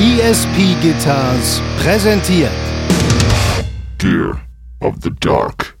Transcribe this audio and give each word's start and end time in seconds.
ESP 0.00 0.80
Guitars 0.80 1.60
präsentiert 1.82 2.52
Gear 3.98 4.38
of 4.78 4.94
the 5.02 5.10
Dark. 5.18 5.76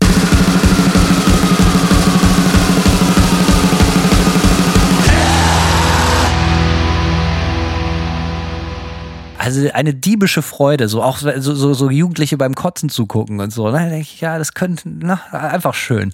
Also 9.38 9.70
eine 9.72 9.94
diebische 9.94 10.42
Freude, 10.42 10.88
so 10.88 11.00
auch 11.00 11.18
so, 11.18 11.54
so, 11.54 11.74
so 11.74 11.88
Jugendliche 11.88 12.36
beim 12.36 12.56
Kotzen 12.56 12.88
zugucken 12.88 13.38
und 13.38 13.52
so. 13.52 13.70
Ne? 13.70 13.78
Da 13.78 13.84
denke 13.84 14.00
ich, 14.00 14.20
ja, 14.20 14.36
das 14.36 14.52
könnte 14.54 14.88
na, 14.88 15.20
einfach 15.30 15.74
schön. 15.74 16.12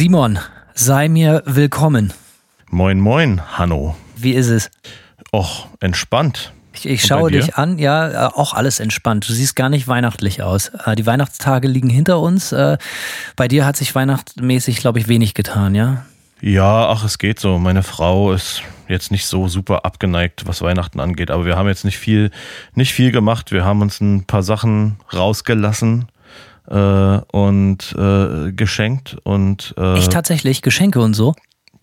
Simon, 0.00 0.38
sei 0.72 1.10
mir 1.10 1.42
willkommen. 1.44 2.14
Moin, 2.70 2.98
moin, 3.00 3.42
Hanno. 3.58 3.98
Wie 4.16 4.32
ist 4.32 4.48
es? 4.48 4.70
Och, 5.30 5.66
entspannt. 5.78 6.54
Ich, 6.72 6.88
ich 6.88 7.04
schaue 7.04 7.30
dich 7.30 7.56
an, 7.56 7.78
ja, 7.78 8.08
äh, 8.08 8.32
auch 8.32 8.54
alles 8.54 8.80
entspannt. 8.80 9.28
Du 9.28 9.34
siehst 9.34 9.56
gar 9.56 9.68
nicht 9.68 9.88
weihnachtlich 9.88 10.42
aus. 10.42 10.68
Äh, 10.86 10.96
Die 10.96 11.04
Weihnachtstage 11.04 11.68
liegen 11.68 11.90
hinter 11.90 12.18
uns. 12.20 12.50
Äh, 12.50 12.78
Bei 13.36 13.46
dir 13.46 13.66
hat 13.66 13.76
sich 13.76 13.94
weihnachtmäßig, 13.94 14.78
glaube 14.78 15.00
ich, 15.00 15.08
wenig 15.08 15.34
getan, 15.34 15.74
ja? 15.74 16.06
Ja, 16.40 16.88
ach, 16.88 17.04
es 17.04 17.18
geht 17.18 17.38
so. 17.38 17.58
Meine 17.58 17.82
Frau 17.82 18.32
ist 18.32 18.62
jetzt 18.88 19.10
nicht 19.10 19.26
so 19.26 19.48
super 19.48 19.84
abgeneigt, 19.84 20.46
was 20.46 20.62
Weihnachten 20.62 20.98
angeht, 20.98 21.30
aber 21.30 21.44
wir 21.44 21.56
haben 21.58 21.68
jetzt 21.68 21.84
nicht 21.84 21.98
viel, 21.98 22.30
nicht 22.74 22.94
viel 22.94 23.12
gemacht. 23.12 23.52
Wir 23.52 23.66
haben 23.66 23.82
uns 23.82 24.00
ein 24.00 24.24
paar 24.24 24.42
Sachen 24.42 24.96
rausgelassen 25.12 26.06
äh, 26.70 27.20
und 27.32 27.94
äh, 27.98 28.52
geschenkt 28.52 29.16
und 29.24 29.74
äh, 29.76 29.98
Ich 29.98 30.08
tatsächlich, 30.08 30.62
Geschenke 30.62 31.00
und 31.00 31.14
so. 31.14 31.34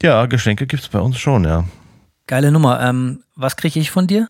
ja, 0.02 0.26
Geschenke 0.26 0.66
gibt's 0.68 0.88
bei 0.88 1.00
uns 1.00 1.18
schon, 1.20 1.44
ja. 1.44 1.66
Geile 2.28 2.52
Nummer. 2.52 2.82
Ähm, 2.82 3.24
was 3.36 3.56
kriege 3.56 3.80
ich 3.80 3.92
von 3.92 4.08
dir? 4.08 4.28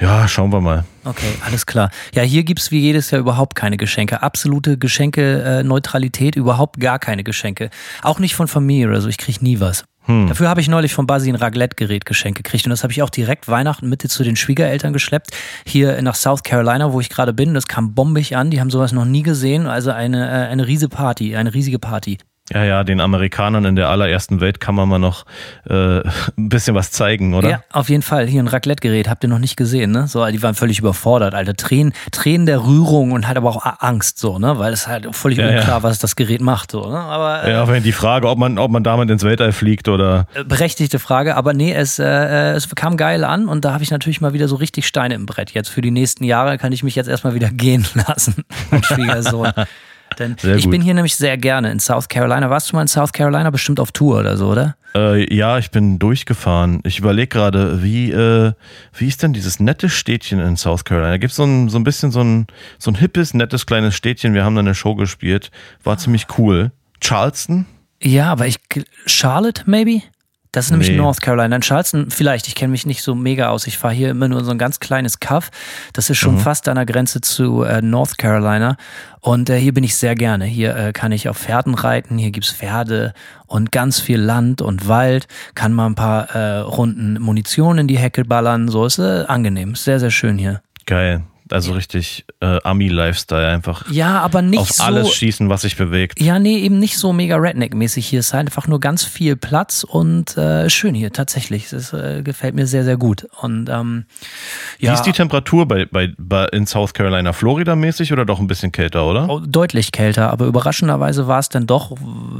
Ja, 0.00 0.28
schauen 0.28 0.52
wir 0.52 0.60
mal. 0.60 0.84
Okay, 1.04 1.34
alles 1.44 1.66
klar. 1.66 1.90
Ja, 2.14 2.22
hier 2.22 2.44
gibt's 2.44 2.70
wie 2.70 2.78
jedes 2.78 3.10
Jahr 3.10 3.20
überhaupt 3.20 3.56
keine 3.56 3.76
Geschenke. 3.76 4.22
Absolute 4.22 4.78
Geschenke-Neutralität, 4.78 6.36
überhaupt 6.36 6.78
gar 6.78 6.98
keine 7.00 7.24
Geschenke. 7.24 7.70
Auch 8.02 8.20
nicht 8.20 8.36
von 8.36 8.46
Familie 8.46 8.88
oder 8.88 9.00
so, 9.00 9.08
ich 9.08 9.18
krieg 9.18 9.42
nie 9.42 9.58
was. 9.60 9.84
Hm. 10.08 10.26
Dafür 10.26 10.48
habe 10.48 10.62
ich 10.62 10.68
neulich 10.68 10.94
von 10.94 11.06
Basi 11.06 11.28
ein 11.28 11.34
Raclette-Gerät 11.34 12.06
geschenkt 12.06 12.38
gekriegt 12.38 12.64
und 12.64 12.70
das 12.70 12.82
habe 12.82 12.92
ich 12.92 13.02
auch 13.02 13.10
direkt 13.10 13.46
Weihnachten 13.46 13.88
Mitte 13.90 14.08
zu 14.08 14.24
den 14.24 14.36
Schwiegereltern 14.36 14.94
geschleppt, 14.94 15.30
hier 15.66 16.00
nach 16.00 16.14
South 16.14 16.42
Carolina, 16.42 16.92
wo 16.94 17.00
ich 17.00 17.10
gerade 17.10 17.34
bin. 17.34 17.52
Das 17.52 17.66
kam 17.66 17.94
bombig 17.94 18.34
an, 18.34 18.50
die 18.50 18.58
haben 18.58 18.70
sowas 18.70 18.92
noch 18.92 19.04
nie 19.04 19.22
gesehen, 19.22 19.66
also 19.66 19.90
eine, 19.90 20.26
äh, 20.26 20.48
eine 20.48 20.66
riesige 20.66 20.88
Party, 20.88 21.36
eine 21.36 21.52
riesige 21.52 21.78
Party. 21.78 22.16
Ja, 22.52 22.64
ja, 22.64 22.84
den 22.84 23.00
Amerikanern 23.00 23.64
in 23.64 23.76
der 23.76 23.88
allerersten 23.88 24.40
Welt 24.40 24.60
kann 24.60 24.74
man 24.74 24.88
mal 24.88 24.98
noch 24.98 25.26
äh, 25.68 25.98
ein 26.38 26.48
bisschen 26.48 26.74
was 26.74 26.90
zeigen, 26.90 27.34
oder? 27.34 27.50
Ja, 27.50 27.62
auf 27.72 27.88
jeden 27.88 28.02
Fall. 28.02 28.26
Hier 28.26 28.42
ein 28.42 28.48
Raclette-Gerät, 28.48 29.08
habt 29.08 29.22
ihr 29.24 29.28
noch 29.28 29.38
nicht 29.38 29.56
gesehen, 29.56 29.90
ne? 29.90 30.06
So, 30.08 30.24
die 30.26 30.42
waren 30.42 30.54
völlig 30.54 30.78
überfordert, 30.78 31.34
Alter. 31.34 31.54
Tränen, 31.54 31.92
Tränen 32.10 32.46
der 32.46 32.64
Rührung 32.64 33.12
und 33.12 33.26
halt 33.26 33.36
aber 33.36 33.50
auch 33.50 33.64
Angst, 33.80 34.18
so, 34.18 34.38
ne? 34.38 34.58
Weil 34.58 34.72
es 34.72 34.88
halt 34.88 35.14
völlig 35.14 35.38
Ja, 35.38 35.50
ja. 35.50 35.58
unklar, 35.58 35.82
was 35.82 35.98
das 35.98 36.16
Gerät 36.16 36.40
macht, 36.40 36.70
so, 36.70 36.88
ne? 36.88 36.98
Aber 36.98 37.44
äh, 37.44 37.52
Ja, 37.52 37.68
wenn 37.68 37.82
die 37.82 37.92
Frage, 37.92 38.28
ob 38.28 38.38
man, 38.38 38.58
ob 38.58 38.70
man 38.70 38.82
damit 38.82 39.10
ins 39.10 39.24
Weltall 39.24 39.52
fliegt 39.52 39.88
oder 39.88 40.26
äh, 40.34 40.44
berechtigte 40.44 40.98
Frage, 40.98 41.36
aber 41.36 41.52
nee, 41.52 41.72
es, 41.72 41.98
äh, 41.98 42.04
äh, 42.04 42.52
es 42.52 42.68
kam 42.74 42.96
geil 42.96 43.24
an 43.24 43.48
und 43.48 43.64
da 43.64 43.72
habe 43.72 43.82
ich 43.82 43.90
natürlich 43.90 44.20
mal 44.20 44.32
wieder 44.32 44.48
so 44.48 44.56
richtig 44.56 44.86
Steine 44.86 45.14
im 45.14 45.26
Brett. 45.26 45.50
Jetzt 45.50 45.68
für 45.68 45.80
die 45.80 45.90
nächsten 45.90 46.24
Jahre 46.24 46.58
kann 46.58 46.72
ich 46.72 46.82
mich 46.82 46.94
jetzt 46.94 47.08
erstmal 47.08 47.34
wieder 47.34 47.50
gehen 47.52 47.86
lassen, 47.94 48.44
mein 48.70 48.82
Schwiegersohn. 48.82 49.52
Denn 50.18 50.36
Sehr 50.38 50.56
ich 50.56 50.64
gut. 50.64 50.72
bin 50.72 50.82
hier 50.82 50.94
nämlich 50.94 51.16
sehr 51.16 51.36
gerne 51.36 51.70
in 51.70 51.80
South 51.80 52.08
Carolina. 52.08 52.50
Warst 52.50 52.72
du 52.72 52.76
mal 52.76 52.82
in 52.82 52.88
South 52.88 53.12
Carolina? 53.12 53.50
Bestimmt 53.50 53.80
auf 53.80 53.92
Tour 53.92 54.18
oder 54.20 54.36
so, 54.36 54.48
oder? 54.48 54.76
Äh, 54.94 55.32
ja, 55.34 55.58
ich 55.58 55.70
bin 55.70 55.98
durchgefahren. 55.98 56.80
Ich 56.84 56.98
überlege 56.98 57.28
gerade, 57.28 57.82
wie, 57.82 58.10
äh, 58.10 58.52
wie 58.94 59.06
ist 59.06 59.22
denn 59.22 59.32
dieses 59.32 59.60
nette 59.60 59.88
Städtchen 59.88 60.40
in 60.40 60.56
South 60.56 60.84
Carolina? 60.84 61.12
Da 61.12 61.18
gibt 61.18 61.32
so 61.32 61.44
ein, 61.44 61.68
so 61.68 61.78
ein 61.78 61.84
bisschen 61.84 62.10
so 62.10 62.22
ein, 62.22 62.46
so 62.78 62.90
ein 62.90 62.94
hippes, 62.94 63.34
nettes 63.34 63.66
kleines 63.66 63.94
Städtchen. 63.94 64.34
Wir 64.34 64.44
haben 64.44 64.54
da 64.54 64.60
eine 64.60 64.74
Show 64.74 64.94
gespielt. 64.94 65.50
War 65.84 65.98
ziemlich 65.98 66.26
cool. 66.38 66.72
Charleston? 67.00 67.66
Ja, 68.02 68.32
aber 68.32 68.46
ich. 68.46 68.56
Charlotte, 69.06 69.62
maybe? 69.66 70.02
Das 70.52 70.66
ist 70.66 70.70
nämlich 70.70 70.90
Nee. 70.90 70.96
North 70.96 71.20
Carolina. 71.20 71.54
In 71.56 71.62
Charleston, 71.62 72.10
vielleicht, 72.10 72.48
ich 72.48 72.54
kenne 72.54 72.70
mich 72.70 72.86
nicht 72.86 73.02
so 73.02 73.14
mega 73.14 73.50
aus. 73.50 73.66
Ich 73.66 73.76
fahre 73.78 73.92
hier 73.94 74.10
immer 74.10 74.28
nur 74.28 74.44
so 74.44 74.50
ein 74.50 74.58
ganz 74.58 74.80
kleines 74.80 75.20
Kaff. 75.20 75.50
Das 75.92 76.08
ist 76.10 76.16
schon 76.18 76.36
Mhm. 76.36 76.40
fast 76.40 76.68
an 76.68 76.76
der 76.76 76.86
Grenze 76.86 77.20
zu 77.20 77.62
äh, 77.64 77.82
North 77.82 78.16
Carolina. 78.18 78.76
Und 79.20 79.50
äh, 79.50 79.58
hier 79.58 79.74
bin 79.74 79.84
ich 79.84 79.96
sehr 79.96 80.14
gerne. 80.14 80.46
Hier 80.46 80.74
äh, 80.76 80.92
kann 80.92 81.12
ich 81.12 81.28
auf 81.28 81.36
Pferden 81.38 81.74
reiten, 81.74 82.16
hier 82.18 82.30
gibt's 82.30 82.50
Pferde 82.50 83.12
und 83.46 83.72
ganz 83.72 84.00
viel 84.00 84.18
Land 84.20 84.62
und 84.62 84.88
Wald. 84.88 85.26
Kann 85.54 85.72
mal 85.72 85.86
ein 85.86 85.94
paar 85.94 86.30
äh, 86.34 86.58
Runden 86.60 87.20
Munition 87.20 87.78
in 87.78 87.86
die 87.88 87.98
Hecke 87.98 88.24
ballern. 88.24 88.68
So 88.68 88.86
ist 88.86 88.98
äh, 88.98 89.24
angenehm. 89.28 89.74
Sehr, 89.74 90.00
sehr 90.00 90.10
schön 90.10 90.38
hier. 90.38 90.62
Geil. 90.86 91.22
Also 91.52 91.72
richtig 91.72 92.24
äh, 92.40 92.58
Ami-Lifestyle. 92.62 93.48
Einfach 93.48 93.90
Ja, 93.90 94.20
aber 94.20 94.42
nicht 94.42 94.58
auf 94.58 94.70
so. 94.70 94.82
alles 94.82 95.14
schießen, 95.14 95.48
was 95.48 95.62
sich 95.62 95.76
bewegt. 95.76 96.20
Ja, 96.20 96.38
nee, 96.38 96.58
eben 96.58 96.78
nicht 96.78 96.98
so 96.98 97.12
mega 97.12 97.36
Redneck-mäßig. 97.36 98.06
Hier 98.06 98.20
ist 98.20 98.34
halt 98.34 98.48
einfach 98.48 98.66
nur 98.66 98.80
ganz 98.80 99.04
viel 99.04 99.36
Platz 99.36 99.84
und 99.84 100.36
äh, 100.36 100.68
schön 100.68 100.94
hier, 100.94 101.12
tatsächlich. 101.12 101.70
Das 101.70 101.92
äh, 101.92 102.22
gefällt 102.22 102.54
mir 102.54 102.66
sehr, 102.66 102.84
sehr 102.84 102.96
gut. 102.96 103.26
Und 103.40 103.68
ähm, 103.68 104.04
Wie 104.78 104.86
ja, 104.86 104.94
ist 104.94 105.02
die 105.02 105.12
Temperatur 105.12 105.66
bei, 105.66 105.86
bei, 105.86 106.12
bei 106.18 106.46
in 106.46 106.66
South 106.66 106.94
Carolina? 106.94 107.32
Florida-mäßig 107.32 108.12
oder 108.12 108.24
doch 108.24 108.40
ein 108.40 108.46
bisschen 108.46 108.72
kälter, 108.72 109.06
oder? 109.06 109.28
oh, 109.28 109.40
deutlich 109.40 109.92
kälter, 109.92 110.30
aber 110.30 110.46
überraschenderweise 110.46 111.26
war 111.26 111.38
es 111.38 111.48
dann 111.48 111.66
doch 111.66 111.96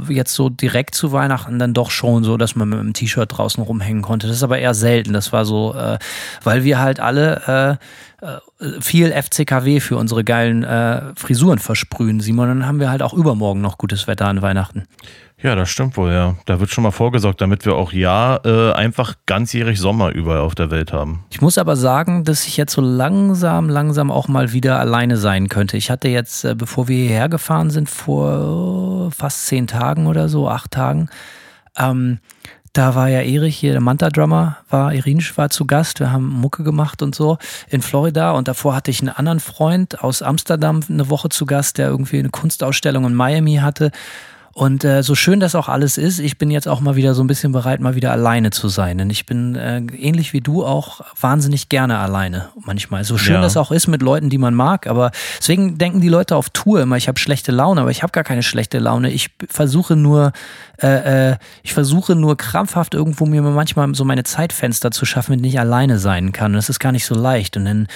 jetzt 0.07 0.33
so 0.33 0.49
direkt 0.49 0.95
zu 0.95 1.11
Weihnachten 1.11 1.59
dann 1.59 1.73
doch 1.73 1.91
schon 1.91 2.23
so, 2.23 2.37
dass 2.37 2.55
man 2.55 2.69
mit 2.69 2.79
einem 2.79 2.93
T-Shirt 2.93 3.37
draußen 3.37 3.63
rumhängen 3.63 4.01
konnte. 4.01 4.27
Das 4.27 4.37
ist 4.37 4.43
aber 4.43 4.59
eher 4.59 4.73
selten. 4.73 5.13
Das 5.13 5.31
war 5.31 5.45
so, 5.45 5.73
äh, 5.75 5.99
weil 6.43 6.63
wir 6.63 6.79
halt 6.79 6.99
alle 6.99 7.77
äh, 7.79 7.85
viel 8.81 9.11
FCKW 9.11 9.79
für 9.79 9.97
unsere 9.97 10.23
geilen 10.23 10.63
äh, 10.63 11.13
Frisuren 11.15 11.59
versprühen, 11.59 12.19
Simon. 12.19 12.47
Dann 12.49 12.67
haben 12.67 12.79
wir 12.79 12.89
halt 12.89 13.01
auch 13.01 13.13
übermorgen 13.13 13.61
noch 13.61 13.77
gutes 13.77 14.07
Wetter 14.07 14.27
an 14.27 14.41
Weihnachten. 14.41 14.83
Ja, 15.41 15.55
das 15.55 15.69
stimmt 15.69 15.95
wohl, 15.95 16.11
ja. 16.11 16.35
Da 16.45 16.59
wird 16.59 16.69
schon 16.69 16.83
mal 16.83 16.91
vorgesorgt, 16.91 17.39
damit 17.39 17.65
wir 17.65 17.75
auch 17.75 17.93
ja 17.93 18.41
äh, 18.43 18.73
einfach 18.73 19.15
ganzjährig 19.25 19.79
Sommer 19.79 20.09
überall 20.09 20.41
auf 20.41 20.53
der 20.53 20.69
Welt 20.69 20.91
haben. 20.91 21.23
Ich 21.29 21.39
muss 21.39 21.57
aber 21.57 21.77
sagen, 21.77 22.25
dass 22.25 22.45
ich 22.45 22.57
jetzt 22.57 22.73
so 22.73 22.81
langsam, 22.81 23.69
langsam 23.69 24.11
auch 24.11 24.27
mal 24.27 24.51
wieder 24.51 24.79
alleine 24.79 25.15
sein 25.15 25.47
könnte. 25.47 25.77
Ich 25.77 25.89
hatte 25.89 26.09
jetzt, 26.09 26.43
äh, 26.43 26.55
bevor 26.55 26.89
wir 26.89 26.97
hierher 26.97 27.29
gefahren 27.29 27.69
sind, 27.69 27.89
vor 27.89 29.07
äh, 29.07 29.15
fast 29.15 29.45
zehn 29.45 29.65
Tagen 29.67 30.07
oder 30.07 30.27
so, 30.27 30.49
acht 30.49 30.71
Tagen, 30.71 31.09
ähm, 31.77 32.19
da 32.73 32.95
war 32.95 33.09
ja 33.09 33.21
Erich 33.21 33.57
hier, 33.57 33.71
der 33.71 33.81
Manta-Drummer, 33.81 34.57
war, 34.69 34.93
Irinsch 34.93 35.37
war 35.37 35.49
zu 35.49 35.65
Gast. 35.65 35.99
Wir 35.99 36.11
haben 36.11 36.27
Mucke 36.27 36.63
gemacht 36.63 37.01
und 37.01 37.15
so 37.15 37.37
in 37.69 37.81
Florida. 37.81 38.31
Und 38.31 38.47
davor 38.47 38.75
hatte 38.75 38.91
ich 38.91 39.01
einen 39.01 39.09
anderen 39.09 39.39
Freund 39.39 40.03
aus 40.03 40.21
Amsterdam 40.21 40.81
eine 40.87 41.09
Woche 41.09 41.29
zu 41.29 41.45
Gast, 41.45 41.77
der 41.77 41.87
irgendwie 41.87 42.19
eine 42.19 42.29
Kunstausstellung 42.29 43.05
in 43.05 43.15
Miami 43.15 43.55
hatte. 43.55 43.91
Und 44.59 44.83
äh, 44.83 45.03
so 45.03 45.15
schön 45.15 45.39
das 45.39 45.55
auch 45.55 45.69
alles 45.69 45.97
ist, 45.97 46.19
ich 46.19 46.37
bin 46.37 46.51
jetzt 46.51 46.67
auch 46.67 46.81
mal 46.81 46.97
wieder 46.97 47.13
so 47.13 47.23
ein 47.23 47.27
bisschen 47.27 47.53
bereit, 47.53 47.79
mal 47.79 47.95
wieder 47.95 48.11
alleine 48.11 48.49
zu 48.49 48.67
sein. 48.67 48.97
Denn 48.97 49.09
ich 49.09 49.25
bin 49.25 49.55
äh, 49.55 49.77
ähnlich 49.77 50.33
wie 50.33 50.41
du 50.41 50.65
auch 50.65 50.99
wahnsinnig 51.17 51.69
gerne 51.69 51.97
alleine 51.97 52.49
manchmal. 52.65 53.05
So 53.05 53.17
schön 53.17 53.35
Ja. 53.35 53.41
das 53.41 53.55
auch 53.55 53.71
ist 53.71 53.87
mit 53.87 54.01
Leuten, 54.01 54.29
die 54.29 54.37
man 54.37 54.53
mag. 54.53 54.85
Aber 54.87 55.11
deswegen 55.39 55.77
denken 55.77 56.01
die 56.01 56.09
Leute 56.09 56.35
auf 56.35 56.49
Tour 56.49 56.81
immer, 56.81 56.97
ich 56.97 57.07
habe 57.07 57.17
schlechte 57.17 57.53
Laune, 57.53 57.79
aber 57.79 57.91
ich 57.91 58.03
habe 58.03 58.11
gar 58.11 58.25
keine 58.25 58.43
schlechte 58.43 58.79
Laune. 58.79 59.11
Ich 59.11 59.29
versuche 59.47 59.95
nur, 59.95 60.33
äh, 60.81 61.31
äh, 61.31 61.37
ich 61.63 61.73
versuche 61.73 62.17
nur 62.17 62.35
krampfhaft 62.35 62.93
irgendwo 62.93 63.25
mir 63.25 63.41
manchmal 63.41 63.95
so 63.95 64.03
meine 64.03 64.25
Zeitfenster 64.25 64.91
zu 64.91 65.05
schaffen, 65.05 65.31
mit 65.31 65.39
denen 65.39 65.53
ich 65.53 65.59
alleine 65.61 65.99
sein 65.99 66.33
kann. 66.33 66.51
Und 66.51 66.57
das 66.57 66.67
ist 66.67 66.79
gar 66.79 66.91
nicht 66.91 67.05
so 67.05 67.15
leicht. 67.15 67.55
Und 67.55 67.63
dann 67.63 67.87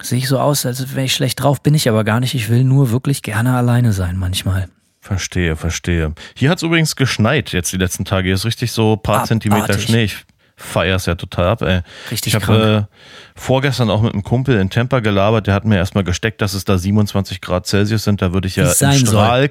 sehe 0.00 0.16
ich 0.16 0.28
so 0.28 0.38
aus, 0.40 0.64
als 0.64 0.94
wäre 0.94 1.04
ich 1.04 1.12
schlecht 1.12 1.42
drauf, 1.42 1.60
bin 1.60 1.74
ich 1.74 1.90
aber 1.90 2.04
gar 2.04 2.20
nicht. 2.20 2.34
Ich 2.34 2.48
will 2.48 2.64
nur 2.64 2.90
wirklich 2.90 3.20
gerne 3.20 3.54
alleine 3.54 3.92
sein 3.92 4.16
manchmal. 4.16 4.68
Verstehe, 5.08 5.56
verstehe. 5.56 6.12
Hier 6.34 6.50
hat 6.50 6.58
es 6.58 6.62
übrigens 6.62 6.94
geschneit 6.94 7.52
jetzt 7.52 7.72
die 7.72 7.78
letzten 7.78 8.04
Tage. 8.04 8.26
Hier 8.26 8.34
ist 8.34 8.44
richtig 8.44 8.72
so 8.72 8.92
ein 8.92 9.02
paar 9.02 9.14
Abartig. 9.14 9.28
Zentimeter 9.28 9.78
Schnee. 9.78 10.04
Ich 10.04 10.18
feiere 10.54 10.96
es 10.96 11.06
ja 11.06 11.14
total 11.14 11.46
ab, 11.46 11.62
ey. 11.62 11.80
Richtig 12.10 12.34
ich 12.34 12.46
habe 12.46 12.86
äh, 12.90 12.94
vorgestern 13.34 13.88
auch 13.88 14.02
mit 14.02 14.12
einem 14.12 14.22
Kumpel 14.22 14.60
in 14.60 14.68
Tampa 14.68 15.00
gelabert. 15.00 15.46
Der 15.46 15.54
hat 15.54 15.64
mir 15.64 15.76
erstmal 15.76 16.04
gesteckt, 16.04 16.42
dass 16.42 16.52
es 16.52 16.66
da 16.66 16.76
27 16.76 17.40
Grad 17.40 17.66
Celsius 17.66 18.04
sind. 18.04 18.20
Da 18.20 18.34
würde 18.34 18.48
ich 18.48 18.56
ja 18.56 18.70
im. 18.70 18.92
Strahl, 18.92 19.48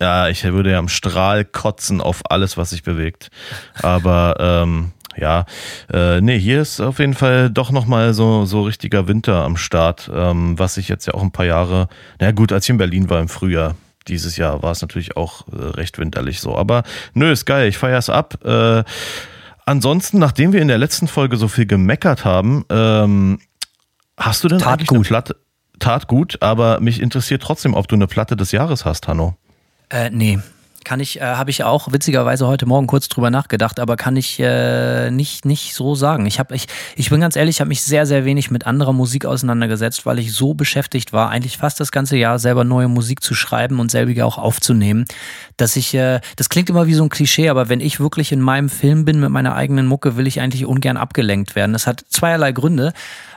ja, 0.00 0.28
ich 0.28 0.44
würde 0.44 0.70
ja 0.70 0.78
im 0.78 0.88
Strahl 0.88 1.44
kotzen 1.44 2.00
auf 2.00 2.20
alles, 2.30 2.56
was 2.56 2.70
sich 2.70 2.84
bewegt. 2.84 3.32
Aber 3.82 4.36
ähm, 4.38 4.92
ja, 5.16 5.44
äh, 5.92 6.20
nee, 6.20 6.38
hier 6.38 6.62
ist 6.62 6.80
auf 6.80 7.00
jeden 7.00 7.14
Fall 7.14 7.50
doch 7.50 7.72
nochmal 7.72 8.14
so, 8.14 8.44
so 8.44 8.62
richtiger 8.62 9.08
Winter 9.08 9.42
am 9.42 9.56
Start, 9.56 10.08
ähm, 10.14 10.56
was 10.56 10.76
ich 10.76 10.88
jetzt 10.88 11.06
ja 11.06 11.14
auch 11.14 11.22
ein 11.22 11.32
paar 11.32 11.46
Jahre, 11.46 11.88
na 12.20 12.30
gut, 12.30 12.52
als 12.52 12.66
ich 12.66 12.70
in 12.70 12.78
Berlin 12.78 13.10
war 13.10 13.18
im 13.18 13.28
Frühjahr, 13.28 13.74
dieses 14.10 14.36
Jahr 14.36 14.62
war 14.62 14.72
es 14.72 14.82
natürlich 14.82 15.16
auch 15.16 15.46
äh, 15.48 15.56
recht 15.56 15.98
winterlich 15.98 16.40
so. 16.40 16.56
Aber 16.56 16.82
nö, 17.14 17.30
ist 17.32 17.46
geil, 17.46 17.68
ich 17.68 17.78
feiere 17.78 17.98
es 17.98 18.10
ab. 18.10 18.44
Äh, 18.44 18.84
ansonsten, 19.64 20.18
nachdem 20.18 20.52
wir 20.52 20.60
in 20.60 20.68
der 20.68 20.78
letzten 20.78 21.08
Folge 21.08 21.36
so 21.36 21.48
viel 21.48 21.66
gemeckert 21.66 22.24
haben, 22.24 22.64
ähm, 22.68 23.38
hast 24.18 24.44
du 24.44 24.48
denn 24.48 24.58
Tat 24.58 24.80
eigentlich 24.80 24.88
gut. 24.88 24.98
eine 24.98 25.04
Platte? 25.04 25.36
Tat 25.78 26.08
gut, 26.08 26.42
aber 26.42 26.80
mich 26.80 27.00
interessiert 27.00 27.42
trotzdem, 27.42 27.72
ob 27.72 27.88
du 27.88 27.96
eine 27.96 28.06
Platte 28.06 28.36
des 28.36 28.52
Jahres 28.52 28.84
hast, 28.84 29.08
Hanno. 29.08 29.36
Äh, 29.88 30.10
nee. 30.10 30.38
Kann 30.84 31.00
ich, 31.00 31.20
äh, 31.20 31.24
habe 31.24 31.50
ich 31.50 31.62
auch 31.62 31.92
witzigerweise 31.92 32.46
heute 32.46 32.64
Morgen 32.64 32.86
kurz 32.86 33.08
drüber 33.08 33.30
nachgedacht, 33.30 33.78
aber 33.78 33.96
kann 33.96 34.16
ich 34.16 34.40
äh, 34.40 35.10
nicht, 35.10 35.44
nicht 35.44 35.74
so 35.74 35.94
sagen. 35.94 36.24
Ich, 36.26 36.38
hab, 36.38 36.52
ich, 36.52 36.66
ich 36.96 37.10
bin 37.10 37.20
ganz 37.20 37.36
ehrlich, 37.36 37.56
ich 37.56 37.60
habe 37.60 37.68
mich 37.68 37.82
sehr, 37.82 38.06
sehr 38.06 38.24
wenig 38.24 38.50
mit 38.50 38.66
anderer 38.66 38.92
Musik 38.92 39.26
auseinandergesetzt, 39.26 40.06
weil 40.06 40.18
ich 40.18 40.32
so 40.32 40.54
beschäftigt 40.54 41.12
war, 41.12 41.28
eigentlich 41.28 41.58
fast 41.58 41.80
das 41.80 41.92
ganze 41.92 42.16
Jahr 42.16 42.38
selber 42.38 42.64
neue 42.64 42.88
Musik 42.88 43.22
zu 43.22 43.34
schreiben 43.34 43.78
und 43.78 43.90
selbige 43.90 44.24
auch 44.24 44.38
aufzunehmen, 44.38 45.04
dass 45.58 45.76
ich, 45.76 45.94
äh, 45.94 46.20
das 46.36 46.48
klingt 46.48 46.70
immer 46.70 46.86
wie 46.86 46.94
so 46.94 47.02
ein 47.02 47.10
Klischee, 47.10 47.50
aber 47.50 47.68
wenn 47.68 47.80
ich 47.80 48.00
wirklich 48.00 48.32
in 48.32 48.40
meinem 48.40 48.70
Film 48.70 49.04
bin 49.04 49.20
mit 49.20 49.30
meiner 49.30 49.54
eigenen 49.54 49.86
Mucke, 49.86 50.16
will 50.16 50.26
ich 50.26 50.40
eigentlich 50.40 50.64
ungern 50.64 50.96
abgelenkt 50.96 51.54
werden. 51.54 51.72
Das 51.72 51.86
hat 51.86 52.04
zweierlei 52.08 52.52
Gründe. 52.52 52.92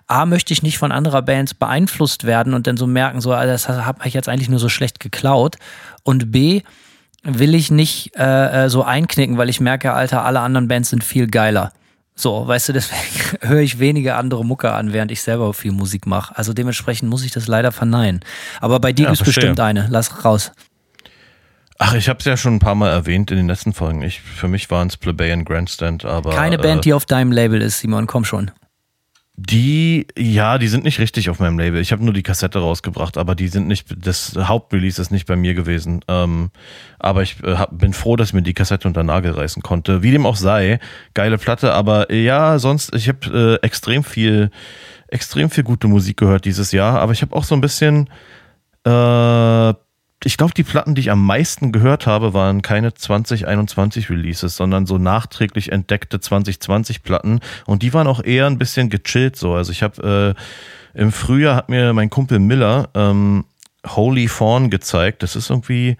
A, 0.07 0.25
möchte 0.25 0.53
ich 0.53 0.63
nicht 0.63 0.77
von 0.77 0.91
anderer 0.91 1.21
Bands 1.21 1.53
beeinflusst 1.53 2.25
werden 2.25 2.53
und 2.53 2.67
dann 2.67 2.77
so 2.77 2.87
merken, 2.87 3.21
so, 3.21 3.31
Alter, 3.31 3.53
das 3.53 3.69
habe 3.69 4.07
ich 4.07 4.13
jetzt 4.13 4.27
eigentlich 4.27 4.49
nur 4.49 4.59
so 4.59 4.69
schlecht 4.69 4.99
geklaut. 4.99 5.57
Und 6.03 6.31
B, 6.31 6.61
will 7.23 7.55
ich 7.55 7.71
nicht 7.71 8.15
äh, 8.17 8.65
äh, 8.65 8.69
so 8.69 8.83
einknicken, 8.83 9.37
weil 9.37 9.49
ich 9.49 9.59
merke, 9.59 9.93
Alter, 9.93 10.25
alle 10.25 10.41
anderen 10.41 10.67
Bands 10.67 10.89
sind 10.89 11.03
viel 11.03 11.27
geiler. 11.27 11.71
So, 12.15 12.47
weißt 12.47 12.69
du, 12.69 12.73
deswegen 12.73 13.37
höre 13.41 13.61
ich 13.61 13.79
weniger 13.79 14.17
andere 14.17 14.45
Mucke 14.45 14.71
an, 14.71 14.93
während 14.93 15.11
ich 15.11 15.21
selber 15.21 15.53
viel 15.53 15.71
Musik 15.71 16.05
mache. 16.05 16.37
Also 16.37 16.53
dementsprechend 16.53 17.09
muss 17.09 17.23
ich 17.23 17.31
das 17.31 17.47
leider 17.47 17.71
verneinen. 17.71 18.21
Aber 18.61 18.79
bei 18.79 18.93
dir 18.93 19.03
Ja, 19.03 19.15
verstehe. 19.15 19.25
bestimmt 19.33 19.59
eine. 19.59 19.87
Lass 19.89 20.23
raus. 20.23 20.51
Ach, 21.79 21.95
ich 21.95 22.07
habe 22.07 22.19
es 22.19 22.25
ja 22.25 22.37
schon 22.37 22.55
ein 22.55 22.59
paar 22.59 22.75
Mal 22.75 22.91
erwähnt 22.91 23.31
in 23.31 23.37
den 23.37 23.47
letzten 23.47 23.73
Folgen. 23.73 24.03
Ich, 24.03 24.21
für 24.21 24.47
mich 24.47 24.69
waren 24.69 24.87
es 24.87 24.97
Plebeian 24.97 25.43
Grandstand, 25.43 26.05
aber. 26.05 26.29
Keine 26.31 26.55
äh, 26.55 26.61
Band, 26.61 26.85
die 26.85 26.93
auf 26.93 27.05
deinem 27.05 27.31
Label 27.31 27.61
ist, 27.61 27.79
Simon, 27.79 28.05
komm 28.05 28.25
schon. 28.25 28.51
Die, 29.35 30.05
ja, 30.15 30.59
die 30.59 30.67
sind 30.67 30.83
nicht 30.83 30.99
richtig 30.99 31.29
auf 31.31 31.39
meinem 31.39 31.57
Label. 31.57 31.81
Ich 31.81 31.91
habe 31.91 32.03
nur 32.03 32.13
die 32.13 32.21
Kassette 32.21 32.59
rausgebracht, 32.59 33.17
aber 33.17 33.33
die 33.33 33.47
sind 33.47 33.67
nicht, 33.67 33.87
das 33.97 34.35
Hauptrelease 34.37 35.01
ist 35.01 35.09
nicht 35.09 35.25
bei 35.25 35.35
mir 35.35 35.55
gewesen. 35.55 36.01
Ähm, 36.07 36.51
aber 36.99 37.23
ich 37.23 37.43
äh, 37.43 37.55
hab, 37.55 37.75
bin 37.75 37.93
froh, 37.93 38.15
dass 38.15 38.33
mir 38.33 38.43
die 38.43 38.53
Kassette 38.53 38.87
unter 38.87 39.01
Nagel 39.01 39.31
reißen 39.31 39.63
konnte. 39.63 40.03
Wie 40.03 40.11
dem 40.11 40.27
auch 40.27 40.35
sei, 40.35 40.79
geile 41.15 41.39
Platte, 41.39 41.73
aber 41.73 42.11
äh, 42.11 42.23
ja, 42.23 42.59
sonst, 42.59 42.93
ich 42.93 43.07
habe 43.07 43.59
äh, 43.61 43.65
extrem 43.65 44.03
viel, 44.03 44.51
extrem 45.07 45.49
viel 45.49 45.63
gute 45.63 45.87
Musik 45.87 46.17
gehört 46.17 46.45
dieses 46.45 46.71
Jahr, 46.71 46.99
aber 46.99 47.13
ich 47.13 47.23
habe 47.23 47.35
auch 47.35 47.43
so 47.43 47.55
ein 47.55 47.61
bisschen, 47.61 48.09
äh, 48.85 49.73
ich 50.25 50.37
glaube, 50.37 50.53
die 50.53 50.63
Platten, 50.63 50.95
die 50.95 51.01
ich 51.01 51.11
am 51.11 51.25
meisten 51.25 51.71
gehört 51.71 52.07
habe, 52.07 52.33
waren 52.33 52.61
keine 52.61 52.93
2021 52.93 54.09
Releases, 54.09 54.55
sondern 54.55 54.85
so 54.85 54.97
nachträglich 54.97 55.71
entdeckte 55.71 56.19
2020 56.19 57.03
Platten. 57.03 57.39
Und 57.65 57.83
die 57.83 57.93
waren 57.93 58.07
auch 58.07 58.23
eher 58.23 58.47
ein 58.47 58.57
bisschen 58.57 58.89
gechillt 58.89 59.35
so. 59.35 59.53
Also 59.53 59.71
ich 59.71 59.83
habe 59.83 60.35
äh, 60.95 60.99
im 60.99 61.11
Frühjahr 61.11 61.55
hat 61.55 61.69
mir 61.69 61.93
mein 61.93 62.09
Kumpel 62.09 62.39
Miller 62.39 62.89
ähm, 62.93 63.45
Holy 63.87 64.27
Fawn 64.27 64.69
gezeigt. 64.69 65.23
Das 65.23 65.35
ist 65.35 65.49
irgendwie 65.49 65.97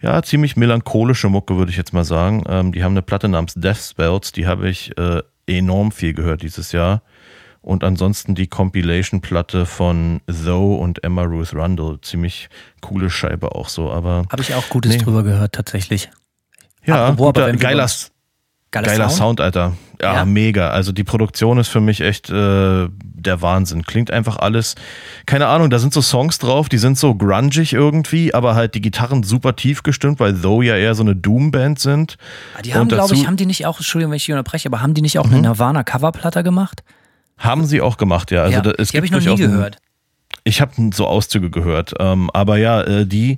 ja 0.00 0.22
ziemlich 0.22 0.56
melancholische 0.56 1.28
Mucke, 1.28 1.56
würde 1.56 1.70
ich 1.70 1.76
jetzt 1.76 1.94
mal 1.94 2.04
sagen. 2.04 2.44
Ähm, 2.48 2.72
die 2.72 2.84
haben 2.84 2.92
eine 2.92 3.02
Platte 3.02 3.28
namens 3.28 3.54
Death 3.54 3.78
Spells, 3.78 4.32
die 4.32 4.46
habe 4.46 4.68
ich 4.68 4.96
äh, 4.98 5.22
enorm 5.46 5.92
viel 5.92 6.12
gehört 6.12 6.42
dieses 6.42 6.72
Jahr. 6.72 7.02
Und 7.62 7.84
ansonsten 7.84 8.34
die 8.34 8.48
Compilation-Platte 8.48 9.66
von 9.66 10.20
Zoe 10.28 10.78
und 10.78 11.02
Emma 11.04 11.22
Ruth 11.22 11.54
Rundle. 11.54 12.00
Ziemlich 12.02 12.48
coole 12.80 13.08
Scheibe 13.08 13.54
auch 13.54 13.68
so, 13.68 13.90
aber 13.92 14.24
Habe 14.30 14.42
ich 14.42 14.54
auch 14.54 14.68
Gutes 14.68 14.92
Nee. 14.92 14.98
drüber 14.98 15.22
gehört, 15.22 15.52
tatsächlich. 15.54 16.10
ja, 16.84 17.06
Apropos, 17.06 17.28
aber 17.28 17.40
guter, 17.40 17.52
wir 17.52 17.58
geiler, 17.60 17.88
Geiler, 18.72 18.86
geiler 18.88 19.08
Sound? 19.10 19.18
Sound. 19.18 19.40
Alter. 19.40 19.72
Ja, 20.00 20.14
Ja? 20.14 20.24
mega. 20.24 20.70
Also 20.70 20.90
die 20.90 21.04
Produktion 21.04 21.58
ist 21.58 21.68
für 21.68 21.80
mich 21.80 22.00
echt 22.00 22.30
äh, 22.30 22.88
der 22.90 23.42
Wahnsinn. 23.42 23.84
Klingt 23.84 24.10
einfach 24.10 24.38
alles, 24.38 24.74
keine 25.26 25.46
Ahnung, 25.46 25.70
da 25.70 25.78
sind 25.78 25.92
so 25.94 26.00
Songs 26.02 26.38
drauf, 26.38 26.68
die 26.68 26.78
sind 26.78 26.98
so 26.98 27.14
grungig 27.14 27.74
irgendwie, 27.74 28.34
aber 28.34 28.56
halt 28.56 28.74
die 28.74 28.80
Gitarren 28.80 29.22
super 29.22 29.54
tief 29.54 29.84
gestimmt, 29.84 30.18
weil 30.18 30.34
Zoe 30.34 30.64
ja 30.64 30.76
eher 30.76 30.96
so 30.96 31.02
eine 31.04 31.14
Doom-Band 31.14 31.78
sind. 31.78 32.16
Ah, 32.58 32.62
Die 32.62 32.74
haben, 32.74 32.88
glaube 32.88 33.14
ich, 33.14 33.22
Mhm. 33.22 33.26
haben 33.28 33.36
die 33.36 33.46
nicht 33.46 33.66
auch, 33.66 33.76
Entschuldigung, 33.76 34.10
wenn 34.10 34.16
ich 34.16 34.24
dich 34.24 34.32
unterbreche, 34.34 34.68
aber 34.68 34.80
haben 34.82 34.94
die 34.94 35.02
nicht 35.02 35.20
auch 35.20 35.26
eine 35.26 35.40
Nirvana-Coverplatte 35.40 36.42
gemacht? 36.42 36.82
Haben 37.42 37.66
sie 37.66 37.80
auch 37.80 37.96
gemacht, 37.96 38.30
ja. 38.30 38.42
Also 38.42 38.56
ja, 38.56 38.62
da, 38.62 38.72
es 38.78 38.90
die 38.90 38.96
habe 38.96 39.06
ich 39.06 39.12
noch 39.12 39.20
nie 39.20 39.36
gehört. 39.36 39.78
Ich 40.44 40.60
habe 40.60 40.72
so 40.92 41.06
Auszüge 41.06 41.50
gehört, 41.50 41.94
ähm, 41.98 42.30
aber 42.32 42.56
ja, 42.56 42.82
äh, 42.82 43.06
die 43.06 43.36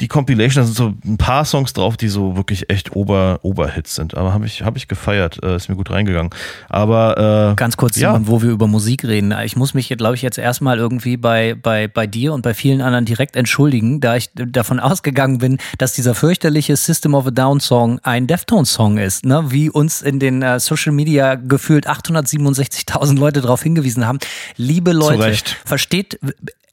die 0.00 0.08
Compilation, 0.08 0.62
da 0.62 0.66
sind 0.66 0.76
so 0.76 0.94
ein 1.04 1.18
paar 1.18 1.44
Songs 1.44 1.72
drauf, 1.72 1.96
die 1.96 2.08
so 2.08 2.36
wirklich 2.36 2.70
echt 2.70 2.94
Ober 2.96 3.40
Oberhits 3.42 3.94
sind. 3.94 4.16
Aber 4.16 4.32
habe 4.32 4.46
ich 4.46 4.62
habe 4.62 4.78
ich 4.78 4.88
gefeiert, 4.88 5.42
äh, 5.42 5.56
ist 5.56 5.68
mir 5.68 5.76
gut 5.76 5.90
reingegangen. 5.90 6.30
Aber 6.68 7.52
äh, 7.52 7.56
Ganz 7.56 7.76
kurz, 7.76 7.96
ja, 7.96 8.12
Simon, 8.12 8.28
wo 8.28 8.42
wir 8.42 8.50
über 8.50 8.66
Musik 8.66 9.04
reden. 9.04 9.34
Ich 9.44 9.56
muss 9.56 9.74
mich, 9.74 9.88
glaube 9.88 10.14
ich, 10.14 10.22
jetzt 10.22 10.38
erstmal 10.38 10.78
irgendwie 10.78 11.16
bei, 11.16 11.54
bei, 11.54 11.88
bei 11.88 12.06
dir 12.06 12.32
und 12.32 12.42
bei 12.42 12.54
vielen 12.54 12.80
anderen 12.80 13.04
direkt 13.04 13.36
entschuldigen, 13.36 14.00
da 14.00 14.16
ich 14.16 14.30
davon 14.34 14.80
ausgegangen 14.80 15.38
bin, 15.38 15.58
dass 15.78 15.94
dieser 15.94 16.14
fürchterliche 16.14 16.76
System 16.76 17.14
of 17.14 17.26
a 17.26 17.30
Down 17.30 17.60
Song 17.60 17.98
ein 18.02 18.26
Deftones-Song 18.26 18.98
ist, 18.98 19.24
ne? 19.24 19.44
wie 19.48 19.70
uns 19.70 20.02
in 20.02 20.18
den 20.18 20.42
äh, 20.42 20.60
Social 20.60 20.92
Media 20.92 21.34
gefühlt 21.34 21.88
867.000 21.88 23.18
Leute 23.18 23.40
darauf 23.40 23.62
hingewiesen 23.62 24.06
haben. 24.06 24.18
Liebe 24.56 24.92
Leute, 24.92 25.36
versteht, 25.64 26.18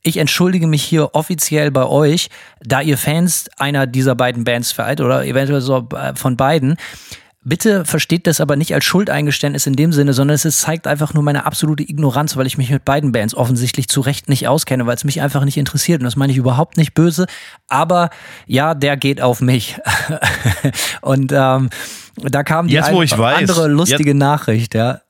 ich 0.04 0.18
entschuldige 0.18 0.68
mich 0.68 0.84
hier 0.84 1.16
offiziell 1.16 1.72
bei 1.72 1.86
euch, 1.86 2.30
da 2.62 2.82
ihr 2.82 2.98
Fans 2.98 3.50
einer 3.58 3.88
dieser 3.88 4.16
beiden 4.16 4.44
Bands 4.44 4.70
seid 4.72 5.02
oder 5.02 5.26
eventuell 5.26 5.62
so 5.62 5.88
äh, 5.96 6.14
von 6.16 6.38
beiden. 6.38 6.76
Bitte 7.46 7.84
versteht 7.84 8.26
das 8.26 8.40
aber 8.40 8.56
nicht 8.56 8.74
als 8.74 8.86
Schuldeingeständnis 8.86 9.66
in 9.68 9.76
dem 9.76 9.92
Sinne, 9.92 10.14
sondern 10.14 10.36
es 10.36 10.60
zeigt 10.60 10.88
einfach 10.88 11.14
nur 11.14 11.24
meine 11.24 11.46
absolute 11.46 11.84
Ignoranz, 11.84 12.38
weil 12.38 12.48
ich 12.48 12.58
mich 12.58 12.70
mit 12.70 12.86
beiden 12.86 13.12
Bands 13.12 13.36
offensichtlich 13.36 13.90
zu 13.90 14.00
Recht 14.00 14.30
nicht 14.30 14.48
auskenne, 14.48 14.86
weil 14.86 14.96
es 14.96 15.04
mich 15.04 15.22
einfach 15.22 15.44
nicht 15.44 15.58
interessiert. 15.58 16.00
Und 16.00 16.06
das 16.06 16.16
meine 16.16 16.32
ich 16.32 16.38
überhaupt 16.38 16.78
nicht 16.78 16.94
böse. 16.94 17.26
Aber 17.68 18.12
ja, 18.48 18.76
der 18.76 18.96
geht 18.96 19.20
auf 19.22 19.42
mich. 19.42 19.78
Und 21.02 21.34
ähm, 21.34 21.70
da 22.16 22.44
kam 22.44 22.68
die 22.68 22.76
Jetzt, 22.76 22.86
ein- 22.88 22.96
andere 23.50 23.68
lustige 23.68 24.16
Nachricht, 24.16 24.74
ja. 24.74 25.02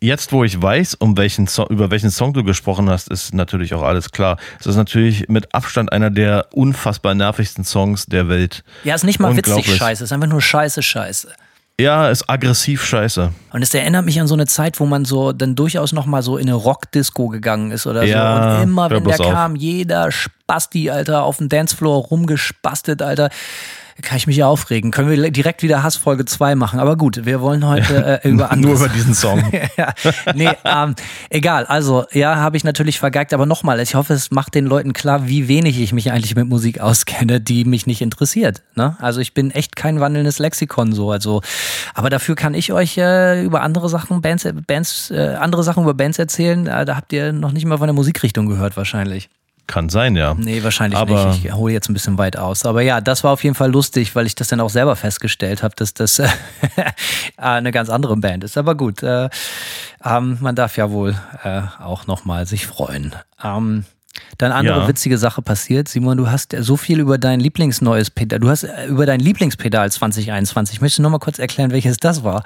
Jetzt 0.00 0.32
wo 0.32 0.44
ich 0.44 0.60
weiß, 0.60 0.94
um 0.94 1.16
welchen 1.16 1.46
Song, 1.46 1.66
über 1.68 1.90
welchen 1.90 2.10
Song 2.10 2.32
du 2.32 2.44
gesprochen 2.44 2.90
hast, 2.90 3.08
ist 3.08 3.34
natürlich 3.34 3.74
auch 3.74 3.82
alles 3.82 4.10
klar. 4.10 4.38
Es 4.60 4.66
ist 4.66 4.76
natürlich 4.76 5.28
mit 5.28 5.54
Abstand 5.54 5.92
einer 5.92 6.10
der 6.10 6.46
unfassbar 6.52 7.14
nervigsten 7.14 7.64
Songs 7.64 8.06
der 8.06 8.28
Welt. 8.28 8.62
Ja, 8.84 8.94
ist 8.94 9.04
nicht 9.04 9.20
mal 9.20 9.36
witzig 9.36 9.74
scheiße, 9.74 10.04
ist 10.04 10.12
einfach 10.12 10.28
nur 10.28 10.40
scheiße 10.42 10.82
scheiße. 10.82 11.28
Ja, 11.78 12.08
ist 12.08 12.30
aggressiv 12.30 12.86
scheiße. 12.86 13.32
Und 13.52 13.62
es 13.62 13.74
erinnert 13.74 14.06
mich 14.06 14.18
an 14.18 14.26
so 14.26 14.34
eine 14.34 14.46
Zeit, 14.46 14.80
wo 14.80 14.86
man 14.86 15.04
so 15.04 15.32
dann 15.32 15.54
durchaus 15.54 15.92
noch 15.92 16.06
mal 16.06 16.22
so 16.22 16.38
in 16.38 16.48
eine 16.48 16.54
Rockdisco 16.54 17.28
gegangen 17.28 17.70
ist 17.70 17.86
oder 17.86 18.02
Ja, 18.02 18.52
so. 18.52 18.56
Und 18.56 18.62
immer, 18.62 18.90
wenn 18.90 19.04
der 19.04 19.20
auf. 19.20 19.30
kam, 19.30 19.56
jeder 19.56 20.10
Spasti, 20.10 20.88
Alter, 20.88 21.24
auf 21.24 21.36
dem 21.36 21.50
Dancefloor 21.50 22.04
rumgespastet, 22.04 23.02
Alter. 23.02 23.28
Kann 24.02 24.18
ich 24.18 24.26
mich 24.26 24.36
ja 24.36 24.46
aufregen. 24.46 24.90
Können 24.90 25.08
wir 25.08 25.30
direkt 25.30 25.62
wieder 25.62 25.82
Hassfolge 25.82 26.26
2 26.26 26.54
machen. 26.54 26.80
Aber 26.80 26.96
gut, 26.96 27.24
wir 27.24 27.40
wollen 27.40 27.66
heute 27.66 28.20
äh, 28.24 28.28
über 28.28 28.50
andere 28.50 28.72
Nur 28.72 28.80
über 28.80 28.88
diesen 28.88 29.14
Song. 29.14 29.42
ja, 29.76 29.94
nee, 30.34 30.50
ähm, 30.64 30.94
egal. 31.30 31.64
Also, 31.64 32.04
ja, 32.12 32.36
habe 32.36 32.56
ich 32.56 32.64
natürlich 32.64 32.98
vergeigt, 32.98 33.32
aber 33.32 33.46
nochmal, 33.46 33.80
ich 33.80 33.94
hoffe, 33.94 34.12
es 34.12 34.30
macht 34.30 34.54
den 34.54 34.66
Leuten 34.66 34.92
klar, 34.92 35.28
wie 35.28 35.48
wenig 35.48 35.80
ich 35.80 35.92
mich 35.92 36.12
eigentlich 36.12 36.36
mit 36.36 36.46
Musik 36.48 36.80
auskenne, 36.80 37.40
die 37.40 37.64
mich 37.64 37.86
nicht 37.86 38.02
interessiert. 38.02 38.62
Ne? 38.74 38.96
Also 39.00 39.20
ich 39.20 39.32
bin 39.32 39.50
echt 39.50 39.76
kein 39.76 40.00
wandelndes 40.00 40.38
Lexikon 40.38 40.92
so. 40.92 41.10
Also, 41.10 41.40
aber 41.94 42.10
dafür 42.10 42.34
kann 42.34 42.54
ich 42.54 42.72
euch 42.72 42.98
äh, 42.98 43.42
über 43.42 43.62
andere 43.62 43.88
Sachen, 43.88 44.20
Bands, 44.20 44.46
Bands, 44.66 45.10
äh, 45.10 45.36
andere 45.38 45.62
Sachen 45.62 45.82
über 45.82 45.94
Bands 45.94 46.18
erzählen. 46.18 46.66
Äh, 46.66 46.84
da 46.84 46.96
habt 46.96 47.12
ihr 47.12 47.32
noch 47.32 47.52
nicht 47.52 47.64
mal 47.64 47.78
von 47.78 47.86
der 47.86 47.94
Musikrichtung 47.94 48.46
gehört, 48.46 48.76
wahrscheinlich. 48.76 49.30
Kann 49.66 49.88
sein, 49.88 50.14
ja. 50.16 50.34
Nee, 50.34 50.62
wahrscheinlich 50.62 50.98
Aber- 50.98 51.26
nicht. 51.32 51.44
Ich 51.44 51.52
hole 51.52 51.72
jetzt 51.72 51.88
ein 51.90 51.92
bisschen 51.94 52.18
weit 52.18 52.36
aus. 52.36 52.64
Aber 52.64 52.82
ja, 52.82 53.00
das 53.00 53.24
war 53.24 53.32
auf 53.32 53.42
jeden 53.42 53.56
Fall 53.56 53.70
lustig, 53.72 54.14
weil 54.14 54.26
ich 54.26 54.34
das 54.36 54.48
dann 54.48 54.60
auch 54.60 54.70
selber 54.70 54.94
festgestellt 54.96 55.62
habe, 55.62 55.74
dass 55.76 55.92
das 55.94 56.18
äh, 56.20 56.26
eine 57.36 57.72
ganz 57.72 57.88
andere 57.90 58.16
Band 58.16 58.44
ist. 58.44 58.56
Aber 58.56 58.74
gut, 58.76 59.02
äh, 59.02 59.28
ähm, 60.04 60.38
man 60.40 60.54
darf 60.54 60.76
ja 60.76 60.90
wohl 60.90 61.16
äh, 61.42 61.62
auch 61.80 62.06
nochmal 62.06 62.46
sich 62.46 62.66
freuen. 62.66 63.14
Ähm, 63.42 63.84
dann 64.38 64.50
andere 64.52 64.80
Ja. 64.80 64.88
witzige 64.88 65.18
Sache 65.18 65.42
passiert. 65.42 65.88
Simon, 65.88 66.16
du 66.16 66.30
hast 66.30 66.54
so 66.58 66.76
viel 66.76 67.00
über 67.00 67.18
dein 67.18 67.38
Lieblingsneues 67.40 68.10
Pedal, 68.10 68.38
du 68.40 68.48
hast 68.48 68.62
äh, 68.64 68.86
über 68.86 69.04
dein 69.04 69.20
Lieblingspedal 69.20 69.90
2021. 69.90 70.80
Möchtest 70.80 70.98
du 70.98 71.02
nochmal 71.02 71.20
kurz 71.20 71.38
erklären, 71.38 71.70
welches 71.70 71.96
das 71.98 72.24
war? 72.24 72.42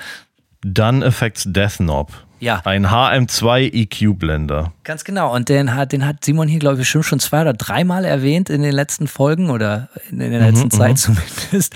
Done 0.62 1.04
Effects 1.04 1.44
Death 1.46 1.78
Knob. 1.78 2.12
Ja. 2.40 2.62
Ein 2.64 2.86
HM2 2.86 3.72
EQ 3.72 4.18
Blender. 4.18 4.72
Ganz 4.84 5.04
genau. 5.04 5.34
Und 5.34 5.48
den 5.50 5.74
hat, 5.74 5.92
den 5.92 6.06
hat 6.06 6.24
Simon 6.24 6.48
hier, 6.48 6.58
glaube 6.58 6.76
ich, 6.76 6.80
bestimmt 6.80 7.04
schon 7.04 7.20
zwei 7.20 7.42
oder 7.42 7.52
dreimal 7.52 8.04
erwähnt 8.04 8.48
in 8.48 8.62
den 8.62 8.72
letzten 8.72 9.06
Folgen 9.06 9.50
oder 9.50 9.90
in, 10.10 10.20
in 10.20 10.30
der 10.30 10.40
letzten 10.50 10.70
Zeit 10.70 10.98
zumindest. 10.98 11.74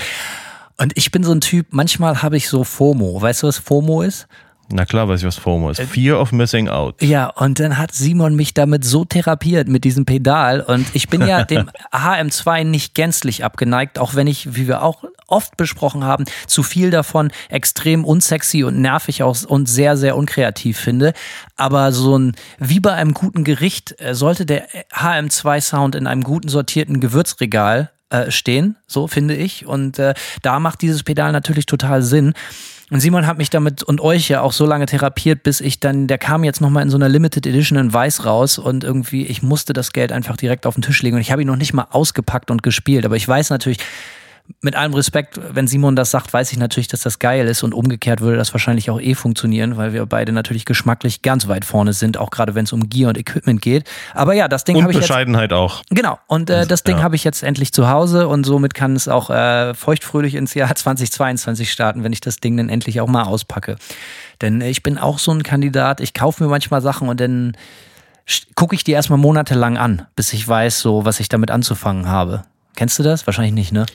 Und 0.76 0.96
ich 0.96 1.10
bin 1.12 1.22
so 1.22 1.32
ein 1.32 1.40
Typ, 1.40 1.68
manchmal 1.70 2.22
habe 2.22 2.36
ich 2.36 2.48
so 2.48 2.64
FOMO. 2.64 3.20
Weißt 3.20 3.42
du, 3.42 3.46
was 3.46 3.58
FOMO 3.58 4.02
ist? 4.02 4.26
Na 4.70 4.84
klar, 4.84 5.08
weiß 5.08 5.20
ich, 5.20 5.26
was 5.26 5.36
FOMO 5.36 5.70
ist. 5.70 5.80
Fear 5.82 6.20
of 6.20 6.32
Missing 6.32 6.68
Out. 6.68 7.02
Ja, 7.02 7.28
und 7.28 7.60
dann 7.60 7.76
hat 7.76 7.92
Simon 7.92 8.34
mich 8.34 8.54
damit 8.54 8.84
so 8.84 9.04
therapiert 9.04 9.68
mit 9.68 9.84
diesem 9.84 10.06
Pedal. 10.06 10.60
Und 10.60 10.86
ich 10.94 11.08
bin 11.08 11.26
ja 11.26 11.44
dem 11.44 11.70
HM2 11.92 12.64
nicht 12.64 12.94
gänzlich 12.94 13.44
abgeneigt, 13.44 13.98
auch 13.98 14.14
wenn 14.14 14.26
ich, 14.26 14.56
wie 14.56 14.66
wir 14.66 14.82
auch 14.82 15.04
oft 15.26 15.56
besprochen 15.56 16.04
haben, 16.04 16.24
zu 16.46 16.62
viel 16.62 16.90
davon 16.90 17.30
extrem 17.48 18.04
unsexy 18.04 18.64
und 18.64 18.80
nervig 18.80 19.22
aus 19.22 19.44
und 19.44 19.68
sehr, 19.68 19.96
sehr 19.96 20.16
unkreativ 20.16 20.78
finde. 20.78 21.12
Aber 21.56 21.92
so 21.92 22.18
ein, 22.18 22.36
wie 22.58 22.80
bei 22.80 22.92
einem 22.92 23.14
guten 23.14 23.44
Gericht, 23.44 24.00
äh, 24.00 24.14
sollte 24.14 24.46
der 24.46 24.66
HM2-Sound 24.92 25.94
in 25.94 26.06
einem 26.06 26.22
guten 26.22 26.48
sortierten 26.48 27.00
Gewürzregal 27.00 27.90
äh, 28.10 28.30
stehen, 28.30 28.76
so 28.86 29.08
finde 29.08 29.34
ich. 29.34 29.66
Und 29.66 29.98
äh, 29.98 30.14
da 30.42 30.60
macht 30.60 30.82
dieses 30.82 31.02
Pedal 31.02 31.32
natürlich 31.32 31.66
total 31.66 32.02
Sinn. 32.02 32.34
Und 32.94 33.00
Simon 33.00 33.26
hat 33.26 33.38
mich 33.38 33.50
damit 33.50 33.82
und 33.82 34.00
euch 34.00 34.28
ja 34.28 34.40
auch 34.40 34.52
so 34.52 34.64
lange 34.64 34.86
therapiert, 34.86 35.42
bis 35.42 35.60
ich 35.60 35.80
dann, 35.80 36.06
der 36.06 36.16
kam 36.16 36.44
jetzt 36.44 36.60
nochmal 36.60 36.84
in 36.84 36.90
so 36.90 36.96
einer 36.96 37.08
Limited 37.08 37.44
Edition 37.44 37.76
in 37.76 37.92
Weiß 37.92 38.24
raus 38.24 38.56
und 38.56 38.84
irgendwie, 38.84 39.26
ich 39.26 39.42
musste 39.42 39.72
das 39.72 39.92
Geld 39.92 40.12
einfach 40.12 40.36
direkt 40.36 40.64
auf 40.64 40.74
den 40.74 40.82
Tisch 40.82 41.02
legen 41.02 41.16
und 41.16 41.20
ich 41.20 41.32
habe 41.32 41.42
ihn 41.42 41.48
noch 41.48 41.56
nicht 41.56 41.72
mal 41.72 41.88
ausgepackt 41.90 42.52
und 42.52 42.62
gespielt. 42.62 43.04
Aber 43.04 43.16
ich 43.16 43.26
weiß 43.26 43.50
natürlich, 43.50 43.78
mit 44.60 44.76
allem 44.76 44.92
Respekt, 44.92 45.40
wenn 45.54 45.66
Simon 45.66 45.96
das 45.96 46.10
sagt, 46.10 46.32
weiß 46.32 46.52
ich 46.52 46.58
natürlich, 46.58 46.88
dass 46.88 47.00
das 47.00 47.18
geil 47.18 47.46
ist 47.46 47.62
und 47.62 47.72
umgekehrt 47.72 48.20
würde 48.20 48.36
das 48.36 48.52
wahrscheinlich 48.52 48.90
auch 48.90 49.00
eh 49.00 49.14
funktionieren, 49.14 49.78
weil 49.78 49.94
wir 49.94 50.04
beide 50.04 50.32
natürlich 50.32 50.66
geschmacklich 50.66 51.22
ganz 51.22 51.48
weit 51.48 51.64
vorne 51.64 51.94
sind, 51.94 52.18
auch 52.18 52.30
gerade 52.30 52.54
wenn 52.54 52.64
es 52.64 52.72
um 52.72 52.90
Gear 52.90 53.08
und 53.08 53.18
Equipment 53.18 53.62
geht. 53.62 53.88
Aber 54.12 54.34
ja, 54.34 54.46
das 54.48 54.64
Ding 54.64 54.80
habe 54.82 54.92
ich 54.92 54.98
jetzt 54.98 55.08
Bescheidenheit 55.08 55.54
auch. 55.54 55.82
Genau 55.90 56.18
und 56.26 56.50
äh, 56.50 56.66
das 56.66 56.82
Ding 56.82 56.98
ja. 56.98 57.02
habe 57.02 57.16
ich 57.16 57.24
jetzt 57.24 57.42
endlich 57.42 57.72
zu 57.72 57.88
Hause 57.88 58.28
und 58.28 58.44
somit 58.44 58.74
kann 58.74 58.94
es 58.96 59.08
auch 59.08 59.30
äh, 59.30 59.72
feuchtfröhlich 59.72 60.34
ins 60.34 60.52
Jahr 60.52 60.74
2022 60.74 61.70
starten, 61.70 62.04
wenn 62.04 62.12
ich 62.12 62.20
das 62.20 62.36
Ding 62.36 62.56
dann 62.58 62.68
endlich 62.68 63.00
auch 63.00 63.08
mal 63.08 63.22
auspacke. 63.22 63.76
Denn 64.42 64.60
ich 64.60 64.82
bin 64.82 64.98
auch 64.98 65.18
so 65.18 65.32
ein 65.32 65.42
Kandidat. 65.42 66.00
Ich 66.00 66.12
kaufe 66.12 66.42
mir 66.42 66.50
manchmal 66.50 66.82
Sachen 66.82 67.08
und 67.08 67.18
dann 67.18 67.56
gucke 68.56 68.74
ich 68.74 68.84
die 68.84 68.92
erstmal 68.92 69.18
monatelang 69.18 69.78
an, 69.78 70.06
bis 70.16 70.32
ich 70.32 70.46
weiß, 70.46 70.80
so 70.80 71.04
was 71.04 71.20
ich 71.20 71.28
damit 71.28 71.50
anzufangen 71.50 72.08
habe. 72.08 72.44
Kennst 72.76 72.98
du 72.98 73.02
das? 73.02 73.26
Wahrscheinlich 73.26 73.54
nicht, 73.54 73.72
ne? 73.72 73.86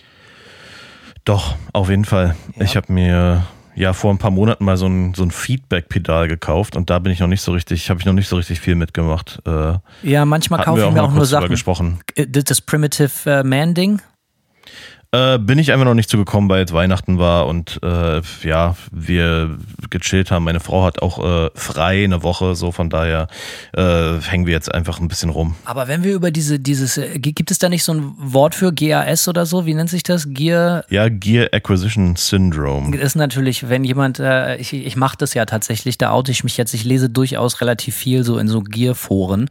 Doch, 1.30 1.54
auf 1.74 1.92
jeden 1.92 2.06
Fall. 2.06 2.36
Ja. 2.56 2.64
Ich 2.64 2.76
habe 2.76 2.92
mir 2.92 3.46
ja 3.76 3.94
vor 3.94 4.12
ein 4.12 4.18
paar 4.18 4.32
Monaten 4.32 4.66
mal 4.66 4.78
so 4.78 4.88
ein, 4.88 5.14
so 5.14 5.22
ein 5.22 5.30
Feedback-Pedal 5.30 6.28
gekauft 6.28 6.76
und 6.76 6.90
da 6.90 6.98
bin 6.98 7.12
ich 7.12 7.20
noch 7.20 7.28
nicht 7.28 7.44
so 7.44 7.52
richtig, 7.52 7.88
habe 7.92 8.00
ich 8.00 8.08
noch 8.08 8.14
nicht 8.14 8.28
so 8.28 8.36
richtig 8.36 8.60
viel 8.60 8.74
mitgemacht. 8.74 9.40
Äh, 9.46 9.74
ja, 10.02 10.26
manchmal 10.26 10.64
kaufe 10.64 10.82
ich 10.82 10.92
mir 10.92 11.04
auch 11.04 11.14
nur 11.14 11.28
Sachen. 11.28 11.50
Gesprochen. 11.50 12.00
Äh, 12.16 12.26
das 12.26 12.62
Primitive 12.62 13.30
äh, 13.30 13.44
Man-Ding? 13.44 14.02
Äh, 15.12 15.40
bin 15.40 15.58
ich 15.58 15.72
einfach 15.72 15.86
noch 15.86 15.96
nicht 15.96 16.08
zugekommen, 16.08 16.52
weil 16.52 16.60
jetzt 16.60 16.72
Weihnachten 16.72 17.18
war 17.18 17.48
und 17.48 17.80
äh, 17.82 18.22
ja, 18.44 18.76
wir 18.92 19.58
gechillt 19.90 20.30
haben. 20.30 20.44
Meine 20.44 20.60
Frau 20.60 20.84
hat 20.84 21.02
auch 21.02 21.18
äh, 21.18 21.50
frei 21.56 22.04
eine 22.04 22.22
Woche, 22.22 22.56
so 22.56 22.72
von 22.72 22.92
daher 22.92 23.28
äh, 23.74 24.20
hängen 24.22 24.46
wir 24.46 24.54
jetzt 24.54 24.72
einfach 24.72 25.00
ein 25.00 25.08
bisschen 25.08 25.32
rum. 25.32 25.56
Aber 25.66 25.88
wenn 25.88 26.04
wir 26.04 26.14
über 26.14 26.30
diese, 26.30 26.60
dieses, 26.60 27.00
äh, 27.00 27.18
gibt 27.18 27.50
es 27.50 27.58
da 27.58 27.70
nicht 27.70 27.84
so 27.84 27.94
ein 27.96 28.14
Wort 28.18 28.54
für 28.54 28.72
GAS 28.72 29.28
oder 29.28 29.48
so? 29.48 29.66
Wie 29.66 29.74
nennt 29.74 29.90
sich 29.90 30.04
das? 30.04 30.28
Gear? 30.30 30.86
Ja, 30.90 31.10
Gear 31.10 31.48
Acquisition 31.54 32.16
Syndrome. 32.16 32.96
Ist 32.96 33.16
natürlich, 33.16 33.68
wenn 33.68 33.84
jemand, 33.84 34.20
äh, 34.20 34.58
ich, 34.58 34.74
ich 34.74 34.96
mache 34.96 35.18
das 35.18 35.34
ja 35.34 35.46
tatsächlich, 35.46 35.98
da 35.98 36.12
oute 36.12 36.32
ich 36.32 36.44
mich 36.44 36.56
jetzt, 36.56 36.76
ich 36.76 36.84
lese 36.84 37.10
durchaus 37.10 37.62
relativ 37.62 37.96
viel 37.96 38.24
so 38.24 38.38
in 38.38 38.48
so 38.48 38.62
Gear-Foren. 38.62 39.50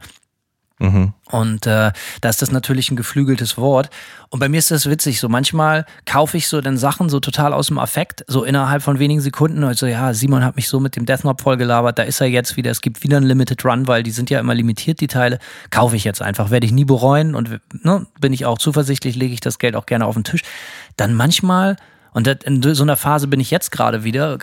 Mhm. 0.79 1.13
Und 1.29 1.67
äh, 1.67 1.91
da 2.21 2.29
ist 2.29 2.41
das 2.41 2.51
natürlich 2.51 2.89
ein 2.89 2.95
geflügeltes 2.95 3.57
Wort. 3.57 3.89
Und 4.29 4.39
bei 4.39 4.47
mir 4.47 4.57
ist 4.57 4.71
das 4.71 4.89
witzig. 4.89 5.19
So 5.19 5.27
manchmal 5.27 5.85
kaufe 6.05 6.37
ich 6.37 6.47
so 6.47 6.61
dann 6.61 6.77
Sachen 6.77 7.09
so 7.09 7.19
total 7.19 7.53
aus 7.53 7.67
dem 7.67 7.77
Affekt, 7.77 8.23
so 8.27 8.43
innerhalb 8.43 8.81
von 8.81 8.97
wenigen 8.97 9.19
Sekunden. 9.19 9.63
Also 9.63 9.85
ja, 9.85 10.13
Simon 10.13 10.43
hat 10.43 10.55
mich 10.55 10.69
so 10.69 10.79
mit 10.79 10.95
dem 10.95 11.05
Death 11.05 11.25
Note 11.25 11.43
vollgelabert. 11.43 11.99
Da 11.99 12.03
ist 12.03 12.21
er 12.21 12.27
jetzt 12.27 12.55
wieder. 12.55 12.71
Es 12.71 12.81
gibt 12.81 13.03
wieder 13.03 13.17
ein 13.17 13.23
Limited 13.23 13.63
Run, 13.65 13.87
weil 13.87 14.03
die 14.03 14.11
sind 14.11 14.29
ja 14.29 14.39
immer 14.39 14.55
limitiert, 14.55 15.01
die 15.01 15.07
Teile. 15.07 15.39
Kaufe 15.69 15.97
ich 15.97 16.05
jetzt 16.05 16.21
einfach. 16.21 16.49
Werde 16.49 16.65
ich 16.65 16.71
nie 16.71 16.85
bereuen 16.85 17.35
und 17.35 17.59
ne, 17.83 18.07
bin 18.19 18.31
ich 18.31 18.45
auch 18.45 18.57
zuversichtlich, 18.57 19.15
lege 19.15 19.33
ich 19.33 19.41
das 19.41 19.59
Geld 19.59 19.75
auch 19.75 19.85
gerne 19.85 20.05
auf 20.05 20.15
den 20.15 20.23
Tisch. 20.23 20.41
Dann 20.95 21.13
manchmal, 21.13 21.75
und 22.13 22.27
in 22.27 22.63
so 22.73 22.83
einer 22.83 22.97
Phase 22.97 23.27
bin 23.27 23.41
ich 23.41 23.51
jetzt 23.51 23.71
gerade 23.71 24.05
wieder, 24.05 24.37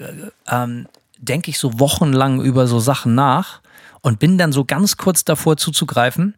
ähm, 0.49 0.87
denke 1.19 1.51
ich 1.51 1.59
so 1.59 1.81
wochenlang 1.81 2.43
über 2.43 2.67
so 2.67 2.79
Sachen 2.79 3.15
nach 3.15 3.61
und 4.07 4.21
bin 4.21 4.39
dann 4.39 4.53
so 4.53 4.65
ganz 4.65 4.97
kurz 4.97 5.25
davor 5.25 5.57
zuzugreifen 5.57 6.37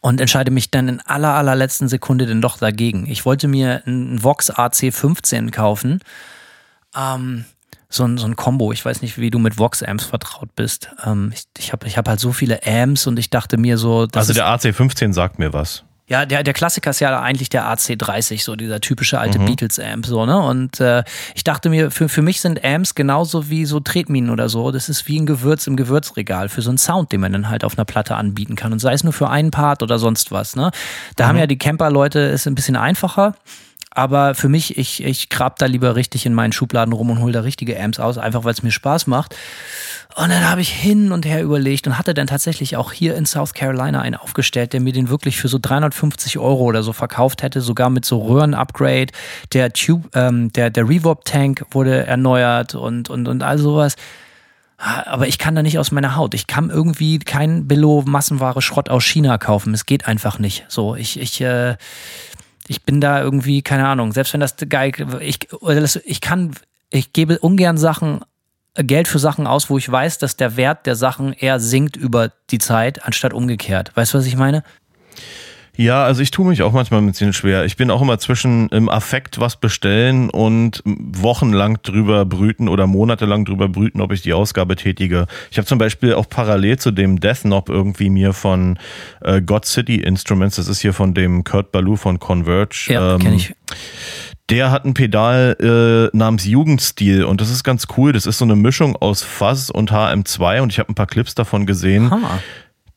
und 0.00 0.18
entscheide 0.18 0.50
mich 0.50 0.70
dann 0.70 0.88
in 0.88 1.00
aller 1.02 1.34
allerletzten 1.34 1.88
Sekunde 1.88 2.24
denn 2.24 2.40
doch 2.40 2.56
dagegen. 2.56 3.06
Ich 3.06 3.26
wollte 3.26 3.48
mir 3.48 3.82
einen 3.84 4.24
Vox 4.24 4.50
AC15 4.50 5.50
kaufen. 5.50 6.00
Ähm, 6.96 7.44
so 7.90 8.04
ein, 8.04 8.16
so 8.16 8.26
ein 8.26 8.34
Combo. 8.34 8.72
Ich 8.72 8.82
weiß 8.82 9.02
nicht, 9.02 9.18
wie 9.18 9.28
du 9.28 9.38
mit 9.38 9.58
Vox-Amps 9.58 10.06
vertraut 10.06 10.54
bist. 10.56 10.88
Ähm, 11.04 11.32
ich 11.34 11.44
ich 11.58 11.72
habe 11.72 11.86
ich 11.86 11.98
hab 11.98 12.08
halt 12.08 12.18
so 12.18 12.32
viele 12.32 12.66
Amps 12.66 13.06
und 13.06 13.18
ich 13.18 13.28
dachte 13.28 13.58
mir 13.58 13.76
so. 13.76 14.08
also 14.14 14.32
der 14.32 14.46
AC15 14.46 15.12
sagt 15.12 15.38
mir 15.38 15.52
was. 15.52 15.84
Ja, 16.08 16.24
der, 16.24 16.42
der 16.42 16.54
Klassiker 16.54 16.90
ist 16.90 17.00
ja 17.00 17.20
eigentlich 17.20 17.50
der 17.50 17.64
AC30, 17.64 18.42
so 18.42 18.56
dieser 18.56 18.80
typische 18.80 19.18
alte 19.20 19.38
mhm. 19.38 19.44
Beatles-Amp, 19.44 20.06
so, 20.06 20.24
ne? 20.24 20.38
Und 20.38 20.80
äh, 20.80 21.04
ich 21.34 21.44
dachte 21.44 21.68
mir, 21.68 21.90
für, 21.90 22.08
für 22.08 22.22
mich 22.22 22.40
sind 22.40 22.64
Amps 22.64 22.94
genauso 22.94 23.50
wie 23.50 23.66
so 23.66 23.78
Tretminen 23.78 24.30
oder 24.30 24.48
so. 24.48 24.70
Das 24.70 24.88
ist 24.88 25.06
wie 25.06 25.20
ein 25.20 25.26
Gewürz 25.26 25.66
im 25.66 25.76
Gewürzregal 25.76 26.48
für 26.48 26.62
so 26.62 26.70
einen 26.70 26.78
Sound, 26.78 27.12
den 27.12 27.20
man 27.20 27.32
dann 27.32 27.50
halt 27.50 27.62
auf 27.62 27.76
einer 27.76 27.84
Platte 27.84 28.16
anbieten 28.16 28.56
kann. 28.56 28.72
Und 28.72 28.78
sei 28.78 28.94
es 28.94 29.04
nur 29.04 29.12
für 29.12 29.28
einen 29.28 29.50
Part 29.50 29.82
oder 29.82 29.98
sonst 29.98 30.32
was, 30.32 30.56
ne? 30.56 30.70
Da 31.16 31.24
mhm. 31.24 31.28
haben 31.28 31.38
ja 31.38 31.46
die 31.46 31.58
Camper-Leute 31.58 32.20
ist 32.20 32.46
ein 32.46 32.54
bisschen 32.54 32.76
einfacher. 32.76 33.34
Aber 33.98 34.36
für 34.36 34.48
mich, 34.48 34.78
ich, 34.78 35.02
ich 35.02 35.28
grab 35.28 35.58
da 35.58 35.66
lieber 35.66 35.96
richtig 35.96 36.24
in 36.24 36.32
meinen 36.32 36.52
Schubladen 36.52 36.92
rum 36.92 37.10
und 37.10 37.18
hole 37.18 37.32
da 37.32 37.40
richtige 37.40 37.82
Amps 37.82 37.98
aus, 37.98 38.16
einfach 38.16 38.44
weil 38.44 38.52
es 38.52 38.62
mir 38.62 38.70
Spaß 38.70 39.08
macht. 39.08 39.34
Und 40.14 40.28
dann 40.28 40.48
habe 40.48 40.60
ich 40.60 40.68
hin 40.68 41.10
und 41.10 41.26
her 41.26 41.42
überlegt 41.42 41.84
und 41.88 41.98
hatte 41.98 42.14
dann 42.14 42.28
tatsächlich 42.28 42.76
auch 42.76 42.92
hier 42.92 43.16
in 43.16 43.26
South 43.26 43.54
Carolina 43.54 44.00
einen 44.00 44.14
aufgestellt, 44.14 44.72
der 44.72 44.80
mir 44.80 44.92
den 44.92 45.08
wirklich 45.08 45.36
für 45.36 45.48
so 45.48 45.58
350 45.60 46.38
Euro 46.38 46.62
oder 46.62 46.84
so 46.84 46.92
verkauft 46.92 47.42
hätte, 47.42 47.60
sogar 47.60 47.90
mit 47.90 48.04
so 48.04 48.20
Röhren-Upgrade. 48.20 49.08
Der 49.52 49.72
Tube, 49.72 50.08
ähm, 50.14 50.52
der, 50.52 50.70
der 50.70 50.88
Reverb-Tank 50.88 51.66
wurde 51.72 52.06
erneuert 52.06 52.76
und, 52.76 53.10
und, 53.10 53.26
und 53.26 53.42
all 53.42 53.58
sowas. 53.58 53.96
Aber 54.76 55.26
ich 55.26 55.38
kann 55.38 55.56
da 55.56 55.64
nicht 55.64 55.80
aus 55.80 55.90
meiner 55.90 56.14
Haut. 56.14 56.34
Ich 56.34 56.46
kann 56.46 56.70
irgendwie 56.70 57.18
kein 57.18 57.66
Billo-Massenware 57.66 58.62
Schrott 58.62 58.90
aus 58.90 59.04
China 59.04 59.36
kaufen. 59.38 59.74
Es 59.74 59.86
geht 59.86 60.06
einfach 60.06 60.38
nicht. 60.38 60.66
So, 60.68 60.94
ich, 60.94 61.18
ich, 61.18 61.40
äh, 61.40 61.76
ich 62.68 62.82
bin 62.84 63.00
da 63.00 63.20
irgendwie, 63.20 63.62
keine 63.62 63.86
Ahnung, 63.88 64.12
selbst 64.12 64.32
wenn 64.32 64.40
das 64.40 64.56
geil, 64.68 64.92
ich, 65.20 65.48
ich 66.04 66.20
kann, 66.20 66.52
ich 66.90 67.12
gebe 67.12 67.38
ungern 67.38 67.78
Sachen 67.78 68.20
Geld 68.74 69.08
für 69.08 69.18
Sachen 69.18 69.46
aus, 69.46 69.70
wo 69.70 69.78
ich 69.78 69.90
weiß, 69.90 70.18
dass 70.18 70.36
der 70.36 70.56
Wert 70.56 70.86
der 70.86 70.94
Sachen 70.94 71.32
eher 71.32 71.58
sinkt 71.58 71.96
über 71.96 72.30
die 72.50 72.58
Zeit, 72.58 73.04
anstatt 73.04 73.32
umgekehrt. 73.32 73.90
Weißt 73.96 74.14
du, 74.14 74.18
was 74.18 74.26
ich 74.26 74.36
meine? 74.36 74.62
Ja, 75.78 76.02
also 76.02 76.22
ich 76.22 76.32
tue 76.32 76.44
mich 76.44 76.62
auch 76.62 76.72
manchmal 76.72 77.00
ein 77.00 77.06
bisschen 77.06 77.32
schwer. 77.32 77.64
Ich 77.64 77.76
bin 77.76 77.92
auch 77.92 78.02
immer 78.02 78.18
zwischen 78.18 78.68
im 78.70 78.88
Affekt 78.88 79.38
was 79.38 79.54
bestellen 79.54 80.28
und 80.28 80.82
wochenlang 80.84 81.78
drüber 81.84 82.24
brüten 82.24 82.68
oder 82.68 82.88
monatelang 82.88 83.44
drüber 83.44 83.68
brüten, 83.68 84.00
ob 84.00 84.10
ich 84.10 84.20
die 84.20 84.32
Ausgabe 84.32 84.74
tätige. 84.74 85.28
Ich 85.52 85.56
habe 85.56 85.66
zum 85.66 85.78
Beispiel 85.78 86.14
auch 86.14 86.28
parallel 86.28 86.80
zu 86.80 86.90
dem 86.90 87.20
Death 87.20 87.42
Knob 87.42 87.68
irgendwie 87.68 88.10
mir 88.10 88.32
von 88.32 88.76
äh, 89.20 89.40
God 89.40 89.66
City 89.66 90.00
Instruments, 90.00 90.56
das 90.56 90.66
ist 90.66 90.80
hier 90.80 90.92
von 90.92 91.14
dem 91.14 91.44
Kurt 91.44 91.70
Ballou 91.70 91.94
von 91.94 92.18
Converge. 92.18 92.86
Ja, 92.88 93.14
ähm, 93.14 93.20
kenne 93.20 93.36
ich 93.36 93.54
der 94.48 94.70
hat 94.70 94.86
ein 94.86 94.94
Pedal 94.94 96.10
äh, 96.12 96.16
namens 96.16 96.46
Jugendstil 96.46 97.22
und 97.24 97.42
das 97.42 97.50
ist 97.50 97.64
ganz 97.64 97.86
cool. 97.98 98.12
Das 98.12 98.24
ist 98.24 98.38
so 98.38 98.46
eine 98.46 98.56
Mischung 98.56 98.96
aus 98.96 99.22
Fuzz 99.22 99.68
und 99.68 99.92
HM2 99.92 100.62
und 100.62 100.72
ich 100.72 100.78
habe 100.78 100.90
ein 100.90 100.94
paar 100.94 101.06
Clips 101.06 101.34
davon 101.34 101.66
gesehen. 101.66 102.10
Ha 102.10 102.40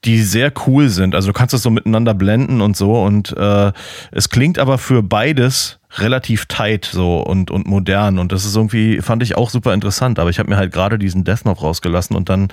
die 0.06 0.22
sehr 0.22 0.52
cool 0.66 0.90
sind. 0.90 1.14
Also 1.14 1.28
du 1.28 1.34
kannst 1.34 1.54
das 1.54 1.62
so 1.62 1.70
miteinander 1.70 2.14
blenden 2.14 2.62
und 2.62 2.76
so 2.76 3.02
und 3.04 3.36
äh, 3.38 3.72
es 4.12 4.30
klingt 4.30 4.58
aber 4.58 4.78
für 4.78 5.04
beides 5.04 5.78
relativ 5.98 6.46
tight 6.46 6.86
so 6.86 7.20
und, 7.20 7.52
und 7.52 7.68
modern 7.68 8.18
und 8.18 8.32
das 8.32 8.46
ist 8.46 8.56
irgendwie, 8.56 9.02
fand 9.02 9.22
ich 9.24 9.36
auch 9.36 9.50
super 9.50 9.74
interessant, 9.74 10.20
aber 10.20 10.30
ich 10.30 10.40
habe 10.40 10.50
mir 10.50 10.56
halt 10.56 10.72
gerade 10.72 10.98
diesen 10.98 11.26
Death 11.26 11.44
noch 11.44 11.62
rausgelassen 11.62 12.16
und 12.16 12.30
dann, 12.30 12.48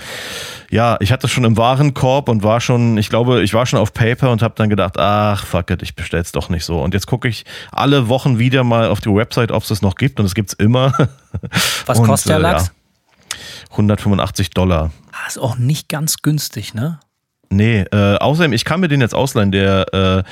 ja, 0.70 0.96
ich 1.00 1.12
hatte 1.12 1.28
schon 1.28 1.44
im 1.44 1.56
Warenkorb 1.56 2.28
und 2.28 2.42
war 2.42 2.60
schon, 2.60 2.98
ich 2.98 3.08
glaube, 3.08 3.42
ich 3.42 3.54
war 3.54 3.64
schon 3.64 3.78
auf 3.78 3.94
Paper 3.94 4.32
und 4.32 4.42
habe 4.42 4.54
dann 4.56 4.68
gedacht, 4.68 4.98
ach, 4.98 5.46
fuck 5.46 5.70
it, 5.70 5.82
ich 5.82 5.94
bestell's 5.94 6.32
doch 6.32 6.48
nicht 6.48 6.64
so 6.64 6.82
und 6.82 6.94
jetzt 6.94 7.06
gucke 7.06 7.28
ich 7.28 7.44
alle 7.70 8.08
Wochen 8.08 8.40
wieder 8.40 8.64
mal 8.64 8.88
auf 8.88 9.00
die 9.00 9.14
Website, 9.14 9.52
ob 9.52 9.62
es 9.62 9.68
das 9.68 9.82
noch 9.82 9.94
gibt 9.94 10.18
und 10.18 10.26
es 10.26 10.34
gibt's 10.34 10.52
immer. 10.52 10.92
Was 11.86 12.00
und, 12.00 12.06
kostet 12.06 12.30
der 12.30 12.38
Lachs? 12.40 12.66
Ja, 12.66 12.72
185 13.70 14.50
Dollar. 14.50 14.90
Das 15.10 15.20
ah, 15.20 15.26
ist 15.28 15.38
auch 15.38 15.58
nicht 15.58 15.88
ganz 15.88 16.22
günstig, 16.22 16.74
ne? 16.74 16.98
Nee, 17.50 17.84
äh, 17.92 18.16
außerdem, 18.16 18.52
ich 18.52 18.64
kann 18.64 18.80
mir 18.80 18.88
den 18.88 19.00
jetzt 19.00 19.14
ausleihen. 19.14 19.52
Der, 19.52 19.94
äh, 19.94 20.22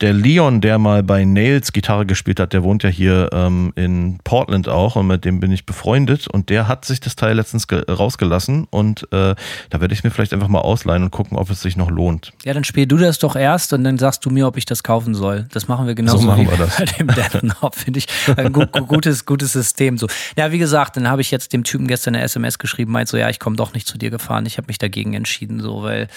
der 0.00 0.12
Leon, 0.14 0.60
der 0.60 0.78
mal 0.78 1.02
bei 1.02 1.24
Nails 1.24 1.72
Gitarre 1.72 2.06
gespielt 2.06 2.40
hat, 2.40 2.52
der 2.52 2.62
wohnt 2.62 2.82
ja 2.82 2.88
hier 2.88 3.28
ähm, 3.32 3.72
in 3.76 4.18
Portland 4.24 4.68
auch 4.68 4.96
und 4.96 5.06
mit 5.06 5.24
dem 5.24 5.40
bin 5.40 5.52
ich 5.52 5.66
befreundet 5.66 6.26
und 6.26 6.48
der 6.48 6.66
hat 6.66 6.84
sich 6.84 7.00
das 7.00 7.16
Teil 7.16 7.36
letztens 7.36 7.66
rausgelassen 7.70 8.66
und 8.70 9.02
äh, 9.12 9.34
da 9.70 9.80
werde 9.80 9.92
ich 9.92 10.04
mir 10.04 10.10
vielleicht 10.10 10.32
einfach 10.32 10.48
mal 10.48 10.60
ausleihen 10.60 11.02
und 11.02 11.10
gucken, 11.10 11.36
ob 11.36 11.50
es 11.50 11.60
sich 11.60 11.76
noch 11.76 11.90
lohnt. 11.90 12.32
Ja, 12.44 12.54
dann 12.54 12.64
spiel 12.64 12.86
du 12.86 12.96
das 12.96 13.18
doch 13.18 13.36
erst 13.36 13.72
und 13.74 13.84
dann 13.84 13.98
sagst 13.98 14.24
du 14.24 14.30
mir, 14.30 14.46
ob 14.46 14.56
ich 14.56 14.64
das 14.64 14.82
kaufen 14.82 15.14
soll. 15.14 15.46
Das 15.52 15.68
machen 15.68 15.86
wir 15.86 15.94
genauso 15.94 16.18
so 16.18 16.26
machen 16.26 16.46
wie 16.46 16.50
wir 16.50 16.56
das. 16.58 16.76
bei 16.78 16.84
dem 16.86 17.08
Death 17.08 17.74
finde 17.74 17.98
ich 17.98 18.06
ein 18.36 18.52
gu 18.52 18.66
gutes, 18.66 19.26
gutes 19.26 19.52
System. 19.52 19.98
So. 19.98 20.06
Ja, 20.36 20.50
wie 20.50 20.58
gesagt, 20.58 20.96
dann 20.96 21.08
habe 21.08 21.20
ich 21.20 21.30
jetzt 21.30 21.52
dem 21.52 21.64
Typen 21.64 21.86
gestern 21.86 22.14
eine 22.14 22.24
SMS 22.24 22.58
geschrieben, 22.58 22.92
meint 22.92 23.08
so, 23.08 23.16
ja, 23.16 23.28
ich 23.28 23.38
komme 23.38 23.56
doch 23.56 23.74
nicht 23.74 23.86
zu 23.86 23.98
dir 23.98 24.10
gefahren. 24.10 24.46
Ich 24.46 24.56
habe 24.56 24.66
mich 24.68 24.78
dagegen 24.78 25.14
entschieden, 25.14 25.60
so, 25.60 25.82
weil 25.82 26.08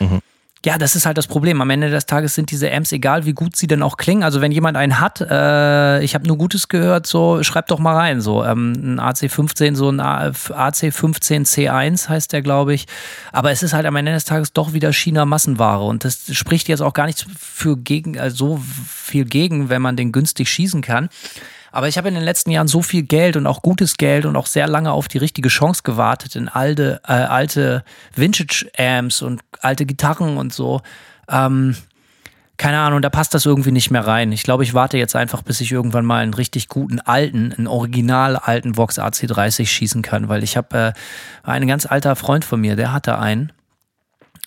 Mhm. 0.00 0.20
Ja, 0.66 0.78
das 0.78 0.96
ist 0.96 1.06
halt 1.06 1.16
das 1.16 1.28
Problem. 1.28 1.60
Am 1.60 1.70
Ende 1.70 1.90
des 1.90 2.06
Tages 2.06 2.34
sind 2.34 2.50
diese 2.50 2.72
Amps, 2.72 2.90
egal 2.90 3.24
wie 3.24 3.34
gut 3.34 3.54
sie 3.54 3.68
denn 3.68 3.84
auch 3.84 3.96
klingen. 3.96 4.24
Also 4.24 4.40
wenn 4.40 4.50
jemand 4.50 4.76
einen 4.76 4.98
hat, 4.98 5.20
äh, 5.20 6.02
ich 6.02 6.16
habe 6.16 6.26
nur 6.26 6.36
Gutes 6.38 6.66
gehört, 6.66 7.06
so 7.06 7.44
schreibt 7.44 7.70
doch 7.70 7.78
mal 7.78 7.94
rein. 7.94 8.20
So 8.20 8.42
ähm, 8.42 8.72
ein 8.72 9.00
AC15, 9.00 9.76
so 9.76 9.90
ein 9.90 10.00
AC15C1 10.00 12.08
heißt 12.08 12.32
der, 12.32 12.42
glaube 12.42 12.74
ich. 12.74 12.86
Aber 13.30 13.52
es 13.52 13.62
ist 13.62 13.74
halt 13.74 13.86
am 13.86 13.94
Ende 13.94 14.12
des 14.12 14.24
Tages 14.24 14.52
doch 14.52 14.72
wieder 14.72 14.92
China 14.92 15.24
Massenware 15.24 15.84
und 15.84 16.04
das 16.04 16.34
spricht 16.34 16.66
jetzt 16.66 16.80
auch 16.80 16.94
gar 16.94 17.06
nicht 17.06 17.24
für 17.38 17.76
gegen, 17.76 18.18
also 18.18 18.56
so 18.56 18.62
viel 18.88 19.24
gegen, 19.24 19.68
wenn 19.68 19.82
man 19.82 19.96
den 19.96 20.10
günstig 20.10 20.50
schießen 20.50 20.82
kann. 20.82 21.10
Aber 21.76 21.88
ich 21.88 21.98
habe 21.98 22.08
in 22.08 22.14
den 22.14 22.24
letzten 22.24 22.50
Jahren 22.50 22.68
so 22.68 22.80
viel 22.80 23.02
Geld 23.02 23.36
und 23.36 23.46
auch 23.46 23.60
gutes 23.60 23.98
Geld 23.98 24.24
und 24.24 24.34
auch 24.34 24.46
sehr 24.46 24.66
lange 24.66 24.92
auf 24.92 25.08
die 25.08 25.18
richtige 25.18 25.50
Chance 25.50 25.82
gewartet 25.84 26.34
in 26.34 26.48
alte, 26.48 27.02
äh, 27.06 27.12
alte 27.12 27.84
Vintage-Amps 28.14 29.20
und 29.20 29.42
alte 29.60 29.84
Gitarren 29.84 30.38
und 30.38 30.54
so. 30.54 30.80
Ähm, 31.28 31.76
keine 32.56 32.78
Ahnung, 32.78 33.02
da 33.02 33.10
passt 33.10 33.34
das 33.34 33.44
irgendwie 33.44 33.72
nicht 33.72 33.90
mehr 33.90 34.06
rein. 34.06 34.32
Ich 34.32 34.42
glaube, 34.42 34.62
ich 34.62 34.72
warte 34.72 34.96
jetzt 34.96 35.14
einfach, 35.14 35.42
bis 35.42 35.60
ich 35.60 35.70
irgendwann 35.70 36.06
mal 36.06 36.22
einen 36.22 36.32
richtig 36.32 36.68
guten 36.68 36.98
alten, 36.98 37.52
einen 37.52 37.66
original 37.66 38.36
alten 38.36 38.78
Vox 38.78 38.98
AC30 38.98 39.66
schießen 39.66 40.00
kann, 40.00 40.30
weil 40.30 40.42
ich 40.42 40.56
habe 40.56 40.78
äh, 40.78 40.92
einen 41.46 41.68
ganz 41.68 41.84
alter 41.84 42.16
Freund 42.16 42.46
von 42.46 42.58
mir, 42.58 42.76
der 42.76 42.94
hatte 42.94 43.18
einen. 43.18 43.52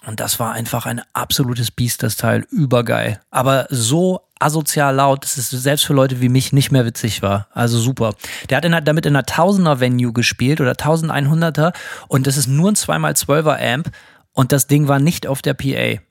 Und 0.06 0.20
das 0.20 0.40
war 0.40 0.54
einfach 0.54 0.86
ein 0.86 1.02
absolutes 1.14 1.72
Biest, 1.72 2.04
das 2.04 2.16
Teil. 2.16 2.46
Übergeil. 2.52 3.20
Aber 3.32 3.68
so 3.70 4.22
asozial 4.40 4.96
laut, 4.96 5.24
dass 5.24 5.38
es 5.38 5.50
selbst 5.50 5.86
für 5.86 5.94
Leute 5.94 6.22
wie 6.22 6.30
mich 6.30 6.54
nicht 6.54 6.72
mehr 6.72 6.86
witzig 6.86 7.22
war. 7.22 7.48
Also 7.52 7.78
super. 7.78 8.14
Der 8.50 8.58
hat 8.58 8.66
in, 8.66 8.72
damit 8.86 9.06
in 9.06 9.16
einer 9.16 9.26
Tausender-Venue 9.26 10.14
gespielt 10.14 10.62
oder 10.62 10.72
1100er 10.72 11.74
und 12.08 12.26
das 12.26 12.38
ist 12.38 12.48
nur 12.48 12.72
ein 12.72 12.76
2x12er 12.76 13.74
Amp 13.74 13.92
und 14.32 14.54
das 14.54 14.68
Ding 14.68 14.88
war 14.88 15.00
nicht 15.00 15.28
auf 15.28 15.42
der 15.42 15.54
PA. 15.54 16.02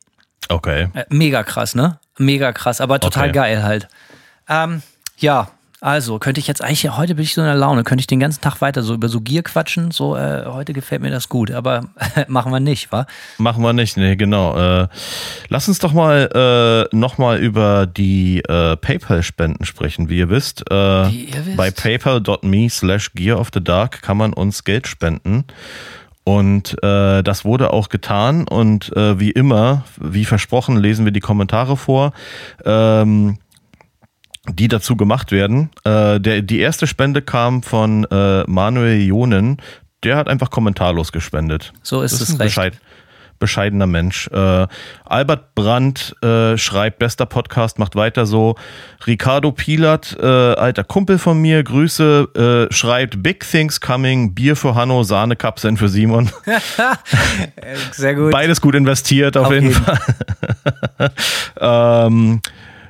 Okay. 0.51 0.89
Äh, 0.93 1.05
mega 1.09 1.43
krass, 1.43 1.75
ne? 1.75 1.99
Mega 2.19 2.53
krass, 2.53 2.81
aber 2.81 3.01
total 3.01 3.31
okay. 3.31 3.33
geil 3.33 3.63
halt. 3.63 3.89
Ähm, 4.49 4.83
ja, 5.17 5.51
also, 5.81 6.19
könnte 6.19 6.41
ich 6.41 6.47
jetzt 6.47 6.63
eigentlich, 6.63 6.91
heute 6.97 7.15
bin 7.15 7.25
ich 7.25 7.35
so 7.35 7.41
in 7.41 7.47
der 7.47 7.55
Laune, 7.57 7.85
könnte 7.85 8.01
ich 8.01 8.07
den 8.07 8.21
ganzen 8.21 8.41
Tag 8.41 8.61
weiter 8.61 8.83
so 8.83 8.95
über 8.95 9.09
so 9.09 9.21
Gier 9.21 9.43
quatschen, 9.43 9.91
so, 9.91 10.17
äh, 10.17 10.45
heute 10.47 10.73
gefällt 10.73 11.03
mir 11.03 11.11
das 11.11 11.29
gut, 11.29 11.51
aber 11.51 11.83
machen 12.29 12.51
wir 12.51 12.61
nicht, 12.61 12.91
wa? 12.91 13.07
Machen 13.39 13.63
wir 13.63 13.73
nicht, 13.73 13.97
nee, 13.97 14.17
genau. 14.17 14.57
Äh, 14.57 14.89
lass 15.49 15.69
uns 15.69 15.79
doch 15.79 15.93
mal 15.93 16.89
äh, 16.93 16.97
nochmal 16.97 17.39
über 17.39 17.87
die 17.87 18.41
äh, 18.41 18.77
PayPal-Spenden 18.77 19.65
sprechen. 19.65 20.09
Wie 20.09 20.19
ihr 20.19 20.31
wisst, 20.31 20.69
äh, 20.71 20.75
Wie 21.11 21.25
ihr 21.27 21.47
wisst. 21.47 21.57
bei 21.57 21.71
paypal.me 21.71 22.69
slash 22.71 23.13
gear 23.13 23.39
of 23.39 23.51
the 23.55 23.63
dark 23.63 24.03
kann 24.03 24.17
man 24.17 24.33
uns 24.33 24.65
Geld 24.65 24.89
spenden. 24.89 25.45
Und 26.25 26.77
äh, 26.83 27.23
das 27.23 27.47
wurde 27.47 27.73
auch 27.73 27.89
getan 27.89 28.47
und 28.47 28.95
äh, 28.95 29.19
wie 29.19 29.31
immer, 29.31 29.85
wie 29.99 30.27
versprochen, 30.27 30.77
lesen 30.77 31.07
wir 31.07 31.13
die 31.13 31.21
Kommentare 31.21 31.79
vor. 31.79 32.13
Ähm, 32.67 33.39
die 34.51 34.69
dazu 34.69 34.97
gemacht 34.97 35.33
werden. 35.33 35.71
Äh, 35.85 36.21
der, 36.21 36.43
die 36.43 36.59
erste 36.61 36.87
Spende 36.87 37.23
kam 37.23 37.63
von 37.63 38.05
äh, 38.05 38.45
Manuel 38.47 39.01
Jonen. 39.01 39.59
Der 40.05 40.17
hat 40.17 40.29
einfach 40.29 40.51
kommentarlos 40.51 41.13
gespendet. 41.13 41.73
So 41.83 42.03
ist, 42.03 42.13
das 42.13 42.23
ist 42.23 42.29
es 42.31 42.41
recht. 42.41 42.49
Bescheid, 42.49 42.81
bescheidener 43.39 43.87
Mensch. 43.87 44.29
Äh, 44.29 44.67
Albert 45.05 45.55
Brandt 45.55 46.15
äh, 46.23 46.57
schreibt, 46.57 46.99
bester 46.99 47.27
Podcast, 47.27 47.79
macht 47.79 47.97
weiter 47.97 48.27
so. 48.27 48.57
Ricardo 49.07 49.53
Pilat, 49.53 50.17
äh, 50.21 50.27
alter 50.27 50.85
Kumpel 50.85 51.19
von 51.19 51.41
mir, 51.41 51.63
Grüße, 51.63 52.69
äh, 52.71 52.73
schreibt, 52.73 53.23
Big 53.23 53.49
Things 53.49 53.81
Coming, 53.81 54.35
Bier 54.35 54.57
für 54.57 54.75
Hanno, 54.75 55.03
Sahnekapseln 55.03 55.77
für 55.77 55.89
Simon. 55.89 56.31
Sehr 57.93 58.15
gut. 58.15 58.33
Beides 58.33 58.61
gut 58.61 58.75
investiert, 58.75 59.37
auf, 59.37 59.47
auf 59.47 59.53
jeden, 59.53 59.71
jeden, 59.71 59.83
Fall. 59.83 60.01
ähm, 62.07 62.41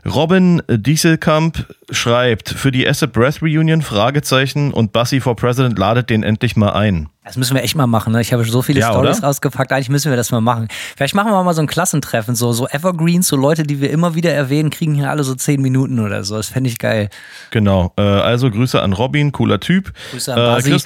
Robin 0.09 0.62
Dieselkamp 0.68 1.66
schreibt, 1.90 2.49
für 2.49 2.71
die 2.71 2.87
Acid 2.88 3.12
Breath 3.12 3.42
Reunion, 3.42 3.83
Fragezeichen 3.83 4.73
und 4.73 4.92
Bassi 4.92 5.21
for 5.21 5.37
President 5.37 5.79
ladet 5.79 6.11
den 6.11 6.23
endlich 6.23 6.57
mal 6.57 6.73
ein. 6.73 7.09
Das 7.25 7.37
müssen 7.37 7.55
wir 7.55 7.62
echt 7.62 7.77
mal 7.77 7.87
machen. 7.87 8.12
Ne? 8.12 8.21
Ich 8.21 8.33
habe 8.33 8.42
so 8.44 8.62
viele 8.62 8.81
ja, 8.81 8.90
Stories 8.90 9.23
rausgepackt. 9.23 9.71
Eigentlich 9.73 9.90
müssen 9.90 10.11
wir 10.11 10.16
das 10.16 10.31
mal 10.31 10.40
machen. 10.40 10.68
Vielleicht 10.97 11.14
machen 11.14 11.31
wir 11.31 11.42
mal 11.42 11.53
so 11.53 11.61
ein 11.61 11.66
Klassentreffen, 11.66 12.35
so, 12.35 12.53
so 12.53 12.66
Evergreens, 12.68 13.29
so 13.29 13.37
Leute, 13.37 13.64
die 13.64 13.81
wir 13.81 13.90
immer 13.90 14.14
wieder 14.14 14.33
erwähnen, 14.33 14.71
kriegen 14.71 14.94
hier 14.94 15.11
alle 15.11 15.25
so 15.25 15.35
zehn 15.35 15.61
Minuten 15.61 16.01
oder 16.01 16.25
so. 16.25 16.37
Das 16.37 16.49
fände 16.49 16.71
ich 16.71 16.79
geil. 16.79 17.11
Genau. 17.51 17.92
Äh, 17.99 18.03
also 18.03 18.51
Grüße 18.51 18.81
an 18.81 18.94
Robin, 18.94 19.33
cooler 19.33 19.61
Typ. 19.61 19.92
Grüße 20.12 20.33
an 20.33 20.38
Basi. 20.38 20.73
Äh, 20.73 20.79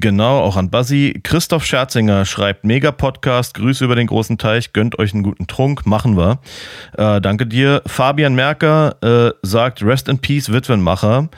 Genau, 0.00 0.40
auch 0.40 0.56
an 0.56 0.70
Buzzy. 0.70 1.20
Christoph 1.22 1.64
Scherzinger 1.64 2.24
schreibt 2.24 2.64
Mega-Podcast, 2.64 3.54
Grüße 3.54 3.84
über 3.84 3.96
den 3.96 4.06
großen 4.06 4.38
Teich, 4.38 4.72
gönnt 4.72 4.98
euch 4.98 5.12
einen 5.12 5.22
guten 5.22 5.46
Trunk, 5.46 5.86
machen 5.86 6.16
wir. 6.16 6.38
Äh, 6.96 7.20
danke 7.20 7.46
dir. 7.46 7.82
Fabian 7.86 8.34
Merker 8.34 8.96
äh, 9.02 9.32
sagt 9.42 9.82
Rest 9.82 10.08
in 10.08 10.18
Peace, 10.18 10.52
Witwenmacher. 10.52 11.28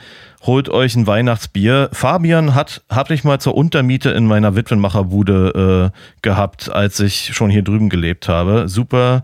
Holt 0.43 0.69
euch 0.69 0.95
ein 0.95 1.05
Weihnachtsbier. 1.05 1.89
Fabian 1.91 2.55
hat, 2.55 2.81
hab 2.89 3.11
ich 3.11 3.23
mal 3.23 3.39
zur 3.39 3.55
Untermiete 3.55 4.09
in 4.09 4.25
meiner 4.25 4.55
Witwenmacherbude 4.55 5.91
äh, 5.93 5.97
gehabt, 6.21 6.71
als 6.71 6.99
ich 6.99 7.33
schon 7.33 7.49
hier 7.51 7.63
drüben 7.63 7.89
gelebt 7.89 8.27
habe. 8.27 8.67
Super. 8.67 9.23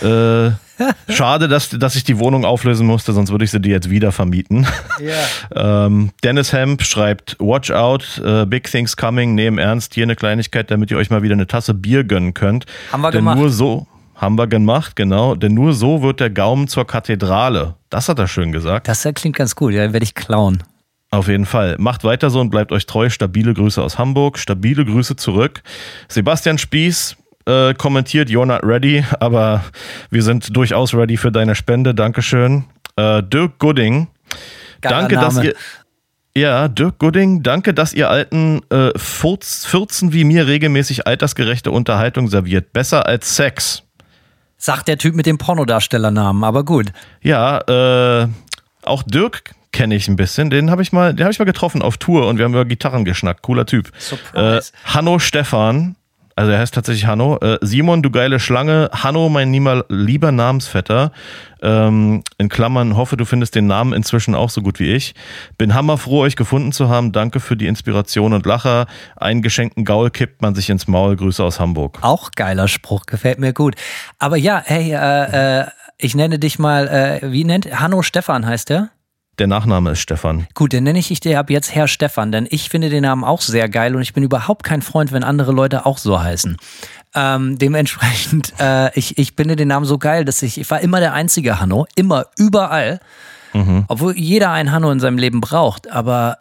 Äh, 0.00 0.52
Schade, 1.08 1.48
dass, 1.48 1.70
dass 1.70 1.96
ich 1.96 2.04
die 2.04 2.18
Wohnung 2.18 2.44
auflösen 2.44 2.86
musste, 2.86 3.12
sonst 3.12 3.30
würde 3.30 3.44
ich 3.44 3.50
sie 3.50 3.60
dir 3.60 3.72
jetzt 3.72 3.90
wieder 3.90 4.12
vermieten. 4.12 4.66
Yeah. 5.00 5.86
ähm, 5.86 6.10
Dennis 6.22 6.52
Hemp 6.52 6.82
schreibt: 6.84 7.36
Watch 7.40 7.72
out, 7.72 8.22
uh, 8.24 8.46
big 8.46 8.70
things 8.70 8.96
coming, 8.96 9.34
nehmen 9.34 9.58
ernst, 9.58 9.94
hier 9.94 10.04
eine 10.04 10.14
Kleinigkeit, 10.14 10.70
damit 10.70 10.90
ihr 10.92 10.96
euch 10.96 11.10
mal 11.10 11.22
wieder 11.22 11.34
eine 11.34 11.48
Tasse 11.48 11.74
Bier 11.74 12.04
gönnen 12.04 12.32
könnt. 12.32 12.66
Haben 12.92 13.00
wir 13.00 13.10
Denn 13.10 13.20
gemacht. 13.20 13.38
Nur 13.38 13.50
so, 13.50 13.88
haben 14.14 14.38
wir 14.38 14.46
gemacht, 14.46 14.94
genau. 14.94 15.34
Denn 15.34 15.54
nur 15.54 15.72
so 15.72 16.02
wird 16.02 16.20
der 16.20 16.30
Gaumen 16.30 16.68
zur 16.68 16.86
Kathedrale. 16.86 17.74
Das 17.90 18.08
hat 18.08 18.20
er 18.20 18.28
schön 18.28 18.52
gesagt. 18.52 18.86
Das 18.86 19.06
klingt 19.14 19.36
ganz 19.36 19.56
gut, 19.56 19.72
ja, 19.72 19.92
werde 19.92 20.04
ich 20.04 20.14
klauen. 20.14 20.62
Auf 21.14 21.28
jeden 21.28 21.46
Fall. 21.46 21.76
Macht 21.78 22.02
weiter 22.02 22.28
so 22.28 22.40
und 22.40 22.50
bleibt 22.50 22.72
euch 22.72 22.86
treu. 22.86 23.08
Stabile 23.08 23.54
Grüße 23.54 23.80
aus 23.80 23.98
Hamburg. 23.98 24.36
Stabile 24.36 24.84
Grüße 24.84 25.14
zurück. 25.14 25.62
Sebastian 26.08 26.58
Spieß, 26.58 27.16
äh, 27.46 27.74
kommentiert, 27.74 28.28
you're 28.28 28.46
not 28.46 28.62
ready, 28.62 29.04
aber 29.20 29.64
wir 30.10 30.22
sind 30.22 30.56
durchaus 30.56 30.94
ready 30.94 31.16
für 31.16 31.32
deine 31.32 31.54
Spende. 31.54 31.94
Dankeschön. 31.94 32.64
Äh, 32.96 33.22
Dirk 33.22 33.58
Gooding, 33.58 34.08
Geiler 34.80 35.00
danke, 35.00 35.14
Name. 35.16 35.26
dass 35.26 35.44
ihr. 35.44 35.54
Ja, 36.36 36.66
Dirk 36.66 36.98
Gooding, 36.98 37.42
danke, 37.44 37.74
dass 37.74 37.92
ihr 37.92 38.10
alten 38.10 38.60
äh, 38.70 38.90
14 38.98 40.12
wie 40.12 40.24
mir 40.24 40.48
regelmäßig 40.48 41.06
altersgerechte 41.06 41.70
Unterhaltung 41.70 42.28
serviert. 42.28 42.72
Besser 42.72 43.06
als 43.06 43.36
Sex. 43.36 43.82
Sagt 44.56 44.88
der 44.88 44.98
Typ 44.98 45.14
mit 45.14 45.26
dem 45.26 45.38
Pornodarstellernamen, 45.38 46.42
aber 46.42 46.64
gut. 46.64 46.92
Ja, 47.20 47.58
äh, 48.22 48.28
auch 48.82 49.02
Dirk 49.04 49.54
kenne 49.72 49.94
ich 49.94 50.08
ein 50.08 50.16
bisschen. 50.16 50.50
Den 50.50 50.70
habe 50.70 50.82
ich 50.82 50.92
mal, 50.92 51.14
den 51.14 51.24
habe 51.24 51.32
ich 51.32 51.38
mal 51.38 51.44
getroffen 51.44 51.82
auf 51.82 51.98
Tour 51.98 52.26
und 52.26 52.38
wir 52.38 52.44
haben 52.44 52.52
über 52.52 52.64
Gitarren 52.64 53.04
geschnackt. 53.04 53.42
Cooler 53.42 53.66
Typ. 53.66 53.90
Surprise. 53.98 54.72
Äh, 54.72 54.92
Hanno 54.94 55.18
Stefan, 55.18 55.96
also 56.36 56.50
er 56.50 56.58
heißt 56.58 56.74
tatsächlich 56.74 57.06
Hanno. 57.06 57.38
Äh, 57.38 57.58
Simon, 57.60 58.02
du 58.02 58.10
geile 58.10 58.40
Schlange. 58.40 58.90
Hanno, 58.92 59.28
mein 59.28 59.50
niemal 59.50 59.84
lieber 59.88 60.32
Namensvetter. 60.32 61.12
Ähm, 61.62 62.24
in 62.38 62.48
Klammern, 62.48 62.96
hoffe, 62.96 63.16
du 63.16 63.24
findest 63.24 63.54
den 63.54 63.66
Namen 63.66 63.92
inzwischen 63.92 64.34
auch 64.34 64.50
so 64.50 64.60
gut 64.60 64.80
wie 64.80 64.92
ich. 64.92 65.14
Bin 65.58 65.74
hammerfroh, 65.74 66.20
euch 66.20 66.36
gefunden 66.36 66.72
zu 66.72 66.88
haben. 66.88 67.12
Danke 67.12 67.40
für 67.40 67.56
die 67.56 67.66
Inspiration 67.66 68.32
und 68.32 68.46
Lacher. 68.46 68.86
Einen 69.16 69.42
geschenkten 69.42 69.84
Gaul 69.84 70.10
kippt 70.10 70.42
man 70.42 70.54
sich 70.54 70.70
ins 70.70 70.88
Maul. 70.88 71.16
Grüße 71.16 71.42
aus 71.42 71.60
Hamburg. 71.60 71.98
Auch 72.02 72.32
geiler 72.32 72.66
Spruch, 72.66 73.06
gefällt 73.06 73.38
mir 73.38 73.52
gut. 73.52 73.76
Aber 74.18 74.36
ja, 74.36 74.60
hey, 74.64 74.92
äh, 74.92 75.60
äh, 75.60 75.66
ich 75.98 76.14
nenne 76.16 76.38
dich 76.38 76.58
mal, 76.58 76.88
äh, 76.88 77.32
wie 77.32 77.44
nennt, 77.44 77.80
Hanno 77.80 78.02
Stefan 78.02 78.44
heißt 78.44 78.70
der? 78.70 78.90
Der 79.38 79.48
Nachname 79.48 79.92
ist 79.92 80.00
Stefan. 80.00 80.46
Gut, 80.54 80.72
dann 80.72 80.84
nenne 80.84 80.98
ich 80.98 81.08
dich 81.08 81.36
ab 81.36 81.50
jetzt 81.50 81.74
Herr 81.74 81.88
Stefan, 81.88 82.30
denn 82.30 82.46
ich 82.50 82.68
finde 82.68 82.88
den 82.88 83.02
Namen 83.02 83.24
auch 83.24 83.40
sehr 83.40 83.68
geil 83.68 83.96
und 83.96 84.02
ich 84.02 84.12
bin 84.12 84.22
überhaupt 84.22 84.62
kein 84.62 84.80
Freund, 84.80 85.10
wenn 85.10 85.24
andere 85.24 85.50
Leute 85.50 85.86
auch 85.86 85.98
so 85.98 86.22
heißen. 86.22 86.56
Ähm, 87.14 87.58
dementsprechend, 87.58 88.52
äh, 88.60 88.96
ich, 88.98 89.18
ich 89.18 89.32
finde 89.36 89.56
den 89.56 89.68
Namen 89.68 89.86
so 89.86 89.98
geil, 89.98 90.24
dass 90.24 90.42
ich, 90.42 90.58
ich 90.58 90.70
war 90.70 90.80
immer 90.80 91.00
der 91.00 91.14
einzige 91.14 91.60
Hanno, 91.60 91.86
immer, 91.96 92.26
überall. 92.36 93.00
Mhm. 93.52 93.84
Obwohl 93.88 94.16
jeder 94.16 94.50
einen 94.50 94.72
Hanno 94.72 94.90
in 94.90 95.00
seinem 95.00 95.18
Leben 95.18 95.40
braucht, 95.40 95.90
aber 95.90 96.38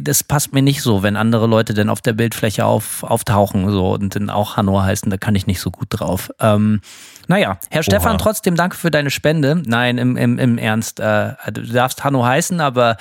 das 0.00 0.24
passt 0.24 0.52
mir 0.52 0.62
nicht 0.62 0.82
so, 0.82 1.02
wenn 1.02 1.16
andere 1.16 1.46
Leute 1.46 1.74
dann 1.74 1.88
auf 1.88 2.00
der 2.00 2.12
Bildfläche 2.12 2.64
auf, 2.64 3.02
auftauchen 3.02 3.70
so 3.70 3.92
und 3.92 4.16
dann 4.16 4.30
auch 4.30 4.56
Hanno 4.56 4.82
heißen, 4.82 5.10
da 5.10 5.16
kann 5.16 5.34
ich 5.34 5.46
nicht 5.46 5.60
so 5.60 5.70
gut 5.70 5.88
drauf. 5.90 6.30
Ähm, 6.40 6.80
naja, 7.28 7.58
Herr 7.70 7.80
Oha. 7.80 7.82
Stefan, 7.82 8.18
trotzdem 8.18 8.56
danke 8.56 8.76
für 8.76 8.90
deine 8.90 9.10
Spende. 9.10 9.62
Nein, 9.66 9.98
im, 9.98 10.16
im, 10.16 10.38
im 10.38 10.58
Ernst, 10.58 11.00
äh, 11.00 11.34
du 11.52 11.62
darfst 11.62 12.04
Hanno 12.04 12.24
heißen, 12.24 12.60
aber 12.60 12.96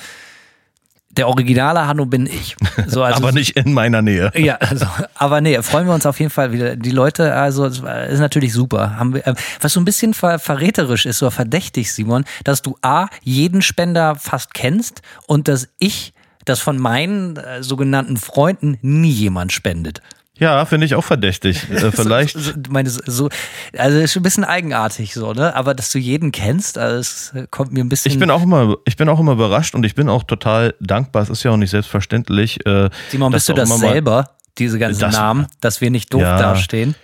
der 1.18 1.28
originale 1.28 1.88
Hanno 1.88 2.06
bin 2.06 2.26
ich. 2.26 2.56
So, 2.88 3.04
also, 3.04 3.18
aber 3.18 3.32
nicht 3.32 3.56
in 3.56 3.74
meiner 3.74 4.02
Nähe. 4.02 4.32
Ja, 4.36 4.56
also, 4.56 4.86
aber 5.16 5.42
nee, 5.42 5.62
freuen 5.62 5.88
wir 5.88 5.94
uns 5.94 6.06
auf 6.06 6.20
jeden 6.20 6.32
Fall 6.32 6.52
wieder. 6.52 6.76
Die 6.76 6.92
Leute, 6.92 7.34
also 7.34 7.66
ist 7.66 8.20
natürlich 8.20 8.54
super. 8.54 8.98
Haben 8.98 9.14
wir, 9.14 9.26
äh, 9.26 9.36
was 9.62 9.74
so 9.74 9.80
ein 9.80 9.86
bisschen 9.86 10.14
ver 10.14 10.40
verräterisch 10.40 11.06
ist, 11.06 11.20
so 11.20 11.30
verdächtig, 11.30 11.94
Simon, 11.94 12.26
dass 12.44 12.62
du 12.62 12.78
A, 12.82 13.08
jeden 13.24 13.62
Spender 13.62 14.16
fast 14.16 14.54
kennst 14.54 15.02
und 15.28 15.48
dass 15.48 15.70
ich, 15.80 16.14
dass 16.46 16.60
von 16.60 16.78
meinen 16.78 17.38
äh, 17.38 17.64
sogenannten 17.64 18.18
Freunden 18.18 18.78
nie 18.82 19.12
jemand 19.12 19.52
spendet. 19.52 20.02
Ja, 20.38 20.66
finde 20.66 20.86
ich 20.86 20.96
auch 20.96 21.04
verdächtig. 21.04 21.66
Äh, 21.76 21.92
vielleicht. 21.92 22.38
so, 22.38 22.52
meine, 22.70 22.90
so, 22.90 23.30
also 23.78 24.00
ist 24.00 24.14
schon 24.14 24.22
ein 24.22 24.24
bisschen 24.24 24.44
eigenartig 24.46 25.14
so, 25.14 25.34
ne? 25.34 25.56
Aber 25.56 25.74
dass 25.74 25.92
du 25.92 26.00
jeden 26.00 26.32
kennst, 26.32 26.78
also 26.78 27.00
es 27.00 27.34
kommt 27.52 27.74
mir 27.74 27.84
ein 27.84 27.90
bisschen. 27.90 28.12
Ich 28.12 28.20
bin 28.20 28.30
auch 28.30 28.44
immer, 28.44 28.78
ich 28.86 28.96
bin 28.96 29.10
auch 29.10 29.20
immer 29.20 29.34
überrascht 29.34 29.76
und 29.76 29.84
ich 29.86 29.94
bin 29.94 30.08
auch 30.08 30.24
total 30.24 30.74
dankbar. 30.80 31.24
Es 31.24 31.30
ist 31.30 31.44
ja 31.44 31.52
auch 31.52 31.58
nicht 31.58 31.72
selbstverständlich. 31.72 32.66
Äh, 32.66 32.90
Simon, 33.10 33.32
bist 33.32 33.50
du 33.50 33.54
das 33.54 33.78
selber, 33.78 34.32
diese 34.58 34.80
ganzen 34.80 35.02
das, 35.02 35.16
Namen, 35.16 35.48
dass 35.60 35.82
wir 35.82 35.92
nicht 35.92 36.14
doof 36.14 36.22
ja, 36.22 36.38
dastehen? 36.38 36.96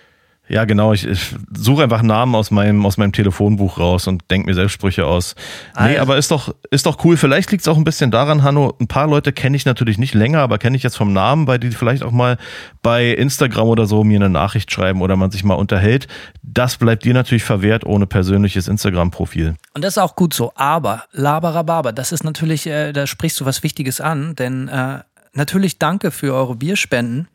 Ja, 0.48 0.64
genau. 0.64 0.92
Ich, 0.92 1.06
ich 1.06 1.34
suche 1.56 1.84
einfach 1.84 2.02
Namen 2.02 2.34
aus 2.34 2.50
meinem, 2.50 2.84
aus 2.84 2.96
meinem 2.96 3.12
Telefonbuch 3.12 3.78
raus 3.78 4.08
und 4.08 4.22
denke 4.30 4.48
mir 4.48 4.54
selbst 4.54 4.72
Sprüche 4.72 5.06
aus. 5.06 5.36
Also. 5.72 5.90
Nee, 5.90 5.98
aber 5.98 6.18
ist 6.18 6.30
doch, 6.32 6.54
ist 6.70 6.84
doch 6.84 7.04
cool. 7.04 7.16
Vielleicht 7.16 7.52
liegt 7.52 7.62
es 7.62 7.68
auch 7.68 7.76
ein 7.76 7.84
bisschen 7.84 8.10
daran, 8.10 8.42
Hanno, 8.42 8.74
ein 8.80 8.88
paar 8.88 9.06
Leute 9.06 9.32
kenne 9.32 9.56
ich 9.56 9.64
natürlich 9.64 9.98
nicht 9.98 10.14
länger, 10.14 10.40
aber 10.40 10.58
kenne 10.58 10.76
ich 10.76 10.82
jetzt 10.82 10.96
vom 10.96 11.12
Namen, 11.12 11.46
weil 11.46 11.60
die 11.60 11.70
vielleicht 11.70 12.02
auch 12.02 12.10
mal 12.10 12.38
bei 12.82 13.10
Instagram 13.10 13.68
oder 13.68 13.86
so 13.86 14.02
mir 14.02 14.16
eine 14.16 14.28
Nachricht 14.28 14.72
schreiben 14.72 15.00
oder 15.00 15.16
man 15.16 15.30
sich 15.30 15.44
mal 15.44 15.54
unterhält. 15.54 16.08
Das 16.42 16.76
bleibt 16.76 17.04
dir 17.04 17.14
natürlich 17.14 17.44
verwehrt 17.44 17.86
ohne 17.86 18.06
persönliches 18.06 18.66
Instagram-Profil. 18.66 19.54
Und 19.74 19.84
das 19.84 19.96
ist 19.96 20.02
auch 20.02 20.16
gut 20.16 20.34
so. 20.34 20.52
Aber, 20.56 21.04
Laberababa, 21.12 21.92
das 21.92 22.10
ist 22.10 22.24
natürlich, 22.24 22.66
äh, 22.66 22.92
da 22.92 23.06
sprichst 23.06 23.40
du 23.40 23.44
was 23.44 23.62
Wichtiges 23.62 24.00
an, 24.00 24.34
denn 24.34 24.66
äh, 24.68 24.98
natürlich 25.34 25.78
danke 25.78 26.10
für 26.10 26.34
eure 26.34 26.56
Bierspenden. 26.56 27.28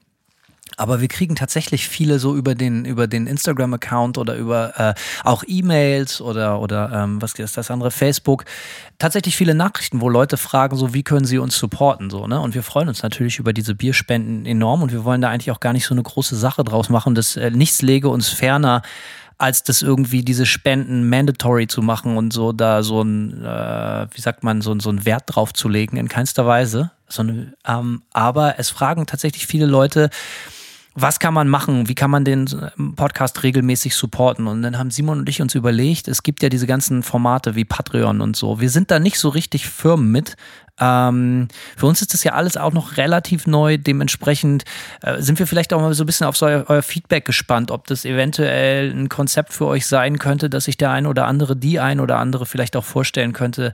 Aber 0.78 1.02
wir 1.02 1.08
kriegen 1.08 1.36
tatsächlich 1.36 1.88
viele 1.88 2.20
so 2.20 2.36
über 2.36 2.56
den, 2.56 2.86
über 2.86 3.08
den 3.08 3.28
Instagram-Account 3.28 4.18
oder 4.18 4.36
über 4.36 4.80
äh, 4.80 4.94
auch 5.24 5.44
E-Mails 5.46 6.22
oder, 6.22 6.62
oder 6.62 6.92
ähm, 6.94 7.22
was 7.22 7.34
ist 7.34 7.58
das 7.58 7.72
andere, 7.72 7.92
Facebook, 7.92 8.46
tatsächlich 9.00 9.36
viele 9.36 9.56
Nachrichten, 9.56 10.02
wo 10.02 10.08
Leute 10.08 10.38
fragen, 10.38 10.78
so 10.78 10.94
wie 10.94 11.04
können 11.04 11.26
sie 11.26 11.40
uns 11.40 11.58
supporten, 11.58 12.10
so, 12.10 12.28
ne? 12.28 12.40
Und 12.40 12.56
wir 12.56 12.63
freuen 12.63 12.88
uns 12.88 13.04
natürlich 13.04 13.40
über 13.40 13.54
diese 13.54 13.76
Bierspenden 13.76 14.46
enorm 14.46 14.84
und 14.84 14.92
wir 14.92 15.04
wollen 15.04 15.22
da 15.22 15.30
eigentlich 15.30 15.52
auch 15.52 15.60
gar 15.60 15.74
nicht 15.74 15.86
so 15.86 15.94
eine 15.94 16.04
große 16.04 16.36
Sache 16.36 16.63
draus 16.63 16.90
machen. 16.90 17.16
Das 17.16 17.36
äh, 17.36 17.52
nichts 17.52 17.82
lege 17.82 18.10
uns 18.10 18.30
ferner 18.30 18.84
als 19.40 19.63
das 19.63 19.82
irgendwie 19.82 20.24
diese 20.24 20.46
Spenden 20.46 21.10
mandatory 21.10 21.68
zu 21.68 21.82
machen 21.82 22.18
und 22.18 22.34
so 22.34 22.54
da 22.54 22.82
so 22.82 23.02
ein, 23.02 23.44
äh, 23.44 24.08
wie 24.12 24.22
sagt 24.22 24.44
man, 24.44 24.62
so, 24.62 24.78
so 24.80 24.90
einen 24.90 25.06
Wert 25.06 25.24
drauf 25.28 25.54
zu 25.54 25.70
legen, 25.70 25.98
in 25.98 26.08
keinster 26.08 26.48
Weise. 26.48 26.92
So 27.08 27.24
ähm, 27.24 28.02
aber 28.13 28.56
es 28.58 28.70
fragen 28.70 29.06
tatsächlich 29.06 29.46
viele 29.46 29.66
Leute, 29.66 30.10
was 31.00 31.20
kann 31.20 31.34
man 31.34 31.48
machen? 31.48 31.88
Wie 31.88 31.94
kann 31.94 32.10
man 32.10 32.26
den 32.26 32.50
ähm, 32.78 32.96
Podcast 32.96 33.44
regelmäßig 33.44 33.94
supporten? 33.94 34.48
Und 34.48 34.64
dann 34.64 34.80
haben 34.80 34.90
Simon 34.90 35.20
und 35.20 35.30
ich 35.30 35.44
uns 35.44 35.54
überlegt, 35.54 36.08
es 36.08 36.24
gibt 36.24 36.42
ja 36.42 36.50
diese 36.50 36.66
ganzen 36.66 37.04
Formate 37.04 37.54
wie 37.54 37.66
Patreon 37.66 38.20
und 38.20 38.36
so. 38.36 38.60
Wir 38.60 38.72
sind 38.72 38.90
da 38.90 39.00
nicht 39.00 39.20
so 39.20 39.30
richtig 39.30 39.68
firm 39.68 40.12
mit, 40.12 40.36
ähm, 40.80 41.48
für 41.76 41.88
uns 41.88 42.02
ist 42.02 42.13
das 42.13 42.24
ja 42.24 42.34
alles 42.34 42.58
auch 42.58 42.74
noch 42.74 42.98
relativ 42.98 43.48
neu. 43.48 43.78
Dementsprechend 43.78 44.63
äh, 45.02 45.22
sind 45.22 45.40
wir 45.40 45.48
vielleicht 45.48 45.74
auch 45.74 45.82
mal 45.82 45.94
so 45.94 46.04
ein 46.04 46.06
bisschen 46.06 46.28
auf 46.28 46.38
so 46.38 46.46
euer, 46.46 46.66
euer, 46.68 46.84
Feedback 46.84 47.26
gespannt, 47.26 47.72
ob 47.72 47.88
das 47.88 48.06
eventuell 48.06 48.92
ein 48.92 49.10
Konzept 49.10 49.54
für 49.54 49.66
euch 49.66 49.88
sein 49.88 50.20
könnte, 50.20 50.50
dass 50.50 50.66
sich 50.66 50.78
der 50.78 50.92
ein 50.92 51.08
oder 51.08 51.26
andere, 51.26 51.56
die 51.56 51.80
ein 51.80 52.00
oder 52.00 52.18
andere 52.18 52.46
vielleicht 52.46 52.76
auch 52.76 52.86
vorstellen 52.86 53.34
könnte, 53.34 53.74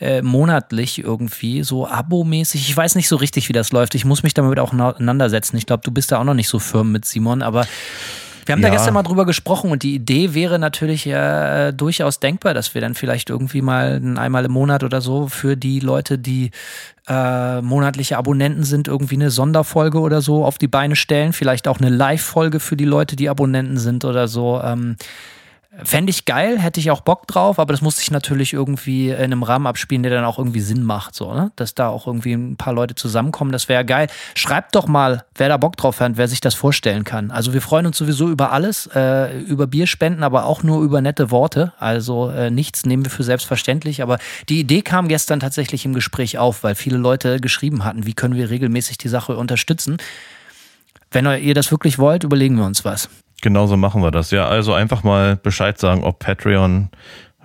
äh, 0.00 0.20
monatlich 0.20 1.02
irgendwie, 1.02 1.62
so 1.62 1.86
abomäßig. 1.86 2.68
Ich 2.68 2.76
weiß 2.76 2.94
nicht 2.96 3.08
so 3.08 3.16
richtig, 3.16 3.48
wie 3.48 3.54
das 3.54 3.72
läuft. 3.72 3.94
Ich 3.94 4.04
muss 4.04 4.22
mich 4.22 4.34
damit 4.34 4.58
auch 4.58 4.72
auseinandersetzen. 4.72 5.56
Ich 5.56 5.66
glaube, 5.66 5.82
du 5.84 5.90
bist 5.90 6.12
da 6.12 6.18
auch 6.18 6.24
noch 6.24 6.34
nicht 6.34 6.48
so 6.48 6.58
firm 6.58 6.92
mit 6.92 7.04
Simon, 7.04 7.42
aber 7.42 7.66
wir 8.44 8.54
haben 8.54 8.60
ja. 8.60 8.68
da 8.68 8.74
gestern 8.74 8.94
mal 8.94 9.02
drüber 9.02 9.24
gesprochen 9.24 9.70
und 9.70 9.82
die 9.82 9.94
Idee 9.94 10.34
wäre 10.34 10.58
natürlich 10.58 11.06
äh, 11.06 11.72
durchaus 11.72 12.20
denkbar, 12.20 12.54
dass 12.54 12.74
wir 12.74 12.80
dann 12.80 12.94
vielleicht 12.94 13.30
irgendwie 13.30 13.62
mal 13.62 14.00
einmal 14.16 14.44
im 14.44 14.52
Monat 14.52 14.82
oder 14.84 15.00
so 15.00 15.28
für 15.28 15.56
die 15.56 15.80
Leute, 15.80 16.18
die 16.18 16.50
äh, 17.08 17.60
monatliche 17.60 18.16
Abonnenten 18.16 18.64
sind, 18.64 18.88
irgendwie 18.88 19.16
eine 19.16 19.30
Sonderfolge 19.30 19.98
oder 20.00 20.20
so 20.20 20.44
auf 20.44 20.58
die 20.58 20.68
Beine 20.68 20.96
stellen. 20.96 21.32
Vielleicht 21.32 21.68
auch 21.68 21.78
eine 21.78 21.90
Live-Folge 21.90 22.60
für 22.60 22.76
die 22.76 22.84
Leute, 22.84 23.16
die 23.16 23.28
Abonnenten 23.28 23.78
sind 23.78 24.04
oder 24.04 24.28
so. 24.28 24.60
Ähm, 24.62 24.96
Fände 25.84 26.10
ich 26.10 26.26
geil, 26.26 26.58
hätte 26.58 26.80
ich 26.80 26.90
auch 26.90 27.00
Bock 27.00 27.26
drauf, 27.26 27.58
aber 27.58 27.72
das 27.72 27.80
muss 27.80 27.96
sich 27.96 28.10
natürlich 28.10 28.52
irgendwie 28.52 29.08
in 29.08 29.16
einem 29.16 29.42
Rahmen 29.42 29.66
abspielen, 29.66 30.02
der 30.02 30.12
dann 30.12 30.26
auch 30.26 30.36
irgendwie 30.36 30.60
Sinn 30.60 30.82
macht, 30.82 31.14
so, 31.14 31.32
ne? 31.32 31.50
Dass 31.56 31.74
da 31.74 31.88
auch 31.88 32.06
irgendwie 32.06 32.34
ein 32.34 32.56
paar 32.56 32.74
Leute 32.74 32.94
zusammenkommen, 32.94 33.52
das 33.52 33.70
wäre 33.70 33.82
geil. 33.82 34.08
Schreibt 34.34 34.74
doch 34.74 34.86
mal, 34.86 35.24
wer 35.34 35.48
da 35.48 35.56
Bock 35.56 35.78
drauf 35.78 36.00
hat, 36.00 36.18
wer 36.18 36.28
sich 36.28 36.42
das 36.42 36.54
vorstellen 36.54 37.04
kann. 37.04 37.30
Also 37.30 37.54
wir 37.54 37.62
freuen 37.62 37.86
uns 37.86 37.96
sowieso 37.96 38.28
über 38.28 38.52
alles, 38.52 38.86
äh, 38.94 39.38
über 39.40 39.66
Bierspenden, 39.66 40.22
aber 40.22 40.44
auch 40.44 40.62
nur 40.62 40.82
über 40.82 41.00
nette 41.00 41.30
Worte. 41.30 41.72
Also 41.78 42.28
äh, 42.28 42.50
nichts 42.50 42.84
nehmen 42.84 43.06
wir 43.06 43.10
für 43.10 43.24
selbstverständlich, 43.24 44.02
aber 44.02 44.18
die 44.50 44.60
Idee 44.60 44.82
kam 44.82 45.08
gestern 45.08 45.40
tatsächlich 45.40 45.86
im 45.86 45.94
Gespräch 45.94 46.36
auf, 46.36 46.64
weil 46.64 46.74
viele 46.74 46.98
Leute 46.98 47.40
geschrieben 47.40 47.82
hatten, 47.82 48.04
wie 48.04 48.12
können 48.12 48.34
wir 48.34 48.50
regelmäßig 48.50 48.98
die 48.98 49.08
Sache 49.08 49.38
unterstützen. 49.38 49.96
Wenn 51.10 51.24
ihr 51.24 51.54
das 51.54 51.70
wirklich 51.70 51.98
wollt, 51.98 52.24
überlegen 52.24 52.56
wir 52.56 52.66
uns 52.66 52.84
was. 52.84 53.08
Genauso 53.42 53.76
machen 53.76 54.02
wir 54.02 54.12
das. 54.12 54.30
Ja, 54.30 54.48
also 54.48 54.72
einfach 54.72 55.02
mal 55.02 55.36
Bescheid 55.36 55.78
sagen, 55.78 56.04
ob 56.04 56.20
Patreon 56.20 56.88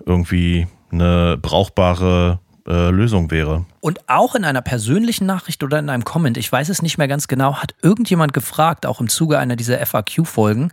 irgendwie 0.06 0.68
eine 0.92 1.38
brauchbare 1.42 2.40
äh, 2.68 2.92
Lösung 2.92 3.32
wäre. 3.32 3.66
Und 3.80 4.08
auch 4.08 4.36
in 4.36 4.46
einer 4.46 4.62
persönlichen 4.62 5.26
Nachricht 5.26 5.64
oder 5.64 5.80
in 5.80 5.90
einem 5.90 6.04
Comment, 6.04 6.38
ich 6.38 6.52
weiß 6.52 6.70
es 6.70 6.84
nicht 6.84 7.00
mehr 7.00 7.08
ganz 7.08 7.28
genau, 7.28 7.56
hat 7.56 7.74
irgendjemand 7.82 8.34
gefragt, 8.34 8.86
auch 8.86 9.02
im 9.02 9.10
Zuge 9.10 9.40
einer 9.40 9.56
dieser 9.56 9.84
FAQ-Folgen, 9.84 10.72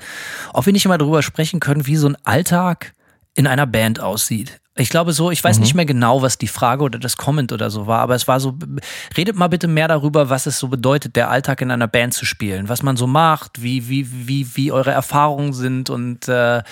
ob 0.53 0.67
wir 0.67 0.73
nicht 0.75 0.87
mal 0.87 0.99
darüber 0.99 1.23
sprechen 1.23 1.59
können, 1.59 1.87
wie 1.87 1.97
so 1.97 2.09
ein 2.09 2.17
Alltag 2.25 2.93
in 3.35 3.47
einer 3.47 3.67
Band 3.67 4.01
aussieht. 4.01 4.61
Ich 4.77 4.89
glaube 4.89 5.13
so, 5.13 5.31
ich 5.31 5.43
weiß 5.43 5.59
mhm. 5.59 5.63
nicht 5.63 5.75
mehr 5.75 5.85
genau, 5.85 6.23
was 6.23 6.37
die 6.37 6.49
Frage 6.49 6.83
oder 6.83 6.99
das 6.99 7.17
Comment 7.17 7.53
oder 7.53 7.71
so 7.71 7.87
war, 7.87 8.01
aber 8.01 8.17
es 8.17 8.27
war 8.27 8.41
so, 8.41 8.57
redet 9.17 9.37
mal 9.37 9.47
bitte 9.47 9.69
mehr 9.69 9.87
darüber, 9.87 10.31
was 10.31 10.47
es 10.47 10.59
so 10.59 10.67
bedeutet, 10.67 11.15
der 11.15 11.31
Alltag 11.31 11.61
in 11.61 11.71
einer 11.71 11.87
Band 11.87 12.13
zu 12.13 12.25
spielen, 12.25 12.69
was 12.69 12.83
man 12.83 12.97
so 12.97 13.07
macht, 13.07 13.63
wie, 13.63 13.89
wie, 13.89 14.09
wie, 14.27 14.57
wie 14.57 14.73
eure 14.73 14.91
Erfahrungen 14.91 15.53
sind 15.53 15.91
und 15.91 16.27
äh, 16.27 16.63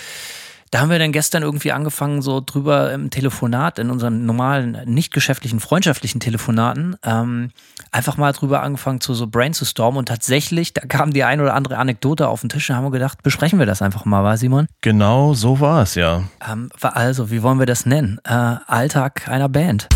da 0.73 0.81
haben 0.81 0.89
wir 0.91 0.99
dann 0.99 1.13
gestern 1.13 1.43
irgendwie 1.43 1.71
angefangen, 1.71 2.23
so 2.23 2.41
drüber 2.45 2.93
im 2.95 3.11
Telefonat, 3.11 3.79
in 3.79 3.91
unseren 3.91 4.25
normalen, 4.25 4.79
nicht 4.87 5.13
geschäftlichen, 5.13 5.61
freundschaftlichen 5.61 6.19
Telefonaten, 6.19 6.97
ähm, 7.05 7.51
einfach 7.91 8.17
mal 8.17 8.33
drüber 8.33 8.63
angefangen 8.63 9.03
zu 9.03 9.13
so 9.13 9.27
brainstormen 9.27 9.99
und 9.99 10.09
tatsächlich, 10.09 10.73
da 10.73 10.87
kam 10.87 11.13
die 11.13 11.25
ein 11.25 11.43
oder 11.43 11.53
andere 11.53 11.77
Anekdote 11.77 12.27
auf 12.27 12.41
den 12.41 12.49
Tisch 12.49 12.71
und 12.71 12.77
haben 12.77 12.85
wir 12.85 12.91
gedacht, 12.91 13.23
besprechen 13.23 13.59
wir 13.59 13.67
das 13.67 13.83
einfach 13.83 14.07
mal, 14.07 14.25
war 14.25 14.39
Simon? 14.39 14.67
Genau, 14.81 15.35
so 15.35 15.61
war 15.61 15.83
es, 15.83 15.95
ja. 15.95 16.23
Ähm, 16.51 16.71
also, 16.81 17.31
wie 17.31 17.43
wollen 17.43 17.59
wir 17.59 17.67
das 17.67 17.85
nennen? 17.85 18.19
Äh, 18.25 18.33
Alltag 18.33 19.29
einer 19.29 19.51
Band. 19.51 19.89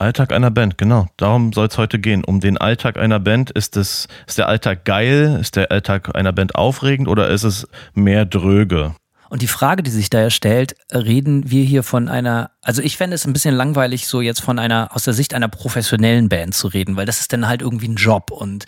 Alltag 0.00 0.32
einer 0.32 0.50
Band, 0.50 0.78
genau. 0.78 1.08
Darum 1.18 1.52
soll 1.52 1.66
es 1.66 1.76
heute 1.76 1.98
gehen. 1.98 2.24
Um 2.24 2.40
den 2.40 2.56
Alltag 2.56 2.96
einer 2.96 3.20
Band. 3.20 3.50
Ist, 3.50 3.76
es, 3.76 4.08
ist 4.26 4.38
der 4.38 4.48
Alltag 4.48 4.84
geil? 4.84 5.38
Ist 5.40 5.56
der 5.56 5.70
Alltag 5.70 6.14
einer 6.14 6.32
Band 6.32 6.54
aufregend 6.54 7.06
oder 7.06 7.28
ist 7.28 7.44
es 7.44 7.68
mehr 7.92 8.24
dröge? 8.24 8.94
Und 9.28 9.42
die 9.42 9.46
Frage, 9.46 9.84
die 9.84 9.90
sich 9.90 10.10
da 10.10 10.28
stellt, 10.30 10.74
reden 10.92 11.50
wir 11.50 11.62
hier 11.62 11.84
von 11.84 12.08
einer, 12.08 12.50
also 12.62 12.82
ich 12.82 12.96
fände 12.96 13.14
es 13.14 13.26
ein 13.26 13.32
bisschen 13.32 13.54
langweilig, 13.54 14.08
so 14.08 14.20
jetzt 14.20 14.40
von 14.40 14.58
einer, 14.58 14.88
aus 14.92 15.04
der 15.04 15.14
Sicht 15.14 15.34
einer 15.34 15.48
professionellen 15.48 16.28
Band 16.28 16.54
zu 16.54 16.66
reden, 16.66 16.96
weil 16.96 17.06
das 17.06 17.20
ist 17.20 17.32
dann 17.32 17.46
halt 17.46 17.62
irgendwie 17.62 17.86
ein 17.86 17.94
Job 17.94 18.32
und 18.32 18.64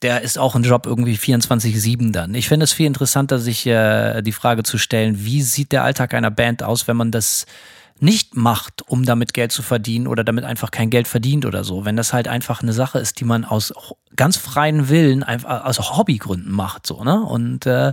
der 0.00 0.22
ist 0.22 0.38
auch 0.38 0.54
ein 0.54 0.62
Job 0.62 0.86
irgendwie 0.86 1.16
24-7 1.16 2.12
dann. 2.12 2.34
Ich 2.34 2.48
fände 2.48 2.64
es 2.64 2.72
viel 2.72 2.86
interessanter, 2.86 3.38
sich 3.38 3.66
äh, 3.66 4.22
die 4.22 4.32
Frage 4.32 4.62
zu 4.62 4.78
stellen, 4.78 5.22
wie 5.22 5.42
sieht 5.42 5.72
der 5.72 5.84
Alltag 5.84 6.14
einer 6.14 6.30
Band 6.30 6.62
aus, 6.62 6.88
wenn 6.88 6.96
man 6.96 7.10
das 7.10 7.44
nicht 8.02 8.36
macht, 8.36 8.82
um 8.88 9.04
damit 9.04 9.34
Geld 9.34 9.52
zu 9.52 9.62
verdienen 9.62 10.06
oder 10.06 10.24
damit 10.24 10.44
einfach 10.44 10.70
kein 10.70 10.90
Geld 10.90 11.08
verdient 11.08 11.44
oder 11.44 11.64
so. 11.64 11.84
Wenn 11.84 11.96
das 11.96 12.12
halt 12.12 12.28
einfach 12.28 12.62
eine 12.62 12.72
Sache 12.72 12.98
ist, 12.98 13.20
die 13.20 13.24
man 13.24 13.44
aus 13.44 13.72
ganz 14.16 14.36
freien 14.36 14.88
Willen, 14.88 15.22
einfach 15.22 15.64
aus 15.64 15.96
Hobbygründen 15.96 16.52
macht, 16.52 16.86
so, 16.86 17.04
ne? 17.04 17.22
Und 17.22 17.66
äh, 17.66 17.92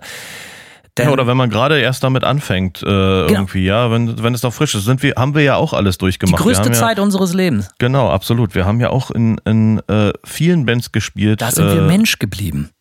ja, 1.00 1.12
oder 1.12 1.28
wenn 1.28 1.38
man 1.38 1.50
gerade 1.50 1.80
erst 1.80 2.04
damit 2.04 2.24
anfängt, 2.24 2.82
äh, 2.82 2.86
genau. 2.86 3.28
irgendwie, 3.28 3.66
ja, 3.66 3.92
wenn, 3.92 4.22
wenn 4.22 4.34
es 4.34 4.44
noch 4.44 4.54
frisch 4.54 4.74
ist, 4.76 4.86
sind 4.86 5.04
wir, 5.04 5.14
haben 5.16 5.36
wir 5.36 5.44
ja 5.44 5.56
auch 5.56 5.74
alles 5.74 5.98
durchgemacht. 5.98 6.40
Die 6.40 6.44
größte 6.44 6.72
Zeit 6.72 6.98
ja, 6.98 7.04
unseres 7.04 7.34
Lebens. 7.34 7.70
Genau, 7.78 8.10
absolut. 8.10 8.56
Wir 8.56 8.66
haben 8.66 8.80
ja 8.80 8.90
auch 8.90 9.12
in, 9.12 9.40
in 9.46 9.80
äh, 9.88 10.12
vielen 10.24 10.66
Bands 10.66 10.92
gespielt. 10.92 11.42
Da 11.42 11.52
sind 11.52 11.68
äh, 11.68 11.76
wir 11.76 11.82
Mensch 11.84 12.20
geblieben. 12.20 12.72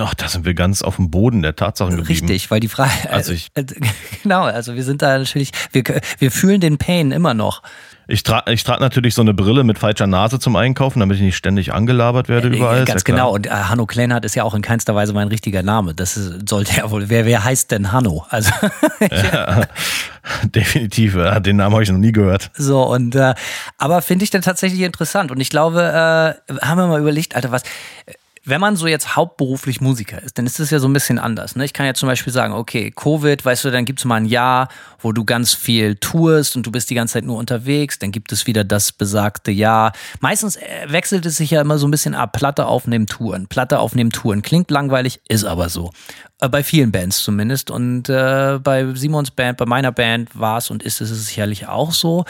Doch, 0.00 0.14
da 0.14 0.28
sind 0.28 0.46
wir 0.46 0.54
ganz 0.54 0.80
auf 0.80 0.96
dem 0.96 1.10
Boden 1.10 1.42
der 1.42 1.56
Tatsachen 1.56 1.94
geblieben. 1.94 2.26
Richtig, 2.26 2.50
weil 2.50 2.58
die 2.58 2.68
Frage. 2.68 2.90
Also 3.10 3.34
ich, 3.34 3.48
genau, 4.22 4.44
also 4.44 4.74
wir 4.74 4.82
sind 4.82 5.02
da 5.02 5.18
natürlich, 5.18 5.50
wir, 5.72 5.84
wir 6.18 6.30
fühlen 6.30 6.58
den 6.58 6.78
Pain 6.78 7.12
immer 7.12 7.34
noch. 7.34 7.62
Ich 8.08 8.22
trage 8.22 8.50
ich 8.50 8.64
trag 8.64 8.80
natürlich 8.80 9.14
so 9.14 9.20
eine 9.20 9.34
Brille 9.34 9.62
mit 9.62 9.78
falscher 9.78 10.06
Nase 10.06 10.38
zum 10.38 10.56
Einkaufen, 10.56 11.00
damit 11.00 11.18
ich 11.18 11.22
nicht 11.22 11.36
ständig 11.36 11.74
angelabert 11.74 12.30
werde 12.30 12.48
Äh, 12.48 12.56
überall. 12.56 12.84
Ganz 12.86 13.02
ja 13.02 13.14
genau. 13.14 13.34
Und 13.34 13.46
äh, 13.46 13.50
Hanno 13.50 13.84
Kleinhardt 13.84 14.24
ist 14.24 14.34
ja 14.34 14.42
auch 14.42 14.54
in 14.54 14.62
keinster 14.62 14.94
Weise 14.94 15.12
mein 15.12 15.28
richtiger 15.28 15.62
Name. 15.62 15.94
Das 15.94 16.16
ist, 16.16 16.48
sollte 16.48 16.74
ja 16.78 16.90
wohl. 16.90 17.10
Wer, 17.10 17.26
wer 17.26 17.44
heißt 17.44 17.70
denn 17.70 17.92
Hanno? 17.92 18.24
Also 18.30 18.50
Definitiv, 20.44 21.14
ja, 21.14 21.40
den 21.40 21.56
Namen 21.56 21.74
habe 21.74 21.82
ich 21.82 21.90
noch 21.90 21.98
nie 21.98 22.12
gehört. 22.12 22.50
so 22.54 22.82
und 22.82 23.14
äh, 23.14 23.34
aber 23.76 24.00
finde 24.00 24.24
ich 24.24 24.30
dann 24.30 24.42
tatsächlich 24.42 24.80
interessant. 24.80 25.30
Und 25.30 25.40
ich 25.40 25.50
glaube, 25.50 25.82
äh, 25.82 26.56
haben 26.64 26.78
wir 26.78 26.86
mal 26.86 27.00
überlegt, 27.00 27.36
Alter, 27.36 27.50
was. 27.52 27.62
Wenn 28.42 28.60
man 28.60 28.74
so 28.74 28.86
jetzt 28.86 29.16
hauptberuflich 29.16 29.82
Musiker 29.82 30.22
ist, 30.22 30.38
dann 30.38 30.46
ist 30.46 30.58
es 30.60 30.70
ja 30.70 30.78
so 30.78 30.88
ein 30.88 30.94
bisschen 30.94 31.18
anders. 31.18 31.56
Ne? 31.56 31.64
Ich 31.66 31.74
kann 31.74 31.84
ja 31.84 31.92
zum 31.92 32.08
Beispiel 32.08 32.32
sagen, 32.32 32.54
okay, 32.54 32.90
Covid, 32.90 33.44
weißt 33.44 33.64
du, 33.64 33.70
dann 33.70 33.84
gibt 33.84 33.98
es 33.98 34.06
mal 34.06 34.16
ein 34.16 34.24
Jahr, 34.24 34.68
wo 34.98 35.12
du 35.12 35.26
ganz 35.26 35.52
viel 35.52 35.96
tourst 35.96 36.56
und 36.56 36.66
du 36.66 36.72
bist 36.72 36.88
die 36.88 36.94
ganze 36.94 37.14
Zeit 37.14 37.24
nur 37.24 37.36
unterwegs. 37.36 37.98
Dann 37.98 38.12
gibt 38.12 38.32
es 38.32 38.46
wieder 38.46 38.64
das 38.64 38.92
besagte 38.92 39.50
Jahr. 39.50 39.92
Meistens 40.20 40.56
äh, 40.56 40.86
wechselt 40.86 41.26
es 41.26 41.36
sich 41.36 41.50
ja 41.50 41.60
immer 41.60 41.76
so 41.76 41.86
ein 41.86 41.90
bisschen 41.90 42.14
ab. 42.14 42.32
Platte 42.32 42.64
aufnehmen, 42.64 43.06
Touren. 43.06 43.46
Platte 43.46 43.78
aufnehmen, 43.78 44.10
Touren. 44.10 44.40
Klingt 44.40 44.70
langweilig, 44.70 45.20
ist 45.28 45.44
aber 45.44 45.68
so. 45.68 45.90
Äh, 46.40 46.48
Bei 46.48 46.62
vielen 46.62 46.90
Bands 46.92 47.22
zumindest. 47.22 47.70
Und 47.70 48.08
äh, 48.08 48.58
bei 48.62 48.94
Simons 48.94 49.30
Band, 49.30 49.58
bei 49.58 49.66
meiner 49.66 49.92
Band 49.92 50.38
war 50.38 50.58
es 50.58 50.70
und 50.70 50.82
ist 50.82 51.00
es 51.00 51.10
sicherlich 51.26 51.68
auch 51.68 51.92
so 51.92 52.24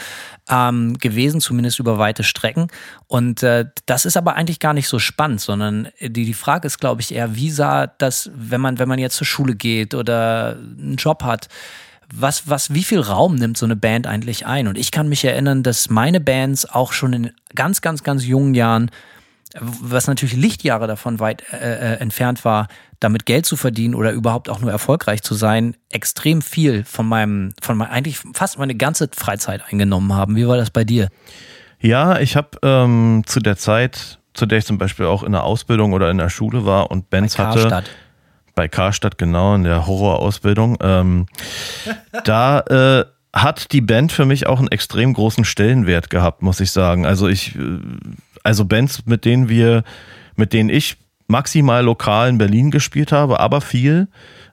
ähm, 0.49 0.97
gewesen, 0.97 1.41
zumindest 1.41 1.79
über 1.79 1.97
weite 1.97 2.23
Strecken. 2.23 2.67
Und 3.07 3.43
äh, 3.43 3.65
das 3.85 4.05
ist 4.05 4.17
aber 4.17 4.35
eigentlich 4.35 4.59
gar 4.59 4.73
nicht 4.73 4.87
so 4.87 4.99
spannend, 4.99 5.41
sondern 5.41 5.89
die, 5.99 6.25
die 6.25 6.33
Frage 6.33 6.67
ist, 6.67 6.79
glaube 6.79 7.01
ich, 7.01 7.13
eher, 7.13 7.35
wie 7.35 7.51
sah 7.51 7.87
das, 7.87 8.29
wenn 8.35 8.61
man, 8.61 8.79
wenn 8.79 8.89
man 8.89 8.99
jetzt 8.99 9.15
zur 9.15 9.27
Schule 9.27 9.55
geht 9.55 9.93
oder 9.93 10.57
einen 10.57 10.97
Job 10.97 11.23
hat, 11.23 11.47
was, 12.13 12.49
was, 12.49 12.73
wie 12.73 12.83
viel 12.83 12.99
Raum 12.99 13.35
nimmt 13.35 13.57
so 13.57 13.65
eine 13.65 13.77
Band 13.77 14.05
eigentlich 14.05 14.45
ein? 14.45 14.67
Und 14.67 14.77
ich 14.77 14.91
kann 14.91 15.07
mich 15.07 15.23
erinnern, 15.23 15.63
dass 15.63 15.89
meine 15.89 16.19
Bands 16.19 16.65
auch 16.65 16.91
schon 16.91 17.13
in 17.13 17.31
ganz, 17.55 17.81
ganz, 17.81 18.03
ganz 18.03 18.25
jungen 18.25 18.53
Jahren 18.53 18.91
was 19.59 20.07
natürlich 20.07 20.35
Lichtjahre 20.35 20.87
davon 20.87 21.19
weit 21.19 21.43
äh, 21.51 21.57
äh, 21.57 21.99
entfernt 21.99 22.45
war, 22.45 22.67
damit 23.01 23.25
Geld 23.25 23.45
zu 23.45 23.57
verdienen 23.57 23.95
oder 23.95 24.11
überhaupt 24.11 24.47
auch 24.47 24.61
nur 24.61 24.71
erfolgreich 24.71 25.23
zu 25.23 25.33
sein, 25.33 25.75
extrem 25.89 26.41
viel 26.41 26.85
von 26.85 27.07
meinem, 27.07 27.53
von 27.59 27.75
meinem, 27.75 27.91
eigentlich 27.91 28.19
fast 28.33 28.57
meine 28.59 28.75
ganze 28.75 29.09
Freizeit 29.13 29.63
eingenommen 29.69 30.13
haben. 30.13 30.35
Wie 30.35 30.47
war 30.47 30.55
das 30.55 30.69
bei 30.69 30.85
dir? 30.85 31.09
Ja, 31.81 32.19
ich 32.19 32.35
habe 32.37 32.49
ähm, 32.61 33.23
zu 33.25 33.39
der 33.39 33.57
Zeit, 33.57 34.19
zu 34.35 34.45
der 34.45 34.59
ich 34.59 34.65
zum 34.65 34.77
Beispiel 34.77 35.07
auch 35.07 35.23
in 35.23 35.31
der 35.31 35.43
Ausbildung 35.43 35.93
oder 35.93 36.11
in 36.11 36.19
der 36.19 36.29
Schule 36.29 36.63
war 36.63 36.91
und 36.91 37.09
Bands 37.09 37.39
hatte, 37.39 37.61
Karstadt. 37.61 37.89
bei 38.53 38.67
Karstadt 38.67 39.17
genau 39.17 39.55
in 39.55 39.63
der 39.63 39.87
Horrorausbildung, 39.87 40.77
ähm, 40.81 41.25
da 42.23 42.59
äh, 42.59 43.05
hat 43.33 43.71
die 43.71 43.81
Band 43.81 44.11
für 44.11 44.25
mich 44.25 44.45
auch 44.45 44.59
einen 44.59 44.67
extrem 44.67 45.13
großen 45.13 45.43
Stellenwert 45.43 46.11
gehabt, 46.11 46.43
muss 46.43 46.59
ich 46.59 46.69
sagen. 46.69 47.07
Also 47.07 47.27
ich, 47.27 47.55
äh, 47.55 47.79
also 48.43 48.65
Bands, 48.65 49.07
mit 49.07 49.25
denen 49.25 49.49
wir, 49.49 49.83
mit 50.35 50.53
denen 50.53 50.69
ich 50.69 50.97
maximal 51.31 51.83
lokal 51.83 52.29
in 52.29 52.37
Berlin 52.37 52.69
gespielt 52.69 53.11
habe, 53.11 53.39
aber 53.39 53.61
viel, 53.61 54.07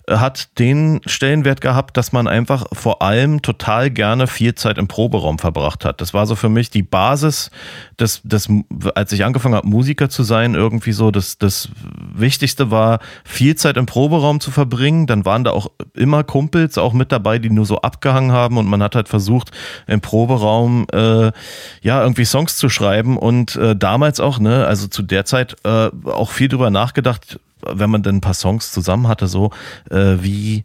hat 0.09 0.59
den 0.59 1.01
Stellenwert 1.07 1.61
gehabt, 1.61 1.97
dass 1.97 2.13
man 2.13 2.27
einfach 2.27 2.67
vor 2.73 3.03
allem 3.03 3.43
total 3.43 3.91
gerne 3.91 4.27
viel 4.27 4.55
Zeit 4.55 4.79
im 4.79 4.89
Proberaum 4.89 5.39
verbracht 5.39 5.85
hat. 5.85 6.01
Das 6.01 6.15
war 6.15 6.27
so 6.27 6.35
für 6.35 6.49
mich 6.49 6.71
die 6.71 6.83
Basis 6.83 7.51
des, 7.99 8.23
des 8.23 8.49
als 8.95 9.13
ich 9.13 9.25
angefangen 9.25 9.55
habe, 9.55 9.67
Musiker 9.67 10.09
zu 10.09 10.23
sein, 10.23 10.55
irgendwie 10.55 10.93
so, 10.93 11.11
das, 11.11 11.39
das 11.39 11.69
Wichtigste 12.15 12.71
war, 12.71 13.01
viel 13.25 13.57
Zeit 13.57 13.77
im 13.77 13.87
Proberaum 13.87 14.41
zu 14.41 14.51
verbringen. 14.51 15.07
Dann 15.07 15.25
waren 15.25 15.45
da 15.45 15.51
auch 15.51 15.71
immer 15.95 16.25
Kumpels 16.25 16.79
auch 16.79 16.93
mit 16.93 17.13
dabei, 17.13 17.39
die 17.39 17.51
nur 17.51 17.67
so 17.67 17.81
abgehangen 17.81 18.33
haben 18.33 18.57
und 18.57 18.67
man 18.67 18.83
hat 18.83 18.95
halt 18.95 19.09
versucht, 19.09 19.51
im 19.87 20.01
Proberaum 20.01 20.87
äh, 20.93 21.33
ja 21.83 22.03
irgendwie 22.03 22.25
Songs 22.25 22.57
zu 22.57 22.69
schreiben 22.69 23.17
und 23.17 23.57
äh, 23.57 23.77
damals 23.77 24.21
auch, 24.21 24.39
ne, 24.39 24.67
also 24.67 24.87
zu 24.87 25.03
der 25.03 25.25
Zeit 25.25 25.57
äh, 25.65 25.91
auch 26.05 26.31
viel 26.31 26.49
drüber 26.49 26.71
nachgedacht, 26.71 27.39
wenn 27.67 27.91
man 27.91 28.03
denn 28.03 28.17
ein 28.17 28.21
paar 28.21 28.35
Songs 28.35 28.73
zusammen 28.73 29.09
hatte, 29.09 29.27
so 29.27 29.51
äh, 29.91 30.17
wie 30.21 30.65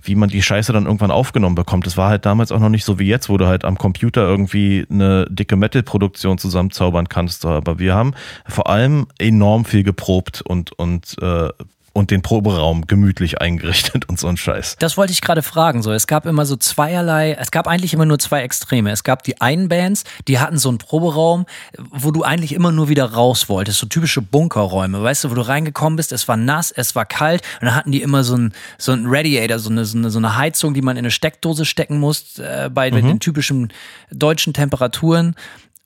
wie 0.00 0.14
man 0.14 0.28
die 0.28 0.42
Scheiße 0.42 0.72
dann 0.72 0.86
irgendwann 0.86 1.10
aufgenommen 1.10 1.56
bekommt. 1.56 1.86
Das 1.86 1.96
war 1.96 2.08
halt 2.08 2.24
damals 2.24 2.52
auch 2.52 2.60
noch 2.60 2.68
nicht 2.68 2.84
so 2.84 2.98
wie 2.98 3.06
jetzt, 3.06 3.28
wo 3.28 3.36
du 3.36 3.46
halt 3.46 3.64
am 3.64 3.76
Computer 3.76 4.22
irgendwie 4.22 4.86
eine 4.88 5.26
dicke 5.28 5.56
Metal-Produktion 5.56 6.38
zusammenzaubern 6.38 7.08
kannst. 7.08 7.44
Aber 7.44 7.78
wir 7.78 7.94
haben 7.94 8.14
vor 8.46 8.68
allem 8.68 9.08
enorm 9.18 9.64
viel 9.64 9.82
geprobt 9.82 10.40
und, 10.40 10.72
und 10.72 11.16
äh, 11.20 11.48
und 11.92 12.10
den 12.10 12.22
Proberaum 12.22 12.86
gemütlich 12.86 13.40
eingerichtet 13.40 14.08
und 14.08 14.18
so 14.20 14.28
ein 14.28 14.36
Scheiß. 14.36 14.76
Das 14.78 14.96
wollte 14.96 15.12
ich 15.12 15.20
gerade 15.20 15.42
fragen. 15.42 15.82
So, 15.82 15.90
es 15.92 16.06
gab 16.06 16.26
immer 16.26 16.46
so 16.46 16.56
zweierlei, 16.56 17.32
es 17.32 17.50
gab 17.50 17.66
eigentlich 17.66 17.92
immer 17.94 18.04
nur 18.06 18.18
zwei 18.18 18.42
Extreme. 18.42 18.90
Es 18.90 19.02
gab 19.04 19.22
die 19.24 19.40
einen 19.40 19.68
Bands, 19.68 20.04
die 20.28 20.38
hatten 20.38 20.58
so 20.58 20.68
einen 20.68 20.78
Proberaum, 20.78 21.46
wo 21.76 22.10
du 22.10 22.22
eigentlich 22.22 22.52
immer 22.52 22.70
nur 22.72 22.88
wieder 22.88 23.12
raus 23.12 23.48
wolltest. 23.48 23.78
So 23.78 23.86
typische 23.86 24.22
Bunkerräume, 24.22 25.02
weißt 25.02 25.24
du, 25.24 25.30
wo 25.30 25.34
du 25.34 25.40
reingekommen 25.42 25.96
bist, 25.96 26.12
es 26.12 26.28
war 26.28 26.36
nass, 26.36 26.70
es 26.70 26.94
war 26.94 27.06
kalt 27.06 27.42
und 27.60 27.66
dann 27.66 27.74
hatten 27.74 27.90
die 27.92 28.02
immer 28.02 28.22
so 28.24 28.36
ein, 28.36 28.52
so 28.76 28.92
ein 28.92 29.04
Radiator, 29.06 29.58
so 29.58 29.70
eine, 29.70 29.84
so, 29.84 29.98
eine, 29.98 30.10
so 30.10 30.18
eine 30.18 30.36
Heizung, 30.36 30.74
die 30.74 30.82
man 30.82 30.96
in 30.96 31.00
eine 31.04 31.10
Steckdose 31.10 31.64
stecken 31.64 31.98
muss, 31.98 32.38
äh, 32.38 32.70
bei 32.72 32.90
Mhm. 32.90 33.06
den 33.06 33.20
typischen 33.20 33.72
deutschen 34.10 34.52
Temperaturen. 34.54 35.34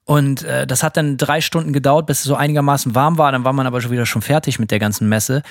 Und 0.05 0.43
äh, 0.43 0.67
das 0.67 0.83
hat 0.83 0.97
dann 0.97 1.17
drei 1.17 1.41
Stunden 1.41 1.73
gedauert, 1.73 2.07
bis 2.07 2.19
es 2.19 2.25
so 2.25 2.35
einigermaßen 2.35 2.95
warm 2.95 3.19
war. 3.19 3.31
Dann 3.33 3.45
war 3.45 3.53
man 3.53 3.67
aber 3.67 3.81
schon 3.81 3.93
wieder 3.93 4.05
schon 4.07 4.21
fertig 4.23 4.59
mit 4.59 4.71
der 4.71 4.79
ganzen 4.81 5.09
Messe. 5.09 5.43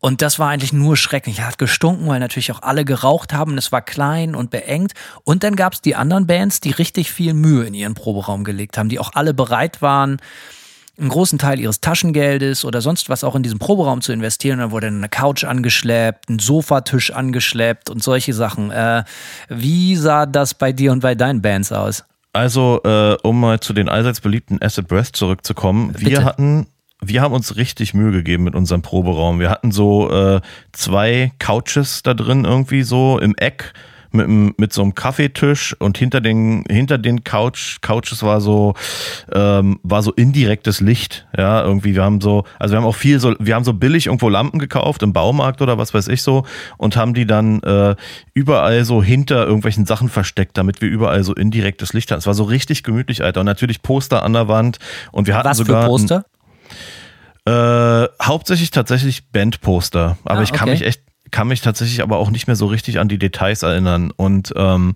Und 0.00 0.22
das 0.22 0.38
war 0.38 0.50
eigentlich 0.50 0.72
nur 0.72 0.96
schrecklich. 0.96 1.40
Er 1.40 1.48
hat 1.48 1.58
gestunken, 1.58 2.06
weil 2.06 2.20
natürlich 2.20 2.52
auch 2.52 2.62
alle 2.62 2.84
geraucht 2.84 3.32
haben. 3.32 3.58
Es 3.58 3.72
war 3.72 3.82
klein 3.82 4.36
und 4.36 4.50
beengt. 4.50 4.92
Und 5.24 5.42
dann 5.42 5.56
gab 5.56 5.72
es 5.72 5.80
die 5.80 5.96
anderen 5.96 6.26
Bands, 6.26 6.60
die 6.60 6.70
richtig 6.70 7.10
viel 7.10 7.34
Mühe 7.34 7.64
in 7.64 7.74
ihren 7.74 7.94
Proberaum 7.94 8.44
gelegt 8.44 8.78
haben, 8.78 8.88
die 8.88 9.00
auch 9.00 9.10
alle 9.14 9.34
bereit 9.34 9.82
waren, 9.82 10.18
einen 10.98 11.08
großen 11.08 11.38
Teil 11.38 11.60
ihres 11.60 11.80
Taschengeldes 11.80 12.64
oder 12.64 12.80
sonst 12.80 13.08
was 13.08 13.24
auch 13.24 13.34
in 13.34 13.42
diesen 13.42 13.58
Proberaum 13.58 14.00
zu 14.00 14.12
investieren. 14.12 14.58
Dann 14.60 14.70
wurde 14.70 14.88
eine 14.88 15.08
Couch 15.08 15.44
angeschleppt, 15.44 16.28
ein 16.28 16.38
Sofatisch 16.38 17.12
angeschleppt 17.12 17.90
und 17.90 18.02
solche 18.02 18.34
Sachen. 18.34 18.70
Äh, 18.70 19.04
wie 19.48 19.96
sah 19.96 20.26
das 20.26 20.54
bei 20.54 20.72
dir 20.72 20.92
und 20.92 21.00
bei 21.00 21.14
deinen 21.14 21.42
Bands 21.42 21.72
aus? 21.72 22.04
Also, 22.32 22.80
äh, 22.84 23.16
um 23.22 23.40
mal 23.40 23.58
zu 23.60 23.72
den 23.72 23.88
allseits 23.88 24.20
beliebten 24.20 24.62
Acid 24.62 24.86
Breath 24.86 25.16
zurückzukommen. 25.16 25.92
Bitte. 25.92 26.06
Wir 26.06 26.24
hatten, 26.24 26.66
wir 27.00 27.22
haben 27.22 27.32
uns 27.34 27.56
richtig 27.56 27.94
Mühe 27.94 28.12
gegeben 28.12 28.44
mit 28.44 28.54
unserem 28.54 28.82
Proberaum. 28.82 29.38
Wir 29.40 29.50
hatten 29.50 29.70
so 29.70 30.10
äh, 30.10 30.40
zwei 30.72 31.32
Couches 31.38 32.02
da 32.02 32.14
drin 32.14 32.44
irgendwie 32.44 32.82
so 32.82 33.18
im 33.18 33.34
Eck 33.36 33.72
mit, 34.10 34.58
mit 34.58 34.72
so 34.72 34.80
einem 34.80 34.94
Kaffeetisch 34.94 35.76
und 35.78 35.98
hinter 35.98 36.22
den 36.22 36.64
hinter 36.70 36.96
den 36.96 37.24
Couch 37.24 37.76
Couches 37.82 38.22
war 38.22 38.40
so 38.40 38.72
ähm, 39.34 39.78
war 39.82 40.02
so 40.02 40.12
indirektes 40.12 40.80
Licht 40.80 41.26
ja 41.36 41.62
irgendwie 41.62 41.94
wir 41.94 42.02
haben 42.04 42.22
so 42.22 42.44
also 42.58 42.72
wir 42.72 42.78
haben 42.78 42.86
auch 42.86 42.94
viel 42.96 43.20
so 43.20 43.34
wir 43.38 43.54
haben 43.54 43.64
so 43.64 43.74
billig 43.74 44.06
irgendwo 44.06 44.30
Lampen 44.30 44.58
gekauft 44.60 45.02
im 45.02 45.12
Baumarkt 45.12 45.60
oder 45.60 45.76
was 45.76 45.92
weiß 45.92 46.08
ich 46.08 46.22
so 46.22 46.44
und 46.78 46.96
haben 46.96 47.12
die 47.12 47.26
dann 47.26 47.60
äh, 47.62 47.96
überall 48.32 48.86
so 48.86 49.02
hinter 49.02 49.44
irgendwelchen 49.44 49.84
Sachen 49.84 50.08
versteckt 50.08 50.56
damit 50.56 50.80
wir 50.80 50.88
überall 50.88 51.22
so 51.22 51.34
indirektes 51.34 51.92
Licht 51.92 52.10
hatten 52.10 52.20
es 52.20 52.26
war 52.26 52.32
so 52.32 52.44
richtig 52.44 52.84
gemütlich 52.84 53.22
Alter 53.22 53.40
und 53.40 53.46
natürlich 53.46 53.82
Poster 53.82 54.22
an 54.22 54.32
der 54.32 54.48
Wand 54.48 54.78
und 55.12 55.26
wir 55.26 55.36
hatten 55.36 55.50
Was 55.50 55.58
sogar 55.58 55.82
für 55.82 55.84
ein- 55.84 55.90
Poster? 55.90 56.24
Äh, 57.48 58.08
hauptsächlich 58.22 58.70
tatsächlich 58.70 59.30
Bandposter, 59.30 60.18
aber 60.24 60.40
Ah, 60.40 60.42
ich 60.42 60.52
kann 60.52 60.68
okay. 60.68 60.78
mich 60.78 60.86
echt, 60.86 61.02
kann 61.30 61.48
mich 61.48 61.62
tatsächlich 61.62 62.02
aber 62.02 62.18
auch 62.18 62.30
nicht 62.30 62.46
mehr 62.46 62.56
so 62.56 62.66
richtig 62.66 62.98
an 62.98 63.08
die 63.08 63.18
Details 63.18 63.62
erinnern. 63.62 64.10
Und 64.14 64.52
ähm, 64.56 64.94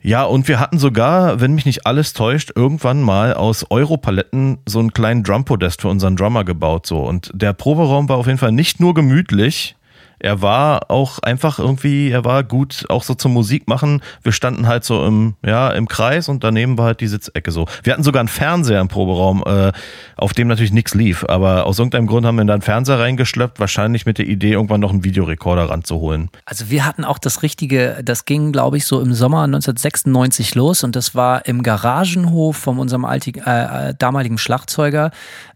ja, 0.00 0.24
und 0.24 0.48
wir 0.48 0.58
hatten 0.60 0.78
sogar, 0.78 1.40
wenn 1.40 1.54
mich 1.54 1.64
nicht 1.64 1.86
alles 1.86 2.12
täuscht, 2.12 2.50
irgendwann 2.54 3.00
mal 3.02 3.34
aus 3.34 3.70
Europaletten 3.70 4.58
so 4.66 4.78
einen 4.80 4.92
kleinen 4.92 5.22
Drumpodest 5.22 5.80
für 5.80 5.88
unseren 5.88 6.16
Drummer 6.16 6.44
gebaut. 6.44 6.86
So. 6.86 6.98
Und 6.98 7.30
der 7.32 7.52
Proberaum 7.52 8.08
war 8.08 8.16
auf 8.16 8.26
jeden 8.26 8.38
Fall 8.38 8.52
nicht 8.52 8.80
nur 8.80 8.92
gemütlich, 8.92 9.76
er 10.24 10.40
war 10.40 10.90
auch 10.90 11.18
einfach 11.18 11.58
irgendwie, 11.58 12.10
er 12.10 12.24
war 12.24 12.44
gut 12.44 12.86
auch 12.88 13.02
so 13.02 13.14
zum 13.14 13.34
Musik 13.34 13.68
machen. 13.68 14.00
Wir 14.22 14.32
standen 14.32 14.66
halt 14.66 14.82
so 14.82 15.04
im, 15.04 15.34
ja, 15.44 15.68
im 15.70 15.86
Kreis 15.86 16.30
und 16.30 16.42
daneben 16.42 16.78
war 16.78 16.86
halt 16.86 17.02
die 17.02 17.08
Sitzecke 17.08 17.52
so. 17.52 17.66
Wir 17.82 17.92
hatten 17.92 18.02
sogar 18.02 18.20
einen 18.20 18.28
Fernseher 18.28 18.80
im 18.80 18.88
Proberaum, 18.88 19.44
äh, 19.46 19.72
auf 20.16 20.32
dem 20.32 20.48
natürlich 20.48 20.72
nichts 20.72 20.94
lief, 20.94 21.26
aber 21.28 21.66
aus 21.66 21.78
irgendeinem 21.78 22.06
Grund 22.06 22.24
haben 22.24 22.36
wir 22.36 22.44
da 22.46 22.54
einen 22.54 22.62
Fernseher 22.62 23.00
reingeschleppt, 23.00 23.60
wahrscheinlich 23.60 24.06
mit 24.06 24.16
der 24.16 24.26
Idee, 24.26 24.52
irgendwann 24.52 24.80
noch 24.80 24.92
einen 24.92 25.04
Videorekorder 25.04 25.68
ranzuholen. 25.68 26.30
Also 26.46 26.70
wir 26.70 26.86
hatten 26.86 27.04
auch 27.04 27.18
das 27.18 27.42
richtige, 27.42 28.00
das 28.02 28.24
ging, 28.24 28.50
glaube 28.50 28.78
ich, 28.78 28.86
so 28.86 29.02
im 29.02 29.12
Sommer 29.12 29.42
1996 29.42 30.54
los 30.54 30.84
und 30.84 30.96
das 30.96 31.14
war 31.14 31.44
im 31.44 31.62
Garagenhof 31.62 32.56
von 32.56 32.78
unserem 32.78 33.04
altig, 33.04 33.42
äh, 33.46 33.90
äh, 33.90 33.94
damaligen 33.98 34.38
Schlagzeuger. 34.38 35.10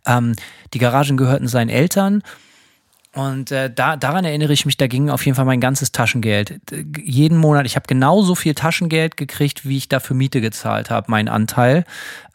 Ähm, 0.06 0.34
die 0.74 0.78
Garagen 0.78 1.16
gehörten 1.16 1.48
seinen 1.48 1.70
Eltern. 1.70 2.22
Und 3.14 3.50
äh, 3.50 3.72
da, 3.72 3.96
daran 3.96 4.24
erinnere 4.24 4.52
ich 4.52 4.66
mich, 4.66 4.76
da 4.76 4.86
ging 4.86 5.08
auf 5.10 5.24
jeden 5.24 5.34
Fall 5.34 5.46
mein 5.46 5.60
ganzes 5.60 5.92
Taschengeld. 5.92 6.60
Jeden 7.02 7.38
Monat, 7.38 7.66
ich 7.66 7.74
habe 7.74 7.86
genauso 7.86 8.34
viel 8.34 8.54
Taschengeld 8.54 9.16
gekriegt, 9.16 9.66
wie 9.66 9.78
ich 9.78 9.88
dafür 9.88 10.14
Miete 10.14 10.40
gezahlt 10.40 10.90
habe, 10.90 11.10
mein 11.10 11.28
Anteil. 11.28 11.84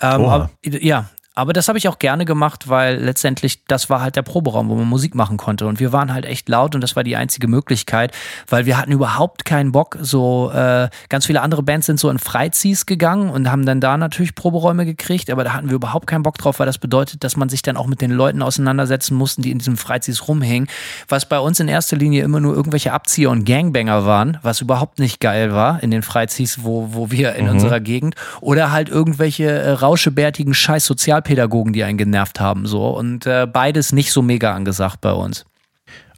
Ähm, 0.01 0.21
Oha. 0.21 0.49
ja, 0.63 1.09
Aber 1.35 1.51
das 1.53 1.67
habe 1.67 1.79
ich 1.79 1.87
auch 1.87 1.97
gerne 1.97 2.25
gemacht, 2.25 2.69
weil 2.69 2.97
letztendlich 2.97 3.65
das 3.65 3.89
war 3.89 4.01
halt 4.01 4.15
der 4.15 4.21
Proberaum, 4.21 4.69
wo 4.69 4.75
man 4.75 4.87
Musik 4.87 5.15
machen 5.15 5.37
konnte. 5.37 5.65
Und 5.65 5.79
wir 5.79 5.91
waren 5.91 6.13
halt 6.13 6.25
echt 6.25 6.47
laut 6.47 6.75
und 6.75 6.81
das 6.81 6.95
war 6.95 7.03
die 7.03 7.15
einzige 7.15 7.47
Möglichkeit, 7.47 8.11
weil 8.47 8.67
wir 8.67 8.77
hatten 8.77 8.91
überhaupt 8.91 9.43
keinen 9.43 9.71
Bock. 9.71 9.97
So 9.99 10.51
äh, 10.53 10.89
ganz 11.09 11.25
viele 11.25 11.41
andere 11.41 11.63
Bands 11.63 11.87
sind 11.87 11.99
so 11.99 12.11
in 12.11 12.19
Freiziehs 12.19 12.85
gegangen 12.85 13.31
und 13.31 13.49
haben 13.49 13.65
dann 13.65 13.81
da 13.81 13.97
natürlich 13.97 14.35
Proberäume 14.35 14.85
gekriegt, 14.85 15.31
aber 15.31 15.43
da 15.43 15.53
hatten 15.53 15.69
wir 15.69 15.75
überhaupt 15.75 16.05
keinen 16.05 16.21
Bock 16.21 16.37
drauf, 16.37 16.59
weil 16.59 16.67
das 16.67 16.77
bedeutet, 16.77 17.23
dass 17.23 17.35
man 17.35 17.49
sich 17.49 17.63
dann 17.63 17.77
auch 17.77 17.87
mit 17.87 18.01
den 18.01 18.11
Leuten 18.11 18.43
auseinandersetzen 18.43 19.15
mussten, 19.15 19.41
die 19.41 19.49
in 19.49 19.57
diesem 19.57 19.77
Freiziehs 19.77 20.27
rumhingen. 20.27 20.69
Was 21.07 21.27
bei 21.27 21.39
uns 21.39 21.59
in 21.59 21.67
erster 21.67 21.97
Linie 21.97 22.23
immer 22.23 22.41
nur 22.41 22.53
irgendwelche 22.53 22.93
Abzieher 22.93 23.31
und 23.31 23.43
Gangbanger 23.43 24.05
waren, 24.05 24.37
was 24.43 24.61
überhaupt 24.61 24.99
nicht 24.99 25.19
geil 25.19 25.51
war 25.51 25.81
in 25.81 25.89
den 25.89 26.03
Freiziehs, 26.03 26.63
wo, 26.63 26.89
wo 26.91 27.09
wir 27.09 27.33
in 27.33 27.45
mhm. 27.45 27.53
unserer 27.53 27.79
Gegend. 27.79 28.13
Oder 28.39 28.71
halt 28.71 28.89
irgendwelche 28.89 29.49
äh, 29.49 29.71
rauschebärtigen 29.71 30.53
Scheiß 30.53 30.85
Sozial 30.85 31.22
Sozialpädagogen, 31.23 31.73
die 31.73 31.83
einen 31.83 31.97
genervt 31.97 32.39
haben. 32.39 32.65
So. 32.65 32.87
Und 32.89 33.25
äh, 33.25 33.47
beides 33.51 33.93
nicht 33.93 34.11
so 34.11 34.21
mega 34.21 34.53
angesagt 34.53 35.01
bei 35.01 35.11
uns. 35.11 35.45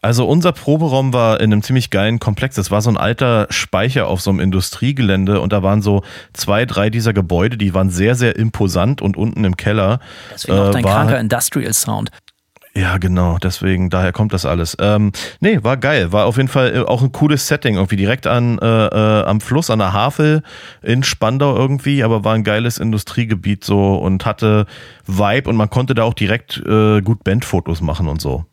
Also 0.01 0.27
unser 0.27 0.51
Proberaum 0.51 1.13
war 1.13 1.39
in 1.39 1.51
einem 1.51 1.63
ziemlich 1.63 1.89
geilen 1.89 2.19
Komplex. 2.19 2.55
Das 2.55 2.69
war 2.69 2.79
so 2.83 2.91
ein 2.91 2.97
alter 2.97 3.47
Speicher 3.49 4.07
auf 4.07 4.21
so 4.21 4.29
einem 4.29 4.39
Industriegelände 4.39 5.41
und 5.41 5.51
da 5.51 5.63
waren 5.63 5.81
so 5.81 6.03
zwei, 6.33 6.65
drei 6.67 6.91
dieser 6.91 7.11
Gebäude, 7.11 7.57
die 7.57 7.73
waren 7.73 7.89
sehr, 7.89 8.13
sehr 8.13 8.35
imposant 8.35 9.01
und 9.01 9.17
unten 9.17 9.43
im 9.43 9.57
Keller. 9.57 9.99
Deswegen 10.31 10.59
auch 10.59 10.69
dein 10.69 10.85
äh, 10.85 10.87
kranker 10.87 11.19
Industrial 11.19 11.73
Sound. 11.73 12.11
Ja, 12.77 12.97
genau, 12.97 13.37
deswegen, 13.37 13.89
daher 13.89 14.11
kommt 14.11 14.33
das 14.33 14.45
alles. 14.45 14.75
Ähm, 14.81 15.13
nee, 15.39 15.59
war 15.63 15.77
geil. 15.77 16.11
War 16.11 16.25
auf 16.25 16.35
jeden 16.35 16.49
Fall 16.49 16.75
äh, 16.75 16.79
auch 16.81 17.01
ein 17.01 17.13
cooles 17.13 17.47
Setting, 17.47 17.75
irgendwie 17.75 17.95
direkt 17.95 18.27
an, 18.27 18.59
äh, 18.59 18.65
äh, 18.87 19.23
am 19.23 19.39
Fluss, 19.39 19.69
an 19.69 19.79
der 19.79 19.93
Havel 19.93 20.43
in 20.81 21.01
Spandau 21.03 21.55
irgendwie, 21.55 22.03
aber 22.03 22.25
war 22.25 22.33
ein 22.33 22.43
geiles 22.43 22.77
Industriegebiet 22.77 23.63
so 23.63 23.95
und 23.95 24.25
hatte 24.25 24.65
Vibe 25.07 25.49
und 25.49 25.55
man 25.55 25.69
konnte 25.69 25.95
da 25.95 26.03
auch 26.03 26.13
direkt 26.13 26.61
äh, 26.67 26.99
gut 27.01 27.23
Bandfotos 27.23 27.79
machen 27.79 28.09
und 28.09 28.19
so. 28.19 28.43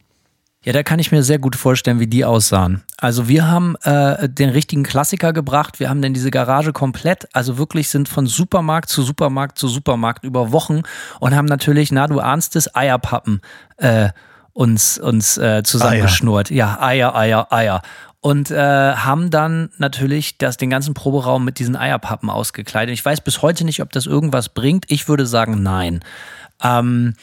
Ja, 0.64 0.72
da 0.72 0.84
kann 0.84 1.00
ich 1.00 1.10
mir 1.10 1.24
sehr 1.24 1.40
gut 1.40 1.56
vorstellen, 1.56 1.98
wie 1.98 2.06
die 2.06 2.24
aussahen. 2.24 2.82
Also 2.96 3.26
wir 3.26 3.48
haben 3.48 3.74
äh, 3.82 4.28
den 4.28 4.48
richtigen 4.48 4.84
Klassiker 4.84 5.32
gebracht. 5.32 5.80
Wir 5.80 5.90
haben 5.90 6.02
dann 6.02 6.14
diese 6.14 6.30
Garage 6.30 6.72
komplett, 6.72 7.28
also 7.32 7.58
wirklich 7.58 7.88
sind 7.88 8.08
von 8.08 8.26
Supermarkt 8.26 8.88
zu 8.88 9.02
Supermarkt 9.02 9.58
zu 9.58 9.66
Supermarkt 9.66 10.22
über 10.22 10.52
Wochen 10.52 10.82
und 11.18 11.34
haben 11.34 11.46
natürlich, 11.46 11.90
na 11.90 12.06
du 12.06 12.20
ahnst 12.20 12.54
es, 12.54 12.72
Eierpappen 12.76 13.40
äh, 13.78 14.10
uns, 14.52 14.98
uns 14.98 15.36
äh, 15.36 15.64
zusammengeschnurrt. 15.64 16.52
Eier. 16.52 16.56
Ja, 16.56 16.80
Eier, 16.80 17.16
Eier, 17.16 17.52
Eier. 17.52 17.82
Und 18.20 18.52
äh, 18.52 18.56
haben 18.94 19.30
dann 19.30 19.70
natürlich 19.78 20.38
das, 20.38 20.56
den 20.56 20.70
ganzen 20.70 20.94
Proberaum 20.94 21.44
mit 21.44 21.58
diesen 21.58 21.74
Eierpappen 21.74 22.30
ausgekleidet. 22.30 22.92
Ich 22.94 23.04
weiß 23.04 23.22
bis 23.22 23.42
heute 23.42 23.64
nicht, 23.64 23.82
ob 23.82 23.90
das 23.90 24.06
irgendwas 24.06 24.48
bringt. 24.48 24.84
Ich 24.86 25.08
würde 25.08 25.26
sagen, 25.26 25.60
nein. 25.64 26.04
Ähm, 26.62 27.14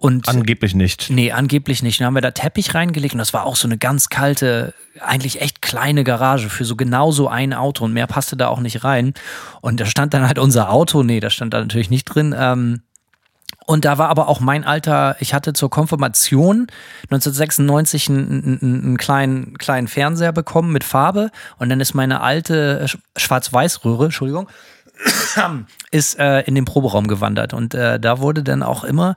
und 0.00 0.28
angeblich 0.28 0.76
nicht. 0.76 1.10
Nee, 1.10 1.32
angeblich 1.32 1.82
nicht. 1.82 1.98
Dann 1.98 2.06
haben 2.06 2.14
wir 2.14 2.20
da 2.20 2.30
Teppich 2.30 2.72
reingelegt 2.72 3.14
und 3.14 3.18
das 3.18 3.34
war 3.34 3.44
auch 3.44 3.56
so 3.56 3.66
eine 3.66 3.78
ganz 3.78 4.08
kalte, 4.08 4.72
eigentlich 5.00 5.40
echt 5.40 5.60
kleine 5.60 6.04
Garage 6.04 6.48
für 6.48 6.64
so 6.64 6.76
genau 6.76 7.10
so 7.10 7.26
ein 7.26 7.52
Auto 7.52 7.84
und 7.84 7.92
mehr 7.92 8.06
passte 8.06 8.36
da 8.36 8.46
auch 8.46 8.60
nicht 8.60 8.84
rein. 8.84 9.12
Und 9.60 9.80
da 9.80 9.86
stand 9.86 10.14
dann 10.14 10.24
halt 10.24 10.38
unser 10.38 10.70
Auto, 10.70 11.02
nee, 11.02 11.18
das 11.18 11.34
stand 11.34 11.52
da 11.52 11.58
natürlich 11.58 11.90
nicht 11.90 12.04
drin. 12.04 12.32
Ähm, 12.38 12.82
und 13.66 13.84
da 13.84 13.98
war 13.98 14.08
aber 14.08 14.28
auch 14.28 14.38
mein 14.38 14.64
Alter, 14.64 15.16
ich 15.18 15.34
hatte 15.34 15.52
zur 15.52 15.68
Konfirmation 15.68 16.68
1996 17.10 18.08
einen, 18.08 18.58
einen, 18.62 18.96
kleinen, 18.98 19.58
kleinen 19.58 19.88
Fernseher 19.88 20.32
bekommen 20.32 20.72
mit 20.72 20.84
Farbe 20.84 21.32
und 21.58 21.70
dann 21.70 21.80
ist 21.80 21.92
meine 21.92 22.20
alte 22.20 22.86
Schwarz-Weiß-Röhre, 23.16 24.04
Entschuldigung, 24.04 24.48
ist 25.90 26.18
äh, 26.20 26.42
in 26.42 26.54
den 26.54 26.66
Proberaum 26.66 27.08
gewandert. 27.08 27.52
Und 27.52 27.74
äh, 27.74 27.98
da 27.98 28.20
wurde 28.20 28.44
dann 28.44 28.62
auch 28.62 28.84
immer 28.84 29.16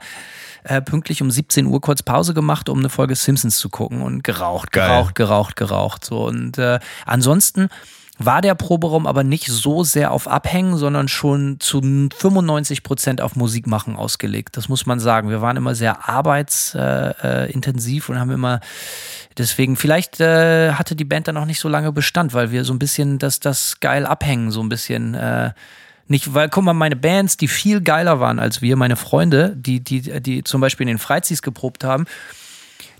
äh, 0.64 0.82
pünktlich 0.82 1.22
um 1.22 1.32
17 1.32 1.66
Uhr 1.66 1.82
kurz 1.82 2.04
Pause 2.04 2.34
gemacht, 2.34 2.70
um 2.70 2.80
eine 2.80 2.90
Folge 2.90 3.16
Simpsons 3.16 3.58
zu 3.58 3.70
gucken 3.70 4.02
und 4.02 4.24
geraucht, 4.24 4.72
geraucht, 4.72 5.16
Geil. 5.16 5.28
geraucht, 5.28 5.56
geraucht. 5.56 6.06
So. 6.06 6.26
Und 6.26 6.58
äh, 6.58 6.80
ansonsten 7.06 7.70
war 8.26 8.42
der 8.42 8.56
Proberaum 8.56 9.08
aber 9.08 9.24
nicht 9.24 9.48
so 9.48 9.84
sehr 9.84 10.12
auf 10.12 10.28
Abhängen, 10.28 10.78
sondern 10.78 11.08
schon 11.08 11.60
zu 11.60 11.82
95 11.82 12.84
Prozent 12.84 13.22
auf 13.22 13.36
Musik 13.36 13.68
machen 13.68 13.96
ausgelegt. 13.96 14.58
Das 14.58 14.70
muss 14.70 14.86
man 14.86 15.00
sagen. 15.00 15.30
Wir 15.30 15.42
waren 15.42 15.58
immer 15.58 15.76
sehr 15.76 16.08
arbeitsintensiv 16.08 18.10
äh, 18.10 18.12
und 18.12 18.20
haben 18.20 18.32
immer 18.32 18.60
deswegen, 19.38 19.76
vielleicht 19.76 20.20
äh, 20.20 20.74
hatte 20.74 20.96
die 20.96 21.06
Band 21.06 21.28
dann 21.28 21.38
auch 21.38 21.46
nicht 21.46 21.60
so 21.60 21.70
lange 21.70 21.92
Bestand, 21.92 22.34
weil 22.34 22.52
wir 22.52 22.64
so 22.64 22.74
ein 22.74 22.80
bisschen 22.80 23.18
das, 23.18 23.40
das 23.40 23.80
geil 23.80 24.06
abhängen, 24.06 24.52
so 24.52 24.62
ein 24.62 24.70
bisschen 24.70 25.16
äh, 25.16 25.52
nicht, 26.12 26.34
weil, 26.34 26.50
guck 26.50 26.64
mal, 26.64 26.74
meine 26.74 26.96
Bands, 26.96 27.38
die 27.38 27.48
viel 27.48 27.82
geiler 27.82 28.20
waren 28.20 28.38
als 28.38 28.62
wir, 28.62 28.76
meine 28.76 28.96
Freunde, 28.96 29.56
die, 29.56 29.84
die, 29.84 30.22
die 30.22 30.44
zum 30.44 30.62
Beispiel 30.62 30.84
in 30.84 30.96
den 30.96 30.98
Freiziehs 31.00 31.42
geprobt 31.42 31.84
haben, 31.84 32.06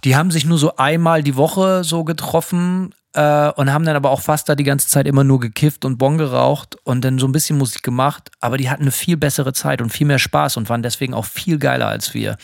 die 0.04 0.16
haben 0.16 0.32
sich 0.32 0.46
nur 0.46 0.58
so 0.58 0.78
einmal 0.78 1.22
die 1.22 1.36
Woche 1.36 1.84
so 1.84 2.04
getroffen 2.04 2.96
äh, 3.14 3.52
und 3.52 3.72
haben 3.72 3.86
dann 3.86 3.96
aber 3.96 4.10
auch 4.10 4.22
fast 4.22 4.50
da 4.50 4.56
die 4.56 4.64
ganze 4.64 4.88
Zeit 4.88 5.06
immer 5.06 5.24
nur 5.24 5.40
gekifft 5.40 5.86
und 5.86 5.98
Bon 5.98 6.18
geraucht 6.18 6.78
und 6.84 7.06
dann 7.06 7.20
so 7.20 7.28
ein 7.28 7.32
bisschen 7.32 7.58
Musik 7.58 7.84
gemacht. 7.84 8.32
Aber 8.40 8.58
die 8.58 8.70
hatten 8.70 8.84
eine 8.84 8.92
viel 8.92 9.18
bessere 9.18 9.54
Zeit 9.54 9.82
und 9.82 9.92
viel 9.92 10.08
mehr 10.08 10.20
Spaß 10.20 10.58
und 10.58 10.70
waren 10.70 10.82
deswegen 10.82 11.14
auch 11.14 11.26
viel 11.26 11.60
geiler 11.60 11.88
als 11.88 12.14
wir. 12.14 12.38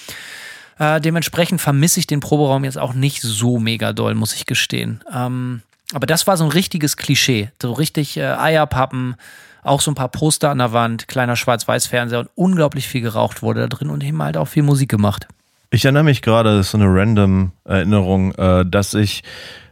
Äh, 0.78 1.02
dementsprechend 1.02 1.62
vermisse 1.62 2.00
ich 2.00 2.08
den 2.08 2.20
Proberaum 2.20 2.64
jetzt 2.64 2.78
auch 2.78 2.94
nicht 2.94 3.22
so 3.22 3.58
mega 3.58 3.94
doll, 3.94 4.14
muss 4.14 4.36
ich 4.36 4.46
gestehen. 4.46 5.04
Ähm, 5.12 5.64
aber 5.94 6.06
das 6.06 6.28
war 6.28 6.38
so 6.38 6.44
ein 6.44 6.52
richtiges 6.52 6.98
Klischee. 6.98 7.50
So 7.62 7.72
richtig 7.74 8.18
äh, 8.18 8.24
Eierpappen, 8.24 9.16
auch 9.64 9.82
so 9.82 9.92
ein 9.92 9.96
paar 9.96 10.10
Poster 10.10 10.50
an 10.50 10.58
der 10.58 10.74
Wand, 10.74 11.08
kleiner 11.08 11.36
Schwarz-Weiß-Fernseher 11.36 12.20
und 12.20 12.30
unglaublich 12.36 12.88
viel 12.88 13.02
geraucht 13.02 13.42
wurde 13.42 13.62
da 13.62 13.68
drin 13.68 13.90
und 13.90 14.04
eben 14.04 14.22
halt 14.22 14.38
auch 14.38 14.48
viel 14.48 14.64
Musik 14.64 14.90
gemacht. 14.90 15.28
Ich 15.70 15.84
erinnere 15.84 16.04
mich 16.04 16.22
gerade, 16.22 16.56
das 16.56 16.68
ist 16.68 16.72
so 16.72 16.78
eine 16.78 16.88
random 16.88 17.52
Erinnerung, 17.66 18.34
äh, 18.36 18.66
dass 18.66 18.94
ich 18.94 19.24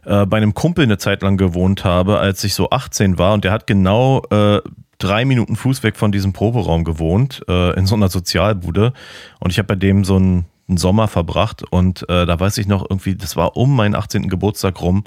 äh, 0.04 0.26
bei 0.26 0.36
einem 0.36 0.52
Kumpel 0.52 0.84
eine 0.84 0.98
Zeit 0.98 1.22
lang 1.22 1.38
gewohnt 1.38 1.84
habe, 1.84 2.18
als 2.18 2.44
ich 2.44 2.54
so 2.54 2.68
18 2.70 3.18
war 3.18 3.32
und 3.32 3.44
der 3.44 3.52
hat 3.52 3.66
genau 3.66 4.22
äh, 4.30 4.60
drei 4.98 5.24
Minuten 5.24 5.56
Fußweg 5.56 5.96
von 5.96 6.12
diesem 6.12 6.32
Proberaum 6.32 6.82
gewohnt, 6.82 7.42
in 7.46 7.84
so 7.84 7.94
einer 7.94 8.08
Sozialbude 8.08 8.94
und 9.40 9.50
ich 9.50 9.58
habe 9.58 9.66
bei 9.66 9.74
dem 9.74 10.04
so 10.04 10.16
einen, 10.16 10.46
einen 10.68 10.78
Sommer 10.78 11.08
verbracht 11.08 11.62
und 11.70 12.04
da 12.08 12.40
weiß 12.40 12.58
ich 12.58 12.66
noch 12.66 12.84
irgendwie, 12.88 13.14
das 13.14 13.36
war 13.36 13.56
um 13.56 13.74
meinen 13.74 13.94
18. 13.94 14.28
Geburtstag 14.28 14.80
rum, 14.80 15.04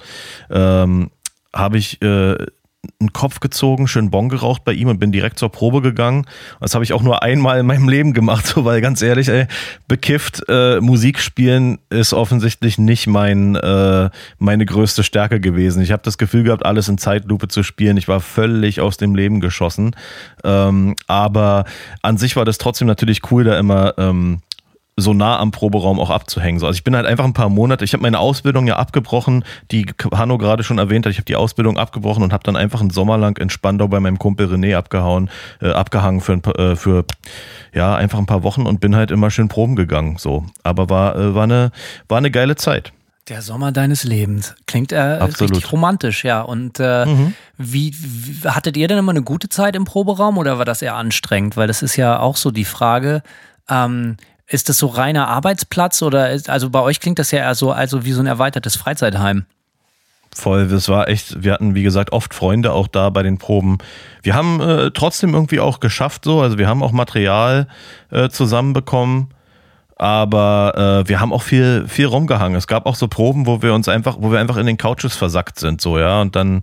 ähm, 0.49 1.11
habe 1.53 1.77
ich 1.77 1.99
einen 2.99 3.13
Kopf 3.13 3.39
gezogen, 3.39 3.87
schön 3.87 4.09
Bon 4.09 4.29
geraucht 4.29 4.63
bei 4.63 4.73
ihm 4.73 4.87
und 4.87 4.99
bin 4.99 5.11
direkt 5.11 5.37
zur 5.37 5.51
Probe 5.51 5.81
gegangen. 5.81 6.25
Das 6.59 6.75
habe 6.75 6.83
ich 6.83 6.93
auch 6.93 7.01
nur 7.01 7.23
einmal 7.23 7.59
in 7.59 7.65
meinem 7.65 7.89
Leben 7.89 8.13
gemacht, 8.13 8.47
so, 8.47 8.65
weil 8.65 8.81
ganz 8.81 9.01
ehrlich, 9.01 9.27
ey, 9.27 9.47
bekifft 9.87 10.43
äh, 10.47 10.79
Musik 10.79 11.19
spielen 11.19 11.79
ist 11.89 12.13
offensichtlich 12.13 12.77
nicht 12.77 13.07
mein 13.07 13.55
äh, 13.55 14.09
meine 14.37 14.65
größte 14.65 15.03
Stärke 15.03 15.39
gewesen. 15.39 15.81
Ich 15.81 15.91
habe 15.91 16.03
das 16.03 16.17
Gefühl 16.17 16.43
gehabt, 16.43 16.65
alles 16.65 16.87
in 16.87 16.97
Zeitlupe 16.97 17.47
zu 17.47 17.63
spielen. 17.63 17.97
Ich 17.97 18.07
war 18.07 18.21
völlig 18.21 18.81
aus 18.81 18.97
dem 18.97 19.15
Leben 19.15 19.39
geschossen. 19.39 19.95
Ähm, 20.43 20.95
aber 21.07 21.65
an 22.01 22.17
sich 22.17 22.35
war 22.35 22.45
das 22.45 22.57
trotzdem 22.57 22.87
natürlich 22.87 23.31
cool, 23.31 23.43
da 23.43 23.57
immer 23.59 23.93
ähm, 23.97 24.41
so 25.01 25.13
nah 25.13 25.39
am 25.39 25.51
Proberaum 25.51 25.99
auch 25.99 26.09
abzuhängen. 26.09 26.61
also 26.63 26.75
ich 26.75 26.83
bin 26.83 26.95
halt 26.95 27.05
einfach 27.05 27.25
ein 27.25 27.33
paar 27.33 27.49
Monate, 27.49 27.85
ich 27.85 27.93
habe 27.93 28.01
meine 28.01 28.19
Ausbildung 28.19 28.67
ja 28.67 28.77
abgebrochen, 28.77 29.43
die 29.71 29.85
Hanno 30.13 30.37
gerade 30.37 30.63
schon 30.63 30.77
erwähnt 30.77 31.05
hat, 31.05 31.11
ich 31.11 31.17
habe 31.17 31.25
die 31.25 31.35
Ausbildung 31.35 31.77
abgebrochen 31.77 32.23
und 32.23 32.33
habe 32.33 32.43
dann 32.43 32.55
einfach 32.55 32.81
einen 32.81 32.89
Sommer 32.89 33.17
lang 33.17 33.37
in 33.37 33.49
Spandau 33.49 33.87
bei 33.87 33.99
meinem 33.99 34.19
Kumpel 34.19 34.47
René 34.47 34.75
abgehauen, 34.75 35.29
äh, 35.61 35.71
abgehangen 35.71 36.21
für, 36.21 36.33
ein, 36.33 36.43
äh, 36.43 36.75
für 36.75 37.05
ja, 37.73 37.95
einfach 37.95 38.19
ein 38.19 38.25
paar 38.25 38.43
Wochen 38.43 38.65
und 38.65 38.79
bin 38.79 38.95
halt 38.95 39.11
immer 39.11 39.31
schön 39.31 39.47
proben 39.47 39.75
gegangen. 39.75 40.17
So. 40.17 40.45
Aber 40.63 40.89
war, 40.89 41.15
äh, 41.15 41.35
war, 41.35 41.43
eine, 41.43 41.71
war 42.07 42.17
eine 42.17 42.31
geile 42.31 42.55
Zeit. 42.55 42.91
Der 43.27 43.43
Sommer 43.43 43.71
deines 43.71 44.03
Lebens. 44.03 44.55
Klingt 44.65 44.91
äh, 44.91 44.99
richtig 44.99 45.71
romantisch, 45.71 46.23
ja. 46.23 46.41
Und 46.41 46.79
äh, 46.79 47.05
mhm. 47.05 47.35
wie, 47.57 47.93
wie, 47.95 48.49
hattet 48.49 48.75
ihr 48.75 48.87
denn 48.87 48.97
immer 48.97 49.11
eine 49.11 49.21
gute 49.21 49.49
Zeit 49.49 49.75
im 49.75 49.85
Proberaum 49.85 50.39
oder 50.39 50.57
war 50.57 50.65
das 50.65 50.81
eher 50.81 50.95
anstrengend? 50.95 51.55
Weil 51.55 51.67
das 51.67 51.83
ist 51.83 51.95
ja 51.95 52.19
auch 52.19 52.37
so 52.37 52.49
die 52.49 52.65
Frage, 52.65 53.21
ähm, 53.69 54.17
ist 54.49 54.67
das 54.67 54.77
so 54.77 54.87
reiner 54.87 55.27
Arbeitsplatz 55.27 56.01
oder 56.01 56.31
ist, 56.31 56.49
also 56.49 56.69
bei 56.69 56.81
euch 56.81 56.99
klingt 56.99 57.19
das 57.19 57.31
ja 57.31 57.39
eher 57.39 57.55
so 57.55 57.71
also 57.71 58.03
wie 58.03 58.11
so 58.11 58.21
ein 58.21 58.27
erweitertes 58.27 58.75
Freizeitheim? 58.75 59.45
Voll, 60.35 60.67
das 60.67 60.89
war 60.89 61.07
echt, 61.07 61.43
wir 61.43 61.53
hatten 61.53 61.75
wie 61.75 61.83
gesagt 61.83 62.11
oft 62.11 62.33
Freunde 62.33 62.71
auch 62.71 62.87
da 62.87 63.09
bei 63.09 63.23
den 63.23 63.37
Proben. 63.37 63.77
Wir 64.21 64.35
haben 64.35 64.61
äh, 64.61 64.91
trotzdem 64.91 65.33
irgendwie 65.33 65.59
auch 65.59 65.79
geschafft 65.79 66.25
so, 66.25 66.41
also 66.41 66.57
wir 66.57 66.67
haben 66.67 66.83
auch 66.83 66.91
Material 66.91 67.67
äh, 68.11 68.29
zusammenbekommen, 68.29 69.29
aber 69.95 71.03
äh, 71.03 71.09
wir 71.09 71.19
haben 71.19 71.33
auch 71.33 71.41
viel 71.41 71.85
viel 71.87 72.05
rumgehangen. 72.05 72.57
Es 72.57 72.67
gab 72.67 72.85
auch 72.85 72.95
so 72.95 73.07
Proben, 73.07 73.47
wo 73.47 73.61
wir 73.61 73.73
uns 73.73 73.87
einfach, 73.87 74.17
wo 74.19 74.31
wir 74.31 74.39
einfach 74.39 74.57
in 74.57 74.65
den 74.65 74.77
Couches 74.77 75.15
versackt 75.15 75.59
sind 75.59 75.81
so, 75.81 75.99
ja, 75.99 76.21
und 76.21 76.35
dann 76.35 76.61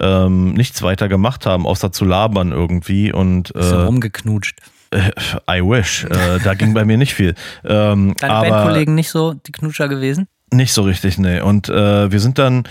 ähm, 0.00 0.54
nichts 0.54 0.82
weiter 0.82 1.08
gemacht 1.08 1.44
haben, 1.44 1.66
außer 1.66 1.92
zu 1.92 2.04
labern 2.04 2.52
irgendwie 2.52 3.12
und 3.12 3.54
äh, 3.54 3.64
rumgeknutscht. 3.64 4.60
Äh, 4.90 5.10
I 5.50 5.62
wish. 5.62 6.04
Äh, 6.04 6.38
da 6.42 6.54
ging 6.54 6.74
bei 6.74 6.84
mir 6.84 6.96
nicht 6.96 7.14
viel. 7.14 7.34
Ähm, 7.64 8.14
Deine 8.18 8.34
aber, 8.34 8.48
Bandkollegen 8.48 8.94
nicht 8.94 9.10
so 9.10 9.34
die 9.34 9.52
Knutscher 9.52 9.88
gewesen? 9.88 10.28
Nicht 10.50 10.72
so 10.72 10.80
richtig, 10.82 11.18
nee. 11.18 11.40
Und 11.42 11.68
äh, 11.68 12.10
wir 12.10 12.20
sind 12.20 12.38
dann 12.38 12.64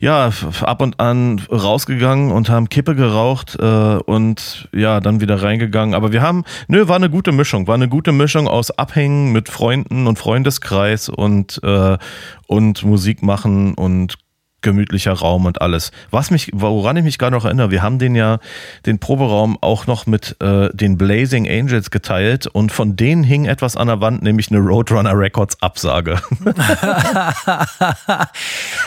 ja 0.00 0.30
ab 0.60 0.82
und 0.82 1.00
an 1.00 1.40
rausgegangen 1.50 2.30
und 2.30 2.50
haben 2.50 2.68
Kippe 2.68 2.94
geraucht 2.94 3.56
äh, 3.58 3.64
und 3.64 4.68
ja, 4.74 5.00
dann 5.00 5.22
wieder 5.22 5.42
reingegangen. 5.42 5.94
Aber 5.94 6.12
wir 6.12 6.20
haben, 6.20 6.44
nö, 6.68 6.88
war 6.88 6.96
eine 6.96 7.08
gute 7.08 7.32
Mischung. 7.32 7.66
War 7.66 7.76
eine 7.76 7.88
gute 7.88 8.12
Mischung 8.12 8.48
aus 8.48 8.70
Abhängen 8.70 9.32
mit 9.32 9.48
Freunden 9.48 10.06
und 10.06 10.18
Freundeskreis 10.18 11.08
und, 11.08 11.58
äh, 11.62 11.96
und 12.48 12.84
Musik 12.84 13.22
machen 13.22 13.72
und 13.74 14.16
gemütlicher 14.62 15.12
Raum 15.12 15.46
und 15.46 15.60
alles. 15.60 15.92
Was 16.10 16.30
mich, 16.30 16.50
woran 16.54 16.96
ich 16.96 17.04
mich 17.04 17.18
gerade 17.18 17.36
noch 17.36 17.44
erinnere, 17.44 17.70
wir 17.70 17.82
haben 17.82 17.98
den 17.98 18.14
ja, 18.14 18.38
den 18.86 18.98
Proberaum 18.98 19.58
auch 19.60 19.86
noch 19.86 20.06
mit 20.06 20.36
äh, 20.40 20.70
den 20.72 20.96
Blazing 20.96 21.48
Angels 21.48 21.90
geteilt 21.90 22.46
und 22.46 22.72
von 22.72 22.96
denen 22.96 23.24
hing 23.24 23.44
etwas 23.44 23.76
an 23.76 23.88
der 23.88 24.00
Wand, 24.00 24.22
nämlich 24.22 24.50
eine 24.50 24.60
Roadrunner 24.60 25.18
Records 25.18 25.60
Absage. 25.62 26.20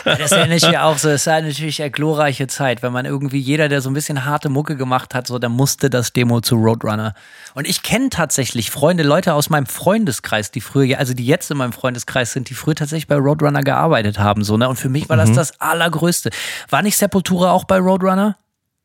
das 0.04 0.32
erinnere 0.32 0.56
ich 0.56 0.68
mir 0.68 0.84
auch 0.84 0.98
so. 0.98 1.10
Es 1.10 1.26
war 1.26 1.40
natürlich 1.40 1.80
eine 1.80 1.90
glorreiche 1.90 2.46
Zeit, 2.46 2.82
wenn 2.82 2.92
man 2.92 3.06
irgendwie 3.06 3.38
jeder, 3.38 3.68
der 3.68 3.80
so 3.80 3.90
ein 3.90 3.94
bisschen 3.94 4.24
harte 4.24 4.48
Mucke 4.48 4.76
gemacht 4.76 5.14
hat, 5.14 5.26
so, 5.26 5.38
der 5.38 5.50
musste 5.50 5.90
das 5.90 6.12
Demo 6.12 6.40
zu 6.40 6.56
Roadrunner. 6.56 7.14
Und 7.56 7.66
ich 7.66 7.82
kenne 7.82 8.10
tatsächlich 8.10 8.70
Freunde, 8.70 9.02
Leute 9.02 9.32
aus 9.32 9.48
meinem 9.48 9.64
Freundeskreis, 9.64 10.50
die 10.50 10.60
früher, 10.60 10.98
also 10.98 11.14
die 11.14 11.24
jetzt 11.24 11.50
in 11.50 11.56
meinem 11.56 11.72
Freundeskreis 11.72 12.32
sind, 12.32 12.50
die 12.50 12.54
früher 12.54 12.74
tatsächlich 12.74 13.06
bei 13.06 13.16
Roadrunner 13.16 13.62
gearbeitet 13.62 14.18
haben, 14.18 14.44
so, 14.44 14.58
ne? 14.58 14.68
Und 14.68 14.76
für 14.76 14.90
mich 14.90 15.08
war 15.08 15.16
das 15.16 15.30
mhm. 15.30 15.36
das 15.36 15.58
allergrößte. 15.58 16.28
War 16.68 16.82
nicht 16.82 16.98
Sepultura 16.98 17.52
auch 17.52 17.64
bei 17.64 17.78
Roadrunner? 17.78 18.36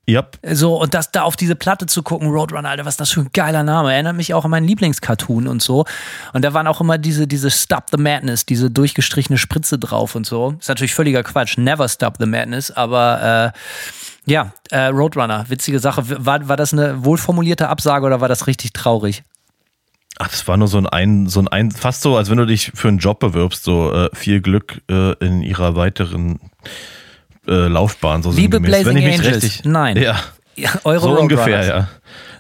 Yep. 0.10 0.40
So, 0.54 0.82
und 0.82 0.94
das 0.94 1.12
da 1.12 1.24
auf 1.24 1.36
diese 1.36 1.58
Platte 1.58 1.86
zu 1.86 2.02
gucken, 2.02 2.30
Roadrunner, 2.30 2.70
Alter, 2.70 2.86
was 2.86 2.96
das 2.96 3.12
für 3.12 3.20
ein 3.20 3.30
geiler 3.34 3.64
Name. 3.64 3.92
Erinnert 3.92 4.16
mich 4.16 4.34
auch 4.34 4.46
an 4.46 4.52
meinen 4.52 4.68
Lieblingscartoon 4.68 5.50
und 5.50 5.62
so. 5.62 5.84
Und 6.32 6.46
da 6.46 6.54
waren 6.54 6.68
auch 6.68 6.80
immer 6.80 6.98
diese, 6.98 7.28
diese 7.28 7.52
Stop 7.52 7.88
the 7.92 7.98
Madness, 7.98 8.46
diese 8.46 8.72
durchgestrichene 8.72 9.38
Spritze 9.38 9.80
drauf 9.80 10.16
und 10.16 10.26
so. 10.26 10.56
Ist 10.58 10.70
natürlich 10.70 10.94
völliger 10.94 11.24
Quatsch. 11.24 11.58
Never 11.58 11.90
Stop 11.90 12.16
the 12.20 12.26
Madness, 12.26 12.72
aber 12.72 13.54
äh, 13.54 13.58
ja, 14.32 14.54
äh, 14.70 14.86
Roadrunner, 14.86 15.46
witzige 15.50 15.80
Sache. 15.80 16.04
War, 16.26 16.48
war 16.48 16.58
das 16.58 16.74
eine 16.74 17.04
wohlformulierte 17.04 17.68
Absage 17.68 18.06
oder 18.06 18.22
war 18.22 18.30
das 18.30 18.48
richtig 18.48 18.74
traurig? 18.74 19.24
Ach, 20.18 20.30
das 20.30 20.48
war 20.48 20.58
nur 20.58 20.68
so 20.68 20.78
ein, 20.78 20.88
ein, 20.88 21.28
so 21.28 21.42
ein, 21.42 21.48
ein 21.50 21.72
fast 21.72 22.02
so, 22.02 22.16
als 22.16 22.30
wenn 22.30 22.38
du 22.38 22.46
dich 22.46 22.72
für 22.74 22.88
einen 22.88 23.00
Job 23.00 23.20
bewirbst, 23.20 23.64
so 23.64 23.92
äh, 23.92 24.10
viel 24.14 24.42
Glück 24.42 24.82
äh, 24.90 25.14
in 25.26 25.42
ihrer 25.42 25.76
weiteren 25.76 26.40
äh, 27.48 27.68
Laufbahn. 27.68 28.24
So 28.24 28.32
Liebe 28.32 28.60
Blazing 28.60 28.98
Angels, 28.98 29.44
richtig, 29.44 29.66
nein. 29.66 29.98
Ja, 29.98 30.18
ja 30.56 30.70
eure 30.84 31.02
so 31.02 31.20
ungefähr, 31.20 31.66
ja. 31.66 31.88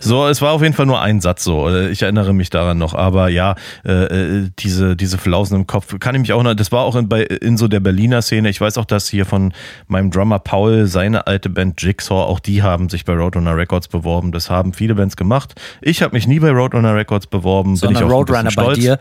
So, 0.03 0.28
es 0.28 0.41
war 0.41 0.51
auf 0.53 0.64
jeden 0.64 0.74
Fall 0.74 0.88
nur 0.88 0.99
ein 0.99 1.22
Satz 1.22 1.43
so. 1.43 1.70
Ich 1.70 2.01
erinnere 2.01 2.34
mich 2.34 2.49
daran 2.49 2.80
noch. 2.80 2.95
Aber 2.95 3.30
ja, 3.30 3.55
äh, 3.86 3.91
äh, 3.91 4.49
diese, 4.57 4.95
diese 4.95 5.20
Flausen 5.20 5.55
im 5.57 5.68
Kopf 5.68 5.97
kann 5.99 6.16
ich 6.16 6.22
mich 6.22 6.34
auch 6.34 6.41
noch, 6.41 6.55
das 6.55 6.72
war 6.72 6.82
auch 6.82 6.95
in, 6.95 7.07
bei, 7.07 7.22
in 7.22 7.55
so 7.55 7.68
der 7.68 7.80
Berliner 7.80 8.24
Szene. 8.24 8.49
Ich 8.49 8.59
weiß 8.59 8.80
auch, 8.80 8.86
dass 8.86 9.07
hier 9.07 9.28
von 9.28 9.53
meinem 9.88 10.09
Drummer 10.09 10.39
Paul, 10.39 10.88
seine 10.88 11.28
alte 11.28 11.49
Band 11.49 11.82
Jigsaw, 11.82 12.24
auch 12.24 12.39
die 12.39 12.64
haben 12.64 12.89
sich 12.89 13.05
bei 13.05 13.14
Roadrunner 13.14 13.55
Records 13.55 13.88
beworben. 13.88 14.32
Das 14.32 14.49
haben 14.49 14.74
viele 14.74 14.95
Bands 14.95 15.16
gemacht. 15.16 15.53
Ich 15.82 16.01
habe 16.01 16.16
mich 16.16 16.28
nie 16.28 16.39
bei 16.39 16.49
Roadrunner 16.49 16.95
Records 16.95 17.28
beworben. 17.28 17.76
Sondern 17.76 17.99
bin 17.99 18.07
ich 18.07 18.12
auch 18.12 18.18
Roadrunner 18.18 18.51
bei 18.55 18.74
dir 18.74 18.99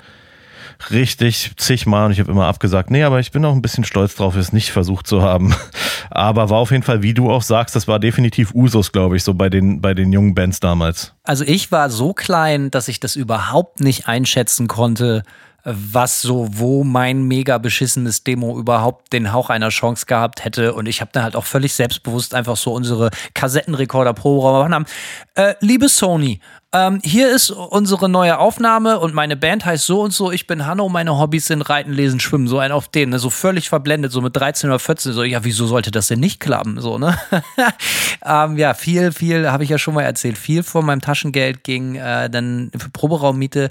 richtig 0.91 1.53
zigmal 1.57 2.07
und 2.07 2.13
ich 2.13 2.21
habe 2.21 2.31
immer 2.31 2.47
abgesagt, 2.47 2.91
nee, 2.91 3.03
aber 3.03 3.21
ich 3.21 3.31
bin 3.31 3.45
auch 3.45 3.53
ein 3.53 3.63
bisschen 3.63 3.85
stolz 3.85 4.15
drauf, 4.15 4.37
es 4.37 4.53
nicht 4.53 4.71
versucht 4.71 5.07
zu 5.07 5.23
haben. 5.23 5.55
Aber 6.11 6.51
war 6.51 6.59
auf 6.59 6.73
jeden 6.73 6.83
Fall, 6.83 7.03
wie 7.03 7.15
du 7.15 7.31
auch 7.31 7.43
sagst, 7.43 7.77
das 7.77 7.87
war 7.87 8.01
definitiv 8.01 8.53
Usus, 8.53 8.91
glaube 8.91 9.17
ich, 9.17 9.23
so 9.23 9.35
bei 9.35 9.49
den, 9.49 9.81
bei 9.81 9.95
den 9.95 10.13
jungen 10.13 10.35
Bands 10.35 10.59
damals. 10.59 11.15
Also 11.23 11.45
ich 11.45 11.71
war 11.71 11.89
so 11.89 12.15
klein, 12.15 12.71
dass 12.71 12.89
ich 12.89 12.99
das 12.99 13.15
überhaupt 13.15 13.81
nicht 13.81 14.09
einschätzen 14.09 14.67
konnte, 14.67 15.23
was 15.65 16.23
so, 16.23 16.49
wo 16.51 16.85
mein 16.85 17.23
mega 17.23 17.59
beschissenes 17.59 18.25
Demo 18.25 18.59
überhaupt 18.59 19.13
den 19.13 19.33
Hauch 19.33 19.51
einer 19.51 19.69
Chance 19.69 20.07
gehabt 20.07 20.45
hätte. 20.45 20.75
Und 20.75 20.87
ich 20.87 21.01
habe 21.01 21.11
dann 21.13 21.23
halt 21.23 21.37
auch 21.37 21.45
völlig 21.45 21.75
selbstbewusst 21.75 22.35
einfach 22.35 22.57
so 22.57 22.73
unsere 22.73 23.11
Kassettenrekorder 23.35 24.15
pro 24.15 24.45
haben. 24.45 24.87
Äh, 25.35 25.55
liebe 25.61 25.89
Sony, 25.89 26.41
ähm, 26.73 27.01
hier 27.03 27.35
ist 27.35 27.51
unsere 27.51 28.09
neue 28.09 28.39
Aufnahme 28.39 29.01
und 29.01 29.13
meine 29.13 29.37
Band 29.37 29.65
heißt 29.65 29.87
so 29.87 30.03
und 30.03 30.13
so. 30.13 30.31
Ich 30.31 30.47
bin 30.47 30.67
Hanno, 30.67 30.89
meine 30.89 31.19
Hobbys 31.19 31.47
sind 31.47 31.63
Reiten, 31.63 31.93
Lesen, 31.93 32.21
Schwimmen. 32.21 32.47
So 32.47 32.59
ein 32.59 32.71
auf 32.71 32.87
den, 32.87 33.11
ne? 33.11 33.19
so 33.19 33.29
völlig 33.29 33.69
verblendet, 33.69 34.13
so 34.13 34.21
mit 34.21 34.37
13 34.37 34.71
oder 34.71 34.79
14. 34.79 35.13
So, 35.13 35.25
ja, 35.25 35.43
wieso 35.43 35.67
sollte 35.67 35.91
das 35.91 36.07
denn 36.07 36.21
nicht 36.21 36.39
klappen? 36.39 36.81
So, 36.81 36.97
ne? 36.97 37.19
ähm, 38.25 38.57
ja, 38.57 38.75
viel, 38.75 39.11
viel, 39.11 39.51
habe 39.51 39.65
ich 39.65 39.71
ja 39.71 39.79
schon 39.79 39.95
mal 39.95 40.03
erzählt. 40.03 40.39
Viel 40.39 40.63
von 40.63 40.87
meinem 40.87 41.01
Taschengeld 41.01 41.65
ging 41.65 41.97
äh, 41.97 42.31
dann 42.31 42.71
für 42.77 42.91
Proberaummiete 42.91 43.71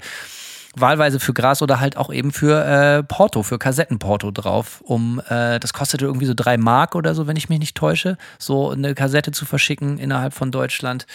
wahlweise 0.80 1.20
für 1.20 1.32
Gras 1.32 1.62
oder 1.62 1.80
halt 1.80 1.96
auch 1.96 2.12
eben 2.12 2.32
für 2.32 2.64
äh, 2.64 3.02
Porto, 3.02 3.42
für 3.42 3.58
Kassettenporto 3.58 4.30
drauf. 4.30 4.80
Um 4.84 5.20
äh, 5.28 5.58
das 5.58 5.72
kostete 5.72 6.04
irgendwie 6.04 6.26
so 6.26 6.34
drei 6.34 6.56
Mark 6.56 6.94
oder 6.94 7.14
so, 7.14 7.26
wenn 7.26 7.36
ich 7.36 7.48
mich 7.48 7.58
nicht 7.58 7.76
täusche, 7.76 8.16
so 8.38 8.70
eine 8.70 8.94
Kassette 8.94 9.32
zu 9.32 9.44
verschicken 9.44 9.98
innerhalb 9.98 10.34
von 10.34 10.50
Deutschland. 10.50 11.06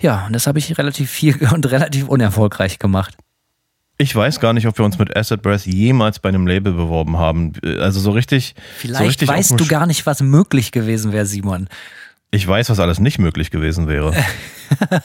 Ja, 0.00 0.26
und 0.26 0.32
das 0.32 0.46
habe 0.46 0.58
ich 0.58 0.76
relativ 0.78 1.10
viel 1.10 1.36
und 1.52 1.70
relativ 1.70 2.08
unerfolgreich 2.08 2.78
gemacht. 2.78 3.16
Ich 4.00 4.14
weiß 4.14 4.38
gar 4.38 4.52
nicht, 4.52 4.66
ob 4.68 4.78
wir 4.78 4.84
uns 4.84 4.96
mit 4.98 5.16
Acid 5.16 5.42
Breath 5.42 5.66
jemals 5.66 6.20
bei 6.20 6.28
einem 6.28 6.46
Label 6.46 6.72
beworben 6.72 7.18
haben. 7.18 7.52
Also 7.80 7.98
so 7.98 8.12
richtig. 8.12 8.54
Vielleicht 8.76 8.98
so 8.98 9.04
richtig 9.04 9.28
weißt 9.28 9.58
du 9.58 9.66
gar 9.66 9.86
nicht, 9.86 10.06
was 10.06 10.20
möglich 10.20 10.70
gewesen 10.70 11.12
wäre, 11.12 11.26
Simon. 11.26 11.68
Ich 12.30 12.46
weiß, 12.46 12.68
was 12.68 12.78
alles 12.78 13.00
nicht 13.00 13.18
möglich 13.18 13.50
gewesen 13.50 13.88
wäre. 13.88 14.12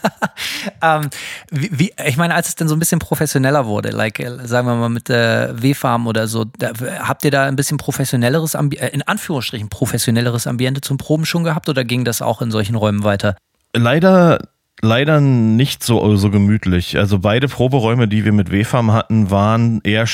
ähm, 0.82 1.09
wie, 1.51 1.69
wie, 1.71 1.93
ich 2.05 2.17
meine, 2.17 2.36
als 2.36 2.49
es 2.49 2.55
denn 2.55 2.67
so 2.67 2.76
ein 2.76 2.80
bisschen 2.80 2.99
professioneller 2.99 3.65
wurde, 3.65 3.91
like, 3.91 4.19
äh, 4.19 4.45
sagen 4.45 4.67
wir 4.67 4.76
mal 4.76 4.89
mit 4.89 5.09
äh, 5.09 5.61
W-Farm 5.61 6.05
oder 6.07 6.28
so, 6.28 6.43
da, 6.43 6.71
habt 6.99 7.24
ihr 7.24 7.32
da 7.32 7.45
ein 7.45 7.55
bisschen 7.55 7.78
professionelleres, 7.78 8.55
Ambi 8.55 8.76
äh, 8.76 8.89
in 8.89 9.01
Anführungsstrichen 9.03 9.69
professionelleres 9.69 10.47
Ambiente 10.47 10.82
zum 10.82 10.97
Proben 10.97 11.26
schon 11.26 11.45
gehabt 11.45 11.69
oder 11.69 11.86
ging 11.86 12.03
das 12.03 12.21
auch 12.21 12.41
in 12.41 12.51
solchen 12.51 12.76
Räumen 12.76 13.05
weiter? 13.05 13.38
Leider 13.74 14.49
leider 14.82 15.21
nicht 15.21 15.82
so, 15.84 16.15
so 16.17 16.30
gemütlich. 16.30 16.97
Also 16.97 17.19
beide 17.19 17.47
Proberäume, 17.47 18.09
die 18.09 18.26
wir 18.26 18.34
mit 18.34 18.51
W-Farm 18.51 18.91
hatten, 18.91 19.32
waren 19.32 19.80
eher 19.84 20.05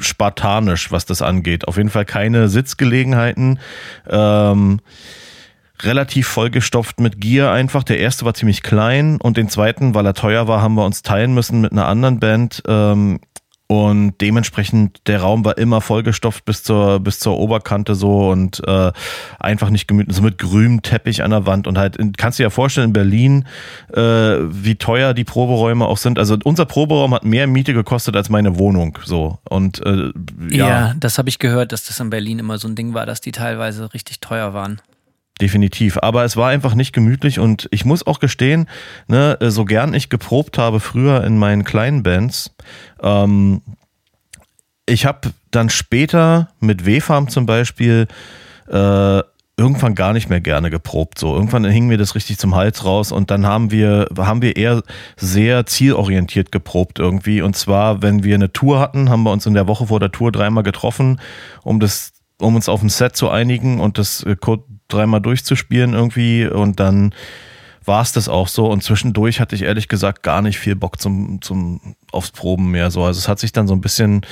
spartanisch, 0.00 0.92
was 0.92 1.06
das 1.06 1.22
angeht. 1.22 1.66
Auf 1.66 1.78
jeden 1.78 1.88
Fall 1.88 2.04
keine 2.04 2.48
Sitzgelegenheiten. 2.48 3.58
Ähm, 4.08 4.80
relativ 5.84 6.28
vollgestopft 6.28 7.00
mit 7.00 7.20
Gier 7.20 7.50
einfach. 7.50 7.82
Der 7.82 7.98
erste 7.98 8.24
war 8.24 8.34
ziemlich 8.34 8.62
klein 8.62 9.18
und 9.20 9.36
den 9.36 9.48
zweiten, 9.48 9.94
weil 9.94 10.06
er 10.06 10.14
teuer 10.14 10.48
war, 10.48 10.62
haben 10.62 10.74
wir 10.74 10.84
uns 10.84 11.02
teilen 11.02 11.34
müssen 11.34 11.60
mit 11.60 11.72
einer 11.72 11.86
anderen 11.86 12.20
Band. 12.20 12.62
Ähm, 12.66 13.20
und 13.72 14.20
dementsprechend, 14.20 15.00
der 15.06 15.22
Raum 15.22 15.46
war 15.46 15.56
immer 15.56 15.80
vollgestopft 15.80 16.44
bis 16.44 16.62
zur, 16.62 17.00
bis 17.00 17.20
zur 17.20 17.38
Oberkante 17.38 17.94
so 17.94 18.28
und 18.30 18.60
äh, 18.66 18.92
einfach 19.40 19.70
nicht 19.70 19.88
gemütlich, 19.88 20.14
so 20.14 20.22
mit 20.22 20.36
grünem 20.36 20.82
Teppich 20.82 21.22
an 21.22 21.30
der 21.30 21.46
Wand. 21.46 21.66
Und 21.66 21.78
halt, 21.78 21.96
kannst 22.18 22.38
du 22.38 22.42
dir 22.42 22.48
ja 22.48 22.50
vorstellen, 22.50 22.88
in 22.88 22.92
Berlin, 22.92 23.46
äh, 23.94 24.00
wie 24.00 24.74
teuer 24.74 25.14
die 25.14 25.24
Proberäume 25.24 25.86
auch 25.86 25.96
sind. 25.96 26.18
Also 26.18 26.36
unser 26.44 26.66
Proberaum 26.66 27.14
hat 27.14 27.24
mehr 27.24 27.46
Miete 27.46 27.72
gekostet 27.72 28.14
als 28.14 28.28
meine 28.28 28.58
Wohnung. 28.58 28.98
So. 29.06 29.38
Und 29.48 29.80
äh, 29.86 30.12
ja. 30.50 30.68
ja, 30.68 30.94
das 31.00 31.16
habe 31.16 31.30
ich 31.30 31.38
gehört, 31.38 31.72
dass 31.72 31.86
das 31.86 31.98
in 31.98 32.10
Berlin 32.10 32.40
immer 32.40 32.58
so 32.58 32.68
ein 32.68 32.74
Ding 32.74 32.92
war, 32.92 33.06
dass 33.06 33.22
die 33.22 33.32
teilweise 33.32 33.94
richtig 33.94 34.20
teuer 34.20 34.52
waren. 34.52 34.82
Definitiv. 35.40 35.98
Aber 35.98 36.24
es 36.24 36.36
war 36.36 36.50
einfach 36.50 36.74
nicht 36.74 36.92
gemütlich 36.92 37.38
und 37.38 37.68
ich 37.70 37.84
muss 37.84 38.06
auch 38.06 38.20
gestehen, 38.20 38.68
ne, 39.08 39.38
so 39.40 39.64
gern 39.64 39.94
ich 39.94 40.08
geprobt 40.08 40.58
habe 40.58 40.78
früher 40.78 41.24
in 41.24 41.38
meinen 41.38 41.64
kleinen 41.64 42.02
Bands, 42.02 42.54
ähm, 43.02 43.62
ich 44.86 45.06
habe 45.06 45.32
dann 45.50 45.70
später 45.70 46.48
mit 46.60 46.84
W-Farm 46.84 47.28
zum 47.28 47.46
Beispiel 47.46 48.08
äh, 48.68 49.20
irgendwann 49.56 49.94
gar 49.94 50.12
nicht 50.12 50.28
mehr 50.28 50.40
gerne 50.40 50.70
geprobt. 50.70 51.18
So 51.18 51.34
irgendwann 51.34 51.64
hing 51.64 51.86
mir 51.86 51.98
das 51.98 52.14
richtig 52.14 52.38
zum 52.38 52.54
Hals 52.54 52.84
raus 52.84 53.12
und 53.12 53.30
dann 53.30 53.46
haben 53.46 53.70
wir 53.70 54.08
haben 54.16 54.42
wir 54.42 54.56
eher 54.56 54.82
sehr 55.16 55.66
zielorientiert 55.66 56.52
geprobt 56.52 56.98
irgendwie. 56.98 57.42
Und 57.42 57.56
zwar, 57.56 58.02
wenn 58.02 58.24
wir 58.24 58.34
eine 58.34 58.52
Tour 58.52 58.80
hatten, 58.80 59.08
haben 59.10 59.22
wir 59.22 59.30
uns 59.30 59.46
in 59.46 59.54
der 59.54 59.68
Woche 59.68 59.86
vor 59.86 60.00
der 60.00 60.10
Tour 60.10 60.32
dreimal 60.32 60.62
getroffen, 60.62 61.20
um 61.62 61.80
das 61.80 62.12
um 62.40 62.56
uns 62.56 62.68
auf 62.68 62.82
ein 62.82 62.88
Set 62.88 63.14
zu 63.14 63.30
einigen 63.30 63.78
und 63.78 63.98
das 63.98 64.24
äh, 64.24 64.36
dreimal 64.92 65.20
durchzuspielen 65.20 65.94
irgendwie 65.94 66.46
und 66.46 66.80
dann 66.80 67.14
war 67.84 68.02
es 68.02 68.12
das 68.12 68.28
auch 68.28 68.48
so 68.48 68.66
und 68.70 68.82
zwischendurch 68.82 69.40
hatte 69.40 69.54
ich 69.56 69.62
ehrlich 69.62 69.88
gesagt 69.88 70.22
gar 70.22 70.42
nicht 70.42 70.58
viel 70.58 70.76
Bock 70.76 71.00
zum, 71.00 71.42
zum 71.42 71.96
aufs 72.12 72.30
Proben 72.30 72.70
mehr 72.70 72.90
so. 72.90 73.04
Also 73.04 73.18
es 73.18 73.28
hat 73.28 73.40
sich 73.40 73.52
dann 73.52 73.66
so 73.66 73.74
ein 73.74 73.80
bisschen, 73.80 74.22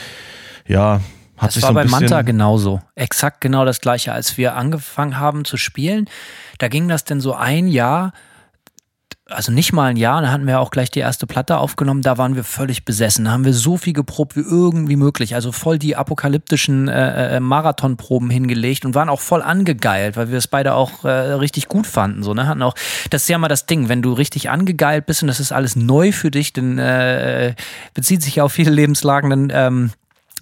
ja, 0.66 1.00
hat 1.36 1.48
das 1.48 1.54
sich 1.54 1.62
war 1.62 1.70
so 1.70 1.74
bei 1.74 1.84
Manta 1.84 2.22
genauso. 2.22 2.80
Exakt 2.94 3.40
genau 3.40 3.64
das 3.64 3.80
gleiche. 3.80 4.12
Als 4.12 4.36
wir 4.36 4.54
angefangen 4.54 5.18
haben 5.18 5.44
zu 5.44 5.56
spielen, 5.56 6.08
da 6.58 6.68
ging 6.68 6.86
das 6.86 7.04
denn 7.04 7.20
so 7.20 7.34
ein 7.34 7.66
Jahr 7.66 8.12
also 9.30 9.52
nicht 9.52 9.72
mal 9.72 9.86
ein 9.86 9.96
Jahr, 9.96 10.22
da 10.22 10.30
hatten 10.30 10.46
wir 10.46 10.60
auch 10.60 10.70
gleich 10.70 10.90
die 10.90 10.98
erste 10.98 11.26
Platte 11.26 11.58
aufgenommen, 11.58 12.02
da 12.02 12.18
waren 12.18 12.36
wir 12.36 12.44
völlig 12.44 12.84
besessen. 12.84 13.24
Da 13.24 13.30
haben 13.32 13.44
wir 13.44 13.54
so 13.54 13.76
viel 13.76 13.92
geprobt 13.92 14.36
wie 14.36 14.40
irgendwie 14.40 14.96
möglich. 14.96 15.34
Also 15.34 15.52
voll 15.52 15.78
die 15.78 15.96
apokalyptischen 15.96 16.88
äh, 16.88 17.36
äh, 17.36 17.40
Marathonproben 17.40 18.30
hingelegt 18.30 18.84
und 18.84 18.94
waren 18.94 19.08
auch 19.08 19.20
voll 19.20 19.42
angegeilt, 19.42 20.16
weil 20.16 20.30
wir 20.30 20.38
es 20.38 20.48
beide 20.48 20.74
auch 20.74 21.04
äh, 21.04 21.10
richtig 21.10 21.68
gut 21.68 21.86
fanden. 21.86 22.22
So, 22.22 22.34
ne? 22.34 22.46
Hatten 22.46 22.62
auch, 22.62 22.74
das 23.10 23.22
ist 23.22 23.28
ja 23.28 23.38
mal 23.38 23.48
das 23.48 23.66
Ding, 23.66 23.88
wenn 23.88 24.02
du 24.02 24.12
richtig 24.12 24.50
angegeilt 24.50 25.06
bist 25.06 25.22
und 25.22 25.28
das 25.28 25.40
ist 25.40 25.52
alles 25.52 25.76
neu 25.76 26.12
für 26.12 26.30
dich, 26.30 26.52
dann 26.52 26.78
äh, 26.78 27.54
bezieht 27.94 28.22
sich 28.22 28.36
ja 28.36 28.44
auf 28.44 28.52
viele 28.52 28.70
Lebenslagen, 28.70 29.30
dann 29.30 29.52
ähm, 29.52 29.90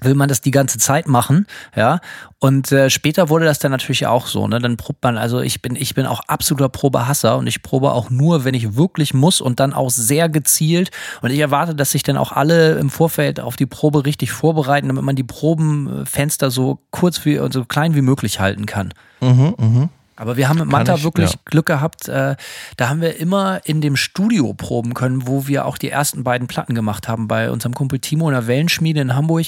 will 0.00 0.14
man 0.14 0.28
das 0.28 0.40
die 0.40 0.50
ganze 0.50 0.78
Zeit 0.78 1.08
machen, 1.08 1.46
ja. 1.74 2.00
Und 2.40 2.70
äh, 2.70 2.88
später 2.88 3.28
wurde 3.30 3.46
das 3.46 3.58
dann 3.58 3.72
natürlich 3.72 4.06
auch 4.06 4.26
so, 4.26 4.46
ne? 4.46 4.60
Dann 4.60 4.76
probt 4.76 5.02
man, 5.02 5.18
also 5.18 5.40
ich 5.40 5.60
bin, 5.60 5.74
ich 5.74 5.94
bin 5.94 6.06
auch 6.06 6.20
absoluter 6.28 6.68
Probehasser 6.68 7.36
und 7.36 7.46
ich 7.46 7.62
probe 7.62 7.92
auch 7.92 8.10
nur, 8.10 8.44
wenn 8.44 8.54
ich 8.54 8.76
wirklich 8.76 9.12
muss 9.12 9.40
und 9.40 9.58
dann 9.58 9.72
auch 9.72 9.90
sehr 9.90 10.28
gezielt. 10.28 10.90
Und 11.20 11.30
ich 11.30 11.40
erwarte, 11.40 11.74
dass 11.74 11.90
sich 11.90 12.02
dann 12.02 12.16
auch 12.16 12.32
alle 12.32 12.78
im 12.78 12.90
Vorfeld 12.90 13.40
auf 13.40 13.56
die 13.56 13.66
Probe 13.66 14.04
richtig 14.04 14.30
vorbereiten, 14.30 14.88
damit 14.88 15.02
man 15.02 15.16
die 15.16 15.24
Probenfenster 15.24 16.50
so 16.50 16.78
kurz 16.90 17.24
wie 17.24 17.38
und 17.38 17.52
so 17.52 17.64
klein 17.64 17.94
wie 17.94 18.02
möglich 18.02 18.38
halten 18.38 18.66
kann. 18.66 18.94
Mhm, 19.20 19.54
mhm. 19.58 19.88
Aber 20.18 20.36
wir 20.36 20.48
haben 20.48 20.58
mit 20.58 20.66
Manta 20.68 20.96
ich, 20.96 21.04
wirklich 21.04 21.30
ja. 21.30 21.38
Glück 21.44 21.66
gehabt. 21.66 22.08
Äh, 22.08 22.34
da 22.76 22.88
haben 22.88 23.00
wir 23.00 23.18
immer 23.18 23.60
in 23.64 23.80
dem 23.80 23.94
Studio 23.94 24.52
proben 24.52 24.92
können, 24.92 25.28
wo 25.28 25.46
wir 25.46 25.64
auch 25.64 25.78
die 25.78 25.90
ersten 25.90 26.24
beiden 26.24 26.48
Platten 26.48 26.74
gemacht 26.74 27.06
haben 27.06 27.28
bei 27.28 27.50
unserem 27.50 27.72
Kumpel 27.72 28.00
Timo 28.00 28.28
in 28.28 28.34
der 28.34 28.48
Wellenschmiede 28.48 29.00
in 29.00 29.14
Hamburg. 29.14 29.46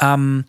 Ähm, 0.00 0.44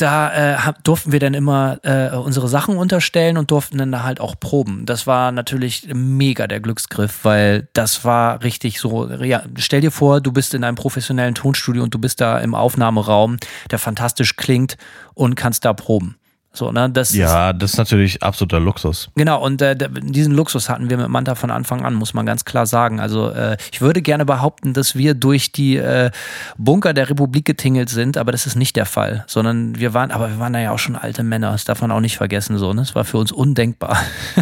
da 0.00 0.54
äh, 0.68 0.72
durften 0.82 1.12
wir 1.12 1.20
dann 1.20 1.34
immer 1.34 1.78
äh, 1.82 2.16
unsere 2.16 2.48
Sachen 2.48 2.76
unterstellen 2.78 3.36
und 3.36 3.50
durften 3.50 3.78
dann 3.78 3.92
da 3.92 4.02
halt 4.02 4.20
auch 4.20 4.34
proben. 4.38 4.86
Das 4.86 5.06
war 5.06 5.30
natürlich 5.32 5.88
mega 5.92 6.46
der 6.46 6.60
Glücksgriff, 6.60 7.24
weil 7.24 7.68
das 7.74 8.04
war 8.04 8.42
richtig 8.42 8.80
so, 8.80 9.10
ja, 9.10 9.42
stell 9.56 9.82
dir 9.82 9.90
vor, 9.90 10.20
du 10.20 10.32
bist 10.32 10.54
in 10.54 10.64
einem 10.64 10.76
professionellen 10.76 11.34
Tonstudio 11.34 11.82
und 11.82 11.94
du 11.94 11.98
bist 11.98 12.20
da 12.20 12.38
im 12.38 12.54
Aufnahmeraum, 12.54 13.36
der 13.70 13.78
fantastisch 13.78 14.36
klingt 14.36 14.76
und 15.14 15.34
kannst 15.34 15.64
da 15.64 15.72
proben. 15.72 16.16
So, 16.52 16.72
ne, 16.72 16.90
das 16.90 17.14
Ja, 17.14 17.52
das 17.52 17.72
ist 17.72 17.78
natürlich 17.78 18.22
absoluter 18.24 18.58
Luxus. 18.58 19.08
Genau, 19.14 19.40
und 19.40 19.62
äh, 19.62 19.76
diesen 20.02 20.34
Luxus 20.34 20.68
hatten 20.68 20.90
wir 20.90 20.96
mit 20.96 21.08
Manta 21.08 21.36
von 21.36 21.50
Anfang 21.52 21.84
an, 21.84 21.94
muss 21.94 22.12
man 22.12 22.26
ganz 22.26 22.44
klar 22.44 22.66
sagen. 22.66 22.98
Also 22.98 23.30
äh, 23.30 23.56
ich 23.70 23.80
würde 23.80 24.02
gerne 24.02 24.24
behaupten, 24.24 24.72
dass 24.72 24.96
wir 24.96 25.14
durch 25.14 25.52
die 25.52 25.76
äh, 25.76 26.10
Bunker 26.58 26.92
der 26.92 27.08
Republik 27.08 27.44
getingelt 27.44 27.88
sind, 27.88 28.16
aber 28.16 28.32
das 28.32 28.46
ist 28.46 28.56
nicht 28.56 28.74
der 28.74 28.86
Fall. 28.86 29.24
Sondern 29.28 29.78
wir 29.78 29.94
waren, 29.94 30.10
aber 30.10 30.28
wir 30.28 30.38
waren 30.40 30.52
da 30.52 30.58
ja 30.58 30.72
auch 30.72 30.78
schon 30.80 30.96
alte 30.96 31.22
Männer, 31.22 31.52
das 31.52 31.64
darf 31.64 31.82
man 31.82 31.92
auch 31.92 32.00
nicht 32.00 32.16
vergessen. 32.16 32.58
So, 32.58 32.72
ne? 32.72 32.80
Das 32.80 32.96
war 32.96 33.04
für 33.04 33.18
uns 33.18 33.30
undenkbar. 33.30 33.96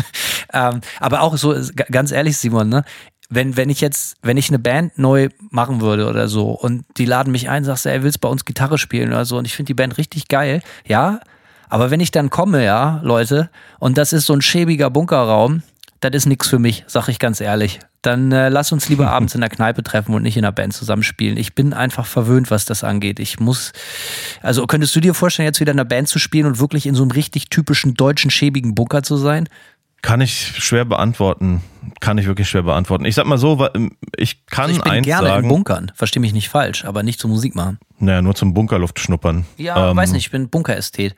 ähm, 0.54 0.80
aber 1.00 1.20
auch 1.20 1.36
so, 1.36 1.54
ganz 1.90 2.10
ehrlich, 2.10 2.38
Simon, 2.38 2.70
ne? 2.70 2.84
wenn, 3.28 3.56
wenn 3.56 3.68
ich 3.68 3.80
jetzt, 3.80 4.16
wenn 4.22 4.36
ich 4.36 4.48
eine 4.48 4.58
Band 4.58 4.98
neu 4.98 5.28
machen 5.50 5.80
würde 5.80 6.08
oder 6.08 6.28
so 6.28 6.50
und 6.50 6.84
die 6.96 7.04
laden 7.04 7.30
mich 7.30 7.50
ein, 7.50 7.64
sagst 7.64 7.84
du, 7.84 7.90
ey, 7.90 8.02
willst 8.02 8.20
bei 8.20 8.28
uns 8.28 8.44
Gitarre 8.44 8.78
spielen 8.78 9.10
oder 9.10 9.24
so 9.24 9.36
und 9.36 9.44
ich 9.44 9.54
finde 9.54 9.68
die 9.68 9.74
Band 9.74 9.98
richtig 9.98 10.28
geil, 10.28 10.62
ja, 10.86 11.20
aber 11.68 11.90
wenn 11.90 12.00
ich 12.00 12.10
dann 12.10 12.30
komme, 12.30 12.64
ja, 12.64 13.00
Leute, 13.02 13.50
und 13.78 13.98
das 13.98 14.12
ist 14.12 14.26
so 14.26 14.32
ein 14.34 14.42
schäbiger 14.42 14.90
Bunkerraum, 14.90 15.62
das 16.00 16.12
ist 16.12 16.26
nichts 16.26 16.46
für 16.48 16.58
mich, 16.60 16.84
sag 16.86 17.08
ich 17.08 17.18
ganz 17.18 17.40
ehrlich. 17.40 17.80
Dann 18.02 18.30
äh, 18.30 18.48
lass 18.48 18.70
uns 18.70 18.88
lieber 18.88 19.10
abends 19.10 19.34
in 19.34 19.40
der 19.40 19.50
Kneipe 19.50 19.82
treffen 19.82 20.14
und 20.14 20.22
nicht 20.22 20.36
in 20.36 20.44
der 20.44 20.52
Band 20.52 20.72
zusammenspielen. 20.72 21.36
Ich 21.36 21.54
bin 21.56 21.72
einfach 21.72 22.06
verwöhnt, 22.06 22.50
was 22.52 22.64
das 22.64 22.84
angeht. 22.84 23.18
Ich 23.18 23.40
muss, 23.40 23.72
also 24.40 24.66
könntest 24.66 24.94
du 24.94 25.00
dir 25.00 25.14
vorstellen, 25.14 25.46
jetzt 25.46 25.58
wieder 25.60 25.72
in 25.72 25.76
der 25.76 25.84
Band 25.84 26.06
zu 26.08 26.18
spielen 26.20 26.46
und 26.46 26.60
wirklich 26.60 26.86
in 26.86 26.94
so 26.94 27.02
einem 27.02 27.10
richtig 27.10 27.50
typischen 27.50 27.94
deutschen 27.94 28.30
schäbigen 28.30 28.74
Bunker 28.76 29.02
zu 29.02 29.16
sein? 29.16 29.48
Kann 30.00 30.20
ich 30.20 30.54
schwer 30.62 30.84
beantworten. 30.84 31.60
Kann 31.98 32.18
ich 32.18 32.26
wirklich 32.26 32.48
schwer 32.48 32.62
beantworten. 32.62 33.04
Ich 33.04 33.16
sag 33.16 33.26
mal 33.26 33.36
so, 33.38 33.58
wa- 33.58 33.72
ich 34.16 34.46
kann 34.46 34.66
Also 34.66 34.76
ich 34.76 34.82
bin 34.84 34.92
eins 34.92 35.04
gerne 35.04 35.26
sagen. 35.26 35.42
in 35.42 35.48
Bunkern, 35.48 35.90
versteh 35.96 36.20
mich 36.20 36.32
nicht 36.32 36.48
falsch, 36.48 36.84
aber 36.84 37.02
nicht 37.02 37.18
zur 37.18 37.30
Musik 37.30 37.56
machen. 37.56 37.80
Naja, 37.98 38.22
nur 38.22 38.36
zum 38.36 38.54
Bunkerluft 38.54 39.00
schnuppern. 39.00 39.44
Ja, 39.56 39.90
Ähm, 39.90 39.96
weiß 39.96 40.12
nicht, 40.12 40.26
ich 40.26 40.30
bin 40.30 40.48
Bunkerästhet. 40.48 41.16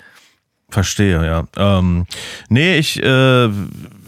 Verstehe, 0.71 1.25
ja. 1.25 1.45
Ähm, 1.57 2.07
nee, 2.49 2.77
ich, 2.77 3.03
äh, 3.03 3.49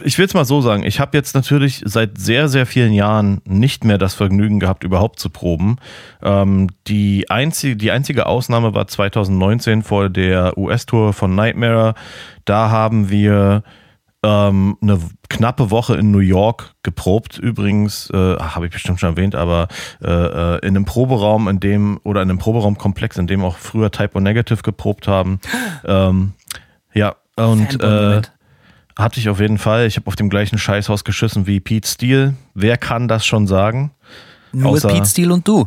ich 0.05 0.19
will 0.19 0.27
es 0.27 0.35
mal 0.35 0.45
so 0.45 0.61
sagen. 0.61 0.85
Ich 0.85 1.01
habe 1.01 1.17
jetzt 1.17 1.35
natürlich 1.35 1.83
seit 1.85 2.19
sehr, 2.19 2.49
sehr 2.49 2.67
vielen 2.67 2.93
Jahren 2.93 3.41
nicht 3.45 3.85
mehr 3.85 3.99
das 3.99 4.15
Vergnügen 4.15 4.61
gehabt, 4.61 4.85
überhaupt 4.85 5.19
zu 5.19 5.29
proben. 5.29 5.77
Ähm, 6.23 6.69
die, 6.87 7.31
einzige, 7.31 7.77
die 7.77 7.91
einzige 7.91 8.27
Ausnahme 8.27 8.75
war 8.75 8.87
2019 8.87 9.83
vor 9.83 10.09
der 10.09 10.57
US-Tour 10.57 11.13
von 11.13 11.35
Nightmare. 11.35 11.95
Da 12.45 12.71
haben 12.71 13.11
wir 13.11 13.65
ähm, 14.25 14.77
eine 14.81 15.01
knappe 15.29 15.71
Woche 15.71 15.97
in 15.97 16.11
New 16.11 16.19
York 16.19 16.75
geprobt. 16.83 17.39
Übrigens, 17.39 18.09
äh, 18.11 18.37
habe 18.37 18.67
ich 18.67 18.73
bestimmt 18.73 19.01
schon 19.01 19.11
erwähnt, 19.11 19.35
aber 19.35 19.69
äh, 20.03 20.11
äh, 20.11 20.59
in 20.59 20.77
einem 20.77 20.85
Proberaum, 20.85 21.49
in 21.49 21.59
dem, 21.59 21.99
oder 22.05 22.23
in 22.23 22.31
einem 22.31 22.39
Proberaumkomplex, 22.39 23.17
in 23.19 23.27
dem 23.27 23.45
auch 23.45 23.57
früher 23.57 23.91
Typo 23.91 24.21
Negative 24.21 24.63
geprobt 24.63 25.09
haben. 25.09 25.41
Ähm, 25.85 26.35
ja, 26.95 27.17
und 27.37 27.81
äh, 27.83 28.23
hatte 28.99 29.21
ich 29.21 29.29
auf 29.29 29.41
jeden 29.41 29.59
Fall. 29.59 29.87
Ich 29.87 29.97
habe 29.97 30.07
auf 30.07 30.17
dem 30.17 30.29
gleichen 30.29 30.59
Scheißhaus 30.59 31.05
geschissen 31.05 31.47
wie 31.47 31.61
Pete 31.61 31.89
Steele. 31.89 32.35
Wer 32.55 32.77
kann 32.77 33.09
das 33.09 33.25
schon 33.25 33.47
sagen? 33.47 33.93
Nur 34.53 34.73
außer- 34.73 34.89
Pete 34.89 35.07
Steele 35.07 35.33
und 35.35 35.47
du. 35.49 35.67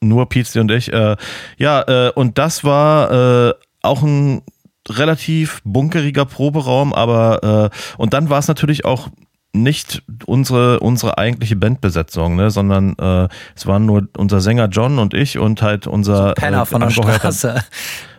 Nur 0.00 0.28
Pete 0.28 0.48
Steele 0.48 0.62
und 0.62 0.70
ich. 0.70 0.92
Äh, 0.92 1.16
ja, 1.58 1.82
äh, 1.82 2.12
und 2.12 2.38
das 2.38 2.64
war 2.64 3.48
äh, 3.48 3.54
auch 3.82 4.02
ein 4.02 4.42
relativ 4.88 5.60
bunkeriger 5.64 6.24
Proberaum, 6.24 6.92
aber 6.92 7.70
äh, 7.72 7.76
und 7.98 8.14
dann 8.14 8.30
war 8.30 8.38
es 8.38 8.48
natürlich 8.48 8.84
auch 8.84 9.08
nicht 9.52 10.02
unsere 10.26 10.80
unsere 10.80 11.18
eigentliche 11.18 11.56
Bandbesetzung, 11.56 12.36
ne, 12.36 12.50
sondern 12.50 12.94
äh, 12.98 13.28
es 13.54 13.66
waren 13.66 13.86
nur 13.86 14.06
unser 14.16 14.40
Sänger 14.40 14.66
John 14.66 14.98
und 14.98 15.14
ich 15.14 15.38
und 15.38 15.62
halt 15.62 15.86
unser 15.86 16.34
Penner 16.34 16.62
äh, 16.62 16.66
von 16.66 16.82
der 16.82 16.90
Straße. 16.90 17.64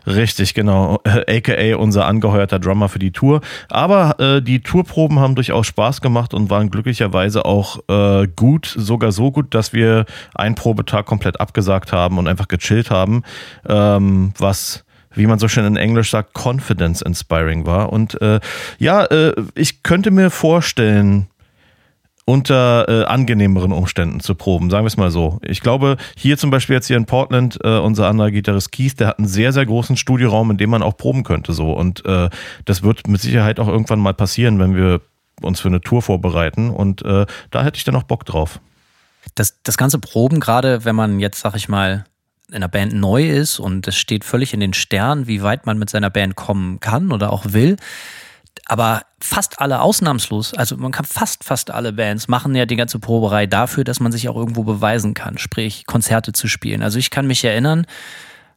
Richtig, 0.07 0.53
genau. 0.53 1.01
AKA 1.03 1.75
unser 1.75 2.05
angeheuerter 2.05 2.59
Drummer 2.59 2.87
für 2.87 2.99
die 2.99 3.11
Tour. 3.11 3.41
Aber 3.67 4.17
äh, 4.19 4.41
die 4.41 4.61
Tourproben 4.61 5.19
haben 5.19 5.35
durchaus 5.35 5.67
Spaß 5.67 5.99
gemacht 5.99 6.33
und 6.33 6.49
waren 6.49 6.69
glücklicherweise 6.71 7.43
auch 7.43 7.79
äh, 7.89 8.27
gut, 8.33 8.73
sogar 8.77 9.11
so 9.11 9.31
gut, 9.31 9.53
dass 9.53 9.73
wir 9.73 10.05
einen 10.33 10.55
Probetag 10.55 11.05
komplett 11.05 11.41
abgesagt 11.41 11.91
haben 11.91 12.17
und 12.17 12.27
einfach 12.29 12.47
gechillt 12.47 12.89
haben, 12.89 13.23
ähm, 13.67 14.31
was 14.37 14.85
wie 15.13 15.25
man 15.25 15.39
so 15.39 15.47
schön 15.47 15.65
in 15.65 15.77
Englisch 15.77 16.11
sagt, 16.11 16.35
confidence 16.35 17.01
inspiring 17.01 17.65
war. 17.65 17.91
Und 17.91 18.21
äh, 18.21 18.39
ja, 18.77 19.03
äh, 19.05 19.33
ich 19.55 19.81
könnte 19.81 20.11
mir 20.11 20.29
vorstellen, 20.29 21.27
unter 22.29 22.89
äh, 22.89 23.05
angenehmeren 23.05 23.71
Umständen 23.71 24.19
zu 24.19 24.35
proben, 24.35 24.69
sagen 24.69 24.83
wir 24.83 24.87
es 24.87 24.97
mal 24.97 25.11
so. 25.11 25.39
Ich 25.43 25.61
glaube, 25.61 25.95
hier 26.17 26.37
zum 26.37 26.51
Beispiel 26.51 26.75
jetzt 26.75 26.87
hier 26.87 26.97
in 26.97 27.05
Portland, 27.05 27.57
äh, 27.63 27.77
unser 27.77 28.09
anderer 28.09 28.31
Gitarrist 28.31 28.73
Keith, 28.73 28.99
der 28.99 29.07
hat 29.07 29.17
einen 29.17 29.29
sehr, 29.29 29.53
sehr 29.53 29.65
großen 29.65 29.95
Studioraum, 29.95 30.51
in 30.51 30.57
dem 30.57 30.69
man 30.69 30.83
auch 30.83 30.97
proben 30.97 31.23
könnte. 31.23 31.53
so 31.53 31.71
Und 31.71 32.05
äh, 32.05 32.29
das 32.65 32.83
wird 32.83 33.07
mit 33.07 33.21
Sicherheit 33.21 33.61
auch 33.61 33.69
irgendwann 33.69 33.99
mal 33.99 34.13
passieren, 34.13 34.59
wenn 34.59 34.75
wir 34.75 34.99
uns 35.41 35.61
für 35.61 35.69
eine 35.69 35.79
Tour 35.79 36.01
vorbereiten. 36.01 36.69
Und 36.69 37.01
äh, 37.05 37.25
da 37.49 37.63
hätte 37.63 37.77
ich 37.77 37.85
dann 37.85 37.95
auch 37.95 38.03
Bock 38.03 38.25
drauf. 38.25 38.59
das, 39.35 39.61
das 39.63 39.77
ganze 39.77 39.97
Proben, 39.97 40.41
gerade 40.41 40.83
wenn 40.83 40.97
man 40.97 41.21
jetzt, 41.21 41.39
sag 41.39 41.55
ich 41.55 41.69
mal, 41.69 42.03
in 42.49 42.55
einer 42.55 42.67
Band 42.67 42.91
neu 42.91 43.29
ist 43.29 43.57
und 43.57 43.87
es 43.87 43.95
steht 43.95 44.25
völlig 44.25 44.53
in 44.53 44.59
den 44.59 44.73
Sternen, 44.73 45.27
wie 45.27 45.43
weit 45.43 45.65
man 45.65 45.77
mit 45.77 45.89
seiner 45.89 46.09
Band 46.09 46.35
kommen 46.35 46.81
kann 46.81 47.13
oder 47.13 47.31
auch 47.31 47.53
will. 47.53 47.77
Aber 48.65 49.03
fast 49.19 49.59
alle 49.61 49.81
ausnahmslos, 49.81 50.53
also 50.53 50.77
man 50.77 50.91
kann 50.91 51.05
fast, 51.05 51.43
fast 51.43 51.71
alle 51.71 51.93
Bands 51.93 52.27
machen 52.27 52.55
ja 52.55 52.65
die 52.65 52.75
ganze 52.75 52.99
Proberei 52.99 53.47
dafür, 53.47 53.83
dass 53.83 53.99
man 53.99 54.11
sich 54.11 54.29
auch 54.29 54.35
irgendwo 54.35 54.63
beweisen 54.63 55.13
kann, 55.13 55.37
sprich 55.37 55.85
Konzerte 55.85 56.33
zu 56.33 56.47
spielen. 56.47 56.83
Also 56.83 56.99
ich 56.99 57.09
kann 57.09 57.27
mich 57.27 57.43
erinnern, 57.43 57.85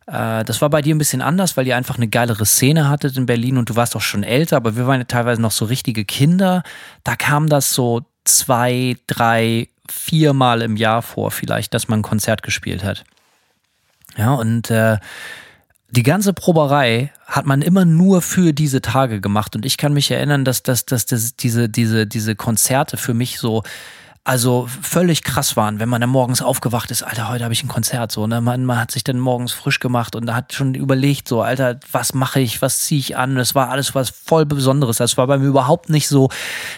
äh, 0.06 0.44
das 0.44 0.60
war 0.60 0.70
bei 0.70 0.82
dir 0.82 0.94
ein 0.94 0.98
bisschen 0.98 1.22
anders, 1.22 1.56
weil 1.56 1.66
ihr 1.66 1.76
einfach 1.76 1.96
eine 1.96 2.08
geilere 2.08 2.44
Szene 2.46 2.88
hattet 2.88 3.16
in 3.16 3.26
Berlin 3.26 3.58
und 3.58 3.70
du 3.70 3.76
warst 3.76 3.94
auch 3.96 4.02
schon 4.02 4.22
älter, 4.22 4.56
aber 4.56 4.76
wir 4.76 4.86
waren 4.86 5.00
ja 5.00 5.04
teilweise 5.04 5.40
noch 5.40 5.52
so 5.52 5.64
richtige 5.64 6.04
Kinder. 6.04 6.62
Da 7.04 7.16
kam 7.16 7.48
das 7.48 7.72
so 7.72 8.02
zwei, 8.24 8.96
drei, 9.06 9.68
viermal 9.88 10.62
im 10.62 10.76
Jahr 10.76 11.02
vor, 11.02 11.30
vielleicht, 11.30 11.74
dass 11.74 11.88
man 11.88 12.00
ein 12.00 12.02
Konzert 12.02 12.42
gespielt 12.42 12.84
hat. 12.84 13.04
Ja, 14.16 14.34
und 14.34 14.70
äh, 14.70 14.98
die 15.90 16.02
ganze 16.02 16.32
Proberei 16.32 17.12
hat 17.26 17.46
man 17.46 17.62
immer 17.62 17.84
nur 17.84 18.22
für 18.22 18.52
diese 18.52 18.80
Tage 18.80 19.20
gemacht. 19.20 19.56
Und 19.56 19.66
ich 19.66 19.76
kann 19.76 19.92
mich 19.92 20.10
erinnern, 20.10 20.44
dass, 20.44 20.62
dass, 20.62 20.86
dass, 20.86 21.06
dass 21.06 21.36
diese, 21.36 21.68
diese, 21.68 22.06
diese 22.06 22.36
Konzerte 22.36 22.96
für 22.96 23.14
mich 23.14 23.38
so, 23.38 23.62
also 24.22 24.68
völlig 24.82 25.24
krass 25.24 25.56
waren, 25.56 25.80
wenn 25.80 25.88
man 25.88 26.02
dann 26.02 26.10
morgens 26.10 26.42
aufgewacht 26.42 26.90
ist, 26.90 27.02
Alter, 27.02 27.30
heute 27.30 27.42
habe 27.42 27.54
ich 27.54 27.64
ein 27.64 27.68
Konzert, 27.68 28.12
so, 28.12 28.26
ne? 28.26 28.42
Man, 28.42 28.66
man 28.66 28.78
hat 28.78 28.90
sich 28.90 29.02
dann 29.02 29.18
morgens 29.18 29.52
frisch 29.52 29.80
gemacht 29.80 30.14
und 30.14 30.34
hat 30.34 30.52
schon 30.52 30.74
überlegt, 30.74 31.26
so, 31.26 31.40
Alter, 31.40 31.80
was 31.90 32.12
mache 32.12 32.38
ich, 32.38 32.60
was 32.60 32.82
ziehe 32.82 33.00
ich 33.00 33.16
an? 33.16 33.36
Das 33.36 33.54
war 33.54 33.70
alles 33.70 33.94
was 33.94 34.10
voll 34.10 34.44
Besonderes. 34.44 34.98
Das 34.98 35.16
war 35.16 35.26
bei 35.26 35.38
mir 35.38 35.46
überhaupt 35.46 35.88
nicht 35.88 36.06
so, 36.06 36.28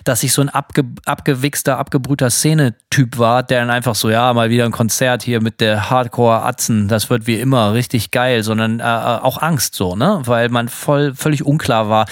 dass 0.04 0.22
ich 0.22 0.32
so 0.32 0.40
ein 0.40 0.50
abge, 0.50 0.84
abgewichster, 1.04 1.78
abgebrühter 1.78 2.30
Szene-Typ 2.30 3.18
war, 3.18 3.42
der 3.42 3.60
dann 3.60 3.70
einfach 3.70 3.96
so, 3.96 4.08
ja, 4.08 4.32
mal 4.32 4.50
wieder 4.50 4.64
ein 4.64 4.72
Konzert 4.72 5.24
hier 5.24 5.42
mit 5.42 5.60
der 5.60 5.90
Hardcore-Atzen, 5.90 6.86
das 6.86 7.10
wird 7.10 7.26
wie 7.26 7.40
immer 7.40 7.74
richtig 7.74 8.12
geil, 8.12 8.44
sondern 8.44 8.78
äh, 8.78 8.84
auch 8.84 9.42
Angst 9.42 9.74
so, 9.74 9.96
ne? 9.96 10.22
Weil 10.26 10.48
man 10.48 10.68
voll, 10.68 11.12
völlig 11.14 11.44
unklar 11.44 11.88
war. 11.88 12.06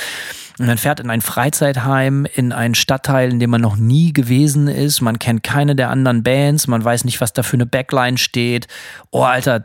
Und 0.61 0.67
man 0.67 0.77
fährt 0.77 1.01
in 1.01 1.09
ein 1.09 1.23
Freizeitheim, 1.23 2.27
in 2.27 2.53
einen 2.53 2.75
Stadtteil, 2.75 3.31
in 3.31 3.41
dem 3.41 3.49
man 3.49 3.63
noch 3.63 3.77
nie 3.77 4.13
gewesen 4.13 4.69
ist. 4.69 5.01
Man 5.01 5.19
kennt 5.19 5.43
keine 5.43 5.75
der 5.75 5.89
anderen 5.89 6.23
Bands. 6.23 6.67
Man 6.67 6.85
weiß 6.85 7.05
nicht, 7.05 7.23
was 7.23 7.33
da 7.33 7.43
für 7.43 7.55
eine 7.55 7.65
Backline 7.65 8.19
steht. 8.19 8.67
Oh, 9.11 9.23
Alter, 9.23 9.65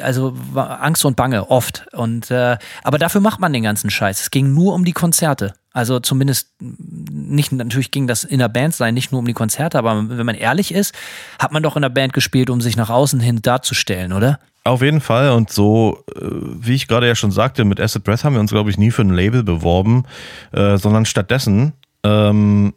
also 0.00 0.34
Angst 0.54 1.04
und 1.04 1.14
Bange, 1.14 1.50
oft. 1.50 1.86
Und, 1.92 2.30
äh, 2.30 2.56
aber 2.82 2.96
dafür 2.96 3.20
macht 3.20 3.38
man 3.38 3.52
den 3.52 3.64
ganzen 3.64 3.90
Scheiß. 3.90 4.18
Es 4.18 4.30
ging 4.30 4.54
nur 4.54 4.72
um 4.72 4.86
die 4.86 4.94
Konzerte. 4.94 5.52
Also 5.72 6.00
zumindest 6.00 6.50
nicht, 6.60 7.52
natürlich 7.52 7.92
ging 7.92 8.08
das 8.08 8.24
in 8.24 8.40
der 8.40 8.48
Band 8.48 8.74
sein, 8.74 8.92
nicht 8.92 9.12
nur 9.12 9.20
um 9.20 9.26
die 9.26 9.32
Konzerte, 9.32 9.78
aber 9.78 10.08
wenn 10.08 10.26
man 10.26 10.34
ehrlich 10.34 10.74
ist, 10.74 10.94
hat 11.38 11.52
man 11.52 11.62
doch 11.62 11.76
in 11.76 11.82
der 11.82 11.90
Band 11.90 12.12
gespielt, 12.12 12.50
um 12.50 12.60
sich 12.60 12.76
nach 12.76 12.90
außen 12.90 13.20
hin 13.20 13.40
darzustellen, 13.40 14.12
oder? 14.12 14.40
Auf 14.64 14.82
jeden 14.82 15.00
Fall 15.00 15.30
und 15.30 15.50
so, 15.50 16.04
äh, 16.14 16.20
wie 16.22 16.74
ich 16.74 16.88
gerade 16.88 17.06
ja 17.06 17.14
schon 17.14 17.30
sagte, 17.30 17.64
mit 17.64 17.80
Acid 17.80 18.04
Breath 18.04 18.24
haben 18.24 18.34
wir 18.34 18.40
uns, 18.40 18.50
glaube 18.50 18.70
ich, 18.70 18.78
nie 18.78 18.90
für 18.90 19.02
ein 19.02 19.10
Label 19.10 19.42
beworben, 19.42 20.04
äh, 20.52 20.76
sondern 20.76 21.06
stattdessen, 21.06 21.72
ähm, 22.02 22.74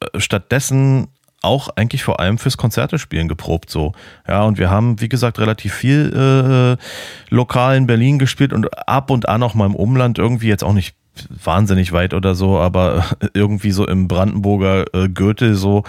äh, 0.00 0.20
stattdessen 0.20 1.08
auch 1.42 1.70
eigentlich 1.76 2.02
vor 2.02 2.20
allem 2.20 2.36
fürs 2.36 2.56
Konzerte 2.56 2.98
spielen 2.98 3.28
geprobt 3.28 3.70
so. 3.70 3.92
Ja, 4.28 4.42
und 4.44 4.58
wir 4.58 4.68
haben, 4.68 5.00
wie 5.00 5.08
gesagt, 5.08 5.38
relativ 5.38 5.72
viel 5.72 6.76
äh, 6.78 7.34
lokal 7.34 7.76
in 7.76 7.86
Berlin 7.86 8.18
gespielt 8.18 8.52
und 8.52 8.86
ab 8.86 9.10
und 9.10 9.28
an 9.28 9.42
auch 9.42 9.54
mal 9.54 9.66
im 9.66 9.74
Umland 9.74 10.18
irgendwie 10.18 10.48
jetzt 10.48 10.64
auch 10.64 10.74
nicht 10.74 10.94
wahnsinnig 11.28 11.92
weit 11.92 12.14
oder 12.14 12.34
so, 12.34 12.58
aber 12.58 13.04
irgendwie 13.34 13.70
so 13.70 13.86
im 13.86 14.08
Brandenburger 14.08 14.84
äh, 14.94 15.08
Gürtel 15.08 15.54
so. 15.54 15.84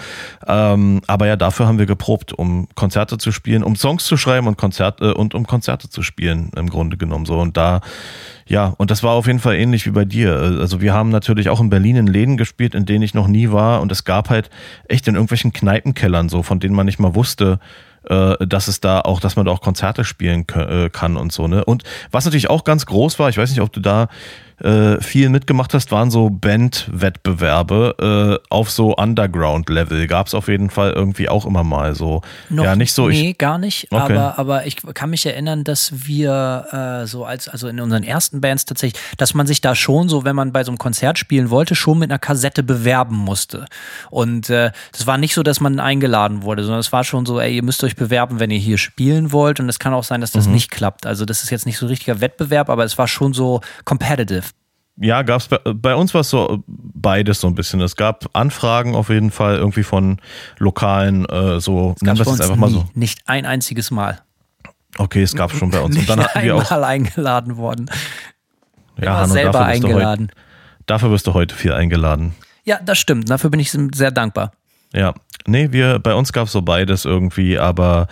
Ähm, 0.46 1.00
aber 1.06 1.26
ja, 1.26 1.36
dafür 1.36 1.66
haben 1.66 1.78
wir 1.78 1.86
geprobt, 1.86 2.32
um 2.32 2.68
Konzerte 2.74 3.18
zu 3.18 3.32
spielen, 3.32 3.62
um 3.62 3.76
Songs 3.76 4.04
zu 4.04 4.16
schreiben 4.16 4.46
und 4.46 4.56
Konzerte 4.56 5.10
äh, 5.10 5.12
und 5.12 5.34
um 5.34 5.46
Konzerte 5.46 5.88
zu 5.88 6.02
spielen 6.02 6.50
im 6.56 6.68
Grunde 6.68 6.96
genommen 6.96 7.26
so. 7.26 7.38
Und 7.38 7.56
da 7.56 7.80
ja, 8.46 8.74
und 8.76 8.90
das 8.90 9.02
war 9.02 9.12
auf 9.12 9.26
jeden 9.26 9.38
Fall 9.38 9.54
ähnlich 9.54 9.86
wie 9.86 9.92
bei 9.92 10.04
dir. 10.04 10.36
Also 10.36 10.80
wir 10.80 10.92
haben 10.92 11.10
natürlich 11.10 11.48
auch 11.48 11.60
in 11.60 11.70
Berlin 11.70 11.96
in 11.96 12.06
Läden 12.06 12.36
gespielt, 12.36 12.74
in 12.74 12.84
denen 12.84 13.02
ich 13.02 13.14
noch 13.14 13.28
nie 13.28 13.50
war. 13.50 13.80
Und 13.80 13.92
es 13.92 14.04
gab 14.04 14.30
halt 14.30 14.50
echt 14.88 15.08
in 15.08 15.14
irgendwelchen 15.14 15.52
Kneipenkellern 15.52 16.28
so, 16.28 16.42
von 16.42 16.60
denen 16.60 16.74
man 16.74 16.86
nicht 16.86 16.98
mal 16.98 17.14
wusste, 17.14 17.60
äh, 17.62 17.91
dass 18.08 18.68
es 18.68 18.80
da 18.80 19.00
auch, 19.00 19.20
dass 19.20 19.36
man 19.36 19.46
da 19.46 19.52
auch 19.52 19.60
Konzerte 19.60 20.04
spielen 20.04 20.44
äh, 20.54 20.90
kann 20.90 21.16
und 21.16 21.32
so, 21.32 21.46
ne? 21.46 21.64
Und 21.64 21.84
was 22.10 22.24
natürlich 22.24 22.50
auch 22.50 22.64
ganz 22.64 22.86
groß 22.86 23.18
war, 23.18 23.28
ich 23.28 23.38
weiß 23.38 23.50
nicht, 23.50 23.60
ob 23.60 23.72
du 23.72 23.80
da 23.80 24.08
äh, 24.62 25.00
viel 25.00 25.28
mitgemacht 25.28 25.74
hast, 25.74 25.90
waren 25.90 26.10
so 26.10 26.30
Bandwettbewerbe 26.30 28.40
äh, 28.40 28.46
auf 28.48 28.70
so 28.70 28.94
Underground-Level. 28.94 30.06
Gab 30.06 30.28
es 30.28 30.34
auf 30.34 30.48
jeden 30.48 30.70
Fall 30.70 30.92
irgendwie 30.92 31.28
auch 31.28 31.46
immer 31.46 31.64
mal 31.64 31.94
so. 31.94 32.22
Noch, 32.48 32.64
ja, 32.64 32.76
nicht 32.76 32.92
so. 32.92 33.08
Nee, 33.08 33.30
ich, 33.30 33.38
gar 33.38 33.58
nicht. 33.58 33.88
Okay. 33.90 34.16
Aber, 34.16 34.38
aber 34.38 34.66
ich 34.66 34.76
kann 34.94 35.10
mich 35.10 35.26
erinnern, 35.26 35.64
dass 35.64 36.06
wir 36.06 37.02
äh, 37.02 37.06
so 37.06 37.24
als, 37.24 37.48
also 37.48 37.66
in 37.66 37.80
unseren 37.80 38.04
ersten 38.04 38.40
Bands 38.40 38.64
tatsächlich, 38.64 39.02
dass 39.16 39.34
man 39.34 39.46
sich 39.46 39.60
da 39.60 39.74
schon 39.74 40.08
so, 40.08 40.24
wenn 40.24 40.36
man 40.36 40.52
bei 40.52 40.62
so 40.62 40.70
einem 40.70 40.78
Konzert 40.78 41.18
spielen 41.18 41.50
wollte, 41.50 41.74
schon 41.74 41.98
mit 41.98 42.10
einer 42.10 42.20
Kassette 42.20 42.62
bewerben 42.62 43.16
musste. 43.16 43.66
Und 44.10 44.48
äh, 44.48 44.70
das 44.92 45.06
war 45.06 45.18
nicht 45.18 45.34
so, 45.34 45.42
dass 45.42 45.60
man 45.60 45.80
eingeladen 45.80 46.42
wurde, 46.42 46.62
sondern 46.62 46.80
es 46.80 46.92
war 46.92 47.02
schon 47.02 47.26
so, 47.26 47.40
ey, 47.40 47.56
ihr 47.56 47.64
müsst 47.64 47.82
euch 47.82 47.91
bewerben, 47.96 48.40
wenn 48.40 48.50
ihr 48.50 48.58
hier 48.58 48.78
spielen 48.78 49.32
wollt. 49.32 49.60
Und 49.60 49.68
es 49.68 49.78
kann 49.78 49.94
auch 49.94 50.04
sein, 50.04 50.20
dass 50.20 50.32
das 50.32 50.46
mhm. 50.46 50.54
nicht 50.54 50.70
klappt. 50.70 51.06
Also 51.06 51.24
das 51.24 51.42
ist 51.42 51.50
jetzt 51.50 51.66
nicht 51.66 51.78
so 51.78 51.86
ein 51.86 51.88
richtiger 51.88 52.20
Wettbewerb, 52.20 52.68
aber 52.68 52.84
es 52.84 52.98
war 52.98 53.08
schon 53.08 53.32
so 53.32 53.60
competitive 53.84 54.44
ja, 54.96 55.22
gab 55.22 55.40
es 55.40 55.48
bei, 55.48 55.58
bei, 55.58 55.94
uns 55.94 56.12
war 56.14 56.20
es 56.20 56.30
so 56.30 56.62
beides 56.66 57.40
so 57.40 57.46
ein 57.46 57.54
bisschen. 57.54 57.80
Es 57.80 57.96
gab 57.96 58.28
Anfragen 58.34 58.94
auf 58.94 59.08
jeden 59.08 59.30
Fall 59.30 59.56
irgendwie 59.56 59.82
von 59.82 60.20
lokalen, 60.58 61.24
äh, 61.26 61.60
so 61.60 61.94
nennen 62.00 62.18
wir 62.18 62.26
es 62.26 62.40
einfach 62.40 62.54
nie, 62.54 62.60
mal 62.60 62.70
so. 62.70 62.88
Nicht 62.94 63.22
ein 63.26 63.46
einziges 63.46 63.90
Mal. 63.90 64.20
Okay, 64.98 65.22
es 65.22 65.34
gab 65.34 65.50
schon 65.52 65.70
bei 65.70 65.80
uns. 65.80 65.96
Nicht 65.96 66.10
Und 66.10 66.18
dann 66.18 66.26
hatten 66.28 66.44
wir 66.44 66.56
auch 66.56 66.70
eingeladen 66.70 67.56
worden. 67.56 67.90
Ja, 69.00 69.16
Hanno, 69.16 69.32
selber 69.32 69.52
dafür 69.52 69.66
eingeladen. 69.66 70.28
Heute, 70.30 70.84
dafür 70.86 71.10
wirst 71.10 71.26
du 71.26 71.34
heute 71.34 71.54
viel 71.54 71.72
eingeladen. 71.72 72.34
Ja, 72.64 72.78
das 72.84 72.98
stimmt. 72.98 73.30
Dafür 73.30 73.50
bin 73.50 73.60
ich 73.60 73.72
sehr 73.72 74.10
dankbar. 74.10 74.52
Ja, 74.94 75.14
nee, 75.46 75.68
wir 75.72 75.98
bei 75.98 76.14
uns 76.14 76.32
gab 76.32 76.46
es 76.46 76.52
so 76.52 76.62
beides 76.62 77.04
irgendwie, 77.04 77.58
aber 77.58 78.08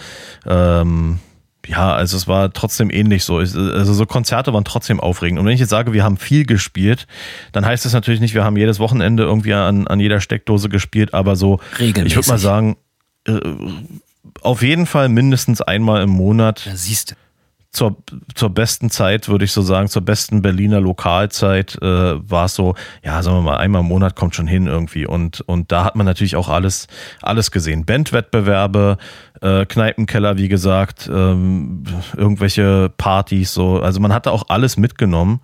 ähm, 0.46 1.18
ja, 1.66 1.92
also 1.92 2.16
es 2.16 2.26
war 2.26 2.52
trotzdem 2.52 2.90
ähnlich 2.90 3.24
so. 3.24 3.36
Also 3.36 3.92
so 3.92 4.06
Konzerte 4.06 4.52
waren 4.52 4.64
trotzdem 4.64 4.98
aufregend. 4.98 5.38
Und 5.38 5.46
wenn 5.46 5.52
ich 5.52 5.60
jetzt 5.60 5.70
sage, 5.70 5.92
wir 5.92 6.02
haben 6.02 6.16
viel 6.16 6.44
gespielt, 6.44 7.06
dann 7.52 7.64
heißt 7.66 7.84
das 7.84 7.92
natürlich 7.92 8.20
nicht, 8.20 8.34
wir 8.34 8.44
haben 8.44 8.56
jedes 8.56 8.78
Wochenende 8.80 9.24
irgendwie 9.24 9.54
an, 9.54 9.86
an 9.86 10.00
jeder 10.00 10.20
Steckdose 10.20 10.68
gespielt, 10.68 11.14
aber 11.14 11.36
so, 11.36 11.60
Regelmäßig. 11.78 12.06
ich 12.06 12.16
würde 12.16 12.28
mal 12.28 12.38
sagen, 12.38 12.76
äh, 13.26 13.38
auf 14.40 14.62
jeden 14.62 14.86
Fall 14.86 15.08
mindestens 15.08 15.60
einmal 15.60 16.02
im 16.02 16.10
Monat. 16.10 16.64
Ja, 16.64 16.74
siehst 16.74 17.12
du 17.12 17.14
zur, 17.72 17.96
zur 18.34 18.50
besten 18.50 18.90
Zeit, 18.90 19.28
würde 19.28 19.44
ich 19.44 19.52
so 19.52 19.62
sagen, 19.62 19.88
zur 19.88 20.02
besten 20.02 20.42
Berliner 20.42 20.80
Lokalzeit 20.80 21.78
äh, 21.80 21.86
war 21.86 22.46
es 22.46 22.54
so, 22.54 22.74
ja, 23.04 23.22
sagen 23.22 23.36
wir 23.36 23.42
mal, 23.42 23.58
einmal 23.58 23.82
im 23.82 23.88
Monat 23.88 24.16
kommt 24.16 24.34
schon 24.34 24.48
hin 24.48 24.66
irgendwie. 24.66 25.06
Und, 25.06 25.40
und 25.42 25.70
da 25.70 25.84
hat 25.84 25.94
man 25.94 26.04
natürlich 26.04 26.34
auch 26.34 26.48
alles, 26.48 26.88
alles 27.22 27.52
gesehen. 27.52 27.84
Bandwettbewerbe, 27.84 28.98
äh, 29.40 29.66
Kneipenkeller, 29.66 30.36
wie 30.36 30.48
gesagt, 30.48 31.08
ähm, 31.12 31.84
irgendwelche 32.16 32.90
Partys, 32.96 33.54
so. 33.54 33.80
Also 33.80 34.00
man 34.00 34.12
hatte 34.12 34.32
auch 34.32 34.48
alles 34.48 34.76
mitgenommen 34.76 35.40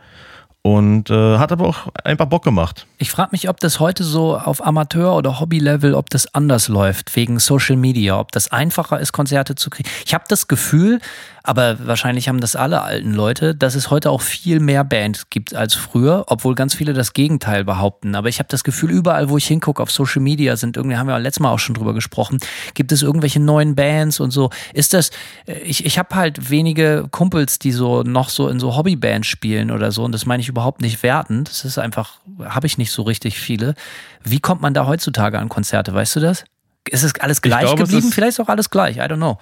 und 0.66 1.10
äh, 1.10 1.38
hat 1.38 1.52
aber 1.52 1.68
auch 1.68 1.86
einfach 2.02 2.26
Bock 2.26 2.42
gemacht. 2.42 2.88
Ich 2.98 3.12
frage 3.12 3.28
mich, 3.30 3.48
ob 3.48 3.60
das 3.60 3.78
heute 3.78 4.02
so 4.02 4.36
auf 4.36 4.66
Amateur- 4.66 5.14
oder 5.14 5.38
Hobby-Level, 5.38 5.94
ob 5.94 6.10
das 6.10 6.34
anders 6.34 6.66
läuft 6.66 7.14
wegen 7.14 7.38
Social 7.38 7.76
Media, 7.76 8.18
ob 8.18 8.32
das 8.32 8.50
einfacher 8.50 8.98
ist, 8.98 9.12
Konzerte 9.12 9.54
zu 9.54 9.70
kriegen. 9.70 9.88
Ich 10.04 10.12
habe 10.12 10.24
das 10.26 10.48
Gefühl, 10.48 10.98
aber 11.46 11.86
wahrscheinlich 11.86 12.28
haben 12.28 12.40
das 12.40 12.56
alle 12.56 12.82
alten 12.82 13.12
Leute, 13.12 13.54
dass 13.54 13.76
es 13.76 13.88
heute 13.88 14.10
auch 14.10 14.20
viel 14.20 14.58
mehr 14.58 14.82
Bands 14.82 15.30
gibt 15.30 15.54
als 15.54 15.74
früher, 15.74 16.24
obwohl 16.26 16.56
ganz 16.56 16.74
viele 16.74 16.92
das 16.92 17.12
Gegenteil 17.12 17.64
behaupten. 17.64 18.16
Aber 18.16 18.28
ich 18.28 18.40
habe 18.40 18.48
das 18.50 18.64
Gefühl, 18.64 18.90
überall, 18.90 19.30
wo 19.30 19.36
ich 19.36 19.46
hingucke, 19.46 19.80
auf 19.80 19.92
Social 19.92 20.20
Media 20.20 20.56
sind 20.56 20.76
irgendwie, 20.76 20.96
haben 20.96 21.06
wir 21.06 21.16
letztes 21.20 21.40
Mal 21.40 21.52
auch 21.52 21.60
schon 21.60 21.76
drüber 21.76 21.94
gesprochen, 21.94 22.38
gibt 22.74 22.90
es 22.90 23.02
irgendwelche 23.02 23.38
neuen 23.38 23.76
Bands 23.76 24.18
und 24.18 24.32
so. 24.32 24.50
Ist 24.74 24.92
das, 24.92 25.10
äh, 25.46 25.58
ich, 25.60 25.86
ich 25.86 25.98
habe 25.98 26.16
halt 26.16 26.50
wenige 26.50 27.06
Kumpels, 27.12 27.60
die 27.60 27.70
so 27.70 28.02
noch 28.02 28.28
so 28.28 28.48
in 28.48 28.58
so 28.58 28.76
Hobbybands 28.76 29.28
spielen 29.28 29.70
oder 29.70 29.92
so 29.92 30.02
und 30.02 30.12
das 30.12 30.26
meine 30.26 30.40
ich 30.40 30.48
überhaupt 30.48 30.80
nicht 30.82 31.04
wertend. 31.04 31.48
Das 31.48 31.64
ist 31.64 31.78
einfach, 31.78 32.18
habe 32.44 32.66
ich 32.66 32.76
nicht 32.76 32.90
so 32.90 33.02
richtig 33.02 33.38
viele. 33.38 33.76
Wie 34.24 34.40
kommt 34.40 34.62
man 34.62 34.74
da 34.74 34.86
heutzutage 34.86 35.38
an 35.38 35.48
Konzerte, 35.48 35.94
weißt 35.94 36.16
du 36.16 36.20
das? 36.20 36.44
Ist 36.90 37.04
es 37.04 37.14
alles 37.20 37.40
gleich 37.40 37.60
glaube, 37.60 37.84
geblieben? 37.84 38.10
Vielleicht 38.10 38.38
ist 38.38 38.40
auch 38.40 38.48
alles 38.48 38.70
gleich, 38.70 38.96
I 38.96 39.00
don't 39.00 39.16
know. 39.16 39.38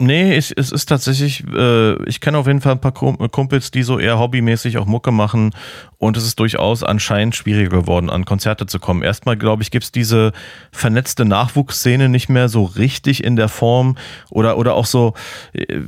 Nee, 0.00 0.36
ich, 0.36 0.56
es 0.56 0.70
ist 0.70 0.86
tatsächlich, 0.86 1.42
äh, 1.52 2.00
ich 2.04 2.20
kenne 2.20 2.38
auf 2.38 2.46
jeden 2.46 2.60
Fall 2.60 2.70
ein 2.70 2.80
paar 2.80 2.92
Kumpels, 2.92 3.72
die 3.72 3.82
so 3.82 3.98
eher 3.98 4.20
hobbymäßig 4.20 4.78
auch 4.78 4.86
Mucke 4.86 5.10
machen. 5.10 5.50
Und 6.00 6.16
es 6.16 6.24
ist 6.24 6.38
durchaus 6.38 6.84
anscheinend 6.84 7.34
schwieriger 7.34 7.80
geworden, 7.80 8.08
an 8.08 8.24
Konzerte 8.24 8.66
zu 8.66 8.78
kommen. 8.78 9.02
Erstmal, 9.02 9.36
glaube 9.36 9.64
ich, 9.64 9.72
gibt's 9.72 9.90
diese 9.90 10.30
vernetzte 10.70 11.24
Nachwuchsszene 11.24 12.08
nicht 12.08 12.28
mehr 12.28 12.48
so 12.48 12.62
richtig 12.62 13.24
in 13.24 13.34
der 13.34 13.48
Form. 13.48 13.96
Oder, 14.30 14.56
oder 14.56 14.74
auch 14.74 14.86
so, 14.86 15.14
äh, 15.52 15.80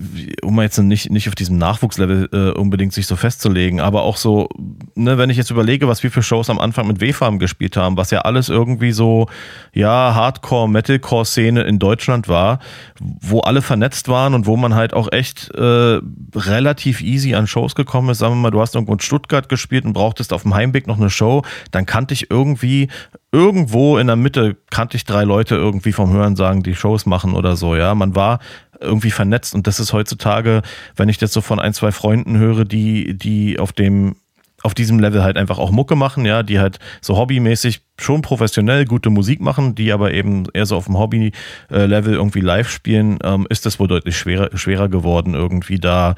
um 0.42 0.60
jetzt 0.60 0.78
nicht, 0.78 1.10
nicht 1.10 1.28
auf 1.28 1.36
diesem 1.36 1.58
Nachwuchslevel 1.58 2.28
äh, 2.32 2.58
unbedingt 2.58 2.92
sich 2.92 3.06
so 3.06 3.14
festzulegen, 3.14 3.78
aber 3.78 4.02
auch 4.02 4.16
so, 4.16 4.48
ne, 4.96 5.18
wenn 5.18 5.30
ich 5.30 5.36
jetzt 5.36 5.52
überlege, 5.52 5.86
was 5.86 6.02
wir 6.02 6.10
für 6.10 6.24
Shows 6.24 6.50
am 6.50 6.58
Anfang 6.58 6.88
mit 6.88 7.00
W-Farm 7.00 7.38
gespielt 7.38 7.76
haben, 7.76 7.96
was 7.96 8.10
ja 8.10 8.22
alles 8.22 8.48
irgendwie 8.48 8.90
so, 8.90 9.28
ja, 9.72 10.16
Hardcore, 10.16 10.68
Metalcore-Szene 10.68 11.62
in 11.62 11.78
Deutschland 11.78 12.26
war, 12.26 12.58
wo 12.98 13.42
alle 13.42 13.62
vernetzt 13.62 13.99
waren 14.08 14.34
und 14.34 14.46
wo 14.46 14.56
man 14.56 14.74
halt 14.74 14.94
auch 14.94 15.10
echt 15.12 15.50
äh, 15.54 16.00
relativ 16.34 17.00
easy 17.00 17.34
an 17.34 17.46
Shows 17.46 17.74
gekommen 17.74 18.10
ist. 18.10 18.18
Sagen 18.18 18.34
wir 18.34 18.40
mal, 18.40 18.50
du 18.50 18.60
hast 18.60 18.74
irgendwo 18.74 18.92
in 18.92 19.00
Stuttgart 19.00 19.48
gespielt 19.48 19.84
und 19.84 19.92
brauchtest 19.92 20.32
auf 20.32 20.42
dem 20.42 20.54
Heimweg 20.54 20.86
noch 20.86 20.98
eine 20.98 21.10
Show, 21.10 21.42
dann 21.70 21.86
kannte 21.86 22.14
ich 22.14 22.30
irgendwie 22.30 22.88
irgendwo 23.32 23.98
in 23.98 24.06
der 24.06 24.16
Mitte 24.16 24.56
kannte 24.70 24.96
ich 24.96 25.04
drei 25.04 25.24
Leute 25.24 25.54
irgendwie 25.54 25.92
vom 25.92 26.12
Hören 26.12 26.36
sagen, 26.36 26.62
die 26.62 26.74
Shows 26.74 27.06
machen 27.06 27.34
oder 27.34 27.56
so, 27.56 27.76
ja. 27.76 27.94
Man 27.94 28.14
war 28.14 28.40
irgendwie 28.80 29.10
vernetzt 29.10 29.54
und 29.54 29.66
das 29.66 29.78
ist 29.78 29.92
heutzutage, 29.92 30.62
wenn 30.96 31.08
ich 31.08 31.18
das 31.18 31.32
so 31.32 31.40
von 31.40 31.60
ein, 31.60 31.74
zwei 31.74 31.92
Freunden 31.92 32.38
höre, 32.38 32.64
die, 32.64 33.16
die 33.16 33.58
auf 33.58 33.72
dem 33.72 34.16
auf 34.62 34.74
diesem 34.74 34.98
Level 34.98 35.22
halt 35.22 35.36
einfach 35.36 35.58
auch 35.58 35.70
Mucke 35.70 35.96
machen, 35.96 36.24
ja, 36.24 36.42
die 36.42 36.58
halt 36.58 36.78
so 37.00 37.16
hobbymäßig 37.16 37.82
schon 37.98 38.22
professionell 38.22 38.84
gute 38.84 39.10
Musik 39.10 39.40
machen, 39.40 39.74
die 39.74 39.92
aber 39.92 40.12
eben 40.12 40.44
eher 40.52 40.66
so 40.66 40.76
auf 40.76 40.86
dem 40.86 40.98
Hobby-Level 40.98 42.14
irgendwie 42.14 42.40
live 42.40 42.68
spielen, 42.68 43.18
ähm, 43.22 43.46
ist 43.48 43.66
das 43.66 43.78
wohl 43.78 43.88
deutlich 43.88 44.16
schwerer, 44.16 44.56
schwerer 44.56 44.88
geworden, 44.88 45.34
irgendwie 45.34 45.78
da 45.78 46.14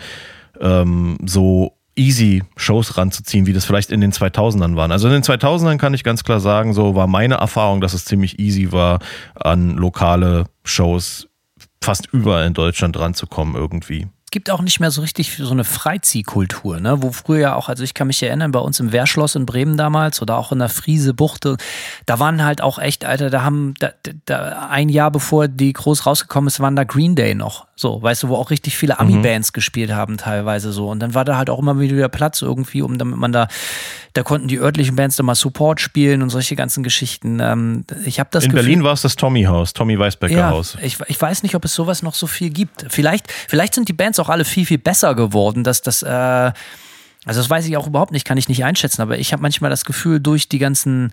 ähm, 0.61 1.19
so 1.25 1.77
easy 1.95 2.43
Shows 2.57 2.97
ranzuziehen, 2.97 3.47
wie 3.47 3.53
das 3.53 3.65
vielleicht 3.65 3.91
in 3.91 4.01
den 4.01 4.13
2000ern 4.13 4.77
waren. 4.77 4.93
Also 4.93 5.09
in 5.09 5.15
den 5.15 5.23
2000ern 5.23 5.77
kann 5.77 5.95
ich 5.95 6.05
ganz 6.05 6.25
klar 6.25 6.41
sagen, 6.41 6.73
so 6.73 6.95
war 6.95 7.07
meine 7.07 7.35
Erfahrung, 7.35 7.81
dass 7.81 7.93
es 7.93 8.05
ziemlich 8.05 8.39
easy 8.39 8.73
war, 8.73 9.01
an 9.35 9.77
lokale 9.77 10.47
Shows 10.65 11.29
fast 11.83 12.09
überall 12.13 12.47
in 12.47 12.55
Deutschland 12.55 12.99
ranzukommen 12.99 13.57
irgendwie 13.57 14.07
gibt 14.33 14.51
auch 14.51 14.63
nicht 14.63 14.81
mehr 14.81 14.91
so 14.91 15.03
richtig 15.03 15.37
so 15.37 15.53
eine 15.53 15.63
Freiziehkultur, 15.63 16.81
ne? 16.81 17.03
wo 17.03 17.13
früher 17.13 17.39
ja 17.39 17.55
auch, 17.55 17.69
also 17.69 17.85
ich 17.85 17.95
kann 17.95 18.09
mich 18.09 18.21
erinnern, 18.23 18.51
bei 18.51 18.59
uns 18.59 18.81
im 18.81 18.91
Wehrschloss 18.91 19.37
in 19.37 19.47
Bremen 19.47 19.77
damals 19.77 20.21
oder 20.21 20.37
auch 20.39 20.51
in 20.51 20.59
der 20.59 20.69
Friese 20.69 21.15
Buchte, 21.15 21.57
da 22.07 22.19
waren 22.19 22.43
halt 22.43 22.61
auch 22.61 22.79
echt, 22.79 23.05
Alter, 23.05 23.31
da 23.31 23.43
haben, 23.43 23.75
da, 23.79 23.93
da, 24.25 24.69
ein 24.71 24.89
Jahr 24.89 25.11
bevor 25.13 25.47
die 25.47 25.73
groß 25.73 26.07
rausgekommen 26.07 26.49
ist, 26.49 26.59
waren 26.59 26.75
da 26.75 26.85
Green 26.85 27.15
Day 27.15 27.35
noch, 27.35 27.67
so, 27.75 28.03
weißt 28.03 28.23
du, 28.25 28.29
wo 28.29 28.37
auch 28.37 28.51
richtig 28.51 28.77
viele 28.77 29.01
Ami-Bands 29.01 29.51
mhm. 29.51 29.55
gespielt 29.55 29.93
haben 29.93 30.19
teilweise 30.19 30.73
so 30.73 30.91
und 30.91 31.01
dann 31.01 31.15
war 31.15 31.25
da 31.25 31.37
halt 31.37 31.49
auch 31.49 31.59
immer 31.59 31.81
wieder 31.81 32.09
Platz 32.09 32.43
irgendwie, 32.43 32.83
um 32.83 32.99
damit 32.99 33.17
man 33.17 33.33
da, 33.33 33.49
da 34.13 34.23
konnten 34.23 34.47
die 34.47 34.59
örtlichen 34.59 34.95
Bands 34.95 35.17
da 35.17 35.23
mal 35.23 35.35
Support 35.35 35.81
spielen 35.81 36.23
und 36.23 36.31
solche 36.31 36.55
ganzen 36.55 36.83
Geschichten. 36.83 37.41
Ähm, 37.41 37.85
ich 38.05 38.21
habe 38.21 38.29
das 38.31 38.45
In 38.45 38.51
Gefühl, 38.51 38.65
Berlin 38.65 38.85
war 38.85 38.93
es 38.93 39.03
das 39.03 39.17
Tommy 39.17 39.45
Haus, 39.45 39.73
Tommy 39.73 39.99
Weisbecker 39.99 40.37
ja, 40.37 40.51
Haus. 40.51 40.77
Ich, 40.83 40.99
ich 41.07 41.21
weiß 41.21 41.43
nicht, 41.43 41.55
ob 41.55 41.65
es 41.65 41.75
sowas 41.75 42.03
noch 42.03 42.15
so 42.15 42.27
viel 42.27 42.51
gibt. 42.51 42.85
Vielleicht, 42.89 43.33
vielleicht 43.49 43.75
sind 43.75 43.89
die 43.89 43.95
Bands 43.95 44.19
auch 44.19 44.29
alle 44.29 44.45
viel, 44.45 44.67
viel 44.67 44.79
besser 44.79 45.15
geworden, 45.15 45.65
dass 45.65 45.81
das, 45.81 46.03
äh, 46.03 46.53
Also 47.25 47.41
das 47.41 47.49
weiß 47.49 47.67
ich 47.67 47.77
auch 47.77 47.87
überhaupt 47.87 48.13
nicht, 48.13 48.27
kann 48.27 48.37
ich 48.37 48.49
nicht 48.49 48.65
einschätzen, 48.65 49.01
aber 49.01 49.19
ich 49.19 49.33
habe 49.33 49.43
manchmal 49.43 49.71
das 49.71 49.85
Gefühl, 49.85 50.21
durch 50.21 50.49
die 50.49 50.59
ganzen 50.59 51.13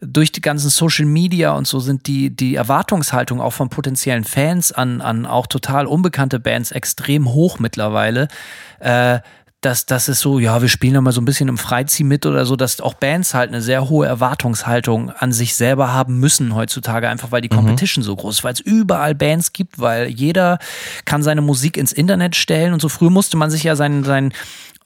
durch 0.00 0.30
die 0.32 0.40
ganzen 0.40 0.68
Social 0.68 1.06
Media 1.06 1.52
und 1.52 1.66
so 1.66 1.80
sind 1.80 2.06
die, 2.06 2.34
die 2.34 2.54
Erwartungshaltung 2.54 3.40
auch 3.40 3.52
von 3.52 3.70
potenziellen 3.70 4.24
Fans 4.24 4.72
an, 4.72 5.00
an 5.00 5.26
auch 5.26 5.46
total 5.46 5.86
unbekannte 5.86 6.38
Bands 6.38 6.70
extrem 6.70 7.32
hoch 7.32 7.58
mittlerweile. 7.58 8.28
Äh, 8.80 9.20
dass 9.62 9.86
das 9.86 10.08
ist 10.08 10.20
so, 10.20 10.38
ja, 10.38 10.60
wir 10.60 10.68
spielen 10.68 10.94
da 10.94 11.00
mal 11.00 11.12
so 11.12 11.20
ein 11.20 11.24
bisschen 11.24 11.48
im 11.48 11.58
Freizieh 11.58 12.04
mit 12.04 12.26
oder 12.26 12.44
so, 12.44 12.56
dass 12.56 12.80
auch 12.80 12.94
Bands 12.94 13.34
halt 13.34 13.48
eine 13.48 13.62
sehr 13.62 13.88
hohe 13.88 14.06
Erwartungshaltung 14.06 15.10
an 15.10 15.32
sich 15.32 15.56
selber 15.56 15.92
haben 15.92 16.20
müssen 16.20 16.54
heutzutage, 16.54 17.08
einfach 17.08 17.32
weil 17.32 17.40
die 17.40 17.48
mhm. 17.48 17.56
Competition 17.56 18.02
mhm. 18.02 18.06
so 18.06 18.16
groß 18.16 18.38
ist, 18.38 18.44
weil 18.44 18.52
es 18.52 18.60
überall 18.60 19.14
Bands 19.14 19.52
gibt, 19.52 19.80
weil 19.80 20.08
jeder 20.08 20.58
kann 21.04 21.22
seine 21.22 21.40
Musik 21.40 21.76
ins 21.78 21.92
Internet 21.92 22.36
stellen 22.36 22.74
und 22.74 22.80
so 22.80 22.88
früh 22.88 23.10
musste 23.10 23.36
man 23.36 23.50
sich 23.50 23.64
ja 23.64 23.76
sein, 23.76 24.04
sein 24.04 24.32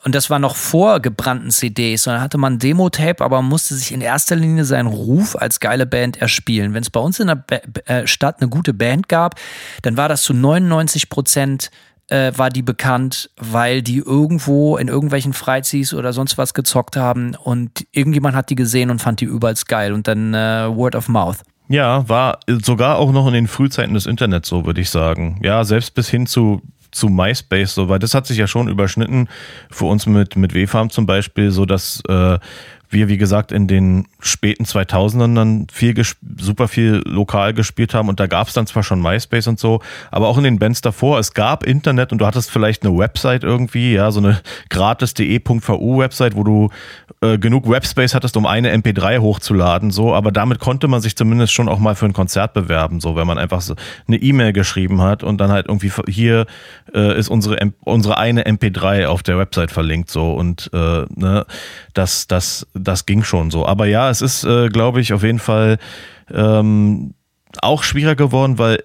und 0.04 0.14
das 0.14 0.30
war 0.30 0.38
noch 0.38 0.56
vor 0.56 1.00
gebrannten 1.00 1.50
CDs, 1.50 2.04
sondern 2.04 2.22
hatte 2.22 2.38
man 2.38 2.58
Demo-Tape, 2.58 3.22
aber 3.24 3.42
man 3.42 3.50
musste 3.50 3.74
sich 3.74 3.92
in 3.92 4.00
erster 4.00 4.36
Linie 4.36 4.64
seinen 4.64 4.86
Ruf 4.86 5.36
als 5.36 5.60
geile 5.60 5.86
Band 5.86 6.16
erspielen. 6.20 6.72
Wenn 6.74 6.82
es 6.82 6.90
bei 6.90 7.00
uns 7.00 7.20
in 7.20 7.26
der 7.26 7.34
Ba- 7.36 7.60
äh, 7.86 8.06
Stadt 8.06 8.40
eine 8.40 8.48
gute 8.48 8.72
Band 8.72 9.08
gab, 9.08 9.34
dann 9.82 9.96
war 9.96 10.08
das 10.08 10.22
zu 10.22 10.32
99 10.32 11.10
Prozent 11.10 11.70
äh, 12.08 12.32
war 12.36 12.50
die 12.50 12.62
bekannt, 12.62 13.30
weil 13.36 13.82
die 13.82 13.98
irgendwo 13.98 14.76
in 14.76 14.88
irgendwelchen 14.88 15.32
Freiziehs 15.32 15.94
oder 15.94 16.12
sonst 16.12 16.38
was 16.38 16.54
gezockt 16.54 16.96
haben 16.96 17.34
und 17.36 17.86
irgendjemand 17.92 18.34
hat 18.34 18.50
die 18.50 18.56
gesehen 18.56 18.90
und 18.90 19.00
fand 19.00 19.20
die 19.20 19.26
überall 19.26 19.54
geil 19.68 19.92
und 19.92 20.08
dann 20.08 20.34
äh, 20.34 20.66
Word 20.74 20.96
of 20.96 21.08
Mouth. 21.08 21.38
Ja, 21.68 22.08
war 22.08 22.40
sogar 22.64 22.98
auch 22.98 23.12
noch 23.12 23.28
in 23.28 23.32
den 23.34 23.46
Frühzeiten 23.46 23.94
des 23.94 24.06
Internets 24.06 24.48
so, 24.48 24.66
würde 24.66 24.80
ich 24.80 24.90
sagen. 24.90 25.38
Ja, 25.40 25.62
selbst 25.62 25.94
bis 25.94 26.08
hin 26.08 26.26
zu 26.26 26.62
zu 26.92 27.08
MySpace 27.08 27.74
so, 27.74 27.88
weil 27.88 27.98
das 27.98 28.14
hat 28.14 28.26
sich 28.26 28.38
ja 28.38 28.46
schon 28.46 28.68
überschnitten 28.68 29.28
für 29.70 29.86
uns 29.86 30.06
mit, 30.06 30.36
mit 30.36 30.54
WFARM 30.54 30.90
zum 30.90 31.06
Beispiel, 31.06 31.50
so 31.50 31.64
dass 31.66 32.02
äh, 32.08 32.38
wir, 32.90 33.08
wie 33.08 33.16
gesagt, 33.16 33.52
in 33.52 33.68
den 33.68 34.06
späten 34.18 34.64
2000ern 34.64 35.34
dann 35.34 35.66
viel, 35.72 35.94
super 36.38 36.66
viel 36.66 37.02
lokal 37.06 37.54
gespielt 37.54 37.94
haben 37.94 38.08
und 38.08 38.18
da 38.18 38.26
gab 38.26 38.48
es 38.48 38.54
dann 38.54 38.66
zwar 38.66 38.82
schon 38.82 39.00
MySpace 39.00 39.46
und 39.46 39.60
so, 39.60 39.80
aber 40.10 40.26
auch 40.26 40.36
in 40.36 40.44
den 40.44 40.58
Bands 40.58 40.80
davor, 40.80 41.18
es 41.20 41.32
gab 41.32 41.64
Internet 41.64 42.10
und 42.10 42.18
du 42.18 42.26
hattest 42.26 42.50
vielleicht 42.50 42.84
eine 42.84 42.96
Website 42.98 43.44
irgendwie, 43.44 43.94
ja, 43.94 44.10
so 44.10 44.18
eine 44.18 44.40
gratis.de.vu 44.70 45.98
Website, 45.98 46.34
wo 46.34 46.42
du 46.42 46.70
äh, 47.20 47.38
genug 47.38 47.68
Webspace 47.70 48.14
hattest, 48.14 48.36
um 48.36 48.44
eine 48.44 48.74
MP3 48.74 49.20
hochzuladen, 49.20 49.92
so, 49.92 50.12
aber 50.12 50.32
damit 50.32 50.58
konnte 50.58 50.88
man 50.88 51.00
sich 51.00 51.16
zumindest 51.16 51.52
schon 51.52 51.68
auch 51.68 51.78
mal 51.78 51.94
für 51.94 52.06
ein 52.06 52.12
Konzert 52.12 52.54
bewerben, 52.54 53.00
so, 53.00 53.14
wenn 53.14 53.26
man 53.26 53.38
einfach 53.38 53.60
so 53.60 53.76
eine 54.08 54.16
E-Mail 54.16 54.52
geschrieben 54.52 55.00
hat 55.00 55.22
und 55.22 55.40
dann 55.40 55.52
halt 55.52 55.68
irgendwie 55.68 55.92
hier 56.08 56.46
äh, 56.94 57.18
ist 57.18 57.28
unsere, 57.28 57.58
unsere 57.80 58.18
eine 58.18 58.44
MP3 58.46 59.06
auf 59.06 59.22
der 59.22 59.38
Website 59.38 59.70
verlinkt, 59.70 60.10
so, 60.10 60.32
und 60.32 60.70
äh, 60.72 61.04
ne, 61.14 61.46
das, 61.94 62.26
das, 62.26 62.66
das 62.74 63.06
ging 63.06 63.22
schon 63.22 63.50
so. 63.50 63.66
Aber 63.66 63.86
ja, 63.86 64.10
es 64.10 64.22
ist, 64.22 64.44
äh, 64.44 64.68
glaube 64.68 65.00
ich, 65.00 65.12
auf 65.12 65.22
jeden 65.22 65.38
Fall 65.38 65.78
ähm, 66.32 67.14
auch 67.62 67.82
schwieriger 67.82 68.16
geworden, 68.16 68.58
weil 68.58 68.82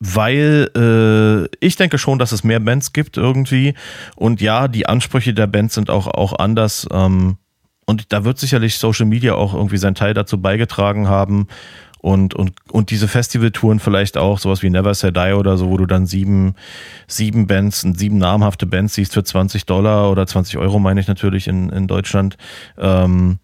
weil 0.00 0.70
äh, 0.76 1.56
ich 1.64 1.76
denke 1.76 1.96
schon, 1.98 2.18
dass 2.18 2.32
es 2.32 2.44
mehr 2.44 2.60
Bands 2.60 2.92
gibt 2.92 3.16
irgendwie. 3.16 3.74
Und 4.16 4.40
ja, 4.42 4.68
die 4.68 4.86
Ansprüche 4.86 5.32
der 5.32 5.46
Bands 5.46 5.74
sind 5.74 5.88
auch, 5.88 6.06
auch 6.08 6.38
anders. 6.38 6.86
Ähm, 6.92 7.38
und 7.86 8.12
da 8.12 8.24
wird 8.24 8.38
sicherlich 8.38 8.76
Social 8.78 9.06
Media 9.06 9.34
auch 9.34 9.54
irgendwie 9.54 9.78
seinen 9.78 9.94
Teil 9.94 10.14
dazu 10.14 10.40
beigetragen 10.40 11.08
haben. 11.08 11.48
Und, 12.04 12.34
und, 12.34 12.52
und 12.70 12.90
diese 12.90 13.08
Festivaltouren 13.08 13.80
vielleicht 13.80 14.18
auch, 14.18 14.38
sowas 14.38 14.62
wie 14.62 14.68
Never 14.68 14.92
Say 14.92 15.10
Die 15.10 15.32
oder 15.32 15.56
so, 15.56 15.70
wo 15.70 15.78
du 15.78 15.86
dann 15.86 16.04
sieben, 16.04 16.54
sieben 17.06 17.46
Bands, 17.46 17.80
sieben 17.80 18.18
namhafte 18.18 18.66
Bands 18.66 18.92
siehst 18.92 19.14
für 19.14 19.24
20 19.24 19.64
Dollar 19.64 20.10
oder 20.10 20.26
20 20.26 20.58
Euro, 20.58 20.78
meine 20.78 21.00
ich 21.00 21.08
natürlich 21.08 21.48
in, 21.48 21.70
in 21.70 21.86
Deutschland. 21.86 22.36
Ähm, 22.76 23.38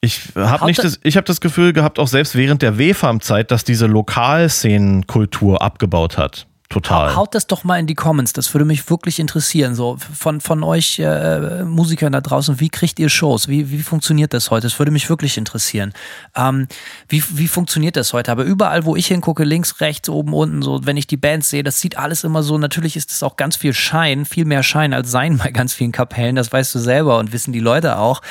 ich 0.00 0.22
habe 0.34 0.64
nicht 0.64 0.82
das, 0.82 1.00
ich 1.02 1.18
habe 1.18 1.26
das 1.26 1.42
Gefühl 1.42 1.74
gehabt, 1.74 1.98
auch 1.98 2.08
selbst 2.08 2.34
während 2.34 2.62
der 2.62 2.78
WFAM-Zeit, 2.78 3.50
dass 3.50 3.62
diese 3.62 3.84
Lokalszenenkultur 3.84 5.60
abgebaut 5.60 6.16
hat. 6.16 6.46
Total. 6.68 7.14
Haut 7.14 7.34
das 7.34 7.46
doch 7.46 7.62
mal 7.62 7.78
in 7.78 7.86
die 7.86 7.94
Comments, 7.94 8.32
das 8.32 8.52
würde 8.52 8.64
mich 8.64 8.90
wirklich 8.90 9.20
interessieren. 9.20 9.76
So 9.76 9.96
von, 9.98 10.40
von 10.40 10.64
euch 10.64 10.98
äh, 10.98 11.62
Musikern 11.62 12.12
da 12.12 12.20
draußen, 12.20 12.58
wie 12.58 12.70
kriegt 12.70 12.98
ihr 12.98 13.08
Shows? 13.08 13.46
Wie, 13.46 13.70
wie 13.70 13.82
funktioniert 13.82 14.34
das 14.34 14.50
heute? 14.50 14.66
Das 14.66 14.78
würde 14.80 14.90
mich 14.90 15.08
wirklich 15.08 15.38
interessieren. 15.38 15.92
Ähm, 16.34 16.66
wie, 17.08 17.22
wie 17.30 17.46
funktioniert 17.46 17.94
das 17.94 18.12
heute? 18.12 18.32
Aber 18.32 18.42
überall, 18.42 18.84
wo 18.84 18.96
ich 18.96 19.06
hingucke, 19.06 19.44
links, 19.44 19.80
rechts, 19.80 20.08
oben, 20.08 20.32
unten, 20.32 20.60
so, 20.60 20.80
wenn 20.84 20.96
ich 20.96 21.06
die 21.06 21.16
Bands 21.16 21.50
sehe, 21.50 21.62
das 21.62 21.80
sieht 21.80 21.98
alles 21.98 22.24
immer 22.24 22.42
so, 22.42 22.58
natürlich 22.58 22.96
ist 22.96 23.12
es 23.12 23.22
auch 23.22 23.36
ganz 23.36 23.54
viel 23.54 23.72
Schein, 23.72 24.24
viel 24.24 24.44
mehr 24.44 24.64
Schein 24.64 24.92
als 24.92 25.10
Sein 25.10 25.38
bei 25.38 25.52
ganz 25.52 25.72
vielen 25.72 25.92
Kapellen, 25.92 26.34
das 26.34 26.52
weißt 26.52 26.74
du 26.74 26.80
selber 26.80 27.18
und 27.18 27.32
wissen 27.32 27.52
die 27.52 27.60
Leute 27.60 27.96
auch. 27.96 28.22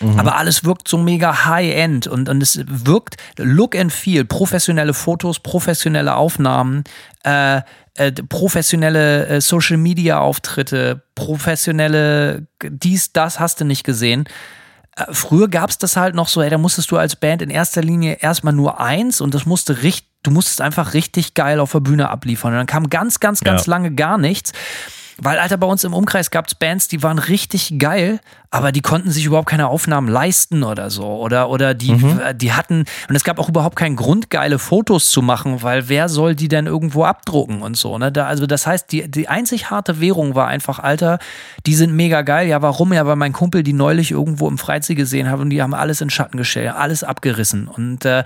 Mhm. 0.00 0.20
Aber 0.20 0.36
alles 0.36 0.62
wirkt 0.62 0.88
so 0.88 0.98
mega 0.98 1.46
high-end 1.46 2.06
und, 2.06 2.28
und 2.28 2.42
es 2.42 2.60
wirkt 2.66 3.16
Look 3.38 3.74
and 3.74 3.92
Feel, 3.92 4.26
professionelle 4.26 4.92
Fotos, 4.92 5.40
professionelle 5.40 6.16
Aufnahmen, 6.16 6.84
äh, 7.28 7.62
äh, 7.94 8.12
professionelle 8.12 9.26
äh, 9.26 9.40
Social 9.40 9.76
Media 9.76 10.20
Auftritte, 10.20 11.02
professionelle 11.14 12.46
dies, 12.62 13.12
das 13.12 13.40
hast 13.40 13.60
du 13.60 13.64
nicht 13.64 13.84
gesehen. 13.84 14.28
Äh, 14.96 15.06
früher 15.10 15.48
gab 15.48 15.70
es 15.70 15.78
das 15.78 15.96
halt 15.96 16.14
noch 16.14 16.28
so, 16.28 16.40
ey, 16.40 16.48
da 16.48 16.58
musstest 16.58 16.90
du 16.90 16.96
als 16.96 17.16
Band 17.16 17.42
in 17.42 17.50
erster 17.50 17.82
Linie 17.82 18.18
erstmal 18.20 18.54
nur 18.54 18.80
eins 18.80 19.20
und 19.20 19.34
das 19.34 19.46
musste 19.46 19.82
richtig, 19.82 20.08
du 20.22 20.30
musstest 20.30 20.60
einfach 20.60 20.94
richtig 20.94 21.34
geil 21.34 21.60
auf 21.60 21.72
der 21.72 21.80
Bühne 21.80 22.08
abliefern. 22.08 22.52
Und 22.52 22.58
dann 22.58 22.66
kam 22.66 22.88
ganz, 22.88 23.20
ganz, 23.20 23.40
ganz 23.40 23.66
ja. 23.66 23.70
lange 23.70 23.92
gar 23.92 24.16
nichts. 24.16 24.52
Weil, 25.20 25.38
Alter, 25.38 25.56
bei 25.56 25.66
uns 25.66 25.82
im 25.82 25.94
Umkreis 25.94 26.30
gab 26.30 26.46
es 26.46 26.54
Bands, 26.54 26.86
die 26.86 27.02
waren 27.02 27.18
richtig 27.18 27.78
geil, 27.78 28.20
aber 28.50 28.70
die 28.70 28.82
konnten 28.82 29.10
sich 29.10 29.24
überhaupt 29.24 29.48
keine 29.48 29.66
Aufnahmen 29.66 30.06
leisten 30.06 30.62
oder 30.62 30.90
so. 30.90 31.04
Oder, 31.04 31.50
oder 31.50 31.74
die, 31.74 31.92
mhm. 31.92 32.20
die 32.36 32.52
hatten, 32.52 32.84
und 33.08 33.16
es 33.16 33.24
gab 33.24 33.40
auch 33.40 33.48
überhaupt 33.48 33.74
keinen 33.74 33.96
Grund, 33.96 34.30
geile 34.30 34.60
Fotos 34.60 35.10
zu 35.10 35.20
machen, 35.20 35.62
weil 35.62 35.88
wer 35.88 36.08
soll 36.08 36.36
die 36.36 36.46
denn 36.46 36.66
irgendwo 36.66 37.04
abdrucken 37.04 37.62
und 37.62 37.76
so. 37.76 37.98
Ne? 37.98 38.12
Da, 38.12 38.26
also 38.26 38.46
das 38.46 38.66
heißt, 38.66 38.92
die, 38.92 39.10
die 39.10 39.28
einzig 39.28 39.70
harte 39.70 40.00
Währung 40.00 40.36
war 40.36 40.46
einfach, 40.46 40.78
Alter, 40.78 41.18
die 41.66 41.74
sind 41.74 41.94
mega 41.94 42.22
geil. 42.22 42.46
Ja, 42.46 42.62
warum? 42.62 42.92
Ja, 42.92 43.04
weil 43.04 43.16
mein 43.16 43.32
Kumpel 43.32 43.64
die 43.64 43.72
neulich 43.72 44.12
irgendwo 44.12 44.48
im 44.48 44.56
Freizeit 44.56 44.96
gesehen 44.96 45.28
hat 45.30 45.40
und 45.40 45.50
die 45.50 45.60
haben 45.62 45.74
alles 45.74 46.00
in 46.00 46.10
Schatten 46.10 46.36
gestellt, 46.36 46.74
alles 46.74 47.02
abgerissen. 47.02 47.66
Und 47.66 48.04
äh, 48.04 48.22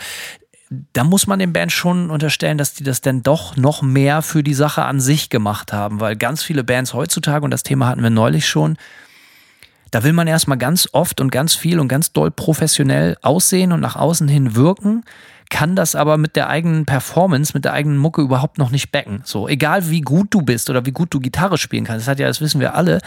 da 0.92 1.04
muss 1.04 1.26
man 1.26 1.38
den 1.38 1.52
Bands 1.52 1.74
schon 1.74 2.10
unterstellen, 2.10 2.58
dass 2.58 2.74
die 2.74 2.84
das 2.84 3.00
denn 3.00 3.22
doch 3.22 3.56
noch 3.56 3.82
mehr 3.82 4.22
für 4.22 4.42
die 4.42 4.54
Sache 4.54 4.84
an 4.84 5.00
sich 5.00 5.30
gemacht 5.30 5.72
haben, 5.72 6.00
weil 6.00 6.16
ganz 6.16 6.42
viele 6.42 6.64
Bands 6.64 6.94
heutzutage, 6.94 7.44
und 7.44 7.50
das 7.50 7.62
Thema 7.62 7.86
hatten 7.88 8.02
wir 8.02 8.10
neulich 8.10 8.48
schon, 8.48 8.76
da 9.90 10.04
will 10.04 10.12
man 10.14 10.26
erstmal 10.26 10.58
ganz 10.58 10.88
oft 10.92 11.20
und 11.20 11.30
ganz 11.30 11.54
viel 11.54 11.78
und 11.78 11.88
ganz 11.88 12.12
doll 12.12 12.30
professionell 12.30 13.16
aussehen 13.22 13.72
und 13.72 13.80
nach 13.80 13.96
außen 13.96 14.26
hin 14.26 14.56
wirken 14.56 15.04
kann 15.52 15.76
das 15.76 15.94
aber 15.94 16.16
mit 16.16 16.34
der 16.34 16.48
eigenen 16.48 16.86
Performance, 16.86 17.52
mit 17.54 17.66
der 17.66 17.74
eigenen 17.74 17.98
Mucke 17.98 18.22
überhaupt 18.22 18.56
noch 18.56 18.70
nicht 18.70 18.90
backen. 18.90 19.20
So, 19.24 19.48
egal 19.48 19.90
wie 19.90 20.00
gut 20.00 20.28
du 20.30 20.40
bist 20.40 20.70
oder 20.70 20.86
wie 20.86 20.92
gut 20.92 21.12
du 21.12 21.20
Gitarre 21.20 21.58
spielen 21.58 21.84
kannst, 21.84 22.06
das 22.06 22.10
hat 22.10 22.18
ja, 22.18 22.26
das 22.26 22.40
wissen 22.40 22.58
wir 22.58 22.74
alle, 22.74 23.00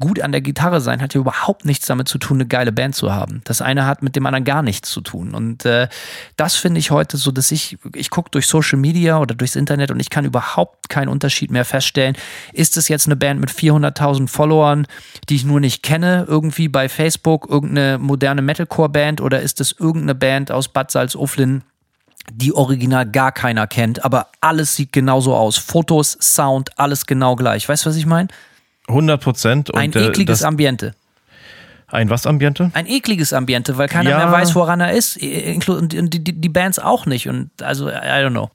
gut 0.00 0.20
an 0.20 0.32
der 0.32 0.40
Gitarre 0.40 0.80
sein 0.80 1.00
hat 1.00 1.14
ja 1.14 1.20
überhaupt 1.20 1.64
nichts 1.64 1.86
damit 1.86 2.08
zu 2.08 2.18
tun, 2.18 2.38
eine 2.38 2.46
geile 2.46 2.72
Band 2.72 2.96
zu 2.96 3.12
haben. 3.12 3.40
Das 3.44 3.62
eine 3.62 3.86
hat 3.86 4.02
mit 4.02 4.16
dem 4.16 4.26
anderen 4.26 4.44
gar 4.44 4.62
nichts 4.62 4.90
zu 4.90 5.00
tun. 5.00 5.32
Und 5.32 5.64
äh, 5.64 5.88
das 6.36 6.56
finde 6.56 6.80
ich 6.80 6.90
heute 6.90 7.16
so, 7.18 7.30
dass 7.30 7.52
ich, 7.52 7.78
ich 7.94 8.10
gucke 8.10 8.32
durch 8.32 8.48
Social 8.48 8.80
Media 8.80 9.18
oder 9.18 9.36
durchs 9.36 9.54
Internet 9.54 9.92
und 9.92 10.00
ich 10.00 10.10
kann 10.10 10.24
überhaupt 10.24 10.88
keinen 10.88 11.08
Unterschied 11.08 11.52
mehr 11.52 11.64
feststellen. 11.64 12.16
Ist 12.52 12.76
es 12.76 12.88
jetzt 12.88 13.06
eine 13.06 13.14
Band 13.14 13.38
mit 13.38 13.50
400.000 13.50 14.26
Followern, 14.26 14.88
die 15.28 15.36
ich 15.36 15.44
nur 15.44 15.60
nicht 15.60 15.84
kenne, 15.84 16.24
irgendwie 16.26 16.66
bei 16.66 16.88
Facebook, 16.88 17.48
irgendeine 17.48 17.98
moderne 17.98 18.42
Metalcore-Band 18.42 19.20
oder 19.20 19.40
ist 19.40 19.60
es 19.60 19.70
irgendeine 19.78 20.16
Band 20.16 20.50
aus 20.50 20.66
Bad 20.66 20.90
Salzuflen, 20.90 21.62
die 22.30 22.54
original 22.54 23.10
gar 23.10 23.32
keiner 23.32 23.66
kennt, 23.66 24.04
aber 24.04 24.28
alles 24.40 24.76
sieht 24.76 24.92
genauso 24.92 25.34
aus. 25.34 25.56
Fotos, 25.56 26.16
Sound, 26.20 26.78
alles 26.78 27.06
genau 27.06 27.36
gleich. 27.36 27.68
Weißt 27.68 27.84
du, 27.84 27.90
was 27.90 27.96
ich 27.96 28.06
meine? 28.06 28.28
100 28.88 29.20
Prozent. 29.20 29.74
Ein 29.74 29.92
äh, 29.92 30.06
ekliges 30.06 30.42
Ambiente. 30.42 30.94
Ein 31.88 32.08
was 32.08 32.26
Ambiente? 32.26 32.70
Ein 32.72 32.86
ekliges 32.86 33.32
Ambiente, 33.32 33.76
weil 33.76 33.88
keiner 33.88 34.10
ja. 34.10 34.18
mehr 34.18 34.32
weiß, 34.32 34.54
woran 34.54 34.80
er 34.80 34.92
ist. 34.92 35.18
Und 35.68 35.92
die, 35.92 36.24
die, 36.24 36.40
die 36.40 36.48
Bands 36.48 36.78
auch 36.78 37.04
nicht. 37.04 37.28
Und 37.28 37.50
also, 37.62 37.88
I 37.88 37.92
don't 37.92 38.30
know. 38.30 38.50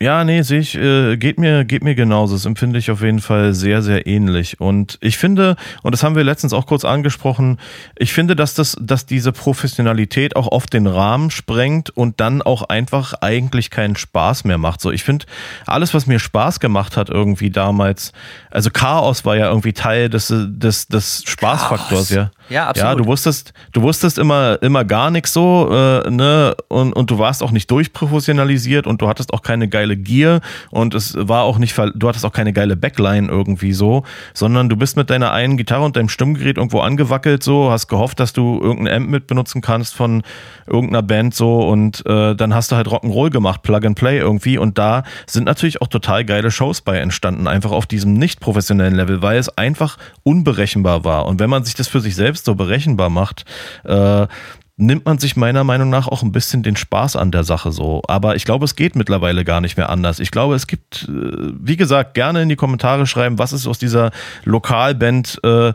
Ja, 0.00 0.22
nee, 0.22 0.42
sehe 0.42 0.60
ich, 0.60 0.76
äh, 0.76 1.16
geht 1.16 1.38
mir, 1.40 1.64
geht 1.64 1.82
mir 1.82 1.96
genauso. 1.96 2.34
Das 2.34 2.44
empfinde 2.44 2.78
ich 2.78 2.90
auf 2.92 3.02
jeden 3.02 3.20
Fall 3.20 3.52
sehr, 3.52 3.82
sehr 3.82 4.06
ähnlich. 4.06 4.60
Und 4.60 4.96
ich 5.00 5.18
finde, 5.18 5.56
und 5.82 5.92
das 5.92 6.04
haben 6.04 6.14
wir 6.14 6.22
letztens 6.22 6.52
auch 6.52 6.66
kurz 6.66 6.84
angesprochen, 6.84 7.58
ich 7.96 8.12
finde, 8.12 8.36
dass 8.36 8.54
das, 8.54 8.76
dass 8.80 9.06
diese 9.06 9.32
Professionalität 9.32 10.36
auch 10.36 10.46
oft 10.46 10.72
den 10.72 10.86
Rahmen 10.86 11.32
sprengt 11.32 11.90
und 11.90 12.20
dann 12.20 12.42
auch 12.42 12.62
einfach 12.68 13.14
eigentlich 13.20 13.70
keinen 13.70 13.96
Spaß 13.96 14.44
mehr 14.44 14.58
macht. 14.58 14.80
So, 14.80 14.92
ich 14.92 15.02
finde, 15.02 15.26
alles, 15.66 15.94
was 15.94 16.06
mir 16.06 16.20
Spaß 16.20 16.60
gemacht 16.60 16.96
hat 16.96 17.10
irgendwie 17.10 17.50
damals, 17.50 18.12
also 18.52 18.70
Chaos 18.70 19.24
war 19.24 19.36
ja 19.36 19.48
irgendwie 19.48 19.72
Teil 19.72 20.08
des, 20.10 20.32
des, 20.32 20.86
des 20.86 21.24
Spaßfaktors, 21.26 21.88
Chaos. 21.88 22.10
ja. 22.10 22.30
Ja, 22.48 22.68
absolut. 22.68 22.90
Ja, 22.90 22.94
du 22.96 23.06
wusstest, 23.06 23.52
du 23.72 23.82
wusstest 23.82 24.18
immer, 24.18 24.58
immer 24.62 24.84
gar 24.84 25.10
nichts 25.10 25.32
so, 25.32 25.68
äh, 25.70 26.10
ne, 26.10 26.56
und, 26.68 26.92
und 26.94 27.10
du 27.10 27.18
warst 27.18 27.42
auch 27.42 27.50
nicht 27.50 27.70
durchprofessionalisiert 27.70 28.86
und 28.86 29.02
du 29.02 29.08
hattest 29.08 29.32
auch 29.32 29.42
keine 29.42 29.68
geile 29.68 29.96
Gear 29.96 30.40
und 30.70 30.94
es 30.94 31.16
war 31.16 31.42
auch 31.42 31.58
nicht, 31.58 31.76
du 31.76 32.08
hattest 32.08 32.24
auch 32.24 32.32
keine 32.32 32.52
geile 32.52 32.76
Backline 32.76 33.28
irgendwie 33.28 33.72
so, 33.72 34.04
sondern 34.34 34.68
du 34.68 34.76
bist 34.76 34.96
mit 34.96 35.10
deiner 35.10 35.32
einen 35.32 35.56
Gitarre 35.56 35.84
und 35.84 35.96
deinem 35.96 36.08
Stimmgerät 36.08 36.56
irgendwo 36.56 36.80
angewackelt 36.80 37.42
so, 37.42 37.70
hast 37.70 37.88
gehofft, 37.88 38.20
dass 38.20 38.32
du 38.32 38.60
irgendein 38.62 39.02
Amp 39.02 39.10
mit 39.10 39.26
benutzen 39.26 39.60
kannst 39.60 39.94
von 39.94 40.22
irgendeiner 40.66 41.02
Band 41.02 41.34
so 41.34 41.68
und 41.68 42.04
äh, 42.06 42.34
dann 42.34 42.54
hast 42.54 42.72
du 42.72 42.76
halt 42.76 42.88
Rock'n'Roll 42.88 43.30
gemacht, 43.30 43.62
Plug 43.62 43.84
and 43.84 43.98
Play 43.98 44.18
irgendwie 44.18 44.58
und 44.58 44.78
da 44.78 45.02
sind 45.26 45.44
natürlich 45.44 45.82
auch 45.82 45.88
total 45.88 46.24
geile 46.24 46.50
Shows 46.50 46.80
bei 46.80 46.98
entstanden, 46.98 47.46
einfach 47.46 47.72
auf 47.72 47.86
diesem 47.86 48.14
nicht 48.14 48.40
professionellen 48.40 48.94
Level, 48.94 49.22
weil 49.22 49.38
es 49.38 49.48
einfach 49.58 49.98
unberechenbar 50.22 51.04
war 51.04 51.26
und 51.26 51.40
wenn 51.40 51.50
man 51.50 51.64
sich 51.64 51.74
das 51.74 51.88
für 51.88 52.00
sich 52.00 52.14
selbst 52.14 52.37
so 52.44 52.54
berechenbar 52.54 53.10
macht, 53.10 53.44
äh, 53.84 54.26
nimmt 54.76 55.04
man 55.04 55.18
sich 55.18 55.36
meiner 55.36 55.64
Meinung 55.64 55.90
nach 55.90 56.06
auch 56.06 56.22
ein 56.22 56.32
bisschen 56.32 56.62
den 56.62 56.76
Spaß 56.76 57.16
an 57.16 57.32
der 57.32 57.42
Sache 57.44 57.72
so. 57.72 58.02
Aber 58.06 58.36
ich 58.36 58.44
glaube, 58.44 58.64
es 58.64 58.76
geht 58.76 58.94
mittlerweile 58.94 59.44
gar 59.44 59.60
nicht 59.60 59.76
mehr 59.76 59.90
anders. 59.90 60.20
Ich 60.20 60.30
glaube, 60.30 60.54
es 60.54 60.66
gibt, 60.66 61.08
äh, 61.08 61.52
wie 61.60 61.76
gesagt, 61.76 62.14
gerne 62.14 62.42
in 62.42 62.48
die 62.48 62.56
Kommentare 62.56 63.06
schreiben, 63.06 63.38
was 63.38 63.52
ist 63.52 63.66
aus 63.66 63.78
dieser 63.78 64.12
Lokalband 64.44 65.40
äh, 65.44 65.72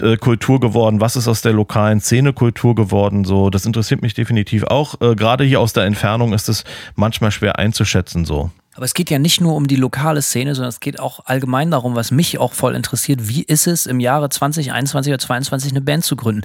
äh, 0.00 0.16
Kultur 0.16 0.60
geworden, 0.60 1.00
was 1.00 1.16
ist 1.16 1.28
aus 1.28 1.42
der 1.42 1.52
lokalen 1.52 2.00
Szene 2.00 2.32
Kultur 2.32 2.74
geworden, 2.74 3.24
so, 3.24 3.48
das 3.50 3.64
interessiert 3.64 4.02
mich 4.02 4.14
definitiv 4.14 4.64
auch. 4.64 5.00
Äh, 5.00 5.14
Gerade 5.14 5.44
hier 5.44 5.60
aus 5.60 5.72
der 5.72 5.84
Entfernung 5.84 6.32
ist 6.32 6.48
es 6.48 6.64
manchmal 6.96 7.30
schwer 7.30 7.58
einzuschätzen, 7.58 8.24
so. 8.24 8.50
Aber 8.74 8.84
es 8.84 8.94
geht 8.94 9.10
ja 9.10 9.18
nicht 9.18 9.40
nur 9.40 9.54
um 9.54 9.68
die 9.68 9.76
lokale 9.76 10.20
Szene, 10.22 10.54
sondern 10.54 10.70
es 10.70 10.80
geht 10.80 10.98
auch 10.98 11.20
allgemein 11.26 11.70
darum, 11.70 11.94
was 11.94 12.10
mich 12.10 12.38
auch 12.38 12.52
voll 12.52 12.74
interessiert. 12.74 13.28
Wie 13.28 13.42
ist 13.42 13.66
es 13.66 13.86
im 13.86 14.00
Jahre 14.00 14.28
2021 14.28 15.12
oder 15.12 15.18
2022 15.18 15.72
eine 15.72 15.80
Band 15.80 16.04
zu 16.04 16.16
gründen? 16.16 16.42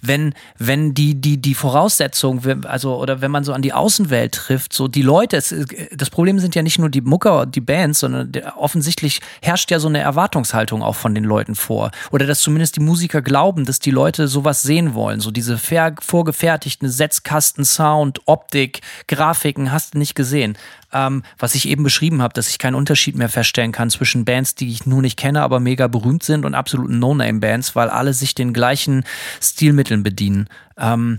Wenn, 0.00 0.34
wenn 0.58 0.94
die, 0.94 1.20
die, 1.20 1.38
die 1.38 1.54
Voraussetzung, 1.54 2.42
also, 2.66 2.96
oder 2.96 3.20
wenn 3.20 3.30
man 3.30 3.44
so 3.44 3.52
an 3.52 3.62
die 3.62 3.72
Außenwelt 3.72 4.32
trifft, 4.32 4.72
so 4.72 4.86
die 4.86 5.02
Leute, 5.02 5.36
es, 5.36 5.54
das 5.92 6.10
Problem 6.10 6.38
sind 6.38 6.54
ja 6.54 6.62
nicht 6.62 6.78
nur 6.78 6.88
die 6.88 7.00
Mucker, 7.00 7.46
die 7.46 7.60
Bands, 7.60 8.00
sondern 8.00 8.32
offensichtlich 8.56 9.20
herrscht 9.42 9.70
ja 9.70 9.80
so 9.80 9.88
eine 9.88 10.00
Erwartungshaltung 10.00 10.82
auch 10.82 10.96
von 10.96 11.14
den 11.14 11.24
Leuten 11.24 11.54
vor. 11.54 11.90
Oder 12.12 12.26
dass 12.26 12.40
zumindest 12.40 12.76
die 12.76 12.80
Musiker 12.80 13.22
glauben, 13.22 13.64
dass 13.64 13.80
die 13.80 13.90
Leute 13.90 14.28
sowas 14.28 14.62
sehen 14.62 14.94
wollen. 14.94 15.20
So 15.20 15.30
diese 15.30 15.58
vorgefertigten 15.58 16.88
Setzkasten, 16.88 17.64
Sound, 17.64 18.20
Optik, 18.26 18.80
Grafiken, 19.08 19.72
hast 19.72 19.94
du 19.94 19.98
nicht 19.98 20.14
gesehen 20.14 20.56
ähm, 20.92 21.22
was 21.38 21.54
ich 21.54 21.68
eben 21.68 21.82
beschrieben 21.82 22.22
habe, 22.22 22.34
dass 22.34 22.48
ich 22.48 22.58
keinen 22.58 22.74
Unterschied 22.74 23.16
mehr 23.16 23.28
feststellen 23.28 23.72
kann 23.72 23.90
zwischen 23.90 24.24
Bands, 24.24 24.54
die 24.54 24.70
ich 24.70 24.86
nur 24.86 25.02
nicht 25.02 25.18
kenne, 25.18 25.42
aber 25.42 25.60
mega 25.60 25.86
berühmt 25.86 26.22
sind 26.22 26.44
und 26.44 26.54
absoluten 26.54 26.98
No-Name-Bands, 26.98 27.74
weil 27.74 27.88
alle 27.88 28.14
sich 28.14 28.34
den 28.34 28.52
gleichen 28.52 29.04
Stilmitteln 29.40 30.02
bedienen. 30.02 30.48
Ähm, 30.78 31.18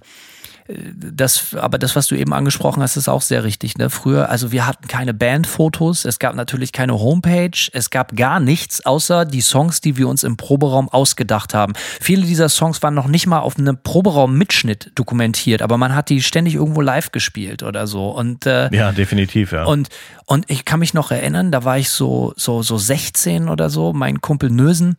das, 0.68 1.56
aber 1.56 1.78
das, 1.78 1.96
was 1.96 2.08
du 2.08 2.16
eben 2.16 2.34
angesprochen 2.34 2.82
hast, 2.82 2.96
ist 2.96 3.10
auch 3.10 3.22
sehr 3.22 3.44
richtig. 3.44 3.78
Ne? 3.78 3.90
Früher, 3.90 4.30
also 4.30 4.52
wir 4.52 4.66
hatten 4.66 4.88
keine 4.88 5.14
Bandfotos, 5.14 6.06
es 6.06 6.20
gab 6.20 6.36
natürlich 6.36 6.72
keine 6.72 6.94
Homepage, 7.00 7.70
es 7.74 7.90
gab 7.90 8.16
gar 8.16 8.40
nichts, 8.40 8.86
außer 8.86 9.26
die 9.26 9.42
Songs, 9.42 9.82
die 9.82 9.98
wir 9.98 10.08
uns 10.08 10.24
im 10.24 10.38
Proberaum 10.38 10.88
ausgedacht 10.88 11.54
haben. 11.54 11.74
Viele 12.00 12.26
dieser 12.26 12.48
Songs 12.48 12.82
waren 12.82 12.94
noch 12.94 13.08
nicht 13.08 13.28
mal 13.28 13.40
auf 13.40 13.58
einem 13.58 13.78
Proberaum-Mitschnitt 13.78 14.92
dokumentiert, 14.96 15.62
aber 15.62 15.78
man 15.78 15.94
hat 15.96 16.10
die 16.10 16.22
ständig 16.22 16.56
irgendwo 16.56 16.80
live 16.80 17.12
gespielt 17.12 17.62
oder 17.62 17.86
so. 17.86 18.10
Und, 18.10 18.46
äh, 18.46 18.74
ja, 18.74 18.94
definitiv, 18.94 19.52
ja. 19.52 19.66
Und, 19.66 19.90
und 20.26 20.50
ich 20.50 20.64
kann 20.64 20.80
mich 20.80 20.94
noch 20.94 21.12
erinnern, 21.12 21.52
da 21.52 21.66
war 21.66 21.78
ich 21.78 21.90
so, 21.90 22.34
so, 22.38 22.64
so 22.64 22.78
16 22.78 23.50
oder 23.50 23.70
so, 23.70 23.92
mein 23.92 24.22
Kumpel 24.22 24.50
Nösen, 24.50 24.96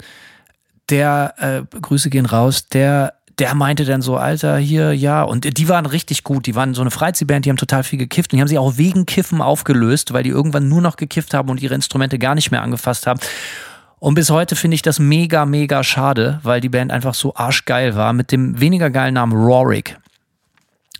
der, 0.90 1.34
äh, 1.38 1.78
Grüße 1.80 2.10
gehen 2.10 2.26
raus, 2.26 2.68
der 2.68 3.14
der 3.38 3.54
meinte 3.54 3.84
dann 3.84 4.02
so, 4.02 4.16
Alter, 4.16 4.58
hier, 4.58 4.92
ja. 4.92 5.22
Und 5.22 5.58
die 5.58 5.68
waren 5.68 5.86
richtig 5.86 6.24
gut. 6.24 6.46
Die 6.46 6.54
waren 6.54 6.74
so 6.74 6.82
eine 6.82 6.90
Freizeitband, 6.90 7.44
die 7.44 7.50
haben 7.50 7.56
total 7.56 7.82
viel 7.82 7.98
gekifft. 7.98 8.32
Und 8.32 8.36
die 8.36 8.40
haben 8.40 8.48
sich 8.48 8.58
auch 8.58 8.76
wegen 8.76 9.06
Kiffen 9.06 9.40
aufgelöst, 9.40 10.12
weil 10.12 10.22
die 10.22 10.30
irgendwann 10.30 10.68
nur 10.68 10.80
noch 10.80 10.96
gekifft 10.96 11.34
haben 11.34 11.50
und 11.50 11.60
ihre 11.60 11.74
Instrumente 11.74 12.18
gar 12.18 12.34
nicht 12.34 12.50
mehr 12.50 12.62
angefasst 12.62 13.06
haben. 13.06 13.20
Und 13.98 14.14
bis 14.14 14.30
heute 14.30 14.54
finde 14.54 14.74
ich 14.74 14.82
das 14.82 14.98
mega, 14.98 15.46
mega 15.46 15.82
schade, 15.82 16.38
weil 16.42 16.60
die 16.60 16.68
Band 16.68 16.92
einfach 16.92 17.14
so 17.14 17.34
arschgeil 17.34 17.96
war 17.96 18.12
mit 18.12 18.32
dem 18.32 18.60
weniger 18.60 18.90
geilen 18.90 19.14
Namen 19.14 19.32
Rorik. 19.32 19.98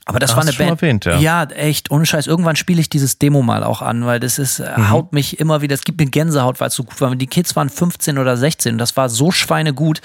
Aber 0.07 0.19
das, 0.19 0.31
das 0.31 0.37
war 0.37 0.43
eine 0.43 0.53
Band. 0.53 0.83
Erwähnt, 0.83 1.05
ja. 1.05 1.19
ja, 1.19 1.45
echt, 1.45 1.91
ohne 1.91 2.05
Scheiß. 2.05 2.27
Irgendwann 2.27 2.57
spiele 2.57 2.81
ich 2.81 2.91
dieses 2.91 3.19
Demo 3.19 3.43
mal 3.43 3.65
auch 3.65 3.81
an, 3.81 4.05
weil 4.05 4.21
das 4.21 4.39
ist, 4.39 4.59
äh, 4.59 4.73
mhm. 4.77 4.91
haut 4.91 5.13
mich 5.13 5.41
immer 5.41 5.63
wieder, 5.63 5.75
es 5.75 5.83
gibt 5.83 5.99
mir 5.99 6.07
Gänsehaut, 6.07 6.61
weil 6.61 6.69
es 6.69 6.75
so 6.75 6.85
gut 6.85 7.01
war. 7.01 7.15
Die 7.17 7.27
Kids 7.27 7.57
waren 7.57 7.71
15 7.71 8.19
oder 8.19 8.37
16 8.37 8.73
und 8.73 8.79
das 8.79 8.97
war 8.97 9.09
so 9.09 9.31
schweinegut, 9.31 10.03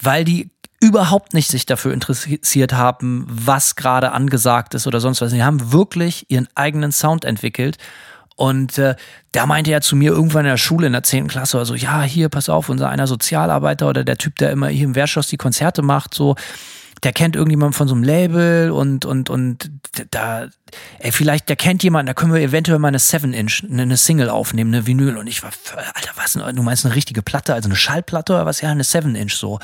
weil 0.00 0.24
die 0.24 0.50
überhaupt 0.82 1.32
nicht 1.32 1.48
sich 1.48 1.64
dafür 1.64 1.92
interessiert 1.92 2.72
haben, 2.72 3.24
was 3.28 3.76
gerade 3.76 4.10
angesagt 4.10 4.74
ist 4.74 4.88
oder 4.88 4.98
sonst 4.98 5.20
was. 5.20 5.32
Die 5.32 5.44
haben 5.44 5.72
wirklich 5.72 6.26
ihren 6.28 6.48
eigenen 6.56 6.90
Sound 6.90 7.24
entwickelt. 7.24 7.78
Und 8.34 8.78
äh, 8.78 8.96
da 9.30 9.46
meinte 9.46 9.70
er 9.70 9.80
zu 9.80 9.94
mir 9.94 10.10
irgendwann 10.10 10.44
in 10.44 10.50
der 10.50 10.56
Schule 10.56 10.88
in 10.88 10.92
der 10.92 11.04
10. 11.04 11.28
Klasse, 11.28 11.58
also 11.58 11.76
ja, 11.76 12.02
hier, 12.02 12.28
pass 12.28 12.48
auf, 12.48 12.68
unser 12.68 12.88
einer 12.88 13.06
Sozialarbeiter 13.06 13.88
oder 13.88 14.02
der 14.02 14.18
Typ, 14.18 14.34
der 14.36 14.50
immer 14.50 14.68
hier 14.68 14.86
im 14.86 14.96
Wehrschloss 14.96 15.28
die 15.28 15.36
Konzerte 15.36 15.82
macht, 15.82 16.14
so, 16.14 16.34
der 17.02 17.12
kennt 17.12 17.34
irgendjemand 17.34 17.74
von 17.74 17.88
so 17.88 17.94
einem 17.94 18.04
Label 18.04 18.70
und, 18.70 19.04
und, 19.04 19.28
und 19.28 19.70
da, 20.10 20.46
ey, 21.00 21.10
vielleicht, 21.10 21.48
der 21.48 21.56
kennt 21.56 21.82
jemanden, 21.82 22.06
da 22.06 22.14
können 22.14 22.32
wir 22.32 22.40
eventuell 22.40 22.78
mal 22.78 22.88
eine 22.88 22.98
7-Inch, 22.98 23.64
eine 23.70 23.96
Single 23.96 24.28
aufnehmen, 24.30 24.72
eine 24.72 24.86
Vinyl. 24.86 25.16
Und 25.16 25.26
ich 25.26 25.42
war, 25.42 25.50
Alter, 25.94 26.12
was, 26.14 26.34
du 26.34 26.62
meinst 26.62 26.86
eine 26.86 26.94
richtige 26.94 27.22
Platte, 27.22 27.54
also 27.54 27.68
eine 27.68 27.76
Schallplatte 27.76 28.34
oder 28.34 28.46
was? 28.46 28.60
Ja, 28.60 28.70
eine 28.70 28.84
7-Inch 28.84 29.34
so. 29.34 29.58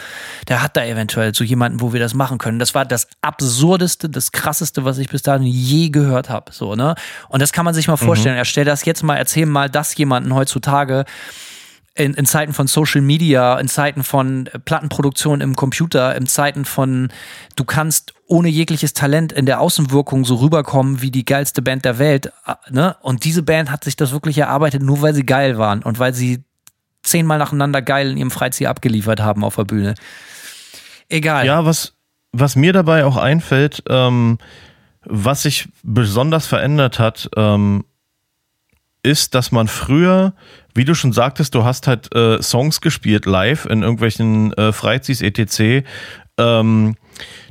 Der 0.49 0.63
hat 0.63 0.77
da 0.77 0.85
eventuell 0.85 1.33
so 1.33 1.45
jemanden, 1.45 1.81
wo 1.81 1.93
wir 1.93 2.01
das 2.01 2.13
machen 2.13 2.39
können. 2.39 2.59
Das 2.59 2.75
war 2.75 2.85
das 2.85 3.07
absurdeste, 3.23 4.11
das 4.11 4.33
krasseste, 4.33 4.85
was 4.85 4.99
ich 4.99 5.09
bis 5.09 5.23
dahin 5.23 5.47
je 5.47 5.91
gehört 5.91 6.29
habe, 6.31 6.53
so, 6.53 6.75
ne? 6.75 6.97
Und 7.29 7.41
das 7.41 7.53
kann 7.53 7.65
man 7.65 7.75
sich 7.75 7.87
mal 7.87 7.97
vorstellen. 7.97 8.35
Mhm. 8.35 8.41
Er 8.41 8.45
stellt 8.45 8.67
das 8.69 8.85
jetzt 8.85 9.05
mal, 9.05 9.17
erzähl 9.17 9.47
mal 9.47 9.71
das 9.71 9.97
jemanden 9.97 10.35
heutzutage, 10.35 11.05
in, 11.99 12.15
in 12.15 12.27
Zeiten 12.27 12.53
von 12.53 12.69
Social 12.69 13.01
Media, 13.01 13.59
in 13.59 13.67
Zeiten 13.67 14.05
von 14.05 14.49
Plattenproduktion 14.65 15.41
im 15.41 15.57
Computer, 15.57 16.15
in 16.15 16.29
Zeiten 16.29 16.65
von, 16.65 17.09
du 17.57 17.65
kannst 17.65 18.15
ohne 18.27 18.49
jegliches 18.49 18.95
Talent 18.95 19.33
in 19.33 19.47
der 19.47 19.61
Außenwirkung 19.61 20.25
so 20.25 20.37
rüberkommen 20.37 21.03
wie 21.03 21.11
die 21.11 21.25
geilste 21.25 21.61
Band 21.61 21.85
der 21.85 21.99
Welt. 21.99 22.33
Äh, 22.47 22.55
ne? 22.71 22.97
Und 23.01 23.25
diese 23.25 23.43
Band 23.43 23.73
hat 23.73 23.83
sich 23.83 23.97
das 23.97 24.13
wirklich 24.13 24.39
erarbeitet, 24.39 24.81
nur 24.81 25.03
weil 25.03 25.13
sie 25.13 25.27
geil 25.27 25.59
waren 25.59 25.83
und 25.83 25.99
weil 25.99 26.15
sie 26.15 26.45
zehnmal 27.03 27.39
nacheinander 27.39 27.83
geil 27.83 28.13
in 28.13 28.17
ihrem 28.17 28.31
Freizeit 28.31 28.69
abgeliefert 28.69 29.21
haben 29.21 29.43
auf 29.43 29.57
der 29.57 29.65
Bühne. 29.65 29.95
Egal. 31.09 31.47
Ja, 31.47 31.65
was, 31.65 31.95
was 32.31 32.55
mir 32.55 32.73
dabei 32.73 33.05
auch 33.07 33.17
einfällt, 33.17 33.83
ähm, 33.89 34.39
was 35.05 35.43
sich 35.43 35.69
besonders 35.83 36.47
verändert 36.47 37.01
hat, 37.01 37.29
ähm, 37.37 37.85
ist, 39.03 39.35
dass 39.35 39.53
man 39.53 39.69
früher, 39.69 40.35
wie 40.75 40.85
du 40.85 40.95
schon 40.95 41.13
sagtest, 41.13 41.55
du 41.55 41.65
hast 41.65 41.87
halt 41.87 42.15
äh, 42.15 42.43
Songs 42.43 42.81
gespielt 42.81 43.27
live 43.27 43.65
in 43.67 43.83
irgendwelchen 43.83 44.53
äh, 44.55 44.73
Freizis 44.73 45.23
etc., 45.23 45.87
ähm, 46.39 46.97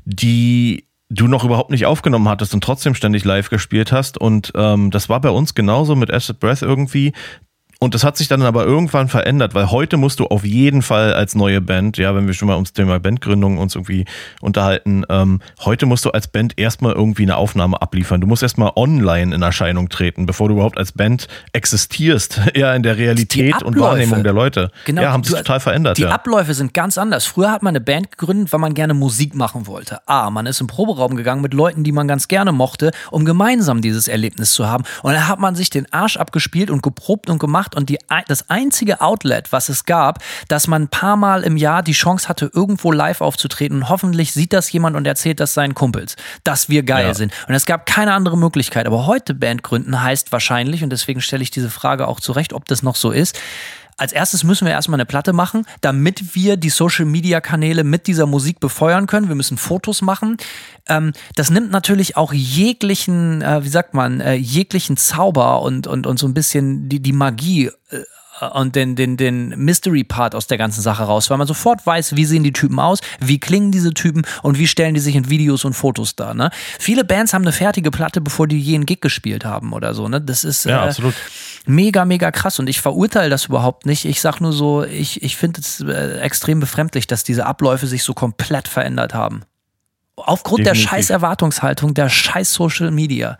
die 0.06 0.88
du 1.10 1.28
noch 1.28 1.46
überhaupt 1.46 1.72
nicht 1.72 1.86
aufgenommen 1.86 2.28
hattest 2.28 2.54
und 2.54 2.64
trotzdem 2.64 2.94
ständig 2.94 3.24
live 3.24 3.50
gespielt 3.50 3.92
hast. 3.92 4.18
Und 4.18 4.52
ähm, 4.56 4.92
das 4.92 5.08
war 5.10 5.22
bei 5.22 5.30
uns 5.30 5.56
genauso 5.56 5.96
mit 5.96 6.12
Acid 6.12 6.40
Breath 6.40 6.62
irgendwie. 6.62 7.14
Und 7.80 7.94
das 7.94 8.04
hat 8.04 8.18
sich 8.18 8.28
dann 8.28 8.42
aber 8.42 8.66
irgendwann 8.66 9.08
verändert, 9.08 9.54
weil 9.54 9.70
heute 9.70 9.98
musst 9.98 10.20
du 10.20 10.26
auf 10.26 10.44
jeden 10.44 10.82
Fall 10.82 11.14
als 11.14 11.36
neue 11.36 11.62
Band, 11.62 11.98
ja, 11.98 12.16
wenn 12.16 12.26
wir 12.26 12.34
schon 12.34 12.48
mal 12.48 12.56
ums 12.56 12.74
Thema 12.74 13.00
Bandgründung 13.00 13.60
uns 13.60 13.76
irgendwie 13.76 14.06
unterhalten, 14.42 15.04
ähm, 15.10 15.42
heute 15.64 15.86
musst 15.86 16.04
du 16.04 16.10
als 16.10 16.28
Band 16.28 16.58
erstmal 16.58 16.94
irgendwie 16.94 17.22
eine 17.24 17.38
Aufnahme 17.38 17.80
abliefern. 17.80 18.20
Du 18.20 18.26
musst 18.26 18.42
erstmal 18.42 18.72
online 18.76 19.36
in 19.36 19.44
Erscheinung 19.44 19.90
treten, 19.90 20.26
bevor 20.26 20.48
du 20.48 20.56
überhaupt 20.56 20.80
als 20.80 20.92
Band 20.92 21.28
existierst, 21.54 22.42
eher 22.56 22.74
in 22.74 22.82
der 22.82 22.98
Realität 22.98 23.62
und 23.62 23.80
Wahrnehmung 23.80 24.24
der 24.24 24.34
Leute. 24.34 24.72
Genau, 24.86 25.04
ja, 25.04 25.12
haben 25.12 25.24
sich 25.24 25.36
total 25.36 25.60
verändert. 25.60 26.00
Die 26.00 26.04
ja. 26.04 26.10
Abläufe 26.10 26.56
sind 26.56 26.74
ganz 26.74 26.98
anders. 26.98 27.26
Früher 27.26 27.52
hat 27.52 27.62
man 27.62 27.72
eine 27.72 27.82
Band 27.82 28.10
gegründet, 28.10 28.52
weil 28.52 28.60
man 28.60 28.74
gerne 28.74 28.96
Musik 28.96 29.36
machen 29.36 29.68
wollte. 29.68 30.00
A, 30.08 30.32
man 30.32 30.48
ist 30.48 30.62
im 30.62 30.68
Proberaum 30.68 31.16
gegangen 31.16 31.44
mit 31.44 31.54
Leuten, 31.54 31.84
die 31.84 31.92
man 31.92 32.08
ganz 32.08 32.28
gerne 32.28 32.52
mochte, 32.52 32.90
um 33.12 33.24
gemeinsam 33.24 33.82
dieses 33.82 34.08
Erlebnis 34.08 34.54
zu 34.54 34.68
haben. 34.68 34.84
Und 35.04 35.14
dann 35.14 35.28
hat 35.28 35.40
man 35.40 35.54
sich 35.54 35.70
den 35.70 35.92
Arsch 35.94 36.18
abgespielt 36.18 36.72
und 36.72 36.82
geprobt 36.82 37.30
und 37.30 37.38
gemacht 37.38 37.67
und 37.76 37.90
die, 37.90 37.98
das 38.28 38.50
einzige 38.50 39.02
Outlet, 39.02 39.52
was 39.52 39.70
es 39.70 39.86
gab, 39.86 40.20
dass 40.48 40.68
man 40.68 40.84
ein 40.84 40.88
paar 40.88 41.18
Mal 41.18 41.44
im 41.44 41.58
Jahr 41.58 41.84
die 41.84 41.94
Chance 41.94 42.28
hatte, 42.28 42.52
irgendwo 42.54 42.92
live 42.92 43.22
aufzutreten 43.22 43.78
und 43.78 43.90
hoffentlich 43.90 44.34
sieht 44.34 44.54
das 44.54 44.72
jemand 44.72 44.96
und 44.96 45.06
erzählt 45.06 45.40
das 45.40 45.54
seinen 45.54 45.76
Kumpels, 45.76 46.16
dass 46.44 46.70
wir 46.70 46.84
geil 46.84 47.08
ja. 47.08 47.14
sind. 47.14 47.34
Und 47.48 47.54
es 47.54 47.66
gab 47.66 47.86
keine 47.86 48.14
andere 48.14 48.38
Möglichkeit. 48.38 48.88
Aber 48.88 49.06
heute 49.06 49.34
Band 49.34 49.64
gründen 49.64 50.02
heißt 50.02 50.32
wahrscheinlich, 50.32 50.84
und 50.84 50.90
deswegen 50.92 51.22
stelle 51.22 51.44
ich 51.44 51.52
diese 51.52 51.70
Frage 51.70 52.08
auch 52.08 52.20
zurecht, 52.20 52.54
ob 52.54 52.66
das 52.66 52.84
noch 52.84 52.96
so 52.96 53.12
ist, 53.12 53.40
als 53.98 54.14
erstes 54.14 54.44
müssen 54.44 54.66
wir 54.66 54.72
erstmal 54.72 54.98
eine 54.98 55.06
Platte 55.06 55.34
machen, 55.34 55.66
damit 55.82 56.36
wir 56.36 56.56
die 56.56 56.70
Social 56.70 57.06
Media 57.06 57.42
Kanäle 57.42 57.84
mit 57.84 58.08
dieser 58.08 58.28
Musik 58.28 58.60
befeuern 58.60 59.08
können. 59.08 59.28
Wir 59.28 59.36
müssen 59.36 59.58
Fotos 59.58 60.02
machen. 60.04 60.38
Ähm, 60.88 61.14
das 61.36 61.50
nimmt 61.50 61.72
natürlich 61.72 62.16
auch 62.16 62.32
jeglichen, 62.32 63.42
äh, 63.42 63.64
wie 63.64 63.70
sagt 63.70 63.96
man, 63.96 64.22
äh, 64.22 64.36
jeglichen 64.36 64.98
Zauber 64.98 65.64
und, 65.64 65.88
und, 65.88 66.06
und 66.06 66.20
so 66.20 66.28
ein 66.28 66.36
bisschen 66.36 66.88
die, 66.90 67.00
die 67.00 67.14
Magie 67.14 67.72
äh, 67.90 68.04
und 68.54 68.76
den, 68.76 68.96
den, 68.96 69.18
den 69.18 69.50
Mystery-Part 69.50 70.36
aus 70.36 70.48
der 70.48 70.58
ganzen 70.58 70.82
Sache 70.82 71.04
raus, 71.04 71.30
weil 71.30 71.38
man 71.38 71.48
sofort 71.48 71.86
weiß, 71.86 72.16
wie 72.16 72.26
sehen 72.26 72.44
die 72.44 72.54
Typen 72.54 72.80
aus, 72.80 73.00
wie 73.20 73.40
klingen 73.40 73.72
diese 73.72 73.94
Typen 73.94 74.24
und 74.44 74.58
wie 74.58 74.68
stellen 74.68 74.94
die 74.94 75.00
sich 75.00 75.16
in 75.16 75.30
Videos 75.30 75.66
und 75.66 75.74
Fotos 75.74 76.16
dar. 76.16 76.34
Ne? 76.34 76.50
Viele 76.80 77.04
Bands 77.04 77.34
haben 77.34 77.44
eine 77.44 77.52
fertige 77.52 77.92
Platte, 77.92 78.22
bevor 78.22 78.48
die 78.48 78.60
je 78.60 78.76
einen 78.76 78.86
Gig 78.86 79.02
gespielt 79.02 79.46
haben 79.46 79.74
oder 79.74 79.94
so. 79.94 80.08
Ne? 80.08 80.22
Das 80.22 80.44
ist 80.44 80.66
Ja, 80.66 80.86
äh, 80.86 80.88
absolut. 80.90 81.16
mega, 81.66 82.06
mega 82.06 82.32
krass 82.32 82.60
und 82.60 82.68
ich 82.70 82.82
verurteile 82.82 83.30
das 83.30 83.46
überhaupt 83.46 83.86
nicht. 83.86 84.06
Ich 84.06 84.22
sag 84.22 84.40
nur 84.40 84.54
so, 84.54 84.84
ich, 84.84 85.24
ich 85.24 85.36
finde 85.36 85.62
es 85.62 85.82
äh, 85.82 86.20
extrem 86.20 86.60
befremdlich, 86.60 87.08
dass 87.08 87.24
diese 87.24 87.46
Abläufe 87.46 87.88
sich 87.88 88.04
so 88.04 88.14
komplett 88.14 88.68
verändert 88.68 89.14
haben. 89.14 89.42
Aufgrund 90.16 90.66
der 90.66 90.74
Definitiv. 90.74 90.90
scheiß 90.90 91.10
Erwartungshaltung, 91.12 91.94
der 91.94 92.10
scheiß 92.10 92.52
Social 92.54 92.92
Media. 92.92 93.38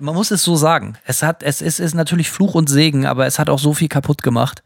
Man 0.00 0.14
muss 0.14 0.30
es 0.30 0.42
so 0.42 0.56
sagen. 0.56 0.96
Es 1.04 1.22
hat, 1.22 1.42
es 1.42 1.60
ist, 1.60 1.78
ist 1.78 1.94
natürlich 1.94 2.30
Fluch 2.30 2.54
und 2.54 2.68
Segen, 2.68 3.06
aber 3.06 3.26
es 3.26 3.38
hat 3.38 3.48
auch 3.48 3.58
so 3.58 3.74
viel 3.74 3.88
kaputt 3.88 4.22
gemacht. 4.22 4.62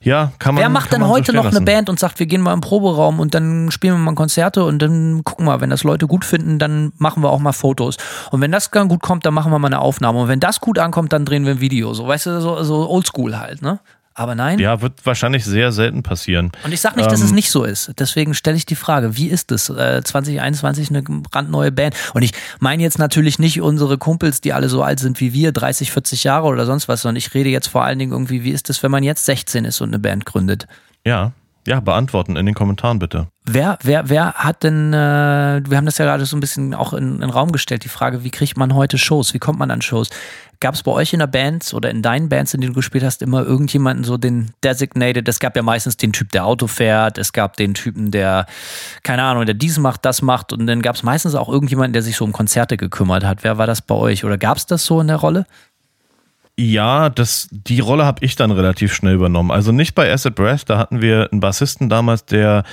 Ja, 0.00 0.32
kann 0.38 0.54
man. 0.54 0.62
Wer 0.62 0.68
macht 0.68 0.92
denn 0.92 1.00
so 1.00 1.08
heute 1.08 1.24
stehen 1.24 1.36
noch 1.36 1.44
eine 1.44 1.54
lassen. 1.54 1.64
Band 1.64 1.88
und 1.88 1.98
sagt, 1.98 2.20
wir 2.20 2.26
gehen 2.26 2.40
mal 2.40 2.52
im 2.52 2.60
Proberaum 2.60 3.18
und 3.18 3.34
dann 3.34 3.70
spielen 3.72 3.94
wir 3.94 3.98
mal 3.98 4.14
Konzerte 4.14 4.64
und 4.64 4.80
dann 4.80 5.24
gucken 5.24 5.46
wir, 5.46 5.60
wenn 5.60 5.70
das 5.70 5.82
Leute 5.82 6.06
gut 6.06 6.24
finden, 6.24 6.58
dann 6.58 6.92
machen 6.98 7.22
wir 7.22 7.30
auch 7.30 7.40
mal 7.40 7.52
Fotos. 7.52 7.96
Und 8.30 8.40
wenn 8.40 8.52
das 8.52 8.70
dann 8.70 8.88
gut 8.88 9.02
kommt, 9.02 9.26
dann 9.26 9.34
machen 9.34 9.50
wir 9.50 9.58
mal 9.58 9.66
eine 9.66 9.80
Aufnahme. 9.80 10.20
Und 10.20 10.28
wenn 10.28 10.40
das 10.40 10.60
gut 10.60 10.78
ankommt, 10.78 11.12
dann 11.12 11.24
drehen 11.24 11.44
wir 11.44 11.52
ein 11.52 11.60
Video. 11.60 11.94
So, 11.94 12.06
weißt 12.06 12.26
du, 12.26 12.40
so, 12.40 12.62
so 12.62 12.88
oldschool 12.88 13.38
halt, 13.38 13.60
ne? 13.60 13.80
Aber 14.18 14.34
nein. 14.34 14.58
Ja, 14.58 14.80
wird 14.80 14.94
wahrscheinlich 15.04 15.44
sehr 15.44 15.70
selten 15.70 16.02
passieren. 16.02 16.50
Und 16.64 16.72
ich 16.72 16.80
sag 16.80 16.96
nicht, 16.96 17.08
dass 17.10 17.20
Ähm, 17.20 17.26
es 17.26 17.32
nicht 17.32 17.50
so 17.52 17.62
ist. 17.62 17.92
Deswegen 17.98 18.34
stelle 18.34 18.56
ich 18.56 18.66
die 18.66 18.74
Frage, 18.74 19.16
wie 19.16 19.28
ist 19.28 19.52
es? 19.52 19.70
Äh, 19.70 20.02
2021 20.02 20.90
eine 20.90 21.02
brandneue 21.02 21.70
Band. 21.70 21.94
Und 22.14 22.22
ich 22.22 22.32
meine 22.58 22.82
jetzt 22.82 22.98
natürlich 22.98 23.38
nicht 23.38 23.60
unsere 23.60 23.96
Kumpels, 23.96 24.40
die 24.40 24.52
alle 24.52 24.68
so 24.68 24.82
alt 24.82 24.98
sind 24.98 25.20
wie 25.20 25.32
wir, 25.32 25.52
30, 25.52 25.92
40 25.92 26.24
Jahre 26.24 26.48
oder 26.48 26.66
sonst 26.66 26.88
was, 26.88 27.02
sondern 27.02 27.16
ich 27.16 27.32
rede 27.32 27.48
jetzt 27.48 27.68
vor 27.68 27.84
allen 27.84 28.00
Dingen 28.00 28.10
irgendwie, 28.10 28.42
wie 28.42 28.50
ist 28.50 28.68
es, 28.70 28.82
wenn 28.82 28.90
man 28.90 29.04
jetzt 29.04 29.24
16 29.24 29.64
ist 29.64 29.80
und 29.80 29.90
eine 29.90 30.00
Band 30.00 30.26
gründet? 30.26 30.66
Ja, 31.06 31.32
ja, 31.66 31.78
beantworten 31.78 32.34
in 32.36 32.44
den 32.46 32.56
Kommentaren 32.56 32.98
bitte. 32.98 33.28
Wer, 33.50 33.78
wer, 33.82 34.10
wer 34.10 34.34
hat 34.34 34.62
denn, 34.62 34.92
äh, 34.92 35.62
wir 35.66 35.76
haben 35.78 35.86
das 35.86 35.96
ja 35.96 36.04
gerade 36.04 36.26
so 36.26 36.36
ein 36.36 36.40
bisschen 36.40 36.74
auch 36.74 36.92
in, 36.92 37.20
den 37.20 37.30
Raum 37.30 37.50
gestellt, 37.50 37.82
die 37.82 37.88
Frage, 37.88 38.22
wie 38.22 38.30
kriegt 38.30 38.58
man 38.58 38.74
heute 38.74 38.98
Shows? 38.98 39.32
Wie 39.32 39.38
kommt 39.38 39.58
man 39.58 39.70
an 39.70 39.80
Shows? 39.80 40.10
Gab 40.60 40.74
es 40.74 40.82
bei 40.82 40.90
euch 40.90 41.14
in 41.14 41.20
der 41.20 41.28
Band 41.28 41.72
oder 41.72 41.88
in 41.88 42.02
deinen 42.02 42.28
Bands, 42.28 42.52
in 42.52 42.60
denen 42.60 42.74
du 42.74 42.78
gespielt 42.78 43.04
hast, 43.04 43.22
immer 43.22 43.42
irgendjemanden 43.42 44.04
so 44.04 44.18
den 44.18 44.50
Designated? 44.62 45.26
Es 45.28 45.38
gab 45.38 45.56
ja 45.56 45.62
meistens 45.62 45.96
den 45.96 46.12
Typ, 46.12 46.30
der 46.32 46.44
Auto 46.44 46.66
fährt, 46.66 47.16
es 47.16 47.32
gab 47.32 47.56
den 47.56 47.72
Typen, 47.72 48.10
der, 48.10 48.44
keine 49.02 49.22
Ahnung, 49.22 49.46
der 49.46 49.54
dies 49.54 49.78
macht, 49.78 50.04
das 50.04 50.20
macht 50.20 50.52
und 50.52 50.66
dann 50.66 50.82
gab 50.82 50.96
es 50.96 51.02
meistens 51.02 51.34
auch 51.34 51.48
irgendjemanden, 51.48 51.94
der 51.94 52.02
sich 52.02 52.16
so 52.16 52.26
um 52.26 52.32
Konzerte 52.32 52.76
gekümmert 52.76 53.24
hat. 53.24 53.44
Wer 53.44 53.56
war 53.56 53.66
das 53.66 53.80
bei 53.80 53.94
euch? 53.94 54.24
Oder 54.24 54.36
gab 54.36 54.58
es 54.58 54.66
das 54.66 54.84
so 54.84 55.00
in 55.00 55.06
der 55.06 55.16
Rolle? 55.16 55.46
Ja, 56.60 57.08
das, 57.08 57.48
die 57.52 57.78
Rolle 57.78 58.04
habe 58.04 58.24
ich 58.24 58.34
dann 58.34 58.50
relativ 58.50 58.92
schnell 58.92 59.14
übernommen. 59.14 59.52
Also 59.52 59.70
nicht 59.70 59.94
bei 59.94 60.12
Acid 60.12 60.34
Breath, 60.34 60.68
da 60.68 60.76
hatten 60.76 61.00
wir 61.00 61.28
einen 61.30 61.40
Bassisten 61.40 61.88
damals, 61.88 62.24
der 62.24 62.64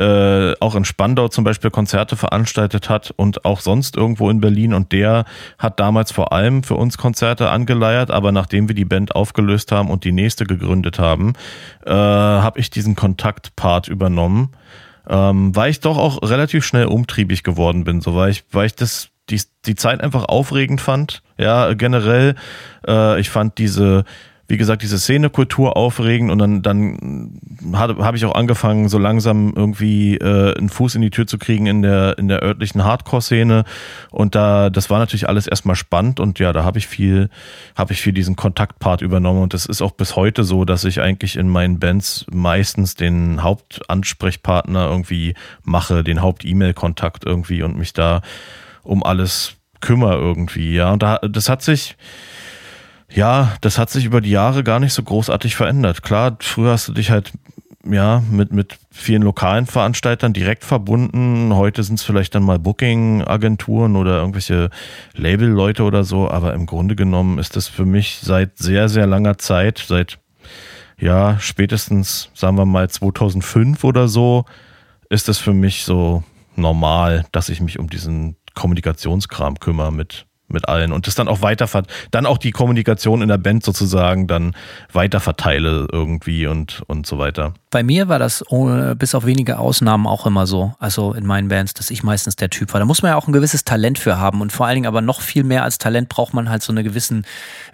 äh, 0.00 0.54
auch 0.60 0.74
in 0.76 0.86
Spandau 0.86 1.28
zum 1.28 1.44
Beispiel 1.44 1.70
Konzerte 1.70 2.16
veranstaltet 2.16 2.88
hat 2.88 3.12
und 3.16 3.44
auch 3.44 3.60
sonst 3.60 3.96
irgendwo 3.96 4.30
in 4.30 4.40
Berlin. 4.40 4.72
Und 4.72 4.92
der 4.92 5.26
hat 5.58 5.78
damals 5.78 6.10
vor 6.10 6.32
allem 6.32 6.62
für 6.62 6.74
uns 6.74 6.96
Konzerte 6.96 7.50
angeleiert. 7.50 8.10
Aber 8.10 8.32
nachdem 8.32 8.68
wir 8.68 8.74
die 8.74 8.86
Band 8.86 9.14
aufgelöst 9.14 9.72
haben 9.72 9.90
und 9.90 10.04
die 10.04 10.12
nächste 10.12 10.46
gegründet 10.46 10.98
haben, 10.98 11.34
äh, 11.84 11.90
habe 11.92 12.58
ich 12.60 12.70
diesen 12.70 12.96
Kontaktpart 12.96 13.88
übernommen. 13.88 14.52
Ähm, 15.06 15.54
weil 15.54 15.70
ich 15.70 15.80
doch 15.80 15.98
auch 15.98 16.22
relativ 16.22 16.64
schnell 16.64 16.86
umtriebig 16.86 17.42
geworden 17.42 17.84
bin, 17.84 18.00
so 18.00 18.14
weil 18.14 18.30
ich, 18.30 18.44
weil 18.52 18.66
ich 18.66 18.76
das 18.76 19.08
die, 19.28 19.40
die 19.66 19.74
Zeit 19.74 20.00
einfach 20.00 20.24
aufregend 20.24 20.80
fand. 20.80 21.22
Ja, 21.36 21.72
generell, 21.74 22.36
äh, 22.86 23.20
ich 23.20 23.30
fand 23.30 23.58
diese, 23.58 24.04
wie 24.50 24.56
gesagt, 24.56 24.82
diese 24.82 24.98
Szenekultur 24.98 25.76
aufregend 25.76 26.32
und 26.32 26.38
dann, 26.38 26.60
dann 26.62 27.40
habe 27.72 28.04
hab 28.04 28.16
ich 28.16 28.24
auch 28.24 28.34
angefangen, 28.34 28.88
so 28.88 28.98
langsam 28.98 29.52
irgendwie 29.54 30.16
äh, 30.16 30.58
einen 30.58 30.68
Fuß 30.68 30.96
in 30.96 31.02
die 31.02 31.10
Tür 31.10 31.28
zu 31.28 31.38
kriegen 31.38 31.66
in 31.66 31.82
der, 31.82 32.18
in 32.18 32.26
der 32.26 32.42
örtlichen 32.42 32.82
Hardcore-Szene. 32.84 33.64
Und 34.10 34.34
da, 34.34 34.68
das 34.68 34.90
war 34.90 34.98
natürlich 34.98 35.28
alles 35.28 35.46
erstmal 35.46 35.76
spannend 35.76 36.18
und 36.18 36.40
ja, 36.40 36.52
da 36.52 36.64
habe 36.64 36.78
ich 36.78 36.88
viel, 36.88 37.30
habe 37.76 37.92
ich 37.92 38.02
viel 38.02 38.12
diesen 38.12 38.34
Kontaktpart 38.34 39.02
übernommen 39.02 39.40
und 39.40 39.54
das 39.54 39.66
ist 39.66 39.82
auch 39.82 39.92
bis 39.92 40.16
heute 40.16 40.42
so, 40.42 40.64
dass 40.64 40.84
ich 40.84 41.00
eigentlich 41.00 41.36
in 41.36 41.48
meinen 41.48 41.78
Bands 41.78 42.26
meistens 42.32 42.96
den 42.96 43.44
Hauptansprechpartner 43.44 44.88
irgendwie 44.88 45.34
mache, 45.62 46.02
den 46.02 46.22
Haupt-E-Mail-Kontakt 46.22 47.24
irgendwie 47.24 47.62
und 47.62 47.78
mich 47.78 47.92
da 47.92 48.20
um 48.82 49.04
alles 49.04 49.54
kümmere 49.80 50.16
irgendwie, 50.16 50.74
ja. 50.74 50.92
Und 50.92 51.02
da, 51.02 51.18
das 51.18 51.48
hat 51.48 51.62
sich, 51.62 51.96
ja, 53.12 53.56
das 53.60 53.78
hat 53.78 53.90
sich 53.90 54.04
über 54.04 54.20
die 54.20 54.30
Jahre 54.30 54.62
gar 54.62 54.80
nicht 54.80 54.92
so 54.92 55.02
großartig 55.02 55.56
verändert. 55.56 56.02
Klar, 56.02 56.36
früher 56.40 56.72
hast 56.72 56.88
du 56.88 56.92
dich 56.92 57.10
halt 57.10 57.32
ja 57.84 58.22
mit 58.30 58.52
mit 58.52 58.78
vielen 58.90 59.22
lokalen 59.22 59.66
Veranstaltern 59.66 60.32
direkt 60.32 60.64
verbunden. 60.64 61.54
Heute 61.54 61.82
sind 61.82 61.98
es 61.98 62.04
vielleicht 62.04 62.34
dann 62.34 62.42
mal 62.42 62.58
Booking-Agenturen 62.58 63.96
oder 63.96 64.18
irgendwelche 64.18 64.70
Label-Leute 65.14 65.82
oder 65.82 66.04
so. 66.04 66.30
Aber 66.30 66.54
im 66.54 66.66
Grunde 66.66 66.94
genommen 66.94 67.38
ist 67.38 67.56
das 67.56 67.68
für 67.68 67.86
mich 67.86 68.18
seit 68.22 68.58
sehr 68.58 68.88
sehr 68.88 69.06
langer 69.06 69.38
Zeit, 69.38 69.84
seit 69.86 70.18
ja 70.98 71.38
spätestens 71.40 72.30
sagen 72.34 72.58
wir 72.58 72.66
mal 72.66 72.88
2005 72.88 73.82
oder 73.84 74.08
so, 74.08 74.44
ist 75.08 75.28
es 75.28 75.38
für 75.38 75.54
mich 75.54 75.84
so 75.84 76.22
normal, 76.56 77.24
dass 77.32 77.48
ich 77.48 77.60
mich 77.60 77.78
um 77.78 77.88
diesen 77.88 78.36
Kommunikationskram 78.54 79.58
kümmere 79.58 79.92
mit 79.92 80.26
mit 80.52 80.68
allen 80.68 80.92
und 80.92 81.06
das 81.06 81.14
dann 81.14 81.28
auch 81.28 81.42
weiter 81.42 81.68
dann 82.10 82.26
auch 82.26 82.38
die 82.38 82.50
Kommunikation 82.50 83.22
in 83.22 83.28
der 83.28 83.38
Band 83.38 83.64
sozusagen 83.64 84.26
dann 84.26 84.54
weiter 84.92 85.20
verteile 85.20 85.88
irgendwie 85.90 86.46
und 86.46 86.82
und 86.86 87.06
so 87.06 87.18
weiter. 87.18 87.54
Bei 87.70 87.84
mir 87.84 88.08
war 88.08 88.18
das 88.18 88.44
ohne, 88.50 88.96
bis 88.96 89.14
auf 89.14 89.24
wenige 89.24 89.60
Ausnahmen 89.60 90.08
auch 90.08 90.26
immer 90.26 90.48
so, 90.48 90.74
also 90.80 91.12
in 91.12 91.24
meinen 91.24 91.46
Bands, 91.46 91.72
dass 91.72 91.90
ich 91.90 92.02
meistens 92.02 92.34
der 92.34 92.50
Typ 92.50 92.72
war. 92.72 92.80
Da 92.80 92.84
muss 92.84 93.02
man 93.02 93.12
ja 93.12 93.16
auch 93.16 93.28
ein 93.28 93.32
gewisses 93.32 93.64
Talent 93.64 93.96
für 94.00 94.18
haben 94.18 94.40
und 94.40 94.52
vor 94.52 94.66
allen 94.66 94.74
Dingen 94.74 94.86
aber 94.86 95.00
noch 95.00 95.20
viel 95.20 95.44
mehr 95.44 95.62
als 95.62 95.78
Talent 95.78 96.08
braucht 96.08 96.34
man 96.34 96.50
halt 96.50 96.64
so 96.64 96.72
eine 96.72 96.82
gewissen, 96.82 97.24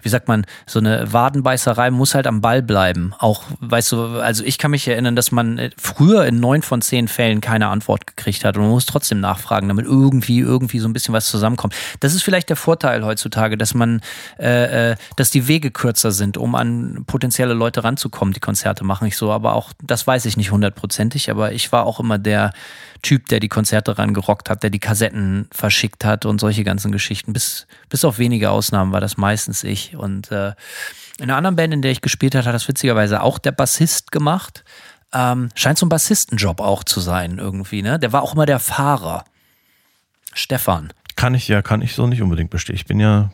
wie 0.03 0.09
sagt 0.09 0.27
man, 0.27 0.45
so 0.67 0.77
eine 0.77 1.11
Wadenbeißerei, 1.11 1.89
muss 1.89 2.13
halt 2.13 2.27
am 2.27 2.41
Ball 2.41 2.61
bleiben. 2.61 3.15
Auch, 3.17 3.45
weißt 3.59 3.91
du, 3.91 4.19
also 4.19 4.43
ich 4.43 4.59
kann 4.59 4.69
mich 4.69 4.87
erinnern, 4.87 5.15
dass 5.15 5.31
man 5.31 5.57
äh, 5.57 5.71
früher 5.77 6.27
in 6.27 6.39
neun 6.39 6.61
von 6.61 6.83
zehn 6.83 7.07
Fällen 7.07 7.41
keine 7.41 7.69
Antwort 7.69 8.05
gekriegt 8.05 8.45
hat 8.45 8.55
und 8.55 8.63
man 8.63 8.71
muss 8.71 8.85
trotzdem 8.85 9.19
nachfragen, 9.19 9.67
damit 9.67 9.87
irgendwie, 9.87 10.41
irgendwie 10.41 10.77
so 10.77 10.87
ein 10.87 10.93
bisschen 10.93 11.15
was 11.15 11.27
zusammenkommt. 11.27 11.73
Das 12.01 12.13
ist 12.13 12.21
vielleicht 12.21 12.49
der 12.49 12.55
Vorteil 12.55 13.03
heutzutage, 13.03 13.57
dass 13.57 13.73
man, 13.73 14.01
äh, 14.37 14.91
äh, 14.91 14.95
dass 15.15 15.31
die 15.31 15.47
Wege 15.47 15.71
kürzer 15.71 16.11
sind, 16.11 16.37
um 16.37 16.53
an 16.53 17.03
potenzielle 17.07 17.55
Leute 17.55 17.83
ranzukommen, 17.83 18.35
die 18.35 18.39
Konzerte 18.39 18.83
machen 18.83 19.07
ich 19.07 19.17
so, 19.17 19.31
aber 19.31 19.53
auch 19.53 19.71
das 19.87 20.05
weiß 20.05 20.25
ich 20.25 20.37
nicht 20.37 20.51
hundertprozentig, 20.51 21.29
aber 21.31 21.51
ich 21.51 21.71
war 21.71 21.85
auch 21.85 21.99
immer 21.99 22.17
der 22.17 22.53
Typ, 23.01 23.27
der 23.27 23.39
die 23.39 23.49
Konzerte 23.49 23.97
rangerockt 23.97 24.49
hat, 24.49 24.63
der 24.63 24.69
die 24.69 24.79
Kassetten 24.79 25.47
verschickt 25.51 26.05
hat 26.05 26.25
und 26.25 26.39
solche 26.39 26.63
ganzen 26.63 26.91
Geschichten. 26.91 27.33
Bis, 27.33 27.67
bis 27.89 28.05
auf 28.05 28.17
wenige 28.19 28.49
Ausnahmen 28.51 28.91
war 28.91 29.01
das 29.01 29.17
meistens 29.17 29.63
ich. 29.63 29.95
Und 29.95 30.31
äh, 30.31 30.53
in 31.19 31.25
einer 31.25 31.37
anderen 31.37 31.55
Band, 31.55 31.73
in 31.73 31.81
der 31.81 31.91
ich 31.91 32.01
gespielt 32.01 32.35
habe, 32.35 32.45
hat 32.45 32.53
das 32.53 32.67
witzigerweise 32.67 33.21
auch 33.21 33.39
der 33.39 33.51
Bassist 33.51 34.11
gemacht. 34.11 34.63
Ähm, 35.13 35.49
scheint 35.55 35.77
so 35.77 35.85
ein 35.85 35.89
Bassistenjob 35.89 36.59
auch 36.59 36.83
zu 36.83 36.99
sein 36.99 37.37
irgendwie, 37.37 37.81
ne? 37.81 37.97
Der 37.97 38.11
war 38.11 38.23
auch 38.23 38.33
immer 38.33 38.45
der 38.45 38.59
Fahrer. 38.59 39.23
Stefan. 40.33 40.91
Kann 41.15 41.33
ich 41.33 41.47
ja, 41.47 41.61
kann 41.61 41.81
ich 41.81 41.95
so 41.95 42.07
nicht 42.07 42.21
unbedingt 42.21 42.49
bestehen. 42.49 42.75
Ich 42.75 42.85
bin 42.85 42.99
ja 42.99 43.31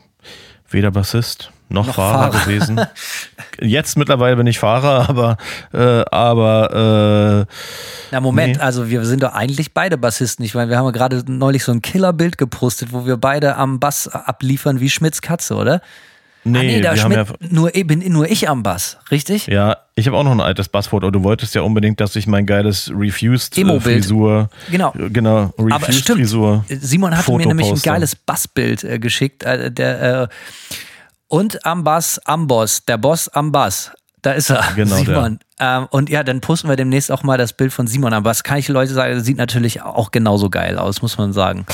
weder 0.70 0.92
Bassist 0.92 1.52
noch, 1.74 1.88
Noch 1.88 1.96
Fahrer, 1.96 2.32
Fahrer. 2.32 2.46
gewesen. 2.46 2.80
Jetzt 3.60 3.98
mittlerweile 3.98 4.36
bin 4.36 4.48
ich 4.48 4.60
Fahrer, 4.60 5.10
aber 5.10 5.38
äh, 5.74 6.06
aber 6.12 7.48
äh, 7.50 7.54
Na 8.12 8.22
Moment, 8.22 8.58
Nee. 8.58 8.62
also 8.64 8.90
wir 8.90 9.04
sind 9.06 9.24
doch 9.24 9.34
eigentlich 9.34 9.74
beide 9.74 9.98
Bassisten. 9.98 10.46
Ich 10.46 10.54
meine, 10.54 10.70
wir 10.70 10.78
haben 10.78 10.86
ja 10.86 10.92
gerade 10.92 11.24
neulich 11.28 11.64
so 11.64 11.72
ein 11.72 11.82
Killerbild 11.82 12.38
gepostet, 12.38 12.94
wo 12.94 13.06
wir 13.06 13.18
beide 13.18 13.56
am 13.56 13.80
Bass 13.80 14.08
abliefern 14.08 14.80
wie 14.80 14.90
Schmidts 14.90 15.22
Katze, 15.22 15.56
oder? 15.56 15.82
nee, 16.46 16.60
ah, 16.60 16.64
nee, 16.64 16.82
da 16.82 16.98
Schmidt, 16.98 17.18
ja 17.18 17.26
nur, 17.50 17.72
bin 17.72 18.00
nur 18.12 18.30
ich 18.30 18.50
am 18.50 18.64
Bass, 18.64 18.98
richtig? 19.12 19.48
ja, 19.48 19.78
ich 19.96 20.08
habe 20.08 20.18
auch 20.18 20.24
noch 20.24 20.32
ein 20.32 20.42
altes 20.42 20.70
Bassfoto. 20.70 21.10
Du 21.12 21.24
wolltest 21.24 21.56
ja 21.56 21.62
unbedingt, 21.62 22.00
dass 22.00 22.16
ich 22.16 22.28
mein 22.28 22.46
geiles 22.46 22.92
Refused 22.94 23.58
äh, 23.58 23.64
Genau. 23.64 24.94
äh, 24.94 25.10
genau 25.10 25.54
Aber 25.58 25.76
Refused 25.78 26.02
stimmt, 26.02 26.20
Frisur 26.20 26.66
Simon 26.68 27.16
hatte 27.18 27.32
mir 27.32 27.38
Foto 27.44 27.48
nämlich 27.48 27.70
ein 27.72 27.82
geiles 27.82 28.16
Bassbild 28.16 28.84
äh, 28.84 29.00
geschickt. 29.00 29.44
Äh, 29.44 29.72
der, 29.72 30.24
äh, 30.24 30.28
und 31.34 31.66
am 31.66 31.84
Bass, 31.84 32.22
am 32.26 32.46
Boss, 32.46 32.86
der 32.86 33.00
Boss 33.00 33.28
am 33.28 33.52
Bass. 33.52 33.92
Da 34.22 34.34
ist 34.34 34.52
er, 34.52 34.64
Genau. 34.76 34.98
Simon. 34.98 35.40
Ähm, 35.60 35.88
und 35.90 36.12
ja, 36.12 36.24
dann 36.24 36.42
posten 36.42 36.70
wir 36.70 36.76
demnächst 36.76 37.12
auch 37.12 37.24
mal 37.24 37.40
das 37.40 37.54
Bild 37.54 37.74
von 37.74 37.88
Simon 37.88 38.14
am 38.14 38.22
Bass. 38.22 38.44
Kann 38.44 38.60
ich 38.60 38.68
Leute 38.68 38.94
sagen, 38.94 39.20
sieht 39.20 39.38
natürlich 39.38 39.82
auch 39.82 40.12
genauso 40.12 40.52
geil 40.52 40.78
aus, 40.78 41.02
muss 41.02 41.18
man 41.18 41.34
sagen. 41.34 41.66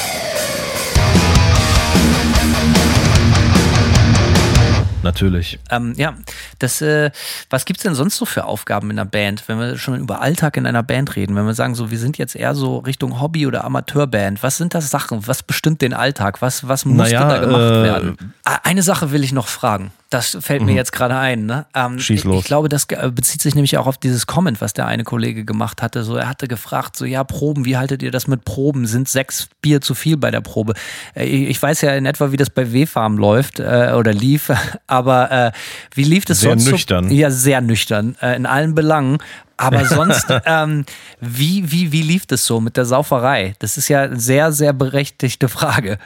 Natürlich. 5.09 5.59
Ähm, 5.71 5.93
ja, 5.97 6.13
das, 6.59 6.81
äh, 6.81 7.09
was 7.49 7.65
gibt's 7.65 7.83
denn 7.83 7.95
sonst 7.95 8.15
so 8.17 8.25
für 8.25 8.45
Aufgaben 8.45 8.91
in 8.91 8.99
einer 8.99 9.09
Band, 9.09 9.43
wenn 9.47 9.59
wir 9.59 9.77
schon 9.77 9.99
über 9.99 10.21
Alltag 10.21 10.55
in 10.55 10.65
einer 10.67 10.83
Band 10.83 11.15
reden? 11.15 11.35
Wenn 11.35 11.45
wir 11.45 11.55
sagen, 11.55 11.73
so, 11.73 11.89
wir 11.89 11.97
sind 11.97 12.17
jetzt 12.17 12.35
eher 12.35 12.53
so 12.53 12.77
Richtung 12.77 13.19
Hobby- 13.19 13.47
oder 13.47 13.63
Amateurband, 13.63 14.43
was 14.43 14.57
sind 14.57 14.73
das 14.75 14.89
Sachen? 14.91 15.25
Was 15.27 15.41
bestimmt 15.41 15.81
den 15.81 15.93
Alltag? 15.93 16.41
Was, 16.41 16.67
was 16.67 16.85
muss 16.85 17.09
Naja, 17.09 17.19
denn 17.21 17.29
da 17.29 17.37
gemacht 17.39 17.61
äh, 17.61 17.83
werden? 17.83 18.33
Ah, 18.43 18.59
Eine 18.63 18.83
Sache 18.83 19.11
will 19.11 19.23
ich 19.23 19.31
noch 19.31 19.47
fragen. 19.47 19.91
Das 20.11 20.35
fällt 20.41 20.63
mir 20.63 20.73
jetzt 20.73 20.91
gerade 20.91 21.15
ein. 21.15 21.45
Ne? 21.45 21.67
Ähm, 21.75 21.99
Schieß 21.99 22.19
ich, 22.21 22.23
los. 22.25 22.39
ich 22.39 22.45
glaube, 22.45 22.67
das 22.67 22.87
ge- 22.87 23.11
bezieht 23.11 23.43
sich 23.43 23.53
nämlich 23.53 23.77
auch 23.77 23.85
auf 23.85 23.99
dieses 23.99 24.25
Comment, 24.25 24.59
was 24.59 24.73
der 24.73 24.87
eine 24.87 25.03
Kollege 25.03 25.45
gemacht 25.45 25.83
hatte. 25.83 26.03
So, 26.03 26.15
er 26.15 26.27
hatte 26.27 26.47
gefragt, 26.47 26.95
so 26.97 27.05
ja, 27.05 27.23
Proben, 27.23 27.63
wie 27.63 27.77
haltet 27.77 28.01
ihr 28.01 28.09
das 28.09 28.25
mit 28.25 28.43
Proben? 28.43 28.87
Sind 28.87 29.07
sechs 29.07 29.49
Bier 29.61 29.81
zu 29.81 29.93
viel 29.93 30.17
bei 30.17 30.31
der 30.31 30.41
Probe? 30.41 30.73
Äh, 31.15 31.25
ich 31.25 31.61
weiß 31.61 31.81
ja 31.81 31.93
in 31.93 32.07
etwa, 32.07 32.31
wie 32.31 32.37
das 32.37 32.49
bei 32.49 32.73
W-Farm 32.73 33.19
läuft 33.19 33.59
äh, 33.59 33.93
oder 33.95 34.11
lief, 34.11 34.51
aber 34.87 35.31
äh, 35.31 35.51
wie 35.93 36.05
lief 36.05 36.25
das 36.25 36.39
Sehr 36.39 36.51
sonst? 36.53 36.65
so- 36.65 36.71
nüchtern. 36.71 37.11
ja, 37.11 37.29
sehr 37.29 37.61
nüchtern, 37.61 38.15
äh, 38.19 38.35
in 38.35 38.47
allen 38.47 38.73
Belangen. 38.73 39.19
Aber 39.57 39.85
sonst, 39.85 40.25
ähm, 40.45 40.85
wie, 41.21 41.71
wie, 41.71 41.91
wie 41.91 42.01
lief 42.01 42.25
das 42.25 42.45
so 42.47 42.59
mit 42.61 42.77
der 42.77 42.85
Sauferei? 42.85 43.53
Das 43.59 43.77
ist 43.77 43.87
ja 43.89 44.01
eine 44.01 44.19
sehr, 44.19 44.53
sehr 44.53 44.73
berechtigte 44.73 45.49
Frage. 45.49 45.99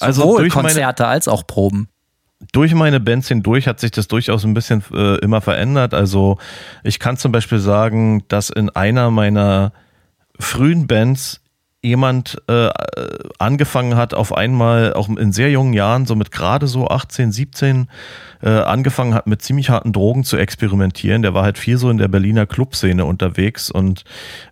Also 0.00 0.22
Sowohl 0.22 0.38
meine- 0.42 0.50
Konzerte 0.50 1.06
als 1.06 1.28
auch 1.28 1.46
Proben. 1.46 1.88
Durch 2.52 2.74
meine 2.74 3.00
Bands 3.00 3.28
hindurch 3.28 3.66
hat 3.66 3.80
sich 3.80 3.90
das 3.90 4.08
durchaus 4.08 4.44
ein 4.44 4.54
bisschen 4.54 4.84
äh, 4.92 5.16
immer 5.18 5.40
verändert. 5.40 5.94
Also 5.94 6.38
ich 6.84 6.98
kann 6.98 7.16
zum 7.16 7.32
Beispiel 7.32 7.58
sagen, 7.58 8.24
dass 8.28 8.50
in 8.50 8.68
einer 8.70 9.10
meiner 9.10 9.72
frühen 10.38 10.86
Bands 10.86 11.40
jemand 11.84 12.40
äh, 12.46 12.68
angefangen 13.38 13.96
hat, 13.96 14.14
auf 14.14 14.32
einmal 14.36 14.92
auch 14.94 15.08
in 15.08 15.32
sehr 15.32 15.50
jungen 15.50 15.72
Jahren, 15.72 16.06
so 16.06 16.14
mit 16.14 16.30
gerade 16.30 16.68
so 16.68 16.86
18, 16.86 17.32
17, 17.32 17.88
äh, 18.42 18.48
angefangen 18.50 19.14
hat, 19.14 19.26
mit 19.26 19.42
ziemlich 19.42 19.68
harten 19.68 19.92
Drogen 19.92 20.22
zu 20.22 20.36
experimentieren. 20.36 21.22
Der 21.22 21.34
war 21.34 21.42
halt 21.42 21.58
viel 21.58 21.78
so 21.78 21.90
in 21.90 21.98
der 21.98 22.08
Berliner 22.08 22.46
Clubszene 22.46 23.04
unterwegs 23.04 23.70
und 23.70 24.04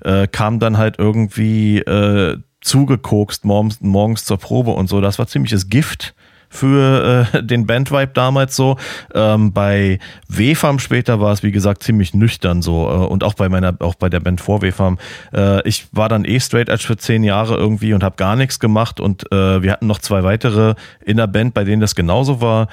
äh, 0.02 0.26
kam 0.26 0.58
dann 0.58 0.76
halt 0.76 0.98
irgendwie 0.98 1.78
äh, 1.78 2.38
zugekokst 2.60 3.44
morgens, 3.44 3.80
morgens 3.80 4.24
zur 4.24 4.38
Probe 4.38 4.72
und 4.72 4.88
so. 4.88 5.00
Das 5.00 5.20
war 5.20 5.28
ziemliches 5.28 5.68
Gift 5.68 6.14
für 6.50 7.28
äh, 7.32 7.42
den 7.46 7.66
Bandvibe 7.66 8.10
damals 8.12 8.56
so. 8.56 8.76
Ähm, 9.14 9.52
bei 9.52 9.98
WFAM 10.28 10.78
später 10.80 11.20
war 11.20 11.32
es, 11.32 11.42
wie 11.42 11.52
gesagt, 11.52 11.82
ziemlich 11.82 12.12
nüchtern 12.12 12.60
so. 12.60 12.88
Äh, 12.88 13.06
und 13.06 13.24
auch 13.24 13.34
bei 13.34 13.48
meiner, 13.48 13.74
auch 13.78 13.94
bei 13.94 14.10
der 14.10 14.20
Band 14.20 14.40
vor 14.40 14.60
WFAM. 14.60 14.98
Äh, 15.32 15.66
ich 15.66 15.86
war 15.92 16.08
dann 16.08 16.24
eh 16.24 16.40
straight 16.40 16.68
edge 16.68 16.84
für 16.86 16.96
zehn 16.96 17.22
Jahre 17.22 17.56
irgendwie 17.56 17.94
und 17.94 18.02
habe 18.02 18.16
gar 18.16 18.36
nichts 18.36 18.60
gemacht. 18.60 19.00
Und 19.00 19.30
äh, 19.32 19.62
wir 19.62 19.72
hatten 19.72 19.86
noch 19.86 20.00
zwei 20.00 20.24
weitere 20.24 20.74
in 21.04 21.16
der 21.16 21.28
Band, 21.28 21.54
bei 21.54 21.64
denen 21.64 21.80
das 21.80 21.94
genauso 21.94 22.40
war. 22.40 22.68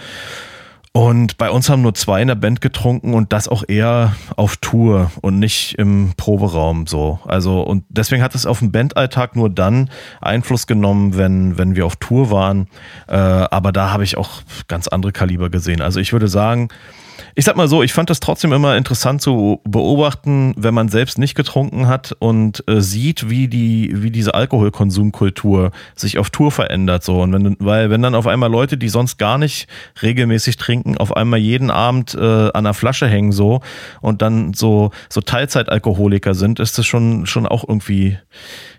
Und 0.98 1.38
bei 1.38 1.52
uns 1.52 1.70
haben 1.70 1.84
nur 1.84 1.94
zwei 1.94 2.24
in 2.24 2.28
der 2.28 2.34
Band 2.34 2.60
getrunken 2.60 3.14
und 3.14 3.32
das 3.32 3.48
auch 3.48 3.64
eher 3.68 4.16
auf 4.36 4.58
Tour 4.58 5.12
und 5.22 5.38
nicht 5.38 5.76
im 5.78 6.14
Proberaum 6.18 6.88
so. 6.88 7.20
Also 7.24 7.62
und 7.62 7.84
deswegen 7.88 8.24
hat 8.24 8.34
es 8.34 8.48
auf 8.48 8.58
den 8.58 8.72
Bandalltag 8.72 9.36
nur 9.36 9.52
dann 9.52 9.92
Einfluss 10.22 10.66
genommen, 10.66 11.16
wenn 11.16 11.56
wenn 11.60 11.76
wir 11.76 11.86
auf 11.86 11.98
Tour 11.98 12.32
waren. 12.32 12.68
Äh, 13.08 13.14
aber 13.14 13.72
da 13.72 13.92
habe 13.92 14.06
ich 14.06 14.18
auch 14.18 14.42
ganz 14.68 14.88
andere 14.88 15.12
Kaliber 15.12 15.52
gesehen. 15.52 15.84
Also 15.84 16.00
ich 16.00 16.14
würde 16.14 16.30
sagen, 16.30 16.70
ich 17.36 17.46
sag 17.46 17.56
mal 17.56 17.68
so, 17.68 17.84
ich 17.84 17.94
fand 17.94 18.10
das 18.10 18.20
trotzdem 18.20 18.54
immer 18.54 18.76
interessant 18.78 19.22
zu 19.22 19.62
beobachten, 19.64 20.54
wenn 20.58 20.74
man 20.74 20.90
selbst 20.90 21.18
nicht 21.18 21.36
getrunken 21.36 21.88
hat 21.88 22.16
und 22.20 22.64
äh, 22.68 22.82
sieht, 22.82 23.30
wie 23.30 23.48
die, 23.48 23.92
wie 23.96 24.12
diese 24.12 24.34
Alkoholkonsumkultur 24.34 25.72
sich 25.96 26.18
auf 26.18 26.30
Tour 26.30 26.52
verändert. 26.52 27.04
So. 27.04 27.22
Und 27.22 27.34
wenn, 27.34 27.56
weil 27.60 27.90
wenn 27.90 28.02
dann 28.02 28.16
auf 28.16 28.28
einmal 28.28 28.50
Leute, 28.50 28.78
die 28.78 28.90
sonst 28.90 29.18
gar 29.18 29.38
nicht 29.38 29.68
regelmäßig 30.02 30.58
trinken, 30.58 30.98
auf 30.98 31.16
einmal 31.16 31.40
jeden 31.40 31.72
Abend 31.72 32.16
äh, 32.16 32.20
an 32.20 32.52
einer 32.54 32.74
Flasche 32.74 33.08
hängen 33.08 33.32
so 33.32 33.62
und 34.02 34.22
dann 34.22 34.54
so, 34.54 34.92
so 35.10 35.22
Teilzeitalkoholiker 35.22 36.34
sind, 36.34 36.60
ist 36.60 36.78
das 36.78 36.86
schon, 36.86 37.26
schon 37.26 37.46
auch 37.46 37.68
irgendwie, 37.68 38.18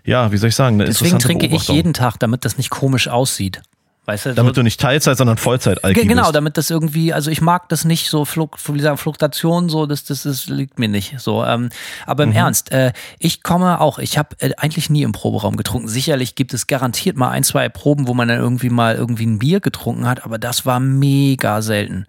ja, 0.03 0.31
wie 0.31 0.37
soll 0.37 0.49
ich 0.49 0.55
sagen, 0.55 0.75
eine 0.75 0.85
Deswegen 0.85 1.19
trinke 1.19 1.47
ich 1.47 1.67
jeden 1.67 1.93
Tag, 1.93 2.19
damit 2.19 2.45
das 2.45 2.57
nicht 2.57 2.69
komisch 2.69 3.07
aussieht. 3.07 3.61
Weißt 4.09 4.25
du, 4.25 4.33
Damit 4.33 4.55
so, 4.55 4.61
du 4.61 4.63
nicht 4.63 4.79
Teilzeit, 4.81 5.17
sondern 5.17 5.37
Vollzeit 5.37 5.83
Alki 5.83 6.05
genau, 6.07 6.23
bist. 6.23 6.35
damit 6.35 6.57
das 6.57 6.69
irgendwie, 6.69 7.13
also 7.13 7.29
ich 7.29 7.41
mag 7.41 7.69
das 7.69 7.85
nicht 7.85 8.09
so 8.09 8.25
Fluk, 8.25 8.57
wie 8.73 8.79
sagen, 8.79 8.97
Fluktuation, 8.97 9.69
so 9.69 9.85
das, 9.85 10.03
das, 10.03 10.23
das 10.23 10.47
liegt 10.47 10.79
mir 10.79 10.87
nicht. 10.89 11.19
So, 11.19 11.45
ähm, 11.45 11.69
aber 12.05 12.25
Mhm. 12.25 12.31
im 12.31 12.37
Ernst, 12.37 12.71
äh, 12.71 12.91
ich 13.19 13.43
komme 13.43 13.79
auch, 13.79 13.99
ich 13.99 14.17
habe 14.17 14.29
äh, 14.39 14.51
eigentlich 14.57 14.89
nie 14.89 15.03
im 15.03 15.11
Proberaum 15.11 15.57
getrunken. 15.57 15.87
Sicherlich 15.87 16.33
gibt 16.35 16.53
es 16.53 16.65
garantiert 16.67 17.17
mal 17.17 17.29
ein, 17.29 17.43
zwei 17.43 17.69
Proben, 17.69 18.07
wo 18.07 18.13
man 18.15 18.27
dann 18.27 18.39
irgendwie 18.39 18.69
mal 18.69 18.95
irgendwie 18.95 19.25
ein 19.27 19.39
Bier 19.39 19.59
getrunken 19.59 20.07
hat, 20.07 20.25
aber 20.25 20.39
das 20.39 20.65
war 20.65 20.79
mega 20.79 21.61
selten. 21.61 22.05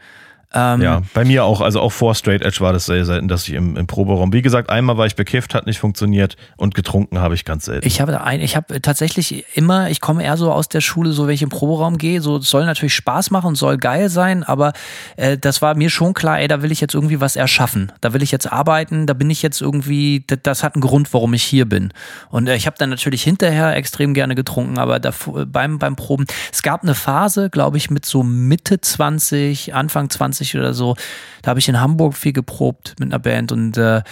Ähm, 0.52 0.82
Ja, 0.82 1.02
bei 1.14 1.24
mir 1.24 1.44
auch. 1.44 1.60
Also 1.60 1.80
auch 1.80 1.92
vor 1.92 2.14
Straight 2.14 2.42
Edge 2.42 2.58
war 2.60 2.72
das 2.72 2.86
sehr 2.86 3.04
selten, 3.04 3.28
dass 3.28 3.46
ich 3.46 3.54
im, 3.54 3.76
im 3.76 3.86
Proberaum. 3.86 4.32
Wie 4.32 4.42
gesagt, 4.42 4.68
einmal 4.68 4.96
war 4.96 5.06
ich 5.06 5.14
bekifft, 5.14 5.54
hat 5.54 5.66
nicht 5.66 5.78
funktioniert 5.78 6.36
und 6.56 6.74
getrunken 6.74 7.20
habe 7.20 7.34
ich 7.34 7.44
ganz 7.44 7.66
selten. 7.66 7.86
Ich 7.86 8.00
habe 8.00 8.20
ein, 8.22 8.40
ich 8.40 8.56
habe 8.56 8.82
tatsächlich 8.82 9.44
immer, 9.54 9.90
ich 9.90 10.00
komme 10.00 10.24
eher 10.24 10.36
so 10.36 10.52
aus 10.52 10.68
der 10.68 10.80
Schule, 10.80 11.12
so 11.12 11.26
wenn 11.26 11.34
ich 11.34 11.42
im 11.42 11.50
Proberaum 11.50 11.98
gehe, 11.98 12.20
so 12.20 12.40
soll 12.40 12.66
natürlich 12.66 12.94
Spaß 12.94 13.30
machen 13.30 13.54
soll 13.54 13.78
geil 13.78 14.08
sein, 14.08 14.42
aber 14.42 14.72
äh, 15.16 15.38
das 15.38 15.62
war 15.62 15.74
mir 15.74 15.90
schon 15.90 16.14
klar, 16.14 16.40
ey, 16.40 16.48
da 16.48 16.62
will 16.62 16.72
ich 16.72 16.80
jetzt 16.80 16.94
irgendwie 16.94 17.20
was 17.20 17.36
erschaffen, 17.36 17.92
da 18.00 18.12
will 18.12 18.22
ich 18.22 18.32
jetzt 18.32 18.50
arbeiten, 18.50 19.06
da 19.06 19.14
bin 19.14 19.30
ich 19.30 19.42
jetzt 19.42 19.60
irgendwie, 19.60 20.24
das, 20.26 20.38
das 20.42 20.62
hat 20.64 20.74
einen 20.74 20.82
Grund, 20.82 21.12
warum 21.12 21.34
ich 21.34 21.44
hier 21.44 21.68
bin. 21.68 21.92
Und 22.30 22.48
äh, 22.48 22.56
ich 22.56 22.66
habe 22.66 22.76
dann 22.78 22.90
natürlich 22.90 23.22
hinterher 23.22 23.76
extrem 23.76 24.14
gerne 24.14 24.34
getrunken, 24.34 24.78
aber 24.78 24.98
davor, 24.98 25.46
beim 25.46 25.78
beim 25.78 25.96
Proben, 25.96 26.26
es 26.52 26.62
gab 26.62 26.82
eine 26.82 26.94
Phase, 26.94 27.50
glaube 27.50 27.76
ich, 27.76 27.90
mit 27.90 28.04
so 28.06 28.22
Mitte 28.22 28.80
20, 28.80 29.74
Anfang 29.74 30.10
20 30.10 30.39
oder 30.54 30.74
so, 30.74 30.96
da 31.42 31.50
habe 31.50 31.60
ich 31.60 31.68
in 31.68 31.80
Hamburg 31.80 32.14
viel 32.14 32.32
geprobt 32.32 32.94
mit 32.98 33.10
einer 33.10 33.18
Band 33.18 33.52
und 33.52 33.76
äh, 33.76 34.02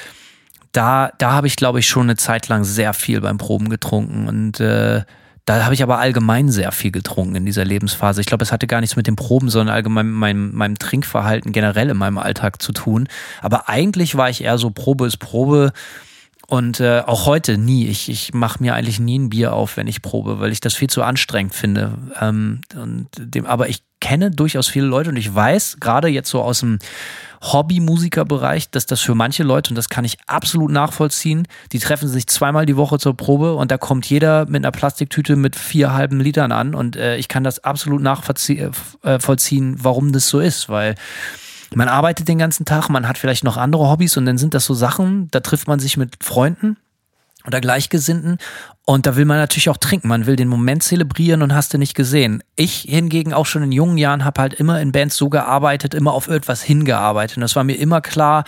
da, 0.72 1.10
da 1.18 1.32
habe 1.32 1.46
ich, 1.46 1.56
glaube 1.56 1.78
ich, 1.78 1.88
schon 1.88 2.04
eine 2.04 2.16
Zeit 2.16 2.48
lang 2.48 2.64
sehr 2.64 2.94
viel 2.94 3.20
beim 3.20 3.38
Proben 3.38 3.68
getrunken. 3.68 4.28
Und 4.28 4.60
äh, 4.60 5.02
da 5.44 5.64
habe 5.64 5.74
ich 5.74 5.82
aber 5.82 5.98
allgemein 5.98 6.50
sehr 6.50 6.72
viel 6.72 6.90
getrunken 6.90 7.36
in 7.36 7.46
dieser 7.46 7.64
Lebensphase. 7.64 8.20
Ich 8.20 8.26
glaube, 8.26 8.44
es 8.44 8.52
hatte 8.52 8.66
gar 8.66 8.80
nichts 8.80 8.96
mit 8.96 9.06
den 9.06 9.16
Proben, 9.16 9.48
sondern 9.48 9.74
allgemein 9.74 10.06
mit 10.06 10.14
meinem, 10.14 10.54
meinem 10.54 10.78
Trinkverhalten 10.78 11.52
generell 11.52 11.88
in 11.88 11.96
meinem 11.96 12.18
Alltag 12.18 12.60
zu 12.60 12.72
tun. 12.72 13.08
Aber 13.40 13.68
eigentlich 13.68 14.14
war 14.14 14.28
ich 14.28 14.44
eher 14.44 14.58
so, 14.58 14.70
Probe 14.70 15.06
ist 15.06 15.16
Probe. 15.16 15.72
Und 16.51 16.80
äh, 16.80 17.03
auch 17.05 17.26
heute 17.26 17.59
nie. 17.59 17.88
Ich, 17.88 18.09
ich 18.09 18.32
mache 18.32 18.62
mir 18.62 18.74
eigentlich 18.74 18.99
nie 18.99 19.18
ein 19.18 19.28
Bier 19.28 19.53
auf, 19.53 19.76
wenn 19.76 19.86
ich 19.86 20.01
probe, 20.01 20.40
weil 20.40 20.51
ich 20.51 20.61
das 20.61 20.74
viel 20.74 20.88
zu 20.88 21.03
anstrengend 21.03 21.55
finde. 21.55 21.99
Ähm, 22.18 22.62
und 22.74 23.09
dem, 23.18 23.44
aber 23.44 23.68
ich 23.68 23.82
kenne 24.01 24.30
durchaus 24.30 24.66
viele 24.66 24.86
Leute 24.86 25.11
und 25.11 25.16
ich 25.16 25.34
weiß, 25.34 25.76
gerade 25.78 26.09
jetzt 26.09 26.30
so 26.30 26.40
aus 26.40 26.61
dem 26.61 26.78
Hobby-Musiker-Bereich, 27.42 28.70
dass 28.70 28.86
das 28.86 29.01
für 29.03 29.14
manche 29.14 29.42
Leute, 29.42 29.70
und 29.70 29.74
das 29.76 29.90
kann 29.90 30.07
ich 30.07 30.16
absolut 30.26 30.70
nachvollziehen, 30.70 31.46
die 31.72 31.80
treffen 31.80 32.09
sich 32.09 32.26
zweimal 32.28 32.64
die 32.64 32.76
Woche 32.76 32.99
zur 32.99 33.14
Probe 33.14 33.55
und 33.55 33.70
da 33.70 33.76
kommt 33.76 34.07
jeder 34.07 34.46
mit 34.46 34.64
einer 34.64 34.72
Plastiktüte 34.72 35.36
mit 35.36 35.55
vier 35.55 35.92
halben 35.92 36.18
Litern 36.18 36.53
an 36.53 36.74
und 36.74 36.96
äh, 36.96 37.16
ich 37.18 37.28
kann 37.28 37.44
das 37.44 37.62
absolut 37.62 38.01
nachvollziehen, 38.01 39.76
warum 39.78 40.12
das 40.12 40.28
so 40.28 40.40
ist, 40.40 40.70
weil 40.70 40.94
man 41.74 41.88
arbeitet 41.88 42.28
den 42.28 42.38
ganzen 42.38 42.64
Tag, 42.64 42.88
man 42.88 43.06
hat 43.06 43.18
vielleicht 43.18 43.44
noch 43.44 43.56
andere 43.56 43.88
Hobbys 43.88 44.16
und 44.16 44.26
dann 44.26 44.38
sind 44.38 44.54
das 44.54 44.64
so 44.64 44.74
Sachen, 44.74 45.30
da 45.30 45.40
trifft 45.40 45.68
man 45.68 45.80
sich 45.80 45.96
mit 45.96 46.22
Freunden 46.22 46.76
oder 47.46 47.60
Gleichgesinnten 47.60 48.38
und 48.84 49.06
da 49.06 49.16
will 49.16 49.26
man 49.26 49.36
natürlich 49.36 49.68
auch 49.68 49.76
trinken. 49.76 50.08
Man 50.08 50.26
will 50.26 50.36
den 50.36 50.48
Moment 50.48 50.82
zelebrieren 50.82 51.42
und 51.42 51.54
hast 51.54 51.74
du 51.74 51.78
nicht 51.78 51.94
gesehen. 51.94 52.42
Ich 52.56 52.86
hingegen 52.88 53.34
auch 53.34 53.46
schon 53.46 53.62
in 53.62 53.72
jungen 53.72 53.98
Jahren 53.98 54.24
habe 54.24 54.40
halt 54.40 54.54
immer 54.54 54.80
in 54.80 54.92
Bands 54.92 55.16
so 55.16 55.28
gearbeitet, 55.28 55.94
immer 55.94 56.12
auf 56.14 56.28
etwas 56.28 56.62
hingearbeitet. 56.62 57.36
Und 57.36 57.42
es 57.42 57.54
war 57.54 57.64
mir 57.64 57.78
immer 57.78 58.00
klar, 58.00 58.44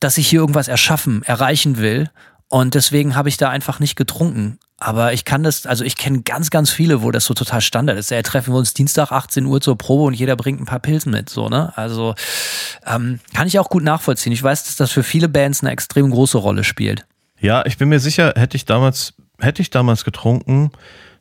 dass 0.00 0.16
ich 0.18 0.28
hier 0.28 0.40
irgendwas 0.40 0.68
erschaffen, 0.68 1.22
erreichen 1.24 1.76
will. 1.78 2.10
Und 2.48 2.74
deswegen 2.74 3.16
habe 3.16 3.28
ich 3.28 3.36
da 3.36 3.50
einfach 3.50 3.80
nicht 3.80 3.96
getrunken. 3.96 4.58
Aber 4.78 5.14
ich 5.14 5.24
kann 5.24 5.42
das, 5.42 5.64
also 5.64 5.84
ich 5.84 5.96
kenne 5.96 6.20
ganz, 6.22 6.50
ganz 6.50 6.70
viele, 6.70 7.02
wo 7.02 7.10
das 7.10 7.24
so 7.24 7.32
total 7.32 7.62
Standard 7.62 7.98
ist. 7.98 8.10
Ja, 8.10 8.20
treffen 8.20 8.52
wir 8.52 8.58
uns 8.58 8.74
Dienstag 8.74 9.10
18 9.10 9.46
Uhr 9.46 9.60
zur 9.60 9.78
Probe 9.78 10.04
und 10.04 10.14
jeder 10.14 10.36
bringt 10.36 10.60
ein 10.60 10.66
paar 10.66 10.80
Pilzen 10.80 11.12
mit, 11.12 11.30
so, 11.30 11.48
ne? 11.48 11.72
Also 11.76 12.14
ähm, 12.86 13.20
kann 13.34 13.48
ich 13.48 13.58
auch 13.58 13.70
gut 13.70 13.82
nachvollziehen. 13.82 14.32
Ich 14.32 14.42
weiß, 14.42 14.64
dass 14.64 14.76
das 14.76 14.92
für 14.92 15.02
viele 15.02 15.30
Bands 15.30 15.62
eine 15.62 15.72
extrem 15.72 16.10
große 16.10 16.36
Rolle 16.36 16.62
spielt. 16.62 17.06
Ja, 17.40 17.64
ich 17.64 17.78
bin 17.78 17.88
mir 17.88 18.00
sicher, 18.00 18.34
hätte 18.36 18.56
ich 18.56 18.66
damals, 18.66 19.14
hätte 19.38 19.62
ich 19.62 19.70
damals 19.70 20.04
getrunken, 20.04 20.70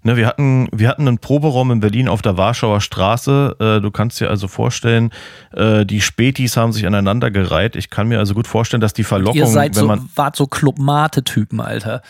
ne, 0.05 0.15
wir 0.15 0.27
hatten, 0.27 0.69
wir 0.71 0.87
hatten 0.87 1.07
einen 1.07 1.17
Proberaum 1.17 1.71
in 1.71 1.79
Berlin 1.79 2.07
auf 2.07 2.21
der 2.21 2.37
Warschauer 2.37 2.79
Straße. 2.79 3.55
Äh, 3.59 3.81
du 3.81 3.91
kannst 3.91 4.19
dir 4.19 4.29
also 4.29 4.47
vorstellen, 4.47 5.11
äh, 5.53 5.85
die 5.85 5.99
Spätis 5.99 6.55
haben 6.55 6.71
sich 6.71 6.85
aneinander 6.87 7.31
gereiht. 7.31 7.75
Ich 7.75 7.89
kann 7.89 8.07
mir 8.07 8.19
also 8.19 8.33
gut 8.33 8.47
vorstellen, 8.47 8.81
dass 8.81 8.93
die 8.93 9.03
Verlockung, 9.03 9.39
Ihr 9.39 9.47
seid 9.47 9.75
so, 9.75 9.93
wart 10.15 10.35
so 10.35 10.47
Club-Mate-Typen, 10.47 11.59
Alter. 11.59 12.01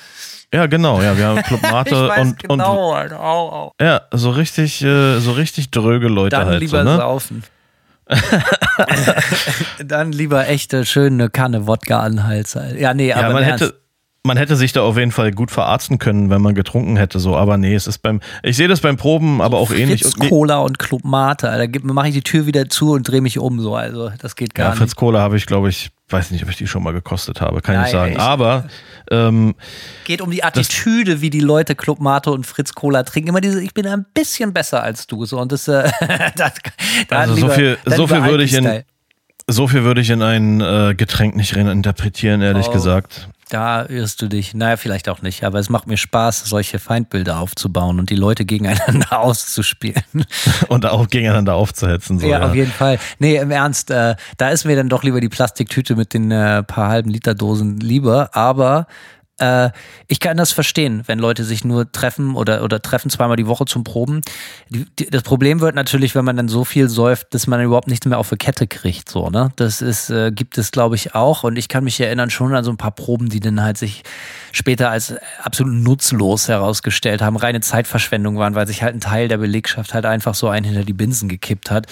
Ja, 0.54 0.68
genau, 0.68 1.02
ja, 1.02 1.18
wir 1.18 1.26
haben 1.26 1.42
Club 1.44 1.62
Mate 1.64 2.10
und, 2.20 2.40
genau, 2.40 2.94
Alter. 2.94 3.20
Au, 3.20 3.50
au. 3.50 3.72
und 3.78 3.86
ja, 3.86 4.02
so 4.12 4.30
richtig, 4.30 4.84
äh, 4.84 5.20
so 5.20 5.32
richtig 5.32 5.72
dröge 5.72 6.08
Leute 6.08 6.36
Dann 6.36 6.48
halt. 6.48 6.60
lieber 6.62 6.84
so, 6.84 6.90
ne? 6.90 6.98
saufen. 6.98 7.44
Dann 9.84 10.12
lieber 10.12 10.48
echte, 10.48 10.86
schöne 10.86 11.30
Kanne 11.30 11.66
Wodka 11.66 12.02
an 12.02 12.18
den 12.18 12.24
Hals. 12.28 12.56
Alter. 12.56 12.78
Ja, 12.78 12.94
nee, 12.94 13.08
Ja, 13.10 13.18
aber 13.18 13.34
man 13.34 13.44
hätte. 13.44 13.85
Man 14.26 14.38
hätte 14.38 14.56
sich 14.56 14.74
da 14.74 14.82
auf 14.82 14.98
jeden 14.98 15.12
Fall 15.12 15.32
gut 15.32 15.52
verarzten 15.52 16.00
können, 16.00 16.30
wenn 16.30 16.42
man 16.42 16.56
getrunken 16.56 16.98
hätte, 16.98 17.20
so. 17.20 17.36
Aber 17.38 17.58
nee, 17.58 17.76
es 17.76 17.88
ist 17.88 18.00
beim, 18.00 18.20
ich 18.44 18.58
sehe 18.58 18.68
das 18.68 18.82
beim 18.82 18.98
Proben, 18.98 19.42
aber 19.42 19.58
auch 19.58 19.72
ähnlich. 19.72 20.02
Fritz 20.02 20.16
Und 20.16 20.24
nee, 20.24 20.30
Cola 20.30 20.58
und 20.60 20.80
Club 20.80 21.04
Mate, 21.06 21.50
Alter. 21.50 21.80
Mache 21.84 22.08
ich 22.10 22.14
die 22.16 22.22
Tür 22.24 22.46
wieder 22.46 22.68
zu 22.68 22.92
und 22.94 23.08
drehe 23.08 23.22
mich 23.22 23.40
um, 23.40 23.60
so. 23.62 23.76
Also, 23.76 24.12
das 24.20 24.36
geht 24.36 24.56
gar 24.56 24.66
ja, 24.66 24.70
nicht. 24.72 24.80
Fritz 24.80 24.96
Cola 24.96 25.20
habe 25.20 25.38
ich, 25.38 25.46
glaube 25.46 25.70
ich, 25.70 25.92
weiß 26.10 26.32
nicht, 26.32 26.44
ob 26.44 26.50
ich 26.50 26.58
die 26.58 26.68
schon 26.68 26.84
mal 26.84 26.92
gekostet 26.94 27.40
habe, 27.42 27.62
kann 27.62 27.76
ich 27.76 27.78
Nein, 27.78 27.84
nicht 27.86 27.92
sagen. 27.94 28.12
ich- 28.14 28.20
Aber 28.20 28.66
ähm, 29.12 29.56
Geht 30.06 30.22
um 30.22 30.32
die 30.32 30.44
Attitüde, 30.44 31.22
wie 31.22 31.30
die 31.30 31.40
Leute 31.40 31.76
Club 31.76 32.00
Mate 32.00 32.32
und 32.32 32.46
Fritz 32.46 32.74
Cola 32.74 33.04
trinken. 33.04 33.30
Immer 33.30 33.42
diese, 33.42 33.62
ich 33.62 33.74
bin 33.74 33.86
ein 33.88 34.06
bisschen 34.14 34.54
besser 34.54 34.82
als 34.84 35.08
du. 35.08 35.26
So, 35.26 35.40
und 35.40 35.52
das, 35.52 35.68
äh, 35.68 35.90
das, 36.36 36.54
da 37.08 37.20
Also 37.20 37.36
so 37.36 37.42
lieber- 37.42 37.54
viel- 37.54 37.78
dann 37.86 37.96
so 37.98 38.08
viel 38.08 38.24
würde 38.24 38.44
ich 38.44 38.54
in- 38.54 38.84
so 39.48 39.68
viel 39.68 39.84
würde 39.84 40.02
ich 40.02 40.10
in 40.10 40.24
ein 40.24 40.60
äh, 40.60 40.96
Getränk 40.98 41.36
nicht 41.36 41.56
rein 41.56 41.68
interpretieren, 41.68 42.42
ehrlich 42.42 42.68
Oh. 42.70 42.72
gesagt. 42.74 43.30
Da 43.50 43.86
irrst 43.86 44.22
du 44.22 44.28
dich. 44.28 44.56
Naja, 44.56 44.76
vielleicht 44.76 45.08
auch 45.08 45.22
nicht. 45.22 45.44
Aber 45.44 45.60
es 45.60 45.70
macht 45.70 45.86
mir 45.88 45.98
Spaß, 45.98 46.46
solche 46.46 46.80
Feindbilder 46.80 47.40
aufzubauen 47.40 48.00
und 48.00 48.10
die 48.10 48.16
Leute 48.16 48.44
gegeneinander 48.44 49.20
auszuspielen. 49.20 50.26
Und 50.68 50.86
auch 50.86 51.08
gegeneinander 51.08 51.54
aufzuhetzen. 51.54 52.20
So, 52.20 52.28
ja, 52.28 52.40
ja, 52.40 52.48
auf 52.48 52.56
jeden 52.56 52.72
Fall. 52.72 52.98
Nee, 53.20 53.38
im 53.38 53.52
Ernst, 53.52 53.92
äh, 53.92 54.16
da 54.38 54.50
ist 54.50 54.66
mir 54.66 54.76
dann 54.76 54.90
doch 54.90 55.04
lieber 55.04 55.22
die 55.22 55.30
Plastiktüte 55.30 55.96
mit 55.96 56.14
den 56.14 56.32
äh, 56.32 56.64
paar 56.64 56.90
halben 56.90 57.10
Liter 57.12 57.36
Dosen 57.36 57.80
lieber. 57.80 58.36
Aber 58.36 58.88
äh, 59.38 59.72
ich 60.08 60.20
kann 60.20 60.38
das 60.38 60.52
verstehen, 60.54 61.04
wenn 61.08 61.20
Leute 61.20 61.44
sich 61.44 61.66
nur 61.66 61.92
treffen 61.92 62.36
oder, 62.36 62.64
oder 62.64 62.82
treffen 62.82 63.10
zweimal 63.10 63.36
die 63.36 63.48
Woche 63.48 63.66
zum 63.66 63.84
Proben. 63.84 64.22
Die, 64.70 64.86
die, 64.98 65.10
das 65.10 65.24
Problem 65.24 65.60
wird 65.60 65.76
natürlich, 65.76 66.16
wenn 66.16 66.24
man 66.24 66.38
dann 66.38 66.48
so 66.48 66.64
viel 66.64 66.88
säuft, 66.88 67.34
dass 67.34 67.48
man 67.48 67.62
überhaupt 67.62 67.88
nichts 67.88 68.06
mehr 68.06 68.18
auf 68.18 68.30
die 68.30 68.38
Kette 68.38 68.68
kriegt. 68.68 69.10
So, 69.10 69.30
ne? 69.30 69.52
Das 69.58 69.82
ist, 69.82 70.10
äh, 70.10 70.32
gibt 70.32 70.58
es, 70.58 70.72
glaube 70.72 70.96
ich, 70.96 71.16
auch. 71.16 71.44
Und 71.44 71.58
ich 71.58 71.68
kann 71.68 71.84
mich 71.84 72.00
erinnern 72.00 72.30
schon 72.30 72.56
an 72.56 72.64
so 72.64 72.72
ein 72.72 72.78
paar 72.78 72.92
Proben, 72.92 73.30
die 73.30 73.42
dann 73.42 73.62
halt 73.62 73.78
sich 73.78 74.04
später 74.54 74.90
als 74.90 75.16
absolut 75.44 75.74
nutzlos 75.74 76.48
herausgestellt 76.48 77.22
haben, 77.22 77.36
reine 77.36 77.60
Zeitverschwendung 77.60 78.38
waren, 78.38 78.56
weil 78.56 78.68
sich 78.68 78.84
halt 78.84 78.96
ein 78.96 79.02
Teil 79.02 79.28
der 79.28 79.38
Belegschaft 79.38 79.94
halt 79.94 80.06
einfach 80.06 80.36
so 80.36 80.48
einen 80.48 80.66
hinter 80.66 80.84
die 80.86 80.94
Binsen 80.94 81.28
gekippt 81.28 81.72
hat. 81.72 81.88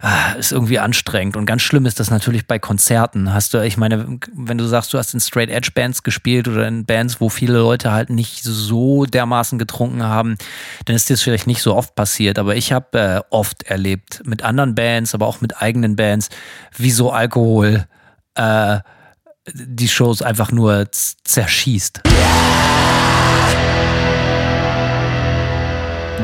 Ah, 0.00 0.32
ist 0.32 0.52
irgendwie 0.52 0.78
anstrengend. 0.78 1.36
Und 1.36 1.46
ganz 1.46 1.62
schlimm 1.62 1.86
ist 1.86 1.98
das 2.00 2.10
natürlich 2.10 2.46
bei 2.46 2.58
Konzerten. 2.58 3.32
Hast 3.32 3.54
du, 3.54 3.64
ich 3.64 3.76
meine, 3.76 4.18
wenn 4.34 4.58
du 4.58 4.64
sagst, 4.64 4.92
du 4.92 4.98
hast 4.98 5.14
in 5.14 5.20
Straight 5.20 5.48
Edge 5.48 5.70
Bands 5.74 6.02
gespielt 6.02 6.48
oder 6.48 6.68
in 6.68 6.84
Bands, 6.84 7.20
wo 7.20 7.28
viele 7.28 7.58
Leute 7.58 7.92
halt 7.92 8.10
nicht 8.10 8.42
so 8.42 9.06
dermaßen 9.06 9.58
getrunken 9.58 10.02
haben, 10.02 10.36
dann 10.84 10.96
ist 10.96 11.08
das 11.08 11.22
vielleicht 11.22 11.46
nicht 11.46 11.62
so 11.62 11.74
oft 11.74 11.94
passiert. 11.94 12.38
Aber 12.38 12.56
ich 12.56 12.72
habe 12.72 12.98
äh, 12.98 13.20
oft 13.30 13.62
erlebt 13.62 14.22
mit 14.24 14.42
anderen 14.42 14.74
Bands, 14.74 15.14
aber 15.14 15.26
auch 15.26 15.40
mit 15.40 15.62
eigenen 15.62 15.96
Bands, 15.96 16.28
wie 16.76 16.90
so 16.90 17.10
Alkohol 17.10 17.86
äh, 18.34 18.80
die 19.52 19.88
Shows 19.88 20.22
einfach 20.22 20.50
nur 20.50 20.88
zerschießt. 20.90 22.02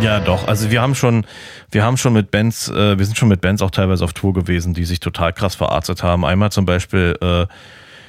Ja, 0.02 0.18
doch. 0.18 0.48
Also 0.48 0.70
wir 0.72 0.82
haben 0.82 0.96
schon, 0.96 1.24
wir 1.70 1.84
haben 1.84 1.96
schon 1.96 2.12
mit 2.12 2.32
Bands, 2.32 2.68
äh, 2.68 2.98
wir 2.98 3.04
sind 3.04 3.16
schon 3.16 3.28
mit 3.28 3.40
Bands 3.40 3.62
auch 3.62 3.70
teilweise 3.70 4.04
auf 4.04 4.12
Tour 4.12 4.34
gewesen, 4.34 4.74
die 4.74 4.84
sich 4.84 4.98
total 4.98 5.32
krass 5.32 5.54
verarztet 5.54 6.02
haben. 6.02 6.24
Einmal 6.24 6.50
zum 6.50 6.66
Beispiel 6.66 7.16
äh, 7.20 7.46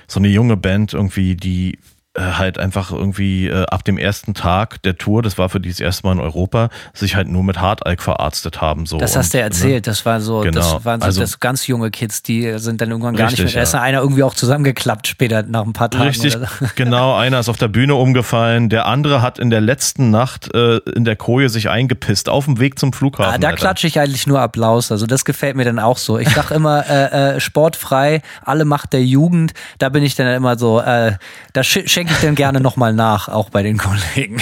so 0.07 0.19
eine 0.19 0.27
junge 0.27 0.57
Band 0.57 0.93
irgendwie, 0.93 1.35
die 1.35 1.77
halt 2.15 2.59
einfach 2.59 2.91
irgendwie 2.91 3.47
äh, 3.47 3.65
ab 3.65 3.83
dem 3.83 3.97
ersten 3.97 4.33
Tag 4.35 4.81
der 4.83 4.97
Tour, 4.97 5.23
das 5.23 5.37
war 5.39 5.49
für 5.49 5.59
die 5.59 5.69
das 5.69 5.79
erste 5.79 6.05
Mal 6.05 6.13
in 6.13 6.19
Europa, 6.19 6.69
sich 6.93 7.15
halt 7.15 7.27
nur 7.27 7.43
mit 7.43 7.59
Hardalk 7.59 8.01
verarztet 8.03 8.61
haben. 8.61 8.85
So. 8.85 8.97
Das 8.99 9.17
hast 9.17 9.33
du 9.33 9.39
ja 9.39 9.43
ne? 9.45 9.49
erzählt. 9.49 9.87
Das 9.87 10.05
war 10.05 10.21
so, 10.21 10.41
Genau. 10.41 10.59
das 10.59 10.85
waren 10.85 11.01
so 11.01 11.05
Also- 11.05 11.21
das 11.21 11.39
ganz 11.39 11.65
junge 11.65 11.89
Kids, 11.89 12.21
die 12.21 12.59
sind 12.59 12.81
dann 12.81 12.91
irgendwann 12.91 13.15
gar 13.15 13.27
Richtig, 13.29 13.45
nicht 13.45 13.55
mehr. 13.55 13.63
Da 13.63 13.67
ist 13.67 13.73
ja. 13.73 13.81
einer 13.81 13.99
irgendwie 14.01 14.21
auch 14.23 14.35
zusammengeklappt 14.35 15.07
später 15.07 15.41
nach 15.43 15.63
ein 15.65 15.73
paar 15.73 15.89
Tagen. 15.89 16.03
Richtig, 16.05 16.33
so. 16.33 16.39
genau. 16.75 17.15
Einer 17.15 17.39
ist 17.39 17.49
auf 17.49 17.57
der 17.57 17.67
Bühne 17.67 17.95
umgefallen. 17.95 18.69
Der 18.69 18.85
andere 18.85 19.21
hat 19.23 19.39
in 19.39 19.49
der 19.49 19.61
letzten 19.61 20.11
Nacht 20.11 20.53
äh, 20.53 20.77
in 20.95 21.05
der 21.05 21.15
Koje 21.15 21.49
sich 21.49 21.69
eingepisst 21.69 22.29
auf 22.29 22.45
dem 22.45 22.59
Weg 22.59 22.77
zum 22.77 22.93
Flughafen. 22.93 23.33
Ah, 23.33 23.37
da 23.39 23.47
Alter. 23.47 23.57
klatsche 23.59 23.87
ich 23.87 23.99
eigentlich 23.99 24.27
nur 24.27 24.39
Applaus. 24.39 24.91
Also 24.91 25.07
das 25.07 25.25
gefällt 25.25 25.55
mir 25.55 25.65
dann 25.65 25.79
auch 25.79 25.97
so. 25.97 26.19
Ich 26.19 26.29
sag 26.29 26.51
immer, 26.51 26.87
äh, 26.87 27.35
äh, 27.35 27.39
sportfrei, 27.39 28.21
alle 28.43 28.65
Macht 28.65 28.93
der 28.93 29.03
Jugend. 29.03 29.53
Da 29.79 29.89
bin 29.89 30.03
ich 30.03 30.13
dann 30.15 30.27
immer 30.27 30.59
so, 30.59 30.79
äh, 30.79 31.13
da 31.53 31.63
sch 31.63 31.79
schenke 32.07 32.13
ich 32.13 32.19
dann 32.19 32.35
gerne 32.35 32.59
nochmal 32.59 32.93
nach, 32.93 33.27
auch 33.27 33.49
bei 33.49 33.63
den 33.63 33.77
Kollegen. 33.77 34.41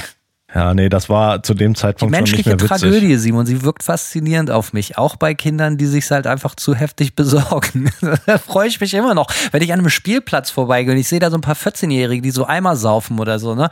Ja, 0.54 0.74
nee, 0.74 0.90
das 0.90 1.08
war 1.08 1.44
zu 1.44 1.54
dem 1.54 1.74
Die 1.74 1.80
Zeitpunkt 1.80 2.14
schon 2.14 2.24
nicht 2.24 2.32
menschliche 2.32 2.50
mehr 2.50 2.60
witzig. 2.60 2.82
Tragödie, 2.82 3.16
Simon, 3.16 3.46
sie 3.46 3.62
wirkt 3.64 3.84
faszinierend 3.84 4.52
auf 4.52 4.74
mich. 4.74 4.98
Auch 4.98 5.16
bei 5.16 5.34
Kindern, 5.34 5.78
die 5.78 5.86
sich 5.86 6.12
halt 6.12 6.28
einfach 6.28 6.56
zu 6.56 6.76
heftig 6.76 7.16
besorgen. 7.16 7.90
da 8.26 8.38
freue 8.38 8.68
ich 8.68 8.82
mich 8.82 8.94
immer 8.94 9.14
noch, 9.14 9.28
wenn 9.52 9.62
ich 9.62 9.72
an 9.72 9.80
einem 9.80 9.90
Spielplatz 9.90 10.50
vorbeigehe 10.50 10.92
und 10.92 11.00
ich 11.00 11.08
sehe 11.08 11.20
da 11.20 11.30
so 11.30 11.38
ein 11.38 11.42
paar 11.42 11.56
14-Jährige, 11.56 12.22
die 12.22 12.32
so 12.32 12.46
einmal 12.46 12.76
saufen 12.76 13.20
oder 13.20 13.40
so, 13.40 13.56
ne? 13.56 13.70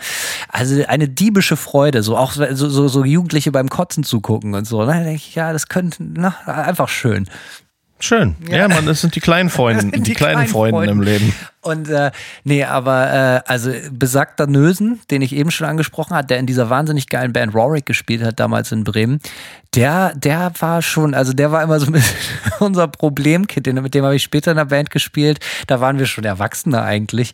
Also 0.47 0.81
eine 0.87 1.09
diebische 1.09 1.57
Freude, 1.57 2.01
so 2.01 2.15
auch 2.15 2.31
so, 2.31 2.69
so, 2.69 2.87
so 2.87 3.03
Jugendliche 3.03 3.51
beim 3.51 3.69
Kotzen 3.69 4.05
zugucken 4.05 4.53
und 4.53 4.65
so. 4.65 4.79
Ne? 4.85 4.93
Da 4.93 4.99
denke 4.99 5.15
ich, 5.15 5.35
ja, 5.35 5.51
das 5.51 5.67
könnte, 5.67 5.97
na, 6.01 6.35
einfach 6.45 6.87
schön. 6.87 7.27
Schön. 8.01 8.35
Ja, 8.49 8.69
man, 8.69 8.85
das 8.85 9.01
sind 9.01 9.15
die 9.15 9.19
kleinen 9.19 9.49
Freunde, 9.49 9.85
die, 9.85 10.01
Die 10.01 10.13
kleinen, 10.13 10.47
kleinen 10.47 10.49
Freunde 10.49 10.89
im. 10.89 11.01
Leben. 11.01 11.35
Und 11.61 11.89
äh, 11.89 12.11
nee, 12.45 12.63
aber 12.63 13.43
äh, 13.45 13.51
also 13.51 13.71
besagter 13.91 14.47
Nösen, 14.47 15.01
den 15.11 15.21
ich 15.21 15.35
eben 15.35 15.51
schon 15.51 15.67
angesprochen 15.67 16.15
habe, 16.15 16.25
der 16.25 16.39
in 16.39 16.45
dieser 16.45 16.69
wahnsinnig 16.69 17.09
geilen 17.09 17.33
Band 17.33 17.53
Rorik 17.53 17.85
gespielt 17.85 18.23
hat, 18.23 18.39
damals 18.39 18.71
in 18.71 18.85
Bremen, 18.85 19.19
der, 19.75 20.13
der 20.15 20.53
war 20.59 20.81
schon, 20.81 21.13
also 21.13 21.33
der 21.33 21.51
war 21.51 21.61
immer 21.61 21.79
so 21.81 21.87
ein 21.87 21.91
bisschen 21.91 22.15
unser 22.59 22.87
Problemkind, 22.87 23.67
mit 23.81 23.93
dem 23.93 24.05
habe 24.05 24.15
ich 24.15 24.23
später 24.23 24.51
in 24.51 24.57
der 24.57 24.65
Band 24.65 24.89
gespielt. 24.89 25.39
Da 25.67 25.81
waren 25.81 25.99
wir 25.99 26.05
schon 26.05 26.23
Erwachsene 26.23 26.81
eigentlich. 26.81 27.33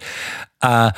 Äh, 0.61 0.91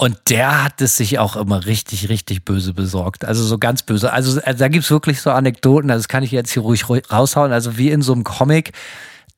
und 0.00 0.16
der 0.28 0.62
hat 0.62 0.80
es 0.80 0.96
sich 0.96 1.18
auch 1.18 1.34
immer 1.34 1.66
richtig, 1.66 2.08
richtig 2.08 2.44
böse 2.44 2.72
besorgt. 2.72 3.24
Also 3.24 3.42
so 3.42 3.58
ganz 3.58 3.82
böse. 3.82 4.12
Also, 4.12 4.40
also 4.40 4.58
da 4.58 4.68
gibt's 4.68 4.92
wirklich 4.92 5.20
so 5.20 5.32
Anekdoten, 5.32 5.88
das 5.88 6.06
kann 6.06 6.22
ich 6.22 6.30
jetzt 6.30 6.52
hier 6.52 6.62
ruhig 6.62 6.88
ruhig 6.88 7.10
raushauen. 7.10 7.52
Also 7.52 7.76
wie 7.78 7.90
in 7.90 8.00
so 8.00 8.12
einem 8.12 8.22
Comic, 8.22 8.72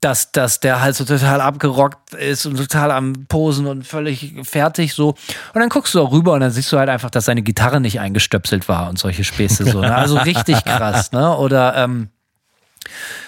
dass, 0.03 0.33
dass 0.33 0.61
der 0.61 0.83
halt 0.83 0.97
so 0.97 1.07
total 1.07 1.41
abgerockt 1.41 2.13
ist 2.13 2.45
und 2.45 2.59
total 2.59 2.91
am 2.91 3.25
Posen 3.27 3.67
und 3.67 3.87
völlig 3.87 4.35
fertig 4.43 4.93
so. 4.93 5.09
Und 5.55 5.61
dann 5.61 5.71
guckst 5.71 5.95
du 5.95 6.03
auch 6.03 6.13
rüber 6.13 6.35
und 6.35 6.41
dann 6.41 6.51
siehst 6.51 6.71
du 6.73 6.79
halt 6.79 6.91
einfach, 6.91 7.09
dass 7.09 7.25
seine 7.25 7.41
Gitarre 7.41 7.81
nicht 7.81 7.99
eingestöpselt 7.99 8.69
war 8.69 8.91
und 8.91 8.99
solche 8.99 9.25
Späße 9.25 9.65
so. 9.65 9.81
Ne? 9.81 9.97
Also 9.97 10.19
richtig 10.19 10.63
krass, 10.67 11.11
ne? 11.13 11.39
Oder 11.39 11.75
ähm, 11.77 12.11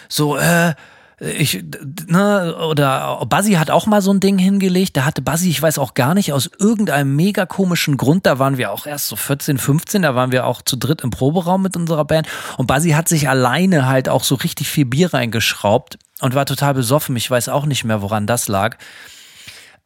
so, 0.06 0.36
äh, 0.36 0.74
ich, 1.22 1.64
ne, 2.08 2.56
oder 2.68 3.24
Buzzy 3.26 3.52
hat 3.52 3.70
auch 3.70 3.86
mal 3.86 4.02
so 4.02 4.12
ein 4.12 4.18
Ding 4.18 4.38
hingelegt. 4.38 4.96
Da 4.96 5.04
hatte 5.04 5.22
Buzzy, 5.22 5.50
ich 5.50 5.62
weiß 5.62 5.78
auch 5.78 5.94
gar 5.94 6.14
nicht, 6.14 6.32
aus 6.32 6.50
irgendeinem 6.58 7.14
mega 7.14 7.46
komischen 7.46 7.96
Grund, 7.96 8.26
da 8.26 8.40
waren 8.40 8.58
wir 8.58 8.72
auch 8.72 8.86
erst 8.86 9.06
so 9.06 9.14
14, 9.14 9.58
15, 9.58 10.02
da 10.02 10.16
waren 10.16 10.32
wir 10.32 10.46
auch 10.46 10.62
zu 10.62 10.76
dritt 10.76 11.02
im 11.02 11.10
Proberaum 11.10 11.62
mit 11.62 11.76
unserer 11.76 12.04
Band. 12.04 12.26
Und 12.56 12.66
Buzzy 12.66 12.90
hat 12.90 13.08
sich 13.08 13.28
alleine 13.28 13.86
halt 13.86 14.08
auch 14.08 14.24
so 14.24 14.34
richtig 14.34 14.68
viel 14.68 14.84
Bier 14.84 15.14
reingeschraubt 15.14 15.96
und 16.20 16.34
war 16.34 16.44
total 16.44 16.74
besoffen. 16.74 17.14
Ich 17.14 17.30
weiß 17.30 17.48
auch 17.48 17.66
nicht 17.66 17.84
mehr, 17.84 18.02
woran 18.02 18.26
das 18.26 18.48
lag. 18.48 18.76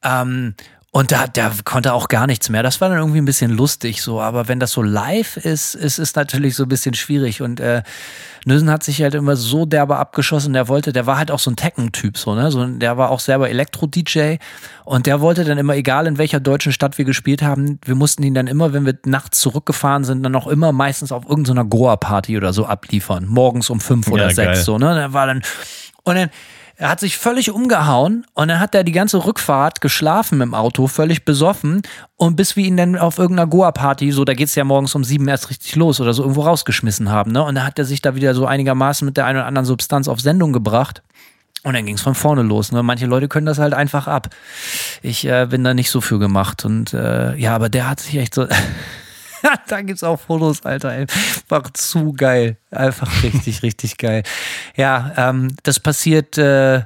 Ähm, 0.02 0.54
und 0.96 1.12
da, 1.12 1.26
der 1.26 1.52
konnte 1.64 1.92
auch 1.92 2.08
gar 2.08 2.26
nichts 2.26 2.48
mehr. 2.48 2.62
Das 2.62 2.80
war 2.80 2.88
dann 2.88 2.96
irgendwie 2.96 3.18
ein 3.18 3.26
bisschen 3.26 3.50
lustig 3.50 4.00
so. 4.00 4.18
Aber 4.18 4.48
wenn 4.48 4.58
das 4.58 4.70
so 4.72 4.80
live 4.80 5.36
ist, 5.36 5.74
ist 5.74 5.98
es 5.98 6.14
natürlich 6.14 6.54
so 6.56 6.62
ein 6.62 6.70
bisschen 6.70 6.94
schwierig. 6.94 7.42
Und 7.42 7.60
äh, 7.60 7.82
Nösen 8.46 8.70
hat 8.70 8.82
sich 8.82 9.02
halt 9.02 9.14
immer 9.14 9.36
so 9.36 9.66
derbe 9.66 9.98
abgeschossen. 9.98 10.54
Der 10.54 10.68
wollte, 10.68 10.94
der 10.94 11.04
war 11.04 11.18
halt 11.18 11.30
auch 11.30 11.38
so 11.38 11.50
ein 11.50 11.56
Tekken-Typ, 11.56 12.16
so, 12.16 12.34
ne? 12.34 12.50
So, 12.50 12.64
der 12.64 12.96
war 12.96 13.10
auch 13.10 13.20
selber 13.20 13.50
Elektro-DJ. 13.50 14.36
Und 14.86 15.04
der 15.04 15.20
wollte 15.20 15.44
dann 15.44 15.58
immer, 15.58 15.76
egal 15.76 16.06
in 16.06 16.16
welcher 16.16 16.40
deutschen 16.40 16.72
Stadt 16.72 16.96
wir 16.96 17.04
gespielt 17.04 17.42
haben, 17.42 17.78
wir 17.84 17.94
mussten 17.94 18.22
ihn 18.22 18.32
dann 18.32 18.46
immer, 18.46 18.72
wenn 18.72 18.86
wir 18.86 18.96
nachts 19.04 19.38
zurückgefahren 19.40 20.02
sind, 20.04 20.22
dann 20.22 20.34
auch 20.34 20.46
immer 20.46 20.72
meistens 20.72 21.12
auf 21.12 21.28
irgendeiner 21.28 21.66
Goa-Party 21.66 22.38
oder 22.38 22.54
so 22.54 22.64
abliefern. 22.64 23.26
Morgens 23.28 23.68
um 23.68 23.80
fünf 23.80 24.08
oder 24.08 24.28
Ja, 24.28 24.34
sechs, 24.34 24.46
geil. 24.46 24.64
so, 24.64 24.78
ne? 24.78 24.94
Der 24.94 25.12
war 25.12 25.26
dann, 25.26 25.42
und 26.04 26.14
dann, 26.14 26.30
er 26.78 26.90
hat 26.90 27.00
sich 27.00 27.16
völlig 27.16 27.50
umgehauen 27.50 28.26
und 28.34 28.48
dann 28.48 28.60
hat 28.60 28.74
er 28.74 28.84
die 28.84 28.92
ganze 28.92 29.24
Rückfahrt 29.24 29.80
geschlafen 29.80 30.42
im 30.42 30.52
Auto, 30.52 30.86
völlig 30.88 31.24
besoffen. 31.24 31.82
Und 32.16 32.36
bis 32.36 32.54
wir 32.54 32.64
ihn 32.64 32.76
dann 32.76 32.96
auf 32.96 33.18
irgendeiner 33.18 33.48
Goa-Party, 33.48 34.12
so 34.12 34.24
da 34.26 34.34
geht's 34.34 34.54
ja 34.54 34.64
morgens 34.64 34.94
um 34.94 35.02
sieben 35.02 35.26
erst 35.26 35.48
richtig 35.48 35.74
los 35.76 36.00
oder 36.00 36.12
so, 36.12 36.22
irgendwo 36.22 36.42
rausgeschmissen 36.42 37.10
haben. 37.10 37.32
Ne? 37.32 37.42
Und 37.42 37.54
dann 37.54 37.64
hat 37.64 37.78
er 37.78 37.86
sich 37.86 38.02
da 38.02 38.14
wieder 38.14 38.34
so 38.34 38.44
einigermaßen 38.44 39.06
mit 39.06 39.16
der 39.16 39.24
einen 39.24 39.38
oder 39.38 39.46
anderen 39.46 39.64
Substanz 39.64 40.06
auf 40.06 40.20
Sendung 40.20 40.52
gebracht. 40.52 41.02
Und 41.62 41.74
dann 41.74 41.86
ging's 41.86 42.02
von 42.02 42.14
vorne 42.14 42.42
los. 42.42 42.72
Ne? 42.72 42.82
Manche 42.82 43.06
Leute 43.06 43.28
können 43.28 43.46
das 43.46 43.58
halt 43.58 43.72
einfach 43.72 44.06
ab. 44.06 44.28
Ich 45.02 45.26
äh, 45.26 45.46
bin 45.48 45.64
da 45.64 45.72
nicht 45.72 45.90
so 45.90 46.02
für 46.02 46.18
gemacht. 46.18 46.66
Und 46.66 46.92
äh, 46.92 47.34
ja, 47.36 47.54
aber 47.54 47.70
der 47.70 47.88
hat 47.88 48.00
sich 48.00 48.16
echt 48.16 48.34
so. 48.34 48.46
da 49.68 49.82
gibt's 49.82 50.02
auch 50.02 50.20
Fotos, 50.20 50.64
Alter. 50.64 50.92
Ey. 50.92 51.06
Einfach 51.48 51.70
zu 51.72 52.12
geil. 52.12 52.56
Einfach 52.70 53.22
richtig, 53.22 53.62
richtig 53.62 53.96
geil. 53.96 54.22
Ja, 54.76 55.12
ähm, 55.16 55.56
das 55.62 55.80
passiert. 55.80 56.36
Äh, 56.38 56.84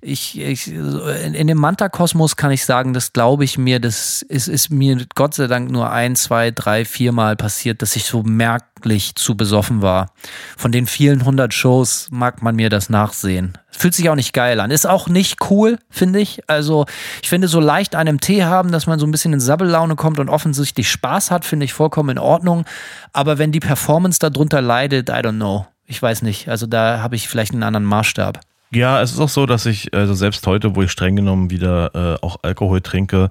ich, 0.00 0.38
ich 0.38 0.68
in, 0.68 1.34
in 1.34 1.46
dem 1.46 1.58
Manta-Kosmos 1.58 2.36
kann 2.36 2.50
ich 2.50 2.64
sagen, 2.64 2.92
das 2.92 3.12
glaube 3.12 3.44
ich 3.44 3.58
mir, 3.58 3.80
das 3.80 4.22
ist, 4.22 4.48
ist 4.48 4.70
mir 4.70 5.06
Gott 5.14 5.34
sei 5.34 5.46
Dank 5.46 5.70
nur 5.70 5.90
ein, 5.90 6.16
zwei, 6.16 6.50
drei, 6.50 6.84
viermal 6.84 7.36
passiert, 7.36 7.82
dass 7.82 7.96
ich 7.96 8.04
so 8.04 8.22
merklich 8.22 9.14
zu 9.14 9.36
besoffen 9.36 9.82
war. 9.82 10.12
Von 10.56 10.72
den 10.72 10.86
vielen 10.86 11.24
hundert 11.24 11.54
Shows 11.54 12.08
mag 12.10 12.42
man 12.42 12.56
mir 12.56 12.68
das 12.68 12.90
nachsehen. 12.90 13.58
Fühlt 13.74 13.94
sich 13.94 14.08
auch 14.10 14.14
nicht 14.14 14.32
geil 14.32 14.60
an. 14.60 14.70
Ist 14.70 14.86
auch 14.86 15.08
nicht 15.08 15.38
cool, 15.50 15.78
finde 15.90 16.20
ich. 16.20 16.42
Also, 16.46 16.86
ich 17.22 17.28
finde, 17.28 17.48
so 17.48 17.58
leicht 17.58 17.94
einen 17.94 18.20
Tee 18.20 18.44
haben, 18.44 18.70
dass 18.70 18.86
man 18.86 18.98
so 18.98 19.06
ein 19.06 19.10
bisschen 19.10 19.32
in 19.32 19.40
Sabbellaune 19.40 19.96
kommt 19.96 20.18
und 20.18 20.28
offensichtlich 20.28 20.90
Spaß 20.90 21.30
hat, 21.30 21.44
finde 21.44 21.64
ich 21.64 21.72
vollkommen 21.72 22.10
in 22.10 22.18
Ordnung. 22.18 22.64
Aber 23.12 23.38
wenn 23.38 23.50
die 23.50 23.60
Performance 23.60 24.18
darunter 24.18 24.60
leidet, 24.60 25.08
I 25.08 25.14
don't 25.14 25.36
know. 25.36 25.66
Ich 25.86 26.00
weiß 26.00 26.22
nicht. 26.22 26.48
Also, 26.48 26.66
da 26.66 27.00
habe 27.02 27.16
ich 27.16 27.28
vielleicht 27.28 27.52
einen 27.52 27.62
anderen 27.62 27.84
Maßstab. 27.84 28.40
Ja, 28.72 29.02
es 29.02 29.12
ist 29.12 29.20
auch 29.20 29.28
so, 29.28 29.44
dass 29.46 29.66
ich, 29.66 29.92
also 29.92 30.14
selbst 30.14 30.46
heute, 30.46 30.74
wo 30.74 30.82
ich 30.82 30.90
streng 30.90 31.16
genommen 31.16 31.50
wieder 31.50 31.90
äh, 31.94 32.24
auch 32.24 32.38
Alkohol 32.42 32.80
trinke, 32.80 33.28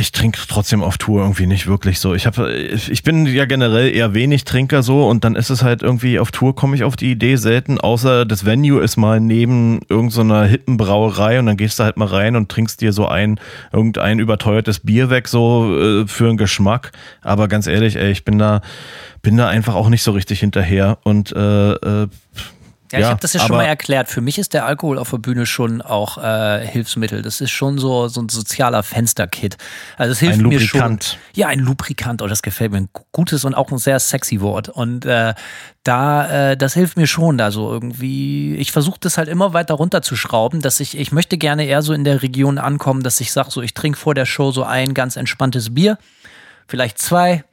ich 0.00 0.12
trinke 0.12 0.40
trotzdem 0.48 0.82
auf 0.82 0.96
Tour 0.96 1.20
irgendwie 1.20 1.46
nicht 1.46 1.66
wirklich 1.66 2.00
so. 2.00 2.14
Ich 2.14 2.26
habe, 2.26 2.52
ich 2.54 3.02
bin 3.02 3.26
ja 3.26 3.44
generell 3.44 3.94
eher 3.94 4.14
wenig 4.14 4.44
Trinker 4.44 4.82
so 4.82 5.06
und 5.06 5.24
dann 5.24 5.36
ist 5.36 5.50
es 5.50 5.62
halt 5.62 5.82
irgendwie 5.82 6.18
auf 6.18 6.30
Tour 6.30 6.56
komme 6.56 6.74
ich 6.74 6.84
auf 6.84 6.96
die 6.96 7.10
Idee 7.10 7.36
selten, 7.36 7.78
außer 7.78 8.24
das 8.24 8.46
Venue 8.46 8.80
ist 8.80 8.96
mal 8.96 9.20
neben 9.20 9.80
irgendeiner 9.90 10.44
so 10.44 10.50
hippen 10.50 10.78
Brauerei 10.78 11.38
und 11.38 11.46
dann 11.46 11.58
gehst 11.58 11.78
du 11.78 11.84
halt 11.84 11.98
mal 11.98 12.08
rein 12.08 12.34
und 12.34 12.48
trinkst 12.48 12.80
dir 12.80 12.94
so 12.94 13.06
ein 13.06 13.38
irgendein 13.72 14.18
überteuertes 14.18 14.80
Bier 14.80 15.10
weg 15.10 15.28
so 15.28 15.78
äh, 15.78 16.06
für 16.06 16.28
einen 16.28 16.38
Geschmack. 16.38 16.92
Aber 17.20 17.46
ganz 17.46 17.66
ehrlich, 17.66 17.96
ey, 17.96 18.10
ich 18.10 18.24
bin 18.24 18.38
da 18.38 18.62
bin 19.20 19.36
da 19.36 19.48
einfach 19.48 19.74
auch 19.74 19.90
nicht 19.90 20.02
so 20.02 20.12
richtig 20.12 20.40
hinterher 20.40 20.96
und 21.04 21.30
äh, 21.32 21.72
äh, 21.72 22.08
ja, 22.98 23.06
ich 23.06 23.10
habe 23.10 23.20
das 23.20 23.32
ja 23.34 23.40
schon 23.40 23.56
mal 23.56 23.64
erklärt. 23.64 24.08
Für 24.08 24.20
mich 24.20 24.38
ist 24.38 24.52
der 24.52 24.66
Alkohol 24.66 24.98
auf 24.98 25.10
der 25.10 25.18
Bühne 25.18 25.46
schon 25.46 25.80
auch 25.80 26.18
äh, 26.18 26.66
Hilfsmittel. 26.66 27.22
Das 27.22 27.40
ist 27.40 27.50
schon 27.50 27.78
so, 27.78 28.08
so 28.08 28.20
ein 28.20 28.28
sozialer 28.28 28.82
Fensterkit. 28.82 29.56
Also 29.96 30.12
es 30.12 30.18
hilft 30.18 30.38
ein 30.38 30.48
mir 30.48 30.58
Lubrikant. 30.58 31.04
schon. 31.04 31.18
Ja, 31.34 31.48
ein 31.48 31.60
Lubrikant. 31.60 32.20
Oh, 32.22 32.26
das 32.26 32.42
gefällt 32.42 32.72
mir. 32.72 32.78
Ein 32.78 32.88
gutes 33.12 33.44
und 33.44 33.54
auch 33.54 33.70
ein 33.70 33.78
sehr 33.78 34.00
sexy 34.00 34.40
Wort. 34.40 34.68
Und 34.68 35.04
äh, 35.06 35.34
da, 35.84 36.50
äh, 36.50 36.56
das 36.56 36.74
hilft 36.74 36.96
mir 36.96 37.06
schon. 37.06 37.38
Da 37.38 37.50
so 37.50 37.70
irgendwie. 37.70 38.56
Ich 38.56 38.72
versuche 38.72 38.98
das 39.00 39.18
halt 39.18 39.28
immer 39.28 39.52
weiter 39.52 39.74
runterzuschrauben, 39.74 40.60
dass 40.60 40.80
ich, 40.80 40.98
ich 40.98 41.12
möchte 41.12 41.38
gerne 41.38 41.66
eher 41.66 41.82
so 41.82 41.92
in 41.92 42.04
der 42.04 42.22
Region 42.22 42.58
ankommen, 42.58 43.02
dass 43.02 43.20
ich 43.20 43.32
sage, 43.32 43.50
so 43.50 43.62
ich 43.62 43.74
trinke 43.74 43.98
vor 43.98 44.14
der 44.14 44.26
Show 44.26 44.50
so 44.50 44.64
ein 44.64 44.94
ganz 44.94 45.16
entspanntes 45.16 45.74
Bier, 45.74 45.96
vielleicht 46.66 46.98
zwei 46.98 47.44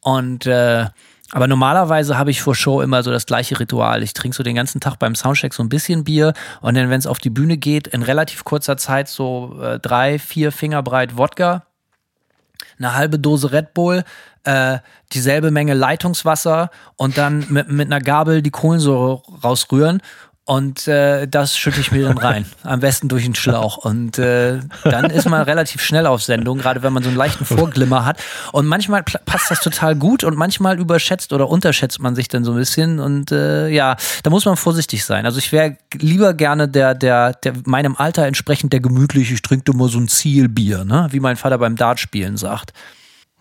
und 0.00 0.46
äh, 0.46 0.86
aber 1.32 1.46
normalerweise 1.46 2.18
habe 2.18 2.30
ich 2.30 2.42
vor 2.42 2.54
Show 2.54 2.80
immer 2.80 3.02
so 3.02 3.10
das 3.10 3.26
gleiche 3.26 3.60
Ritual. 3.60 4.02
Ich 4.02 4.14
trinke 4.14 4.36
so 4.36 4.42
den 4.42 4.56
ganzen 4.56 4.80
Tag 4.80 4.98
beim 4.98 5.14
Soundcheck 5.14 5.54
so 5.54 5.62
ein 5.62 5.68
bisschen 5.68 6.04
Bier 6.04 6.32
und 6.60 6.76
dann, 6.76 6.90
wenn 6.90 6.98
es 6.98 7.06
auf 7.06 7.18
die 7.18 7.30
Bühne 7.30 7.56
geht, 7.56 7.86
in 7.86 8.02
relativ 8.02 8.44
kurzer 8.44 8.76
Zeit 8.76 9.08
so 9.08 9.58
äh, 9.62 9.78
drei, 9.78 10.18
vier 10.18 10.50
Finger 10.50 10.82
breit 10.82 11.16
Wodka, 11.16 11.64
eine 12.78 12.94
halbe 12.94 13.18
Dose 13.18 13.52
Red 13.52 13.74
Bull, 13.74 14.04
äh, 14.44 14.78
dieselbe 15.12 15.50
Menge 15.50 15.74
Leitungswasser 15.74 16.70
und 16.96 17.18
dann 17.18 17.46
mit, 17.48 17.70
mit 17.70 17.86
einer 17.86 18.00
Gabel 18.00 18.42
die 18.42 18.50
Kohlensäure 18.50 19.22
rausrühren 19.44 20.02
und 20.50 20.88
äh, 20.88 21.28
das 21.28 21.56
schütte 21.56 21.78
ich 21.78 21.92
mir 21.92 22.08
dann 22.08 22.18
rein. 22.18 22.44
Am 22.64 22.80
besten 22.80 23.06
durch 23.06 23.22
den 23.22 23.36
Schlauch. 23.36 23.76
Und 23.76 24.18
äh, 24.18 24.58
dann 24.82 25.04
ist 25.08 25.28
man 25.28 25.42
relativ 25.42 25.80
schnell 25.80 26.06
auf 26.06 26.24
Sendung, 26.24 26.58
gerade 26.58 26.82
wenn 26.82 26.92
man 26.92 27.04
so 27.04 27.08
einen 27.08 27.16
leichten 27.16 27.44
Vorglimmer 27.44 28.04
hat. 28.04 28.20
Und 28.50 28.66
manchmal 28.66 29.04
passt 29.04 29.52
das 29.52 29.60
total 29.60 29.94
gut 29.94 30.24
und 30.24 30.36
manchmal 30.36 30.80
überschätzt 30.80 31.32
oder 31.32 31.48
unterschätzt 31.48 32.00
man 32.00 32.16
sich 32.16 32.26
dann 32.26 32.42
so 32.42 32.50
ein 32.50 32.56
bisschen. 32.56 32.98
Und 32.98 33.30
äh, 33.30 33.68
ja, 33.68 33.94
da 34.24 34.30
muss 34.30 34.44
man 34.44 34.56
vorsichtig 34.56 35.04
sein. 35.04 35.24
Also 35.24 35.38
ich 35.38 35.52
wäre 35.52 35.76
lieber 35.94 36.34
gerne 36.34 36.66
der, 36.66 36.96
der, 36.96 37.34
der 37.34 37.52
meinem 37.64 37.94
Alter 37.94 38.26
entsprechend 38.26 38.72
der 38.72 38.80
gemütliche, 38.80 39.34
ich 39.34 39.42
trinke 39.42 39.70
immer 39.70 39.88
so 39.88 40.00
ein 40.00 40.08
Zielbier, 40.08 40.84
ne? 40.84 41.06
wie 41.12 41.20
mein 41.20 41.36
Vater 41.36 41.58
beim 41.58 41.76
Dartspielen 41.76 42.36
sagt. 42.36 42.72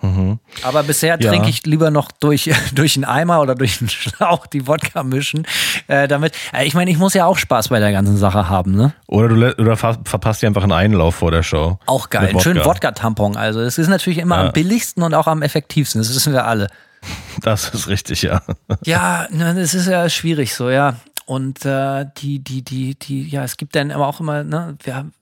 Mhm. 0.02 0.40
Aber 0.64 0.84
bisher 0.84 1.20
ja. 1.20 1.30
trinke 1.30 1.50
ich 1.50 1.66
lieber 1.66 1.92
noch 1.92 2.12
durch, 2.12 2.50
durch 2.74 2.96
einen 2.96 3.06
Eimer 3.06 3.42
oder 3.42 3.56
durch 3.56 3.82
einen 3.82 3.90
Schlauch 3.90 4.48
die 4.48 4.68
Wodka 4.68 5.04
mischen, 5.04 5.46
äh, 5.88 6.08
damit. 6.08 6.34
Äh, 6.54 6.66
ich 6.66 6.74
meine, 6.74 6.92
ich 6.92 6.98
muss 6.98 7.14
ja 7.14 7.26
auch 7.26 7.38
Spaß 7.38 7.70
bei 7.70 7.80
der 7.80 7.92
ganzen 7.92 8.18
Sache 8.18 8.50
haben, 8.50 8.76
ne? 8.76 8.94
Oder 9.08 9.28
du 9.28 9.56
oder 9.58 9.78
verpasst 9.78 10.42
dir 10.42 10.48
einfach 10.48 10.64
einen 10.64 10.72
Einlauf 10.72 11.16
vor 11.16 11.32
der 11.32 11.44
Show. 11.44 11.80
Auch 11.86 12.10
geil. 12.10 12.30
Einen 12.30 12.40
schönen 12.40 12.64
Wodka-Tampon. 12.64 13.36
Also, 13.36 13.62
es 13.62 13.78
ist 13.78 13.88
natürlich 13.88 14.20
immer 14.20 14.38
ja. 14.38 14.48
am 14.48 14.54
billigsten 14.54 15.04
und 15.04 15.14
auch 15.14 15.28
am 15.28 15.42
effektivsten. 15.42 16.02
Das 16.02 16.14
wissen 16.14 16.34
wir 16.34 16.46
alle. 16.46 16.68
Das 17.42 17.70
ist 17.70 17.88
richtig, 17.88 18.24
ja. 18.24 18.42
Ja, 18.84 19.26
es 19.26 19.74
ist 19.74 19.88
ja 19.88 20.10
schwierig 20.10 20.54
so, 20.54 20.70
ja. 20.70 20.96
Und 21.26 21.64
äh, 21.64 22.06
die, 22.18 22.44
die, 22.44 22.64
die, 22.64 22.96
die, 22.96 23.28
ja, 23.30 23.44
es 23.44 23.56
gibt 23.56 23.76
dann 23.76 23.92
aber 23.92 24.08
auch 24.08 24.20
immer, 24.20 24.44
ne, 24.44 24.76
wir 24.84 24.96
haben 24.96 25.14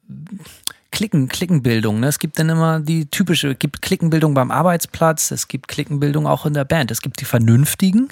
Klicken, 0.98 1.28
Klickenbildung. 1.28 1.99
Ne? 1.99 2.07
Es 2.07 2.18
gibt 2.18 2.40
dann 2.40 2.49
immer 2.49 2.80
die 2.80 3.06
typische, 3.06 3.49
es 3.49 3.60
gibt 3.60 3.84
Klickenbildung 3.84 4.34
beim 4.34 4.49
Arbeitsplatz, 4.49 5.30
es 5.30 5.48
gibt 5.48 5.68
Klickenbildung 5.68 6.26
auch 6.26 6.48
in 6.48 6.56
der 6.56 6.65
Band. 6.65 6.90
Es 6.90 7.03
gibt 7.03 7.22
die 7.22 7.26
Vernünftigen 7.26 8.07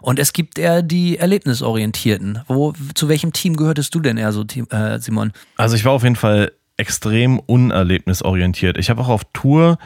und 0.00 0.18
es 0.18 0.32
gibt 0.32 0.58
eher 0.58 0.80
die 0.80 1.18
Erlebnisorientierten. 1.18 2.40
Wo, 2.48 2.72
zu 2.94 3.10
welchem 3.10 3.34
Team 3.34 3.56
gehörtest 3.56 3.94
du 3.94 4.00
denn 4.00 4.16
eher 4.16 4.32
so, 4.32 4.46
äh, 4.70 4.98
Simon? 4.98 5.34
Also 5.58 5.76
ich 5.76 5.84
war 5.84 5.92
auf 5.92 6.02
jeden 6.02 6.16
Fall 6.16 6.52
extrem 6.78 7.40
unerlebnisorientiert. 7.40 8.78
Ich 8.78 8.88
habe 8.88 9.02
auch 9.02 9.08
auf 9.08 9.24
Tour, 9.34 9.76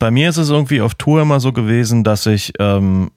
bei 0.00 0.10
mir 0.10 0.28
ist 0.28 0.38
es 0.38 0.50
irgendwie 0.50 0.80
auf 0.80 0.96
Tour 0.96 1.22
immer 1.22 1.38
so 1.38 1.52
gewesen, 1.52 2.02
dass 2.02 2.26
ich 2.26 2.52
ähm, 2.58 3.12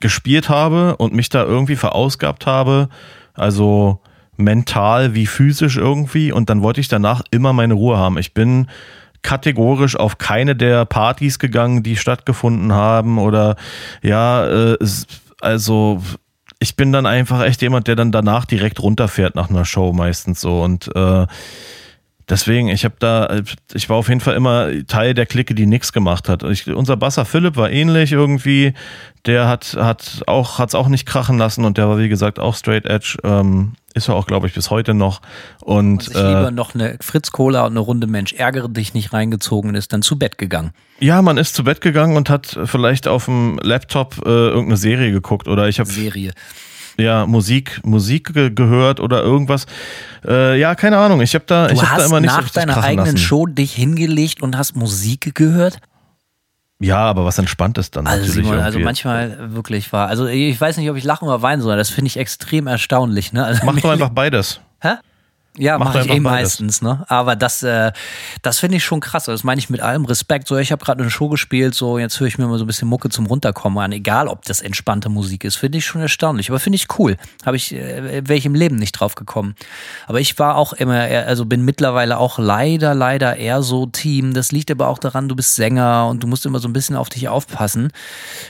gespielt 0.00 0.48
habe 0.48 0.96
und 0.96 1.14
mich 1.14 1.28
da 1.28 1.44
irgendwie 1.44 1.76
verausgabt 1.76 2.46
habe. 2.46 2.88
Also 3.32 4.00
mental 4.40 5.14
wie 5.14 5.26
physisch 5.26 5.76
irgendwie 5.76 6.32
und 6.32 6.50
dann 6.50 6.62
wollte 6.62 6.80
ich 6.80 6.88
danach 6.88 7.22
immer 7.30 7.52
meine 7.52 7.74
Ruhe 7.74 7.96
haben. 7.96 8.18
Ich 8.18 8.34
bin 8.34 8.66
kategorisch 9.22 9.96
auf 9.96 10.18
keine 10.18 10.56
der 10.56 10.84
Partys 10.86 11.38
gegangen, 11.38 11.82
die 11.82 11.96
stattgefunden 11.96 12.72
haben 12.72 13.18
oder 13.18 13.56
ja, 14.02 14.72
äh, 14.72 14.78
also 15.40 16.02
ich 16.58 16.76
bin 16.76 16.92
dann 16.92 17.06
einfach 17.06 17.42
echt 17.42 17.62
jemand, 17.62 17.86
der 17.86 17.96
dann 17.96 18.12
danach 18.12 18.44
direkt 18.44 18.82
runterfährt 18.82 19.34
nach 19.34 19.50
einer 19.50 19.64
Show 19.64 19.92
meistens 19.92 20.40
so 20.40 20.62
und 20.62 20.94
äh, 20.94 21.26
Deswegen, 22.30 22.68
ich 22.68 22.84
habe 22.84 22.94
da, 23.00 23.40
ich 23.74 23.88
war 23.88 23.96
auf 23.96 24.08
jeden 24.08 24.20
Fall 24.20 24.36
immer 24.36 24.68
Teil 24.86 25.14
der 25.14 25.26
Clique, 25.26 25.52
die 25.54 25.66
nichts 25.66 25.92
gemacht 25.92 26.28
hat. 26.28 26.44
Ich, 26.44 26.68
unser 26.68 26.96
Basser 26.96 27.24
Philipp 27.24 27.56
war 27.56 27.70
ähnlich 27.70 28.12
irgendwie. 28.12 28.72
Der 29.26 29.48
hat, 29.48 29.76
hat 29.78 30.22
auch, 30.28 30.60
hat's 30.60 30.76
auch 30.76 30.86
nicht 30.86 31.06
krachen 31.06 31.38
lassen 31.38 31.64
und 31.64 31.76
der 31.76 31.88
war, 31.88 31.98
wie 31.98 32.08
gesagt, 32.08 32.38
auch 32.38 32.54
straight 32.54 32.86
edge. 32.86 33.18
Ähm, 33.24 33.72
ist 33.92 34.08
er 34.08 34.14
auch, 34.14 34.28
glaube 34.28 34.46
ich, 34.46 34.54
bis 34.54 34.70
heute 34.70 34.94
noch. 34.94 35.20
Und, 35.60 35.88
und 35.88 36.02
sich 36.04 36.14
äh, 36.14 36.28
lieber 36.28 36.50
noch 36.52 36.76
eine 36.76 36.96
Fritz 37.00 37.32
Cola 37.32 37.66
und 37.66 37.72
eine 37.72 37.80
Runde 37.80 38.06
Mensch 38.06 38.32
ärgere 38.32 38.68
dich 38.68 38.94
nicht 38.94 39.12
reingezogen 39.12 39.70
und 39.70 39.74
ist 39.74 39.92
dann 39.92 40.02
zu 40.02 40.16
Bett 40.16 40.38
gegangen. 40.38 40.70
Ja, 41.00 41.22
man 41.22 41.36
ist 41.36 41.56
zu 41.56 41.64
Bett 41.64 41.80
gegangen 41.80 42.16
und 42.16 42.30
hat 42.30 42.56
vielleicht 42.66 43.08
auf 43.08 43.24
dem 43.24 43.58
Laptop 43.60 44.18
äh, 44.24 44.28
irgendeine 44.28 44.76
Serie 44.76 45.10
geguckt 45.10 45.48
oder 45.48 45.68
ich 45.68 45.80
habe 45.80 45.90
Serie 45.90 46.32
ja, 47.00 47.26
Musik, 47.26 47.80
Musik 47.84 48.32
ge 48.32 48.50
gehört 48.50 49.00
oder 49.00 49.22
irgendwas. 49.22 49.66
Äh, 50.26 50.58
ja, 50.58 50.74
keine 50.74 50.98
Ahnung. 50.98 51.20
Ich 51.20 51.34
habe 51.34 51.44
da, 51.46 51.68
du 51.68 51.74
ich 51.74 51.82
hab 51.82 51.98
da 51.98 52.04
immer 52.04 52.20
nicht 52.20 52.34
nach 52.34 52.46
so 52.46 52.60
deiner 52.60 52.82
eigenen 52.82 53.06
lassen. 53.06 53.18
Show 53.18 53.46
dich 53.46 53.72
hingelegt 53.72 54.42
und 54.42 54.56
hast 54.56 54.76
Musik 54.76 55.34
gehört? 55.34 55.78
Ja, 56.80 56.98
aber 56.98 57.26
was 57.26 57.38
entspannt 57.38 57.76
ist 57.76 57.94
dann 57.96 58.06
also 58.06 58.26
natürlich. 58.26 58.46
Simon, 58.46 58.60
also 58.60 58.78
manchmal 58.78 59.54
wirklich 59.54 59.92
war. 59.92 60.08
Also 60.08 60.26
ich 60.26 60.58
weiß 60.58 60.78
nicht, 60.78 60.88
ob 60.90 60.96
ich 60.96 61.04
lachen 61.04 61.28
oder 61.28 61.42
weinen 61.42 61.60
soll. 61.60 61.76
Das 61.76 61.90
finde 61.90 62.06
ich 62.06 62.16
extrem 62.16 62.66
erstaunlich. 62.66 63.34
Ne? 63.34 63.44
Also 63.44 63.66
Mach 63.66 63.78
doch 63.78 63.90
einfach 63.90 64.08
beides. 64.08 64.60
Hä? 64.80 64.94
Ja, 65.60 65.78
mache 65.78 65.98
mach 65.98 66.04
ich 66.06 66.10
eh 66.10 66.20
meistens, 66.20 66.80
ne? 66.80 67.04
Aber 67.08 67.36
das, 67.36 67.62
äh, 67.62 67.92
das 68.40 68.58
finde 68.58 68.78
ich 68.78 68.84
schon 68.84 69.00
krass. 69.00 69.28
Also 69.28 69.32
das 69.32 69.44
meine 69.44 69.58
ich 69.58 69.68
mit 69.68 69.82
allem 69.82 70.06
Respekt. 70.06 70.48
So, 70.48 70.56
ich 70.56 70.72
habe 70.72 70.82
gerade 70.82 71.02
eine 71.02 71.10
Show 71.10 71.28
gespielt, 71.28 71.74
so 71.74 71.98
jetzt 71.98 72.18
höre 72.18 72.28
ich 72.28 72.38
mir 72.38 72.46
mal 72.46 72.56
so 72.56 72.64
ein 72.64 72.66
bisschen 72.66 72.88
Mucke 72.88 73.10
zum 73.10 73.26
Runterkommen 73.26 73.78
an, 73.78 73.92
egal 73.92 74.28
ob 74.28 74.46
das 74.46 74.62
entspannte 74.62 75.10
Musik 75.10 75.44
ist, 75.44 75.56
finde 75.56 75.76
ich 75.76 75.84
schon 75.84 76.00
erstaunlich. 76.00 76.48
Aber 76.48 76.60
finde 76.60 76.76
ich 76.76 76.86
cool. 76.98 77.18
Habe 77.44 77.58
ich, 77.58 77.74
äh, 77.74 78.26
wäre 78.26 78.38
ich 78.38 78.46
im 78.46 78.54
Leben 78.54 78.76
nicht 78.76 78.92
drauf 78.92 79.16
gekommen. 79.16 79.54
Aber 80.06 80.18
ich 80.18 80.38
war 80.38 80.56
auch 80.56 80.72
immer, 80.72 80.94
also 80.94 81.44
bin 81.44 81.62
mittlerweile 81.62 82.16
auch 82.16 82.38
leider, 82.38 82.94
leider 82.94 83.36
eher 83.36 83.62
so 83.62 83.84
Team. 83.84 84.32
Das 84.32 84.52
liegt 84.52 84.70
aber 84.70 84.88
auch 84.88 84.98
daran, 84.98 85.28
du 85.28 85.36
bist 85.36 85.56
Sänger 85.56 86.08
und 86.08 86.22
du 86.22 86.26
musst 86.26 86.46
immer 86.46 86.58
so 86.58 86.68
ein 86.68 86.72
bisschen 86.72 86.96
auf 86.96 87.10
dich 87.10 87.28
aufpassen. 87.28 87.92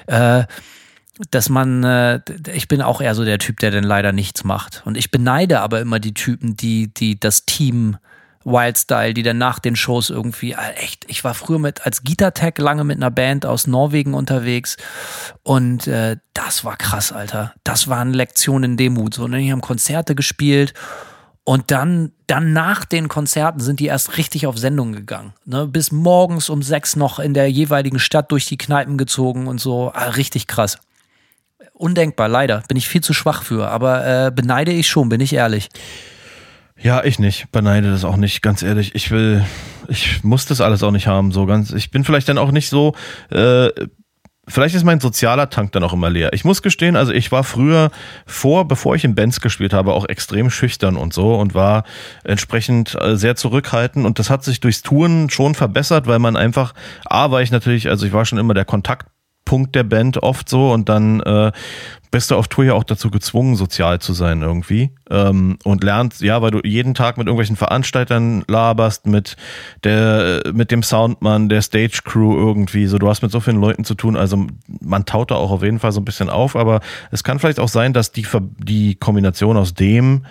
Äh, 0.06 0.44
dass 1.30 1.48
man, 1.48 1.84
äh, 1.84 2.20
ich 2.52 2.68
bin 2.68 2.82
auch 2.82 3.00
eher 3.00 3.14
so 3.14 3.24
der 3.24 3.38
Typ, 3.38 3.60
der 3.60 3.70
dann 3.70 3.84
leider 3.84 4.12
nichts 4.12 4.44
macht. 4.44 4.82
Und 4.84 4.96
ich 4.96 5.10
beneide 5.10 5.60
aber 5.60 5.80
immer 5.80 6.00
die 6.00 6.14
Typen, 6.14 6.56
die, 6.56 6.92
die 6.92 7.18
das 7.18 7.44
Team 7.44 7.96
Wildstyle, 8.44 9.12
die 9.12 9.22
dann 9.22 9.36
nach 9.36 9.58
den 9.58 9.76
Shows 9.76 10.08
irgendwie, 10.08 10.52
äh, 10.52 10.72
echt, 10.76 11.04
ich 11.08 11.24
war 11.24 11.34
früher 11.34 11.58
mit 11.58 11.84
als 11.84 12.02
Gitartech 12.02 12.56
lange 12.56 12.84
mit 12.84 12.96
einer 12.96 13.10
Band 13.10 13.44
aus 13.44 13.66
Norwegen 13.66 14.14
unterwegs 14.14 14.78
und 15.42 15.86
äh, 15.86 16.16
das 16.32 16.64
war 16.64 16.76
krass, 16.76 17.12
Alter. 17.12 17.52
Das 17.64 17.88
waren 17.88 18.14
Lektionen 18.14 18.72
in 18.72 18.76
Demut. 18.78 19.14
So, 19.14 19.24
und 19.24 19.32
ne? 19.32 19.40
die 19.40 19.52
haben 19.52 19.60
Konzerte 19.60 20.14
gespielt 20.14 20.72
und 21.44 21.70
dann, 21.70 22.12
dann 22.26 22.52
nach 22.52 22.84
den 22.84 23.08
Konzerten 23.08 23.60
sind 23.60 23.80
die 23.80 23.86
erst 23.86 24.16
richtig 24.16 24.46
auf 24.46 24.56
Sendung 24.56 24.92
gegangen. 24.92 25.34
Ne? 25.44 25.66
Bis 25.66 25.92
morgens 25.92 26.48
um 26.48 26.62
sechs 26.62 26.96
noch 26.96 27.18
in 27.18 27.34
der 27.34 27.50
jeweiligen 27.50 27.98
Stadt 27.98 28.32
durch 28.32 28.46
die 28.46 28.58
Kneipen 28.58 28.96
gezogen 28.96 29.48
und 29.48 29.60
so. 29.60 29.90
Ah, 29.92 30.10
richtig 30.10 30.46
krass. 30.46 30.78
Undenkbar, 31.74 32.28
leider. 32.28 32.62
Bin 32.68 32.76
ich 32.76 32.88
viel 32.88 33.00
zu 33.00 33.14
schwach 33.14 33.42
für. 33.42 33.68
Aber 33.68 34.06
äh, 34.06 34.30
beneide 34.30 34.72
ich 34.72 34.88
schon, 34.88 35.08
bin 35.08 35.20
ich 35.20 35.32
ehrlich. 35.32 35.68
Ja, 36.82 37.04
ich 37.04 37.18
nicht. 37.18 37.52
Beneide 37.52 37.90
das 37.90 38.04
auch 38.04 38.16
nicht, 38.16 38.40
ganz 38.42 38.62
ehrlich. 38.62 38.94
Ich 38.94 39.10
will, 39.10 39.44
ich 39.88 40.24
muss 40.24 40.46
das 40.46 40.60
alles 40.60 40.82
auch 40.82 40.92
nicht 40.92 41.06
haben, 41.06 41.30
so 41.30 41.44
ganz. 41.46 41.72
Ich 41.72 41.90
bin 41.90 42.04
vielleicht 42.04 42.28
dann 42.28 42.38
auch 42.38 42.52
nicht 42.52 42.70
so, 42.70 42.94
äh, 43.30 43.68
vielleicht 44.48 44.74
ist 44.74 44.84
mein 44.84 45.00
sozialer 45.00 45.50
Tank 45.50 45.72
dann 45.72 45.84
auch 45.84 45.92
immer 45.92 46.08
leer. 46.08 46.32
Ich 46.32 46.44
muss 46.44 46.62
gestehen, 46.62 46.96
also 46.96 47.12
ich 47.12 47.30
war 47.32 47.44
früher 47.44 47.90
vor, 48.24 48.66
bevor 48.66 48.94
ich 48.94 49.04
in 49.04 49.14
Bands 49.14 49.40
gespielt 49.40 49.74
habe, 49.74 49.92
auch 49.92 50.08
extrem 50.08 50.50
schüchtern 50.50 50.96
und 50.96 51.12
so 51.12 51.34
und 51.34 51.54
war 51.54 51.84
entsprechend 52.24 52.96
äh, 53.00 53.16
sehr 53.16 53.36
zurückhaltend 53.36 54.06
und 54.06 54.18
das 54.18 54.30
hat 54.30 54.42
sich 54.42 54.60
durchs 54.60 54.82
Touren 54.82 55.28
schon 55.28 55.54
verbessert, 55.54 56.06
weil 56.06 56.18
man 56.18 56.36
einfach, 56.36 56.74
A, 57.04 57.30
war 57.30 57.42
ich 57.42 57.50
natürlich, 57.50 57.88
also 57.88 58.06
ich 58.06 58.12
war 58.12 58.24
schon 58.24 58.38
immer 58.38 58.54
der 58.54 58.64
Kontakt 58.64 59.06
Tiefpunkt 59.50 59.74
der 59.74 59.82
Band 59.82 60.22
oft 60.22 60.48
so 60.48 60.72
und 60.72 60.88
dann 60.88 61.20
äh, 61.20 61.50
bist 62.12 62.30
du 62.30 62.36
auf 62.36 62.46
Tour 62.48 62.64
ja 62.64 62.74
auch 62.74 62.84
dazu 62.84 63.10
gezwungen, 63.10 63.56
sozial 63.56 64.00
zu 64.00 64.12
sein 64.12 64.42
irgendwie. 64.42 64.90
Ähm, 65.10 65.58
und 65.64 65.82
lernst, 65.82 66.22
ja, 66.22 66.40
weil 66.40 66.52
du 66.52 66.60
jeden 66.64 66.94
Tag 66.94 67.18
mit 67.18 67.26
irgendwelchen 67.26 67.56
Veranstaltern 67.56 68.44
laberst, 68.48 69.06
mit 69.06 69.36
der, 69.84 70.42
mit 70.52 70.70
dem 70.70 70.82
Soundmann, 70.82 71.48
der 71.48 71.62
Stage 71.62 72.00
Crew 72.04 72.36
irgendwie. 72.36 72.86
So, 72.86 72.98
du 72.98 73.08
hast 73.08 73.22
mit 73.22 73.32
so 73.32 73.40
vielen 73.40 73.60
Leuten 73.60 73.84
zu 73.84 73.94
tun. 73.94 74.16
Also 74.16 74.46
man 74.80 75.04
taut 75.04 75.30
da 75.30 75.36
auch 75.36 75.50
auf 75.50 75.62
jeden 75.62 75.80
Fall 75.80 75.92
so 75.92 76.00
ein 76.00 76.04
bisschen 76.04 76.30
auf, 76.30 76.56
aber 76.56 76.80
es 77.10 77.24
kann 77.24 77.38
vielleicht 77.38 77.60
auch 77.60 77.68
sein, 77.68 77.92
dass 77.92 78.12
die, 78.12 78.26
die 78.58 78.94
Kombination 78.96 79.56
aus 79.56 79.74
dem 79.74 80.26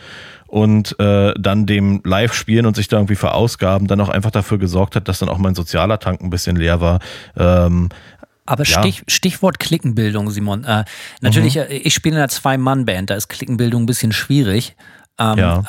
und 0.47 0.99
äh, 0.99 1.33
dann 1.39 1.65
dem 1.65 2.01
Live-Spielen 2.03 2.65
und 2.65 2.75
sich 2.75 2.87
da 2.87 2.97
irgendwie 2.97 3.15
verausgaben, 3.15 3.87
dann 3.87 4.01
auch 4.01 4.09
einfach 4.09 4.31
dafür 4.31 4.57
gesorgt 4.57 4.95
hat, 4.95 5.07
dass 5.07 5.19
dann 5.19 5.29
auch 5.29 5.37
mein 5.37 5.53
sozialer 5.53 5.99
Tank 5.99 6.21
ein 6.21 6.31
bisschen 6.31 6.55
leer 6.55 6.81
war. 6.81 6.99
Ähm, 7.37 7.89
aber 8.49 8.63
ja. 8.63 8.80
Stich, 8.80 9.03
Stichwort 9.07 9.59
Klickenbildung, 9.59 10.31
Simon. 10.31 10.63
Äh, 10.63 10.84
natürlich, 11.21 11.55
mhm. 11.55 11.61
Äh, 11.61 11.77
ich 11.77 11.93
spiele 11.93 12.15
in 12.15 12.19
einer 12.19 12.30
Zwei-Mann-Band, 12.30 13.11
da 13.11 13.15
ist 13.15 13.27
Klickenbildung 13.27 13.84
ein 13.84 13.85
bisschen 13.85 14.11
schwierig. 14.11 14.76
Ähm, 15.19 15.38
ja. 15.38 15.63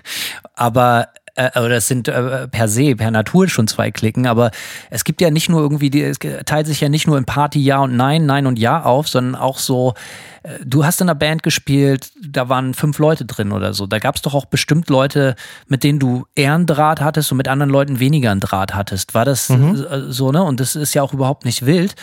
Aber 0.54 1.08
äh, 1.34 1.58
oder 1.58 1.76
es 1.76 1.88
sind 1.88 2.08
äh, 2.08 2.48
per 2.48 2.68
se, 2.68 2.94
per 2.96 3.10
Natur 3.10 3.48
schon 3.48 3.66
zwei 3.66 3.90
Klicken, 3.90 4.26
aber 4.26 4.50
es 4.90 5.04
gibt 5.04 5.20
ja 5.20 5.30
nicht 5.30 5.48
nur 5.48 5.60
irgendwie, 5.60 5.90
die, 5.90 6.02
es 6.02 6.18
teilt 6.18 6.66
sich 6.66 6.80
ja 6.80 6.88
nicht 6.88 7.06
nur 7.06 7.16
in 7.16 7.24
Party 7.24 7.60
Ja 7.60 7.78
und 7.78 7.96
Nein, 7.96 8.26
Nein 8.26 8.46
und 8.46 8.58
Ja 8.58 8.82
auf, 8.82 9.08
sondern 9.08 9.34
auch 9.34 9.58
so, 9.58 9.94
äh, 10.42 10.58
du 10.64 10.84
hast 10.84 11.00
in 11.00 11.08
einer 11.08 11.14
Band 11.14 11.42
gespielt, 11.42 12.10
da 12.20 12.48
waren 12.48 12.74
fünf 12.74 12.98
Leute 12.98 13.24
drin 13.24 13.52
oder 13.52 13.74
so. 13.74 13.86
Da 13.86 13.98
gab 13.98 14.16
es 14.16 14.22
doch 14.22 14.34
auch 14.34 14.44
bestimmt 14.44 14.90
Leute, 14.90 15.34
mit 15.68 15.84
denen 15.84 15.98
du 15.98 16.26
eher 16.34 16.54
einen 16.54 16.66
Draht 16.66 17.00
hattest 17.00 17.30
und 17.32 17.38
mit 17.38 17.48
anderen 17.48 17.70
Leuten 17.70 17.98
weniger 17.98 18.30
einen 18.30 18.40
Draht 18.40 18.74
hattest. 18.74 19.14
War 19.14 19.24
das 19.24 19.48
mhm. 19.48 19.86
Äh, 19.90 20.12
so, 20.12 20.32
ne? 20.32 20.42
Und 20.42 20.60
das 20.60 20.76
ist 20.76 20.94
ja 20.94 21.02
auch 21.02 21.12
überhaupt 21.12 21.44
nicht 21.44 21.64
wild. 21.66 21.94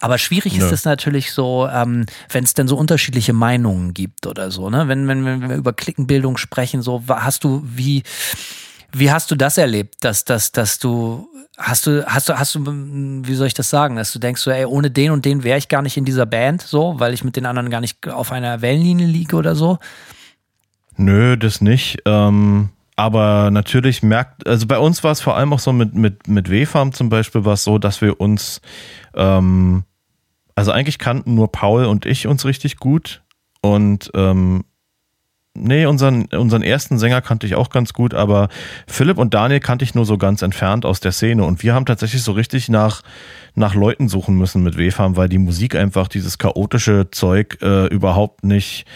Aber 0.00 0.18
schwierig 0.18 0.58
Nö. 0.58 0.66
ist 0.66 0.72
es 0.72 0.84
natürlich 0.84 1.30
so, 1.30 1.68
ähm, 1.72 2.06
wenn 2.28 2.42
es 2.42 2.54
denn 2.54 2.66
so 2.66 2.76
unterschiedliche 2.76 3.32
Meinungen 3.32 3.94
gibt 3.94 4.26
oder 4.26 4.50
so, 4.50 4.68
ne? 4.68 4.88
Wenn, 4.88 5.06
wenn, 5.06 5.24
wenn 5.24 5.48
wir 5.48 5.56
über 5.56 5.72
Klickenbildung 5.72 6.36
sprechen, 6.38 6.82
so 6.82 7.04
hast 7.08 7.44
du 7.44 7.62
wie 7.64 8.02
wie 8.92 9.10
hast 9.10 9.30
du 9.30 9.34
das 9.34 9.58
erlebt, 9.58 10.04
dass, 10.04 10.24
dass, 10.24 10.52
dass 10.52 10.78
du, 10.78 11.28
hast 11.56 11.86
du, 11.86 12.04
hast 12.06 12.28
du, 12.28 12.38
hast 12.38 12.54
du, 12.54 12.60
wie 12.66 13.34
soll 13.34 13.46
ich 13.46 13.54
das 13.54 13.70
sagen, 13.70 13.96
dass 13.96 14.12
du 14.12 14.18
denkst 14.18 14.42
so, 14.42 14.50
ey, 14.50 14.64
ohne 14.64 14.90
den 14.90 15.10
und 15.10 15.24
den 15.24 15.44
wäre 15.44 15.58
ich 15.58 15.68
gar 15.68 15.82
nicht 15.82 15.96
in 15.96 16.04
dieser 16.04 16.26
Band, 16.26 16.62
so, 16.62 16.94
weil 16.98 17.14
ich 17.14 17.24
mit 17.24 17.36
den 17.36 17.46
anderen 17.46 17.70
gar 17.70 17.80
nicht 17.80 18.08
auf 18.08 18.32
einer 18.32 18.60
Wellenlinie 18.60 19.06
liege 19.06 19.36
oder 19.36 19.54
so? 19.54 19.78
Nö, 20.96 21.36
das 21.36 21.60
nicht. 21.60 22.02
Ähm, 22.04 22.68
aber 22.96 23.50
natürlich 23.50 24.02
merkt, 24.02 24.46
also 24.46 24.66
bei 24.66 24.78
uns 24.78 25.02
war 25.02 25.12
es 25.12 25.20
vor 25.20 25.36
allem 25.36 25.52
auch 25.52 25.58
so 25.58 25.72
mit, 25.72 25.94
mit, 25.94 26.28
mit 26.28 26.50
W-Farm 26.50 26.92
zum 26.92 27.08
Beispiel 27.08 27.44
war 27.44 27.54
es 27.54 27.64
so, 27.64 27.78
dass 27.78 28.02
wir 28.02 28.20
uns, 28.20 28.60
ähm, 29.14 29.84
also 30.54 30.72
eigentlich 30.72 30.98
kannten 30.98 31.34
nur 31.34 31.50
Paul 31.50 31.86
und 31.86 32.04
ich 32.04 32.26
uns 32.26 32.44
richtig 32.44 32.76
gut 32.76 33.22
und 33.62 34.10
ähm, 34.14 34.64
Nee, 35.54 35.84
unseren, 35.84 36.24
unseren 36.26 36.62
ersten 36.62 36.98
Sänger 36.98 37.20
kannte 37.20 37.46
ich 37.46 37.56
auch 37.56 37.68
ganz 37.68 37.92
gut, 37.92 38.14
aber 38.14 38.48
Philipp 38.86 39.18
und 39.18 39.34
Daniel 39.34 39.60
kannte 39.60 39.84
ich 39.84 39.94
nur 39.94 40.06
so 40.06 40.16
ganz 40.16 40.40
entfernt 40.40 40.86
aus 40.86 41.00
der 41.00 41.12
Szene. 41.12 41.44
Und 41.44 41.62
wir 41.62 41.74
haben 41.74 41.84
tatsächlich 41.84 42.22
so 42.22 42.32
richtig 42.32 42.70
nach, 42.70 43.02
nach 43.54 43.74
Leuten 43.74 44.08
suchen 44.08 44.38
müssen 44.38 44.62
mit 44.62 44.78
WFAM, 44.78 45.16
weil 45.16 45.28
die 45.28 45.36
Musik 45.36 45.76
einfach 45.76 46.08
dieses 46.08 46.38
chaotische 46.38 47.10
Zeug 47.10 47.58
äh, 47.60 47.86
überhaupt 47.88 48.44
nicht 48.44 48.86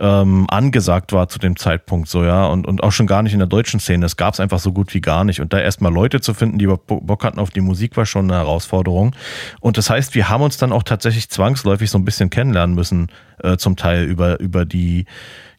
ähm, 0.00 0.46
angesagt 0.48 1.12
war 1.12 1.28
zu 1.28 1.38
dem 1.38 1.56
Zeitpunkt 1.56 2.08
so, 2.08 2.24
ja. 2.24 2.46
Und, 2.46 2.66
und 2.66 2.82
auch 2.82 2.90
schon 2.90 3.06
gar 3.06 3.22
nicht 3.22 3.34
in 3.34 3.38
der 3.38 3.46
deutschen 3.46 3.78
Szene. 3.78 4.06
Es 4.06 4.16
gab 4.16 4.34
es 4.34 4.40
einfach 4.40 4.58
so 4.58 4.72
gut 4.72 4.92
wie 4.94 5.00
gar 5.00 5.22
nicht. 5.22 5.40
Und 5.40 5.52
da 5.52 5.60
erstmal 5.60 5.92
Leute 5.92 6.20
zu 6.20 6.34
finden, 6.34 6.58
die 6.58 6.66
Bock 6.66 7.22
hatten 7.22 7.38
auf 7.38 7.50
die 7.50 7.60
Musik, 7.60 7.96
war 7.96 8.06
schon 8.06 8.24
eine 8.24 8.40
Herausforderung. 8.40 9.14
Und 9.60 9.78
das 9.78 9.90
heißt, 9.90 10.16
wir 10.16 10.28
haben 10.28 10.42
uns 10.42 10.56
dann 10.56 10.72
auch 10.72 10.82
tatsächlich 10.82 11.28
zwangsläufig 11.28 11.88
so 11.88 11.98
ein 11.98 12.04
bisschen 12.04 12.30
kennenlernen 12.30 12.74
müssen, 12.74 13.08
äh, 13.42 13.58
zum 13.58 13.76
Teil 13.76 14.04
über, 14.04 14.40
über 14.40 14.64
die 14.64 15.04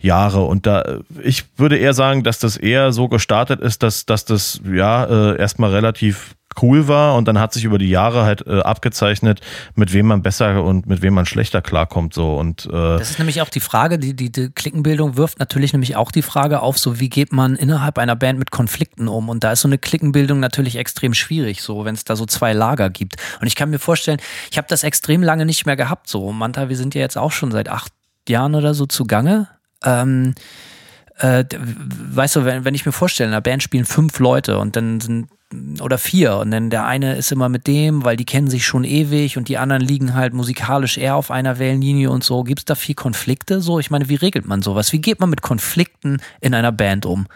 Jahre. 0.04 0.44
Und 0.44 0.66
da, 0.66 1.00
ich 1.22 1.46
würde 1.58 1.78
eher 1.78 1.94
sagen, 1.94 2.24
dass 2.24 2.40
das 2.40 2.58
eher 2.58 2.92
so 2.92 3.08
gestartet 3.08 3.62
ist, 3.62 3.84
dass, 3.84 4.06
dass 4.06 4.26
das 4.26 4.62
ja 4.66 5.06
äh, 5.06 5.38
erstmal 5.38 5.72
relativ 5.72 6.36
cool 6.62 6.88
war 6.88 7.16
und 7.16 7.28
dann 7.28 7.40
hat 7.40 7.54
sich 7.54 7.64
über 7.64 7.78
die 7.78 7.90
Jahre 7.90 8.24
halt 8.24 8.46
äh, 8.46 8.60
abgezeichnet, 8.60 9.42
mit 9.76 9.94
wem 9.94 10.08
man 10.08 10.22
besser 10.22 10.64
und 10.64 10.86
mit 10.86 11.02
wem 11.02 11.14
man 11.14 11.26
schlechter 11.26 11.62
klarkommt 11.62 12.14
so. 12.14 12.36
Und 12.36 12.66
äh 12.66 12.70
das 12.72 13.12
ist 13.12 13.20
nämlich 13.20 13.42
auch 13.42 13.50
die 13.50 13.60
Frage, 13.60 14.00
die, 14.00 14.16
die, 14.16 14.32
die 14.32 14.50
Klickenbildung 14.50 15.18
wirft 15.18 15.40
natürlich 15.40 15.74
nämlich 15.74 15.96
auch 15.96 16.12
die 16.12 16.22
Frage 16.22 16.62
auf, 16.62 16.78
so 16.78 17.00
wie 17.00 17.10
geht 17.10 17.32
man 17.32 17.56
innerhalb 17.56 17.98
einer 17.98 18.16
Band 18.16 18.40
mit 18.40 18.52
Konflikten 18.52 19.08
um? 19.08 19.30
Und 19.30 19.44
da 19.44 19.52
ist 19.54 19.62
so 19.62 19.68
eine 19.68 19.78
Klickenbildung 19.78 20.40
natürlich 20.40 20.76
extrem 20.76 21.14
schwierig, 21.14 21.62
so 21.62 21.86
wenn 21.86 21.96
es 21.96 22.04
da 22.04 22.16
so 22.16 22.26
zwei 22.26 22.54
Lager 22.54 22.90
gibt. 22.90 23.16
Und 23.40 23.48
ich 23.48 23.56
kann 23.56 23.70
mir 23.70 23.80
vorstellen, 23.80 24.20
ich 24.52 24.58
habe 24.58 24.68
das 24.70 24.84
extrem 24.84 25.24
lange 25.24 25.46
nicht 25.46 25.66
mehr 25.66 25.76
gehabt, 25.76 26.08
so. 26.08 26.32
Manta, 26.32 26.70
wir 26.70 26.78
sind 26.78 26.96
ja 26.96 27.02
jetzt 27.02 27.18
auch 27.18 27.32
schon 27.32 27.52
seit 27.52 27.70
acht 27.70 27.94
Jahren 28.28 28.56
oder 28.56 28.74
so 28.74 28.86
zugange 28.86 29.48
ähm, 29.84 30.36
äh, 31.20 31.46
weißt 31.54 32.38
du, 32.38 32.46
wenn, 32.46 32.66
wenn 32.66 32.76
ich 32.76 32.86
mir 32.86 32.92
vorstelle, 32.92 33.30
in 33.30 33.34
einer 33.34 33.42
Band 33.42 33.62
spielen 33.64 33.86
fünf 33.86 34.20
Leute 34.20 34.58
und 34.58 34.76
dann 34.76 35.00
sind 35.00 35.28
oder 35.82 35.98
vier 35.98 36.38
und 36.38 36.52
dann 36.52 36.70
der 36.70 36.86
eine 36.86 37.16
ist 37.16 37.32
immer 37.32 37.50
mit 37.50 37.68
dem, 37.68 38.06
weil 38.06 38.16
die 38.16 38.26
kennen 38.26 38.50
sich 38.50 38.66
schon 38.66 38.84
ewig 38.84 39.38
und 39.38 39.50
die 39.50 39.58
anderen 39.58 39.82
liegen 39.82 40.14
halt 40.14 40.34
musikalisch 40.34 40.98
eher 40.98 41.16
auf 41.16 41.30
einer 41.30 41.60
Wellenlinie 41.60 42.10
und 42.10 42.24
so. 42.24 42.44
Gibt 42.44 42.60
es 42.60 42.66
da 42.66 42.76
viel 42.76 42.96
Konflikte 42.96 43.62
so? 43.62 43.80
Ich 43.80 43.92
meine, 43.92 44.08
wie 44.10 44.16
regelt 44.16 44.48
man 44.48 44.62
sowas? 44.62 44.94
Wie 44.94 45.02
geht 45.02 45.20
man 45.20 45.30
mit 45.30 45.42
Konflikten 45.42 46.22
in 46.40 46.54
einer 46.54 46.72
Band 46.72 47.06
um? 47.06 47.28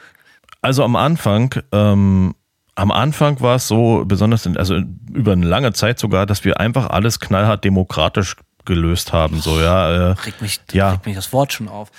Also 0.62 0.84
am 0.84 0.96
Anfang, 0.96 1.54
ähm, 1.72 2.36
am 2.76 2.92
Anfang 2.92 3.42
war 3.42 3.58
es 3.58 3.68
so, 3.68 4.04
besonders 4.06 4.46
in, 4.46 4.58
also 4.58 4.80
über 5.12 5.34
eine 5.34 5.46
lange 5.46 5.74
Zeit 5.74 6.00
sogar, 6.00 6.26
dass 6.26 6.44
wir 6.44 6.60
einfach 6.60 6.90
alles 6.90 7.20
knallhart 7.20 7.64
demokratisch 7.64 8.38
gelöst 8.64 9.14
haben. 9.14 9.42
So, 9.42 9.60
ja, 9.60 10.12
äh, 10.12 10.12
regt 10.26 10.42
mich, 10.42 10.60
ja. 10.72 10.92
regt 10.92 11.06
mich 11.06 11.16
das 11.16 11.32
Wort 11.34 11.54
schon 11.54 11.68
auf. 11.68 11.92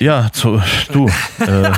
Ja, 0.00 0.30
zu, 0.32 0.60
du, 0.92 1.08
äh, 1.46 1.70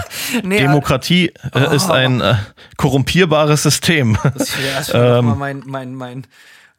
nee, 0.42 0.58
Demokratie 0.58 1.28
äh, 1.52 1.66
oh. 1.68 1.72
ist 1.72 1.90
ein 1.90 2.20
äh, 2.22 2.36
korrumpierbares 2.76 3.62
System. 3.62 4.16
Das, 4.22 4.56
ich 4.88 4.94
will 4.94 5.00
ähm, 5.02 5.26
mal 5.26 5.34
mein, 5.34 5.62
mein, 5.66 5.94
mein, 5.94 6.26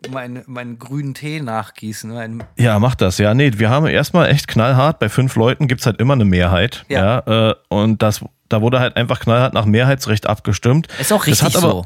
mein, 0.10 0.44
meinen 0.48 0.80
grünen 0.80 1.14
Tee 1.14 1.40
nachgießen. 1.40 2.12
Mein 2.12 2.44
ja, 2.58 2.80
mach 2.80 2.96
das. 2.96 3.20
Ja, 3.20 3.36
nee, 3.36 3.52
wir 3.56 3.70
haben 3.70 3.86
erstmal 3.86 4.30
echt 4.30 4.48
knallhart. 4.48 4.98
Bei 5.00 5.10
fünf 5.10 5.36
Leuten 5.36 5.68
gibt 5.68 5.82
es 5.82 5.86
halt 5.86 6.00
immer 6.00 6.14
eine 6.14 6.26
Mehrheit. 6.26 6.86
Ja. 6.90 7.24
ja 7.28 7.50
äh, 7.50 7.56
und 7.70 8.02
das, 8.02 8.22
da 8.50 8.62
wurde 8.62 8.80
halt 8.80 8.96
einfach 8.96 9.20
knallhart 9.20 9.54
nach 9.54 9.66
Mehrheitsrecht 9.66 10.26
abgestimmt. 10.26 10.88
Ist 11.00 11.14
auch 11.14 11.28
richtig 11.28 11.56
aber, 11.56 11.60
so. 11.60 11.86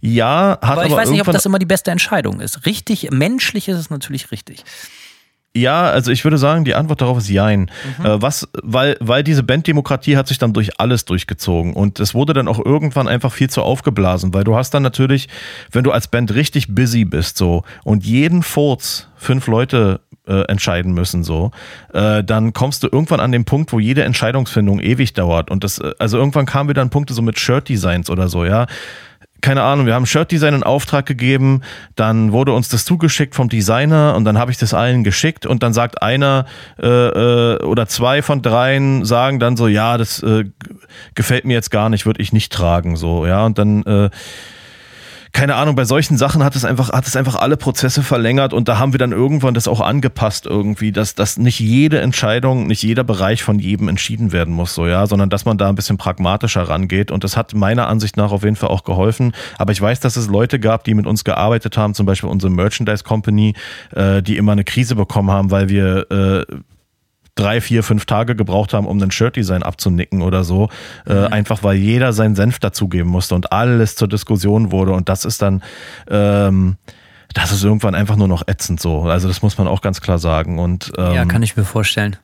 Ja, 0.00 0.58
hat 0.60 0.62
aber 0.62 0.86
ich 0.86 0.92
aber 0.92 1.02
weiß 1.02 1.10
nicht, 1.10 1.20
ob 1.20 1.32
das 1.32 1.46
immer 1.46 1.60
die 1.60 1.66
beste 1.66 1.92
Entscheidung 1.92 2.40
ist. 2.40 2.66
Richtig, 2.66 3.10
menschlich 3.12 3.68
ist 3.68 3.78
es 3.78 3.90
natürlich 3.90 4.32
richtig. 4.32 4.64
Ja, 5.54 5.90
also 5.90 6.10
ich 6.10 6.24
würde 6.24 6.38
sagen, 6.38 6.64
die 6.64 6.74
Antwort 6.74 7.02
darauf 7.02 7.18
ist 7.18 7.28
Jein. 7.28 7.70
Mhm. 7.98 8.06
Äh, 8.06 8.22
was, 8.22 8.48
weil, 8.62 8.96
weil 9.00 9.22
diese 9.22 9.42
Banddemokratie 9.42 10.16
hat 10.16 10.26
sich 10.28 10.38
dann 10.38 10.54
durch 10.54 10.80
alles 10.80 11.04
durchgezogen 11.04 11.74
und 11.74 12.00
es 12.00 12.14
wurde 12.14 12.32
dann 12.32 12.48
auch 12.48 12.64
irgendwann 12.64 13.06
einfach 13.06 13.32
viel 13.32 13.50
zu 13.50 13.62
aufgeblasen, 13.62 14.32
weil 14.32 14.44
du 14.44 14.56
hast 14.56 14.72
dann 14.72 14.82
natürlich, 14.82 15.28
wenn 15.70 15.84
du 15.84 15.90
als 15.90 16.08
Band 16.08 16.34
richtig 16.34 16.74
busy 16.74 17.04
bist 17.04 17.36
so 17.36 17.64
und 17.84 18.04
jeden 18.04 18.42
Furz 18.42 19.08
fünf 19.16 19.46
Leute 19.46 20.00
äh, 20.26 20.42
entscheiden 20.48 20.94
müssen 20.94 21.22
so, 21.22 21.50
äh, 21.92 22.24
dann 22.24 22.54
kommst 22.54 22.82
du 22.82 22.88
irgendwann 22.90 23.20
an 23.20 23.32
den 23.32 23.44
Punkt, 23.44 23.72
wo 23.72 23.78
jede 23.78 24.04
Entscheidungsfindung 24.04 24.80
ewig 24.80 25.12
dauert 25.12 25.50
und 25.50 25.64
das, 25.64 25.78
äh, 25.78 25.92
also 25.98 26.16
irgendwann 26.16 26.46
kamen 26.46 26.70
wir 26.70 26.74
dann 26.74 26.88
Punkte 26.88 27.12
so 27.12 27.20
mit 27.20 27.38
Shirt-Designs 27.38 28.08
oder 28.08 28.28
so, 28.28 28.46
ja 28.46 28.66
keine 29.42 29.62
Ahnung, 29.62 29.86
wir 29.86 29.94
haben 29.94 30.06
Shirt-Design 30.06 30.54
in 30.54 30.62
Auftrag 30.62 31.04
gegeben, 31.04 31.60
dann 31.96 32.32
wurde 32.32 32.52
uns 32.52 32.68
das 32.68 32.84
zugeschickt 32.84 33.34
vom 33.34 33.48
Designer 33.48 34.14
und 34.16 34.24
dann 34.24 34.38
habe 34.38 34.50
ich 34.50 34.56
das 34.56 34.72
allen 34.72 35.04
geschickt 35.04 35.44
und 35.44 35.62
dann 35.62 35.74
sagt 35.74 36.00
einer 36.00 36.46
äh, 36.80 36.86
äh, 36.86 37.62
oder 37.62 37.86
zwei 37.86 38.22
von 38.22 38.40
dreien 38.40 39.04
sagen 39.04 39.40
dann 39.40 39.56
so, 39.56 39.66
ja, 39.68 39.98
das 39.98 40.22
äh, 40.22 40.44
gefällt 41.14 41.44
mir 41.44 41.54
jetzt 41.54 41.70
gar 41.70 41.90
nicht, 41.90 42.06
würde 42.06 42.22
ich 42.22 42.32
nicht 42.32 42.52
tragen, 42.52 42.96
so, 42.96 43.26
ja, 43.26 43.44
und 43.44 43.58
dann 43.58 43.82
äh, 43.82 44.10
keine 45.32 45.54
Ahnung, 45.54 45.74
bei 45.74 45.84
solchen 45.84 46.18
Sachen 46.18 46.44
hat 46.44 46.54
es 46.56 46.64
einfach, 46.64 46.92
hat 46.92 47.06
es 47.06 47.16
einfach 47.16 47.36
alle 47.36 47.56
Prozesse 47.56 48.02
verlängert 48.02 48.52
und 48.52 48.68
da 48.68 48.78
haben 48.78 48.92
wir 48.92 48.98
dann 48.98 49.12
irgendwann 49.12 49.54
das 49.54 49.66
auch 49.66 49.80
angepasst 49.80 50.44
irgendwie, 50.46 50.92
dass, 50.92 51.14
dass 51.14 51.38
nicht 51.38 51.58
jede 51.58 52.00
Entscheidung, 52.00 52.66
nicht 52.66 52.82
jeder 52.82 53.02
Bereich 53.02 53.42
von 53.42 53.58
jedem 53.58 53.88
entschieden 53.88 54.32
werden 54.32 54.52
muss, 54.52 54.74
so, 54.74 54.86
ja, 54.86 55.06
sondern 55.06 55.30
dass 55.30 55.46
man 55.46 55.56
da 55.56 55.70
ein 55.70 55.74
bisschen 55.74 55.96
pragmatischer 55.96 56.68
rangeht 56.68 57.10
und 57.10 57.24
das 57.24 57.36
hat 57.36 57.54
meiner 57.54 57.88
Ansicht 57.88 58.18
nach 58.18 58.30
auf 58.30 58.44
jeden 58.44 58.56
Fall 58.56 58.68
auch 58.68 58.84
geholfen. 58.84 59.32
Aber 59.56 59.72
ich 59.72 59.80
weiß, 59.80 60.00
dass 60.00 60.16
es 60.16 60.28
Leute 60.28 60.60
gab, 60.60 60.84
die 60.84 60.94
mit 60.94 61.06
uns 61.06 61.24
gearbeitet 61.24 61.78
haben, 61.78 61.94
zum 61.94 62.04
Beispiel 62.04 62.28
unsere 62.28 62.52
Merchandise 62.52 63.02
Company, 63.02 63.54
äh, 63.94 64.22
die 64.22 64.36
immer 64.36 64.52
eine 64.52 64.64
Krise 64.64 64.96
bekommen 64.96 65.30
haben, 65.30 65.50
weil 65.50 65.70
wir 65.70 66.10
äh, 66.10 66.56
drei, 67.34 67.60
vier, 67.60 67.82
fünf 67.82 68.04
Tage 68.04 68.36
gebraucht 68.36 68.74
haben, 68.74 68.86
um 68.86 69.00
ein 69.00 69.10
Shirt-Design 69.10 69.62
abzunicken 69.62 70.22
oder 70.22 70.44
so. 70.44 70.68
Äh, 71.06 71.14
mhm. 71.14 71.24
Äh, 71.24 71.26
einfach 71.28 71.62
weil 71.62 71.76
jeder 71.76 72.12
seinen 72.12 72.34
Senf 72.34 72.58
dazugeben 72.58 73.10
musste 73.10 73.34
und 73.34 73.52
alles 73.52 73.96
zur 73.96 74.08
Diskussion 74.08 74.70
wurde. 74.72 74.92
Und 74.92 75.08
das 75.08 75.24
ist 75.24 75.40
dann, 75.42 75.62
ähm, 76.10 76.76
das 77.34 77.52
ist 77.52 77.64
irgendwann 77.64 77.94
einfach 77.94 78.16
nur 78.16 78.28
noch 78.28 78.46
ätzend 78.46 78.80
so. 78.80 79.02
Also 79.02 79.28
das 79.28 79.42
muss 79.42 79.56
man 79.56 79.66
auch 79.66 79.80
ganz 79.80 80.00
klar 80.00 80.18
sagen. 80.18 80.58
Und, 80.58 80.92
ähm, 80.98 81.14
ja, 81.14 81.24
kann 81.24 81.42
ich 81.42 81.56
mir 81.56 81.64
vorstellen. 81.64 82.16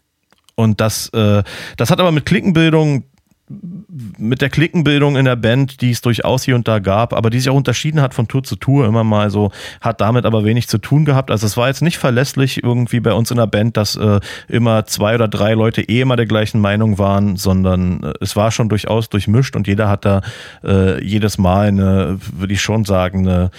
Und 0.55 0.81
das, 0.81 1.09
äh, 1.11 1.43
das 1.77 1.91
hat 1.91 2.01
aber 2.01 2.13
mit 2.13 2.27
Klickenbildung 2.27 3.05
mit 3.49 4.41
der 4.41 4.51
Klickenbildung 4.51 5.17
in 5.17 5.25
der 5.25 5.37
Band, 5.37 5.81
die 5.81 5.91
es 5.91 6.01
durchaus 6.01 6.45
hier 6.45 6.55
und 6.55 6.69
da 6.69 6.79
gab, 6.79 7.13
aber 7.13 7.31
die 7.31 7.39
sich 7.39 7.51
auch 7.51 7.57
unterschieden 7.57 8.01
hat 8.01 8.15
von 8.15 8.29
Tour 8.29 8.43
zu 8.43 8.57
Tour 8.57 8.87
immer 8.87 9.05
mal 9.05 9.31
so, 9.31 9.51
hat 9.81 10.01
damit 10.01 10.27
aber 10.27 10.45
wenig 10.45 10.69
zu 10.69 10.79
tun 10.79 11.05
gehabt. 11.05 11.31
Also 11.31 11.47
es 11.47 11.57
war 11.57 11.69
jetzt 11.69 11.83
nicht 11.83 11.99
verlässlich 11.99 12.63
irgendwie 12.63 13.01
bei 13.01 13.13
uns 13.13 13.31
in 13.31 13.39
der 13.39 13.47
Band, 13.47 13.77
dass 13.77 13.97
äh, 13.97 14.21
immer 14.49 14.87
zwei 14.87 15.15
oder 15.15 15.29
drei 15.29 15.55
Leute 15.55 15.83
eh 15.83 16.01
immer 16.01 16.17
der 16.17 16.27
gleichen 16.27 16.61
Meinung 16.61 16.99
waren, 16.99 17.37
sondern 17.37 18.03
äh, 18.03 18.13
es 18.21 18.37
war 18.37 18.51
schon 18.51 18.69
durchaus 18.69 19.09
durchmischt 19.09 19.57
und 19.57 19.67
jeder 19.67 19.89
hat 19.89 20.05
da 20.05 20.21
äh, 20.63 21.03
jedes 21.03 21.39
Mal 21.39 21.69
eine, 21.69 22.19
würde 22.33 22.53
ich 22.53 22.61
schon 22.61 22.85
sagen, 22.85 23.27
eine 23.27 23.51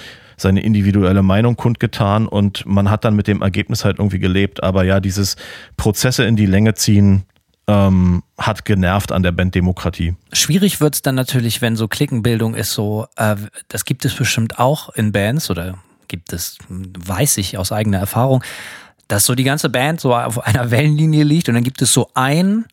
seine 0.42 0.62
individuelle 0.62 1.22
Meinung 1.22 1.58
kundgetan 1.58 2.26
und 2.28 2.66
man 2.66 2.90
hat 2.90 3.04
dann 3.04 3.16
mit 3.16 3.28
dem 3.28 3.42
Ergebnis 3.42 3.84
halt 3.84 4.00
irgendwie 4.00 4.20
gelebt. 4.20 4.64
Aber 4.64 4.84
ja, 4.86 5.00
dieses 5.00 5.36
Prozesse 5.76 6.24
in 6.24 6.38
die 6.38 6.46
Länge 6.46 6.76
ziehen, 6.76 7.26
ähm, 7.70 8.24
hat 8.40 8.66
genervt 8.66 9.12
an 9.12 9.22
der 9.22 9.32
Banddemokratie. 9.32 10.16
Schwierig 10.34 10.82
wird 10.82 10.96
es 10.96 11.02
dann 11.04 11.14
natürlich, 11.14 11.62
wenn 11.62 11.76
so 11.76 11.88
Klickenbildung 11.88 12.56
ist, 12.56 12.74
so, 12.74 13.06
äh, 13.16 13.36
das 13.68 13.86
gibt 13.86 14.06
es 14.06 14.16
bestimmt 14.16 14.58
auch 14.58 14.90
in 14.90 15.12
Bands 15.12 15.52
oder 15.52 15.78
gibt 16.08 16.34
es, 16.34 16.58
weiß 16.68 17.38
ich 17.38 17.60
aus 17.60 17.72
eigener 17.72 18.00
Erfahrung, 18.00 18.44
dass 19.08 19.26
so 19.26 19.36
die 19.36 19.44
ganze 19.44 19.70
Band 19.70 20.02
so 20.02 20.16
auf 20.16 20.44
einer 20.44 20.72
Wellenlinie 20.72 21.24
liegt 21.24 21.48
und 21.48 21.54
dann 21.54 21.64
gibt 21.64 21.84
es 21.84 21.94
so 21.94 22.10
einen 22.16 22.66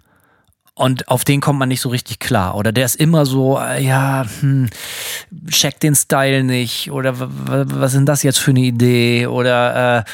und 0.74 1.08
auf 1.08 1.24
den 1.24 1.42
kommt 1.42 1.58
man 1.58 1.68
nicht 1.68 1.82
so 1.82 1.90
richtig 1.90 2.18
klar. 2.18 2.54
Oder 2.54 2.72
der 2.72 2.86
ist 2.86 2.96
immer 2.96 3.26
so, 3.26 3.58
äh, 3.58 3.82
ja, 3.82 4.24
hm, 4.40 4.70
check 5.50 5.78
den 5.80 5.94
Style 5.94 6.42
nicht. 6.42 6.90
Oder 6.90 7.14
was 7.16 7.92
denn 7.92 8.06
das 8.06 8.22
jetzt 8.22 8.38
für 8.38 8.50
eine 8.50 8.60
Idee? 8.60 9.26
Oder 9.26 9.98
äh, 9.98 10.04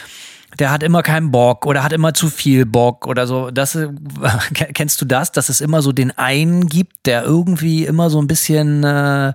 der 0.58 0.70
hat 0.70 0.82
immer 0.82 1.02
keinen 1.02 1.30
Bock 1.30 1.66
oder 1.66 1.82
hat 1.82 1.92
immer 1.92 2.14
zu 2.14 2.28
viel 2.28 2.66
Bock 2.66 3.06
oder 3.06 3.26
so. 3.26 3.50
Das 3.50 3.74
äh, 3.74 3.88
kennst 4.74 5.00
du 5.00 5.04
das, 5.04 5.32
dass 5.32 5.48
es 5.48 5.60
immer 5.60 5.82
so 5.82 5.92
den 5.92 6.16
einen 6.16 6.66
gibt, 6.66 7.06
der 7.06 7.24
irgendwie 7.24 7.84
immer 7.84 8.10
so 8.10 8.20
ein 8.20 8.26
bisschen 8.26 8.84
äh, 8.84 9.32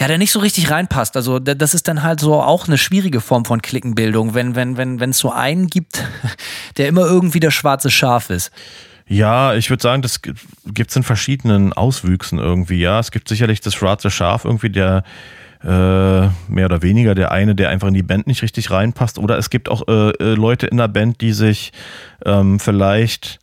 ja, 0.00 0.06
der 0.06 0.18
nicht 0.18 0.30
so 0.30 0.38
richtig 0.38 0.70
reinpasst. 0.70 1.16
Also 1.16 1.40
das 1.40 1.74
ist 1.74 1.88
dann 1.88 2.04
halt 2.04 2.20
so 2.20 2.40
auch 2.40 2.68
eine 2.68 2.78
schwierige 2.78 3.20
Form 3.20 3.44
von 3.44 3.62
Klickenbildung, 3.62 4.32
wenn 4.32 4.54
wenn 4.54 4.76
wenn 4.76 5.00
wenn 5.00 5.10
es 5.10 5.18
so 5.18 5.32
einen 5.32 5.66
gibt, 5.66 6.04
der 6.76 6.88
immer 6.88 7.02
irgendwie 7.02 7.40
der 7.40 7.50
schwarze 7.50 7.90
Schaf 7.90 8.30
ist. 8.30 8.52
Ja, 9.08 9.54
ich 9.54 9.70
würde 9.70 9.82
sagen, 9.82 10.02
das 10.02 10.20
gibt 10.22 10.90
es 10.90 10.96
in 10.96 11.02
verschiedenen 11.02 11.72
Auswüchsen 11.72 12.38
irgendwie. 12.38 12.78
Ja, 12.78 13.00
es 13.00 13.10
gibt 13.10 13.28
sicherlich 13.28 13.60
das 13.60 13.74
schwarze 13.74 14.10
Schaf 14.10 14.44
irgendwie, 14.44 14.70
der 14.70 15.02
mehr 15.64 16.66
oder 16.66 16.82
weniger 16.82 17.14
der 17.14 17.32
eine, 17.32 17.54
der 17.54 17.68
einfach 17.70 17.88
in 17.88 17.94
die 17.94 18.02
Band 18.02 18.26
nicht 18.26 18.42
richtig 18.42 18.70
reinpasst. 18.70 19.18
Oder 19.18 19.38
es 19.38 19.50
gibt 19.50 19.68
auch 19.68 19.88
äh, 19.88 20.10
äh, 20.10 20.34
Leute 20.34 20.66
in 20.68 20.76
der 20.76 20.88
Band, 20.88 21.20
die 21.20 21.32
sich 21.32 21.72
ähm, 22.24 22.60
vielleicht, 22.60 23.40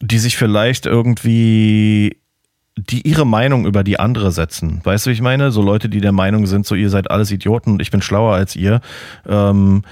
die 0.00 0.18
sich 0.18 0.36
vielleicht 0.36 0.86
irgendwie 0.86 2.18
die 2.76 3.06
ihre 3.06 3.24
Meinung 3.24 3.66
über 3.66 3.84
die 3.84 4.00
andere 4.00 4.32
setzen. 4.32 4.80
Weißt 4.82 5.06
du, 5.06 5.10
wie 5.10 5.14
ich 5.14 5.20
meine? 5.20 5.52
So 5.52 5.62
Leute, 5.62 5.88
die 5.88 6.00
der 6.00 6.12
Meinung 6.12 6.46
sind, 6.46 6.66
so 6.66 6.74
ihr 6.74 6.90
seid 6.90 7.10
alles 7.10 7.30
Idioten 7.30 7.72
und 7.72 7.82
ich 7.82 7.90
bin 7.90 8.02
schlauer 8.02 8.34
als 8.34 8.56
ihr. 8.56 8.80
Ähm, 9.28 9.82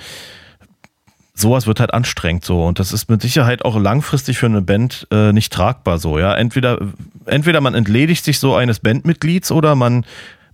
sowas 1.35 1.67
wird 1.67 1.81
halt 1.81 1.95
anstrengend 1.95 2.45
so 2.45 2.65
und 2.65 2.79
das 2.79 2.93
ist 2.93 3.09
mit 3.09 3.23
Sicherheit 3.23 3.65
auch 3.65 3.79
langfristig 3.79 4.39
für 4.39 4.47
eine 4.47 4.63
Band 4.63 5.07
äh, 5.11 5.33
nicht 5.33 5.53
tragbar 5.53 5.99
so, 5.99 6.19
ja. 6.19 6.35
Entweder, 6.35 6.79
entweder 7.25 7.61
man 7.61 7.75
entledigt 7.75 8.25
sich 8.25 8.39
so 8.39 8.55
eines 8.55 8.81
Bandmitglieds 8.81 9.53
oder 9.53 9.77
man 9.77 10.05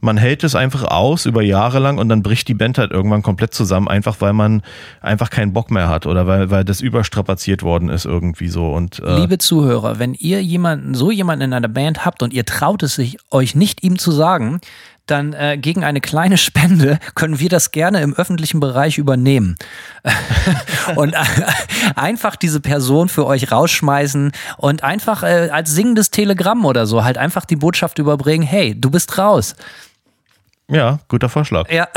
man 0.00 0.16
hält 0.16 0.44
es 0.44 0.54
einfach 0.54 0.84
aus 0.84 1.26
über 1.26 1.42
Jahre 1.42 1.78
lang 1.78 1.98
und 1.98 2.08
dann 2.08 2.22
bricht 2.22 2.48
die 2.48 2.54
Band 2.54 2.78
halt 2.78 2.90
irgendwann 2.90 3.22
komplett 3.22 3.54
zusammen, 3.54 3.88
einfach 3.88 4.16
weil 4.20 4.32
man 4.32 4.62
einfach 5.00 5.30
keinen 5.30 5.52
Bock 5.52 5.70
mehr 5.70 5.88
hat 5.88 6.06
oder 6.06 6.26
weil, 6.26 6.50
weil 6.50 6.64
das 6.64 6.80
überstrapaziert 6.80 7.62
worden 7.62 7.88
ist 7.88 8.04
irgendwie 8.04 8.48
so. 8.48 8.72
Und, 8.72 9.00
äh 9.00 9.20
Liebe 9.20 9.38
Zuhörer, 9.38 9.98
wenn 9.98 10.14
ihr 10.14 10.42
jemanden, 10.42 10.94
so 10.94 11.10
jemanden 11.10 11.46
in 11.46 11.52
einer 11.52 11.68
Band 11.68 12.04
habt 12.04 12.22
und 12.22 12.32
ihr 12.32 12.44
traut 12.44 12.82
es 12.82 12.94
sich, 12.94 13.18
euch 13.30 13.54
nicht 13.54 13.82
ihm 13.82 13.98
zu 13.98 14.12
sagen, 14.12 14.60
dann 15.10 15.32
äh, 15.32 15.58
gegen 15.58 15.84
eine 15.84 16.00
kleine 16.00 16.38
Spende 16.38 16.98
können 17.14 17.40
wir 17.40 17.48
das 17.48 17.70
gerne 17.70 18.02
im 18.02 18.14
öffentlichen 18.14 18.60
Bereich 18.60 18.98
übernehmen. 18.98 19.56
und 20.96 21.14
äh, 21.14 21.18
einfach 21.96 22.36
diese 22.36 22.60
Person 22.60 23.08
für 23.08 23.26
euch 23.26 23.50
rausschmeißen 23.50 24.32
und 24.58 24.84
einfach 24.84 25.22
äh, 25.22 25.48
als 25.50 25.70
singendes 25.72 26.10
Telegramm 26.10 26.64
oder 26.64 26.86
so 26.86 27.04
halt 27.04 27.18
einfach 27.18 27.44
die 27.44 27.56
Botschaft 27.56 27.98
überbringen, 27.98 28.46
hey, 28.46 28.78
du 28.78 28.90
bist 28.90 29.18
raus. 29.18 29.54
Ja, 30.70 31.00
guter 31.08 31.28
Vorschlag. 31.28 31.70
Ja. 31.70 31.88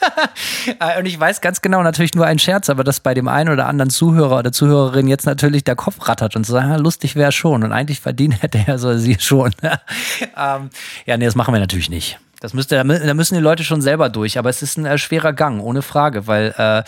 und 0.98 1.06
ich 1.06 1.18
weiß 1.18 1.40
ganz 1.40 1.62
genau, 1.62 1.82
natürlich 1.82 2.14
nur 2.14 2.26
ein 2.26 2.38
Scherz, 2.38 2.68
aber 2.68 2.84
dass 2.84 3.00
bei 3.00 3.14
dem 3.14 3.28
einen 3.28 3.50
oder 3.50 3.66
anderen 3.66 3.90
Zuhörer 3.90 4.38
oder 4.38 4.52
Zuhörerin 4.52 5.08
jetzt 5.08 5.26
natürlich 5.26 5.64
der 5.64 5.76
Kopf 5.76 6.08
rattert 6.08 6.36
und 6.36 6.44
so 6.44 6.52
sagen, 6.52 6.74
lustig 6.78 7.16
wäre 7.16 7.32
schon 7.32 7.64
und 7.64 7.72
eigentlich 7.72 8.00
verdient 8.00 8.42
hätte 8.42 8.62
er 8.66 8.78
so 8.78 8.96
sie 8.96 9.16
schon. 9.18 9.52
ähm, 9.62 10.70
ja, 11.06 11.16
nee, 11.16 11.24
das 11.24 11.34
machen 11.34 11.54
wir 11.54 11.60
natürlich 11.60 11.90
nicht. 11.90 12.18
Das 12.40 12.52
müsste, 12.52 12.76
da 12.76 13.14
müssen 13.14 13.34
die 13.34 13.40
Leute 13.40 13.64
schon 13.64 13.80
selber 13.80 14.10
durch, 14.10 14.38
aber 14.38 14.50
es 14.50 14.60
ist 14.60 14.76
ein 14.76 14.84
äh, 14.84 14.98
schwerer 14.98 15.32
Gang, 15.32 15.60
ohne 15.60 15.80
Frage, 15.80 16.26
weil 16.26 16.54
äh, 16.58 16.82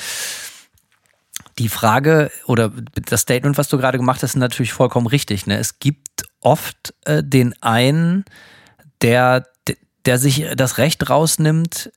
die 1.58 1.70
Frage 1.70 2.30
oder 2.44 2.70
das 2.94 3.22
Statement, 3.22 3.56
was 3.56 3.68
du 3.68 3.78
gerade 3.78 3.96
gemacht 3.96 4.22
hast, 4.22 4.30
ist 4.30 4.36
natürlich 4.36 4.74
vollkommen 4.74 5.06
richtig. 5.06 5.46
Ne? 5.46 5.56
Es 5.56 5.78
gibt 5.78 6.24
oft 6.40 6.92
äh, 7.06 7.24
den 7.24 7.54
einen, 7.62 8.26
der, 9.00 9.46
der 10.06 10.18
sich 10.18 10.46
das 10.56 10.78
Recht 10.78 11.10
rausnimmt, 11.10 11.90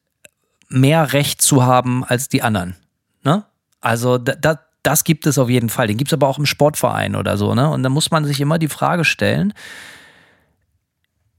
mehr 0.67 1.13
Recht 1.13 1.41
zu 1.41 1.63
haben 1.63 2.03
als 2.03 2.29
die 2.29 2.41
anderen. 2.41 2.75
Ne? 3.23 3.43
Also 3.81 4.17
da, 4.17 4.35
da, 4.35 4.59
das 4.83 5.03
gibt 5.03 5.25
es 5.25 5.37
auf 5.37 5.49
jeden 5.49 5.69
Fall. 5.69 5.87
Den 5.87 5.97
gibt 5.97 6.09
es 6.09 6.13
aber 6.13 6.27
auch 6.27 6.37
im 6.37 6.45
Sportverein 6.45 7.15
oder 7.15 7.37
so. 7.37 7.55
Ne? 7.55 7.69
Und 7.69 7.83
da 7.83 7.89
muss 7.89 8.11
man 8.11 8.25
sich 8.25 8.39
immer 8.39 8.59
die 8.59 8.67
Frage 8.67 9.05
stellen, 9.05 9.53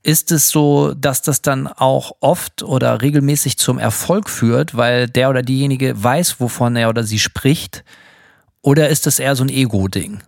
ist 0.02 0.32
es 0.32 0.48
so, 0.48 0.94
dass 0.94 1.22
das 1.22 1.42
dann 1.42 1.66
auch 1.66 2.12
oft 2.20 2.62
oder 2.62 3.02
regelmäßig 3.02 3.58
zum 3.58 3.78
Erfolg 3.78 4.30
führt, 4.30 4.76
weil 4.76 5.08
der 5.08 5.28
oder 5.28 5.42
diejenige 5.42 6.02
weiß, 6.02 6.40
wovon 6.40 6.76
er 6.76 6.88
oder 6.88 7.04
sie 7.04 7.18
spricht? 7.18 7.84
Oder 8.62 8.88
ist 8.88 9.06
das 9.06 9.18
eher 9.18 9.36
so 9.36 9.44
ein 9.44 9.50
Ego-Ding? 9.50 10.22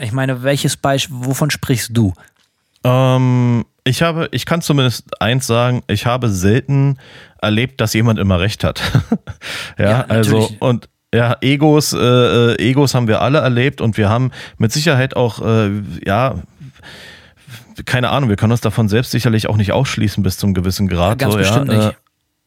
Ich 0.00 0.12
meine, 0.12 0.42
welches 0.42 0.76
Beispiel, 0.76 1.16
wovon 1.20 1.50
sprichst 1.50 1.90
du? 1.92 2.14
Ähm, 2.82 3.64
ich 3.84 4.02
habe, 4.02 4.28
ich 4.32 4.46
kann 4.46 4.62
zumindest 4.62 5.20
eins 5.20 5.46
sagen, 5.46 5.82
ich 5.88 6.06
habe 6.06 6.28
selten 6.28 6.98
erlebt, 7.40 7.80
dass 7.80 7.94
jemand 7.94 8.18
immer 8.18 8.38
recht 8.38 8.64
hat. 8.64 8.80
ja, 9.78 9.90
ja 9.90 10.00
also 10.08 10.50
und 10.60 10.88
ja, 11.14 11.36
Egos, 11.42 11.92
äh, 11.92 11.98
äh, 11.98 12.70
Egos 12.70 12.94
haben 12.94 13.06
wir 13.06 13.20
alle 13.20 13.38
erlebt 13.38 13.80
und 13.80 13.98
wir 13.98 14.08
haben 14.08 14.30
mit 14.56 14.72
Sicherheit 14.72 15.14
auch, 15.14 15.44
äh, 15.44 15.70
ja, 16.06 16.36
keine 17.84 18.10
Ahnung, 18.10 18.28
wir 18.30 18.36
können 18.36 18.52
uns 18.52 18.60
davon 18.62 18.88
selbst 18.88 19.10
sicherlich 19.10 19.48
auch 19.48 19.56
nicht 19.56 19.72
ausschließen 19.72 20.22
bis 20.22 20.38
zum 20.38 20.54
gewissen 20.54 20.88
Grad. 20.88 21.20
Ja, 21.20 21.28
ganz 21.28 21.32
so, 21.32 21.38
bestimmt 21.38 21.72
ja, 21.72 21.76
nicht. 21.76 21.96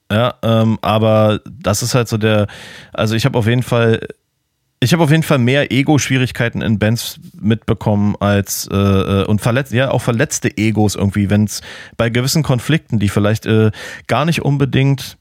Äh, 0.09 0.15
ja, 0.15 0.33
ähm, 0.41 0.79
aber 0.81 1.41
das 1.45 1.83
ist 1.83 1.95
halt 1.95 2.07
so 2.07 2.17
der, 2.17 2.47
also 2.93 3.15
ich 3.15 3.25
habe 3.25 3.37
auf 3.37 3.47
jeden 3.47 3.63
Fall, 3.63 4.07
ich 4.85 4.93
habe 4.93 5.03
auf 5.03 5.09
jeden 5.11 5.23
Fall 5.23 5.39
mehr 5.39 5.71
Ego-Schwierigkeiten 5.71 6.61
in 6.61 6.77
Bands 6.77 7.19
mitbekommen 7.41 8.15
als 8.19 8.69
äh, 8.71 8.75
äh 8.75 9.25
und 9.25 9.41
verletzt, 9.41 9.73
ja 9.73 9.89
auch 9.89 10.01
verletzte 10.01 10.55
Egos 10.57 10.95
irgendwie, 10.95 11.29
wenn 11.29 11.45
es 11.45 11.61
bei 11.97 12.09
gewissen 12.09 12.43
Konflikten, 12.43 12.99
die 12.99 13.09
vielleicht 13.09 13.47
äh, 13.47 13.71
gar 14.07 14.25
nicht 14.25 14.43
unbedingt 14.43 15.17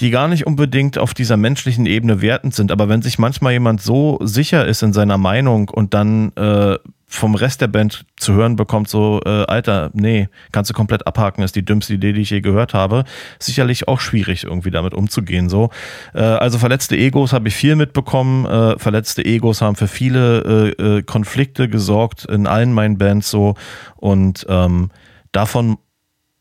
die 0.00 0.10
gar 0.10 0.26
nicht 0.26 0.44
unbedingt 0.46 0.98
auf 0.98 1.14
dieser 1.14 1.36
menschlichen 1.36 1.86
Ebene 1.86 2.20
wertend 2.20 2.52
sind, 2.52 2.72
aber 2.72 2.88
wenn 2.88 3.00
sich 3.00 3.18
manchmal 3.18 3.52
jemand 3.52 3.80
so 3.80 4.18
sicher 4.22 4.66
ist 4.66 4.82
in 4.82 4.92
seiner 4.92 5.18
Meinung 5.18 5.68
und 5.68 5.94
dann 5.94 6.32
äh, 6.34 6.78
vom 7.14 7.34
Rest 7.34 7.60
der 7.60 7.68
Band 7.68 8.04
zu 8.16 8.34
hören 8.34 8.56
bekommt, 8.56 8.88
so, 8.88 9.20
äh, 9.24 9.44
Alter, 9.44 9.90
nee, 9.92 10.28
kannst 10.52 10.70
du 10.70 10.74
komplett 10.74 11.06
abhaken, 11.06 11.42
ist 11.42 11.56
die 11.56 11.64
dümmste 11.64 11.94
Idee, 11.94 12.12
die 12.12 12.22
ich 12.22 12.30
je 12.30 12.40
gehört 12.40 12.74
habe. 12.74 13.04
Sicherlich 13.38 13.88
auch 13.88 14.00
schwierig, 14.00 14.44
irgendwie 14.44 14.70
damit 14.70 14.94
umzugehen. 14.94 15.48
So. 15.48 15.70
Äh, 16.14 16.22
also 16.22 16.58
verletzte 16.58 16.96
Egos 16.96 17.32
habe 17.32 17.48
ich 17.48 17.54
viel 17.54 17.76
mitbekommen. 17.76 18.46
Äh, 18.46 18.78
verletzte 18.78 19.24
Egos 19.24 19.60
haben 19.60 19.76
für 19.76 19.88
viele 19.88 20.74
äh, 20.78 20.98
äh, 20.98 21.02
Konflikte 21.02 21.68
gesorgt 21.68 22.24
in 22.24 22.46
allen 22.46 22.72
meinen 22.72 22.98
Bands 22.98 23.30
so. 23.30 23.54
Und 23.96 24.46
ähm, 24.48 24.90
davon 25.32 25.78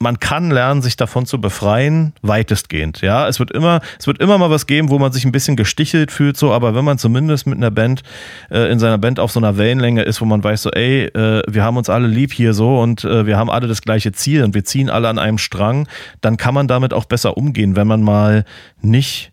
man 0.04 0.20
kann 0.20 0.52
lernen, 0.52 0.82
sich 0.82 0.98
davon 0.98 1.26
zu 1.26 1.42
befreien, 1.42 2.14
weitestgehend. 2.22 3.02
Ja, 3.02 3.28
es 3.28 3.40
wird 3.40 3.50
immer, 3.50 3.82
es 3.98 4.06
wird 4.06 4.20
immer 4.20 4.38
mal 4.38 4.52
was 4.52 4.68
geben, 4.68 4.90
wo 4.90 5.00
man 5.00 5.12
sich 5.12 5.26
ein 5.26 5.32
bisschen 5.32 5.56
gestichelt 5.56 6.12
fühlt, 6.12 6.38
so, 6.38 6.52
aber 6.52 6.76
wenn 6.76 6.86
man 6.86 7.00
zumindest 7.00 7.48
mit 7.48 7.58
einer 7.58 7.72
Band, 7.72 8.04
äh, 8.52 8.72
in 8.72 8.78
seiner 8.78 9.00
Band 9.00 9.20
auf 9.20 9.32
so 9.32 9.40
einer 9.40 9.58
Wellenlänge 9.58 10.04
ist, 10.04 10.22
wo 10.22 10.26
man 10.26 10.44
weiß, 10.44 10.62
so, 10.62 10.72
ey, 10.72 11.06
äh, 11.06 11.42
wir 11.48 11.64
haben 11.64 11.78
uns 11.78 11.90
alle 11.90 12.08
lieb 12.08 12.34
hier 12.34 12.54
so 12.54 12.80
und 12.80 13.04
äh, 13.06 13.26
wir 13.26 13.38
haben 13.38 13.50
alle 13.50 13.68
das 13.68 13.82
gleiche 13.82 14.12
Ziel 14.12 14.44
und 14.44 14.54
wir 14.54 14.66
ziehen 14.66 14.90
alle 14.90 15.08
an 15.08 15.18
einem 15.18 15.38
Strang, 15.38 15.88
dann 16.22 16.38
kann 16.38 16.54
man 16.54 16.68
damit 16.68 16.94
auch 16.94 17.06
besser 17.06 17.38
umgehen, 17.38 17.76
wenn 17.76 17.88
man 17.88 18.04
mal 18.04 18.44
nicht 18.82 19.32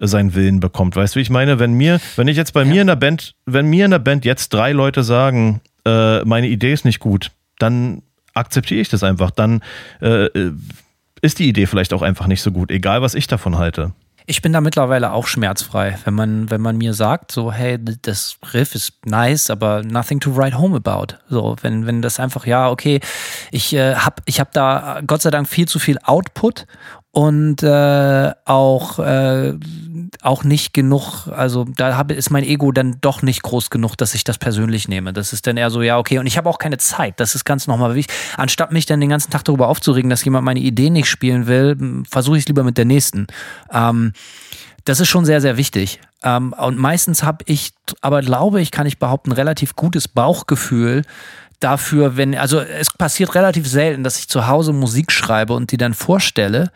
seinen 0.00 0.34
Willen 0.34 0.60
bekommt. 0.60 0.96
Weißt 0.96 1.14
du, 1.14 1.18
wie 1.18 1.22
ich 1.22 1.30
meine? 1.30 1.58
Wenn 1.58 1.74
mir, 1.74 2.00
wenn 2.16 2.28
ich 2.28 2.36
jetzt 2.36 2.54
bei 2.54 2.62
ja. 2.62 2.68
mir 2.68 2.80
in 2.80 2.86
der 2.86 2.96
Band, 2.96 3.34
wenn 3.46 3.66
mir 3.66 3.84
in 3.84 3.90
der 3.90 3.98
Band 3.98 4.24
jetzt 4.24 4.54
drei 4.54 4.72
Leute 4.72 5.02
sagen, 5.02 5.60
äh, 5.84 6.24
meine 6.24 6.48
Idee 6.48 6.72
ist 6.72 6.84
nicht 6.84 7.00
gut, 7.00 7.32
dann 7.58 8.02
akzeptiere 8.38 8.80
ich 8.80 8.88
das 8.88 9.02
einfach. 9.02 9.30
Dann 9.30 9.62
äh, 10.00 10.28
ist 11.20 11.38
die 11.38 11.48
Idee 11.48 11.66
vielleicht 11.66 11.92
auch 11.92 12.02
einfach 12.02 12.26
nicht 12.26 12.42
so 12.42 12.50
gut, 12.50 12.70
egal 12.70 13.02
was 13.02 13.14
ich 13.14 13.26
davon 13.26 13.58
halte. 13.58 13.92
Ich 14.30 14.42
bin 14.42 14.52
da 14.52 14.60
mittlerweile 14.60 15.12
auch 15.12 15.26
schmerzfrei, 15.26 15.98
wenn 16.04 16.12
man, 16.12 16.50
wenn 16.50 16.60
man 16.60 16.76
mir 16.76 16.92
sagt, 16.92 17.32
so, 17.32 17.50
hey, 17.50 17.78
das 18.02 18.36
Riff 18.52 18.74
ist 18.74 19.06
nice, 19.06 19.48
aber 19.48 19.82
nothing 19.82 20.20
to 20.20 20.36
write 20.36 20.58
home 20.58 20.76
about. 20.76 21.16
So, 21.30 21.56
wenn, 21.62 21.86
wenn 21.86 22.02
das 22.02 22.20
einfach, 22.20 22.44
ja, 22.44 22.68
okay, 22.68 23.00
ich 23.52 23.72
äh, 23.72 23.94
hab, 23.94 24.20
ich 24.26 24.38
hab 24.38 24.52
da 24.52 25.00
Gott 25.06 25.22
sei 25.22 25.30
Dank 25.30 25.48
viel 25.48 25.66
zu 25.66 25.78
viel 25.78 25.96
Output 26.04 26.66
und 27.18 27.64
äh, 27.64 28.32
auch, 28.44 29.00
äh, 29.00 29.54
auch 30.22 30.44
nicht 30.44 30.72
genug, 30.72 31.26
also 31.26 31.64
da 31.64 31.96
habe, 31.96 32.14
ist 32.14 32.30
mein 32.30 32.44
Ego 32.44 32.70
dann 32.70 32.98
doch 33.00 33.22
nicht 33.22 33.42
groß 33.42 33.70
genug, 33.70 33.96
dass 33.96 34.14
ich 34.14 34.22
das 34.22 34.38
persönlich 34.38 34.86
nehme. 34.86 35.12
Das 35.12 35.32
ist 35.32 35.48
dann 35.48 35.56
eher 35.56 35.70
so, 35.70 35.82
ja, 35.82 35.98
okay, 35.98 36.20
und 36.20 36.28
ich 36.28 36.38
habe 36.38 36.48
auch 36.48 36.58
keine 36.58 36.78
Zeit, 36.78 37.18
das 37.18 37.34
ist 37.34 37.44
ganz 37.44 37.66
nochmal 37.66 37.96
wichtig. 37.96 38.16
Anstatt 38.36 38.70
mich 38.70 38.86
dann 38.86 39.00
den 39.00 39.08
ganzen 39.08 39.32
Tag 39.32 39.44
darüber 39.44 39.66
aufzuregen, 39.66 40.10
dass 40.10 40.24
jemand 40.24 40.44
meine 40.44 40.60
Idee 40.60 40.90
nicht 40.90 41.08
spielen 41.10 41.48
will, 41.48 42.04
versuche 42.08 42.36
ich 42.36 42.44
es 42.44 42.46
lieber 42.46 42.62
mit 42.62 42.78
der 42.78 42.84
nächsten. 42.84 43.26
Ähm, 43.72 44.12
das 44.84 45.00
ist 45.00 45.08
schon 45.08 45.24
sehr, 45.24 45.40
sehr 45.40 45.56
wichtig. 45.56 45.98
Ähm, 46.22 46.52
und 46.52 46.78
meistens 46.78 47.24
habe 47.24 47.44
ich, 47.48 47.72
aber 48.00 48.20
glaube 48.20 48.60
ich, 48.60 48.70
kann 48.70 48.86
ich 48.86 49.00
behaupten, 49.00 49.32
relativ 49.32 49.74
gutes 49.74 50.06
Bauchgefühl, 50.06 51.02
dafür, 51.58 52.16
wenn, 52.16 52.36
also 52.36 52.60
es 52.60 52.92
passiert 52.92 53.34
relativ 53.34 53.66
selten, 53.66 54.04
dass 54.04 54.20
ich 54.20 54.28
zu 54.28 54.46
Hause 54.46 54.72
Musik 54.72 55.10
schreibe 55.10 55.54
und 55.54 55.72
die 55.72 55.78
dann 55.78 55.94
vorstelle 55.94 56.70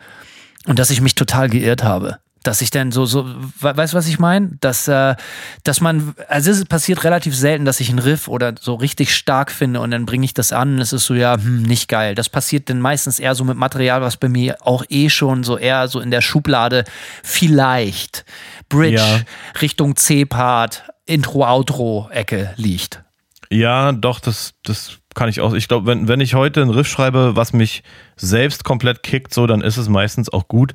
und 0.67 0.79
dass 0.79 0.89
ich 0.89 1.01
mich 1.01 1.15
total 1.15 1.49
geirrt 1.49 1.83
habe. 1.83 2.19
Dass 2.43 2.59
ich 2.61 2.71
dann 2.71 2.91
so, 2.91 3.05
so, 3.05 3.25
weißt 3.61 3.93
du, 3.93 3.97
was 3.97 4.07
ich 4.07 4.19
meine? 4.19 4.49
Dass, 4.59 4.89
äh, 4.89 5.15
dass 5.63 5.79
man, 5.79 6.13
also 6.27 6.51
es 6.51 6.65
passiert 6.65 7.05
relativ 7.05 7.33
selten, 7.33 7.63
dass 7.63 7.79
ich 7.79 7.89
einen 7.89 7.99
Riff 7.99 8.27
oder 8.27 8.53
so 8.59 8.75
richtig 8.75 9.15
stark 9.15 9.49
finde 9.49 9.79
und 9.79 9.91
dann 9.91 10.05
bringe 10.05 10.25
ich 10.25 10.33
das 10.33 10.51
an 10.51 10.73
und 10.73 10.81
es 10.81 10.91
ist 10.91 11.05
so, 11.05 11.13
ja, 11.13 11.35
hm, 11.35 11.63
nicht 11.63 11.87
geil. 11.87 12.15
Das 12.15 12.27
passiert 12.27 12.69
dann 12.69 12.81
meistens 12.81 13.19
eher 13.19 13.35
so 13.35 13.45
mit 13.45 13.55
Material, 13.55 14.01
was 14.01 14.17
bei 14.17 14.27
mir 14.27 14.57
auch 14.59 14.83
eh 14.89 15.09
schon 15.09 15.45
so 15.45 15.57
eher 15.57 15.87
so 15.87 16.01
in 16.01 16.11
der 16.11 16.19
Schublade 16.19 16.83
vielleicht 17.23 18.25
Bridge 18.67 18.95
ja. 18.95 19.21
Richtung 19.61 19.95
C-Part, 19.95 20.83
Intro-Outro-Ecke 21.05 22.55
liegt. 22.57 23.03
Ja, 23.49 23.91
doch, 23.91 24.19
das, 24.19 24.55
das 24.63 24.97
kann 25.13 25.29
ich 25.29 25.41
auch. 25.41 25.53
Ich 25.53 25.67
glaube, 25.67 25.87
wenn, 25.87 26.07
wenn 26.07 26.21
ich 26.21 26.33
heute 26.33 26.61
einen 26.61 26.71
Riff 26.71 26.87
schreibe, 26.87 27.35
was 27.35 27.53
mich 27.53 27.83
selbst 28.15 28.63
komplett 28.63 29.03
kickt, 29.03 29.33
so, 29.33 29.47
dann 29.47 29.61
ist 29.61 29.77
es 29.77 29.89
meistens 29.89 30.31
auch 30.31 30.47
gut. 30.47 30.73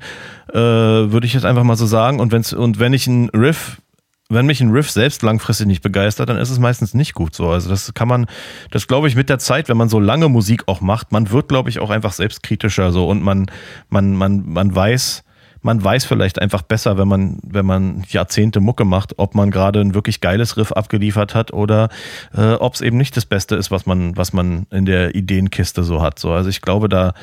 Äh, 0.51 0.57
Würde 0.57 1.25
ich 1.25 1.33
jetzt 1.33 1.45
einfach 1.45 1.63
mal 1.63 1.75
so 1.75 1.85
sagen. 1.85 2.19
Und, 2.19 2.31
wenn's, 2.31 2.53
und 2.53 2.79
wenn 2.79 2.93
ich 2.93 3.07
einen 3.07 3.29
Riff, 3.29 3.81
wenn 4.29 4.45
mich 4.45 4.61
ein 4.61 4.69
Riff 4.69 4.91
selbst 4.91 5.23
langfristig 5.23 5.65
nicht 5.65 5.81
begeistert, 5.81 6.29
dann 6.29 6.37
ist 6.37 6.51
es 6.51 6.59
meistens 6.59 6.93
nicht 6.93 7.13
gut 7.13 7.33
so. 7.33 7.49
Also 7.49 7.69
das 7.69 7.93
kann 7.93 8.07
man, 8.07 8.27
das 8.69 8.87
glaube 8.87 9.07
ich 9.07 9.15
mit 9.15 9.29
der 9.29 9.39
Zeit, 9.39 9.69
wenn 9.69 9.77
man 9.77 9.89
so 9.89 9.99
lange 9.99 10.29
Musik 10.29 10.63
auch 10.67 10.81
macht, 10.81 11.11
man 11.11 11.31
wird, 11.31 11.47
glaube 11.47 11.69
ich, 11.69 11.79
auch 11.79 11.89
einfach 11.89 12.13
selbstkritischer 12.13 12.91
so 12.91 13.07
und 13.09 13.23
man, 13.23 13.47
man, 13.89 14.15
man, 14.15 14.47
man 14.47 14.75
weiß, 14.75 15.23
man 15.61 15.83
weiß 15.83 16.05
vielleicht 16.05 16.41
einfach 16.41 16.61
besser, 16.61 16.97
wenn 16.97 17.07
man, 17.07 17.39
wenn 17.43 17.65
man 17.65 18.03
Jahrzehnte 18.07 18.59
Mucke 18.59 18.85
macht, 18.85 19.19
ob 19.19 19.35
man 19.35 19.51
gerade 19.51 19.81
ein 19.81 19.93
wirklich 19.93 20.21
geiles 20.21 20.57
Riff 20.57 20.71
abgeliefert 20.71 21.35
hat 21.35 21.51
oder 21.51 21.89
äh, 22.35 22.53
ob 22.53 22.75
es 22.75 22.81
eben 22.81 22.97
nicht 22.97 23.17
das 23.17 23.25
Beste 23.25 23.55
ist, 23.55 23.71
was 23.71 23.85
man, 23.85 24.15
was 24.15 24.33
man 24.33 24.67
in 24.71 24.85
der 24.85 25.15
Ideenkiste 25.15 25.83
so 25.83 26.01
hat. 26.01 26.19
So, 26.19 26.31
also 26.31 26.49
ich 26.49 26.61
glaube, 26.61 26.87
da, 26.87 27.13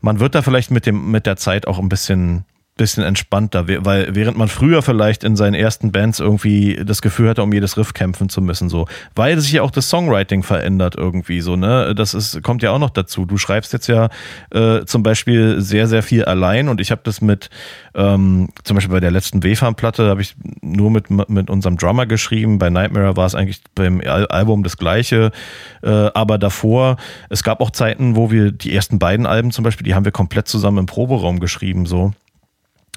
man 0.00 0.20
wird 0.20 0.34
da 0.34 0.42
vielleicht 0.42 0.70
mit 0.70 0.86
dem, 0.86 1.10
mit 1.10 1.26
der 1.26 1.36
Zeit 1.36 1.66
auch 1.66 1.78
ein 1.78 1.88
bisschen, 1.88 2.44
bisschen 2.76 3.04
entspannter, 3.04 3.68
weil 3.68 4.16
während 4.16 4.36
man 4.36 4.48
früher 4.48 4.82
vielleicht 4.82 5.22
in 5.22 5.36
seinen 5.36 5.54
ersten 5.54 5.92
Bands 5.92 6.18
irgendwie 6.18 6.80
das 6.84 7.02
Gefühl 7.02 7.28
hatte, 7.28 7.42
um 7.44 7.52
jedes 7.52 7.76
Riff 7.76 7.94
kämpfen 7.94 8.28
zu 8.28 8.42
müssen, 8.42 8.68
so, 8.68 8.86
weil 9.14 9.38
sich 9.38 9.52
ja 9.52 9.62
auch 9.62 9.70
das 9.70 9.88
Songwriting 9.88 10.42
verändert 10.42 10.96
irgendwie 10.96 11.40
so, 11.40 11.54
ne, 11.54 11.94
das 11.94 12.14
ist, 12.14 12.42
kommt 12.42 12.62
ja 12.62 12.72
auch 12.72 12.80
noch 12.80 12.90
dazu. 12.90 13.26
Du 13.26 13.38
schreibst 13.38 13.72
jetzt 13.72 13.86
ja 13.86 14.08
äh, 14.50 14.84
zum 14.86 15.04
Beispiel 15.04 15.60
sehr, 15.60 15.86
sehr 15.86 16.02
viel 16.02 16.24
allein 16.24 16.68
und 16.68 16.80
ich 16.80 16.90
habe 16.90 17.02
das 17.04 17.20
mit, 17.20 17.48
ähm, 17.94 18.48
zum 18.64 18.74
Beispiel 18.74 18.92
bei 18.92 19.00
der 19.00 19.12
letzten 19.12 19.44
W-Farm-Platte 19.44 20.08
habe 20.08 20.22
ich 20.22 20.34
nur 20.60 20.90
mit, 20.90 21.10
mit 21.10 21.50
unserem 21.50 21.76
Drummer 21.76 22.06
geschrieben, 22.06 22.58
bei 22.58 22.70
Nightmare 22.70 23.16
war 23.16 23.26
es 23.26 23.36
eigentlich 23.36 23.62
beim 23.76 24.00
Al 24.00 24.26
Album 24.26 24.64
das 24.64 24.78
gleiche, 24.78 25.30
äh, 25.84 25.88
aber 25.88 26.38
davor, 26.38 26.96
es 27.28 27.44
gab 27.44 27.60
auch 27.60 27.70
Zeiten, 27.70 28.16
wo 28.16 28.32
wir 28.32 28.50
die 28.50 28.74
ersten 28.74 28.98
beiden 28.98 29.26
Alben 29.26 29.52
zum 29.52 29.62
Beispiel, 29.62 29.84
die 29.84 29.94
haben 29.94 30.04
wir 30.04 30.12
komplett 30.12 30.48
zusammen 30.48 30.78
im 30.78 30.86
Proberaum 30.86 31.38
geschrieben, 31.38 31.86
so. 31.86 32.12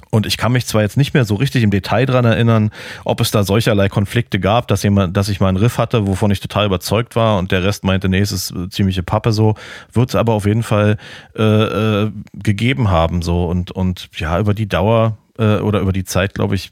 Und 0.09 0.25
ich 0.25 0.37
kann 0.37 0.51
mich 0.51 0.65
zwar 0.65 0.81
jetzt 0.81 0.97
nicht 0.97 1.13
mehr 1.13 1.25
so 1.25 1.35
richtig 1.35 1.63
im 1.63 1.71
Detail 1.71 2.05
dran 2.05 2.25
erinnern, 2.25 2.71
ob 3.03 3.21
es 3.21 3.31
da 3.31 3.43
solcherlei 3.43 3.89
Konflikte 3.89 4.39
gab, 4.39 4.67
dass 4.67 4.83
jemand, 4.83 5.17
dass 5.17 5.29
ich 5.29 5.39
mal 5.39 5.49
einen 5.49 5.57
Riff 5.57 5.77
hatte, 5.77 6.07
wovon 6.07 6.31
ich 6.31 6.39
total 6.39 6.65
überzeugt 6.65 7.15
war 7.15 7.37
und 7.37 7.51
der 7.51 7.63
Rest 7.63 7.83
meinte, 7.83 8.09
nee, 8.09 8.19
es 8.19 8.31
ist 8.31 8.53
ziemliche 8.69 9.03
Pappe 9.03 9.31
so, 9.31 9.55
wird 9.91 10.09
es 10.09 10.15
aber 10.15 10.33
auf 10.33 10.45
jeden 10.45 10.63
Fall 10.63 10.97
äh, 11.37 11.43
äh, 11.43 12.11
gegeben 12.33 12.89
haben 12.89 13.21
so 13.21 13.45
und 13.45 13.71
und 13.71 14.09
ja 14.15 14.39
über 14.39 14.53
die 14.53 14.67
Dauer 14.67 15.17
äh, 15.37 15.57
oder 15.57 15.79
über 15.79 15.93
die 15.93 16.03
Zeit, 16.03 16.33
glaube 16.33 16.55
ich, 16.55 16.71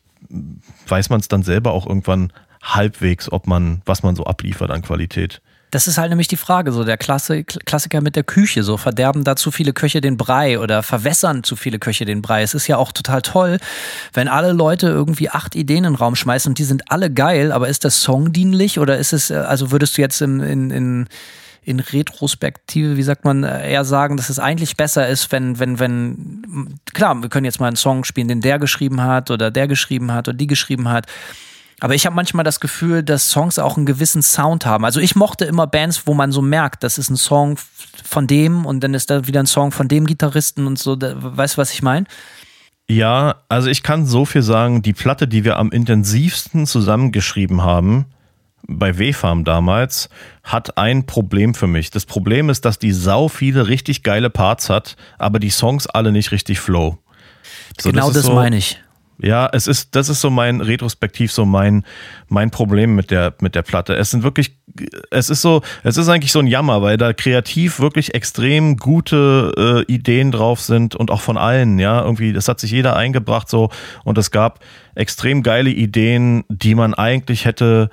weiß 0.88 1.10
man 1.10 1.20
es 1.20 1.28
dann 1.28 1.44
selber 1.44 1.72
auch 1.72 1.86
irgendwann 1.88 2.32
halbwegs, 2.64 3.32
ob 3.32 3.48
man 3.48 3.82
was 3.86 4.03
man 4.03 4.16
so 4.16 4.26
abliefert 4.26 4.72
an 4.72 4.82
Qualität. 4.82 5.41
Das 5.72 5.88
ist 5.88 5.98
halt 5.98 6.10
nämlich 6.10 6.28
die 6.28 6.38
Frage, 6.38 6.72
so 6.72 6.84
der 6.84 6.98
Klassiker 6.98 8.02
mit 8.02 8.16
der 8.16 8.24
Küche, 8.24 8.64
so 8.64 8.78
verderben 8.78 9.24
da 9.24 9.36
zu 9.36 9.52
viele 9.52 9.74
Köche 9.74 10.00
den 10.00 10.16
Brei 10.16 10.60
oder 10.60 10.84
verwässern 10.84 11.44
zu 11.44 11.56
viele 11.56 11.80
Köche 11.80 12.06
den 12.06 12.22
Brei. 12.22 12.44
Es 12.44 12.54
ist 12.54 12.68
ja 12.68 12.78
auch 12.78 12.92
total 12.92 13.22
toll, 13.22 13.58
wenn 14.14 14.28
alle 14.28 14.54
Leute 14.54 14.88
irgendwie 14.88 15.30
acht 15.30 15.56
Ideen 15.56 15.80
in 15.80 15.94
den 15.94 15.96
Raum 15.96 16.16
schmeißen 16.16 16.52
und 16.52 16.60
die 16.60 16.64
sind 16.64 16.92
alle 16.92 17.12
geil, 17.12 17.52
aber 17.52 17.68
ist 17.68 17.84
das 17.84 18.02
songdienlich 18.02 18.80
oder 18.80 18.98
ist 18.98 19.12
es, 19.12 19.32
äh, 19.32 19.36
also 19.36 19.72
würdest 19.72 19.98
du 19.98 20.02
jetzt 20.02 20.22
in, 20.22 20.40
in, 20.40 20.72
in 20.72 21.08
in 21.66 21.80
Retrospektive, 21.80 22.96
wie 22.96 23.04
sagt 23.04 23.26
man, 23.26 23.44
äh, 23.44 23.72
eher 23.72 23.86
sagen, 23.86 24.18
dass 24.18 24.30
es 24.30 24.38
eigentlich 24.38 24.78
besser 24.78 25.10
ist, 25.10 25.32
wenn, 25.32 25.60
wenn, 25.60 25.80
wenn, 25.80 26.80
klar, 26.94 27.16
wir 27.22 27.30
können 27.30 27.46
jetzt 27.46 27.60
mal 27.60 27.68
einen 27.68 27.76
Song 27.76 28.04
spielen, 28.04 28.28
den 28.28 28.42
der 28.42 28.60
geschrieben 28.60 29.02
hat 29.02 29.32
oder 29.32 29.50
der 29.50 29.68
geschrieben 29.68 30.14
hat 30.14 30.28
oder 30.28 30.38
die 30.38 30.46
geschrieben 30.48 30.90
hat. 30.90 31.08
Aber 31.81 31.93
ich 31.93 32.06
habe 32.06 32.15
manchmal 32.15 32.45
das 32.45 32.60
Gefühl, 32.60 33.03
dass 33.03 33.30
Songs 33.30 33.60
auch 33.60 33.76
einen 33.76 33.85
gewissen 33.85 34.22
Sound 34.22 34.65
haben. 34.65 34.85
Also 34.85 34.99
ich 34.99 35.15
mochte 35.15 35.45
immer 35.45 35.68
Bands, 35.68 36.03
wo 36.06 36.14
man 36.14 36.31
so 36.31 36.41
merkt, 36.41 36.84
das 36.84 36.97
ist 36.97 37.10
ein 37.10 37.18
Song 37.18 37.57
von 38.03 38.27
dem 38.27 38.65
und 38.65 38.81
dann 38.81 38.93
ist 38.93 39.10
da 39.10 39.27
wieder 39.27 39.41
ein 39.41 39.45
Song 39.45 39.72
von 39.72 39.88
dem 39.88 40.06
Gitarristen 40.06 40.68
und 40.68 40.80
so. 40.80 40.97
Weißt 40.99 41.56
du, 41.56 41.57
was 41.57 41.73
ich 41.73 41.81
meine? 41.81 42.06
Ja, 42.88 43.41
also 43.49 43.68
ich 43.69 43.84
kann 43.84 44.06
so 44.06 44.26
viel 44.26 44.43
sagen, 44.43 44.81
die 44.84 44.93
Platte, 44.93 45.27
die 45.27 45.43
wir 45.43 45.57
am 45.57 45.72
intensivsten 45.72 46.65
zusammengeschrieben 46.68 47.64
haben, 47.64 48.06
bei 48.68 48.97
W-Farm 48.97 49.43
damals, 49.43 50.10
hat 50.43 50.77
ein 50.77 51.06
Problem 51.06 51.56
für 51.56 51.68
mich. 51.68 51.91
Das 51.91 52.06
Problem 52.06 52.49
ist, 52.49 52.64
dass 52.65 52.80
die 52.80 52.91
sau 52.91 53.27
viele 53.27 53.68
richtig 53.68 54.03
geile 54.03 54.30
Parts 54.30 54.69
hat, 54.69 54.95
aber 55.18 55.39
die 55.39 55.49
Songs 55.49 55.88
alle 55.88 56.11
nicht 56.11 56.31
richtig 56.31 56.60
flow. 56.60 56.97
So, 57.80 57.89
genau 57.89 58.07
das, 58.07 58.18
das 58.18 58.26
so, 58.26 58.34
meine 58.34 58.57
ich. 58.57 58.80
Ja, 59.18 59.50
es 59.54 59.68
ist, 59.68 59.96
das 59.96 60.10
ist 60.10 60.20
so 60.20 60.30
mein 60.30 60.60
Retrospektiv, 60.60 61.32
so 61.32 61.46
mein, 61.46 61.86
mein 62.28 62.52
Problem 62.52 62.96
mit 62.96 63.12
der, 63.12 63.34
mit 63.40 63.56
der 63.56 63.62
Platte. 63.62 63.96
Es 63.96 64.12
sind 64.12 64.24
wirklich, 64.24 64.58
es 65.10 65.30
ist 65.30 65.42
so, 65.42 65.62
es 65.84 65.96
ist 65.96 66.10
eigentlich 66.10 66.34
so 66.34 66.40
ein 66.40 66.48
Jammer, 66.48 66.82
weil 66.82 66.98
da 66.98 67.14
kreativ 67.14 67.80
wirklich 67.80 68.14
extrem 68.14 68.76
gute 68.76 69.86
äh, 69.88 69.92
Ideen 69.92 70.32
drauf 70.32 70.60
sind 70.60 70.96
und 70.96 71.12
auch 71.12 71.22
von 71.22 71.38
allen, 71.38 71.80
ja, 71.80 72.02
irgendwie, 72.02 72.34
das 72.34 72.50
hat 72.50 72.60
sich 72.60 72.72
jeder 72.72 72.98
eingebracht 72.98 73.50
so 73.50 73.70
und 74.04 74.18
es 74.18 74.32
gab 74.32 74.60
extrem 74.96 75.44
geile 75.44 75.70
Ideen, 75.70 76.44
die 76.50 76.76
man 76.76 76.94
eigentlich 76.94 77.46
hätte 77.46 77.90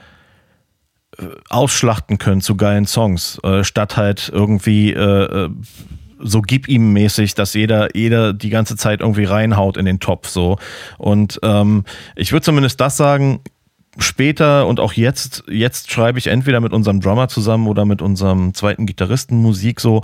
äh, 1.19 1.27
ausschlachten 1.51 2.19
können 2.19 2.41
zu 2.41 2.57
geilen 2.57 2.87
Songs, 2.87 3.39
äh, 3.45 3.63
statt 3.63 3.97
halt 3.97 4.29
irgendwie 4.35 4.93
äh, 4.93 5.45
äh 5.45 5.51
so 6.23 6.41
gib 6.41 6.69
ihm 6.69 6.93
mäßig, 6.93 7.35
dass 7.35 7.55
jeder, 7.55 7.95
jeder 7.97 8.33
die 8.33 8.51
ganze 8.51 8.77
Zeit 8.77 9.01
irgendwie 9.01 9.25
reinhaut 9.25 9.77
in 9.77 9.85
den 9.85 10.01
Topf 10.01 10.29
so. 10.29 10.59
Und 10.99 11.41
ähm, 11.43 11.85
ich 12.17 12.33
würde 12.33 12.45
zumindest 12.45 12.81
das 12.81 12.97
sagen, 12.97 13.41
später 13.99 14.67
und 14.67 14.81
auch 14.81 14.95
jetzt, 14.95 15.45
jetzt 15.49 15.91
schreibe 15.91 16.19
ich 16.19 16.29
entweder 16.29 16.61
mit 16.61 16.73
unserem 16.73 17.01
Drummer 17.01 17.29
zusammen 17.29 17.67
oder 17.67 17.85
mit 17.85 18.01
unserem 18.01 18.55
zweiten 18.55 18.87
Gitarristen 18.87 19.37
Musik 19.37 19.81
so, 19.81 20.03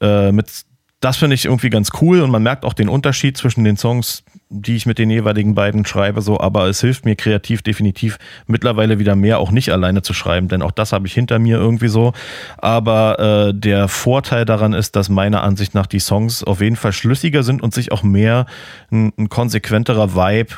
äh, 0.00 0.32
mit 0.32 0.64
das 1.00 1.16
finde 1.16 1.34
ich 1.34 1.46
irgendwie 1.46 1.70
ganz 1.70 1.90
cool 2.00 2.20
und 2.20 2.30
man 2.30 2.42
merkt 2.42 2.64
auch 2.64 2.74
den 2.74 2.88
Unterschied 2.88 3.36
zwischen 3.36 3.64
den 3.64 3.76
Songs, 3.76 4.22
die 4.50 4.74
ich 4.74 4.84
mit 4.84 4.98
den 4.98 5.10
jeweiligen 5.10 5.54
beiden 5.54 5.86
schreibe, 5.86 6.22
so, 6.22 6.40
aber 6.40 6.66
es 6.66 6.80
hilft 6.80 7.04
mir 7.04 7.14
kreativ 7.14 7.62
definitiv 7.62 8.18
mittlerweile 8.48 8.98
wieder 8.98 9.14
mehr, 9.14 9.38
auch 9.38 9.52
nicht 9.52 9.70
alleine 9.70 10.02
zu 10.02 10.12
schreiben, 10.12 10.48
denn 10.48 10.60
auch 10.60 10.72
das 10.72 10.92
habe 10.92 11.06
ich 11.06 11.14
hinter 11.14 11.38
mir 11.38 11.56
irgendwie 11.56 11.88
so. 11.88 12.12
Aber 12.58 13.48
äh, 13.48 13.54
der 13.54 13.86
Vorteil 13.86 14.44
daran 14.44 14.72
ist, 14.72 14.96
dass 14.96 15.08
meiner 15.08 15.44
Ansicht 15.44 15.74
nach 15.74 15.86
die 15.86 16.00
Songs 16.00 16.42
auf 16.42 16.60
jeden 16.60 16.76
Fall 16.76 16.92
schlüssiger 16.92 17.44
sind 17.44 17.62
und 17.62 17.72
sich 17.72 17.92
auch 17.92 18.02
mehr 18.02 18.46
ein, 18.90 19.12
ein 19.16 19.28
konsequenterer 19.28 20.16
Vibe 20.16 20.54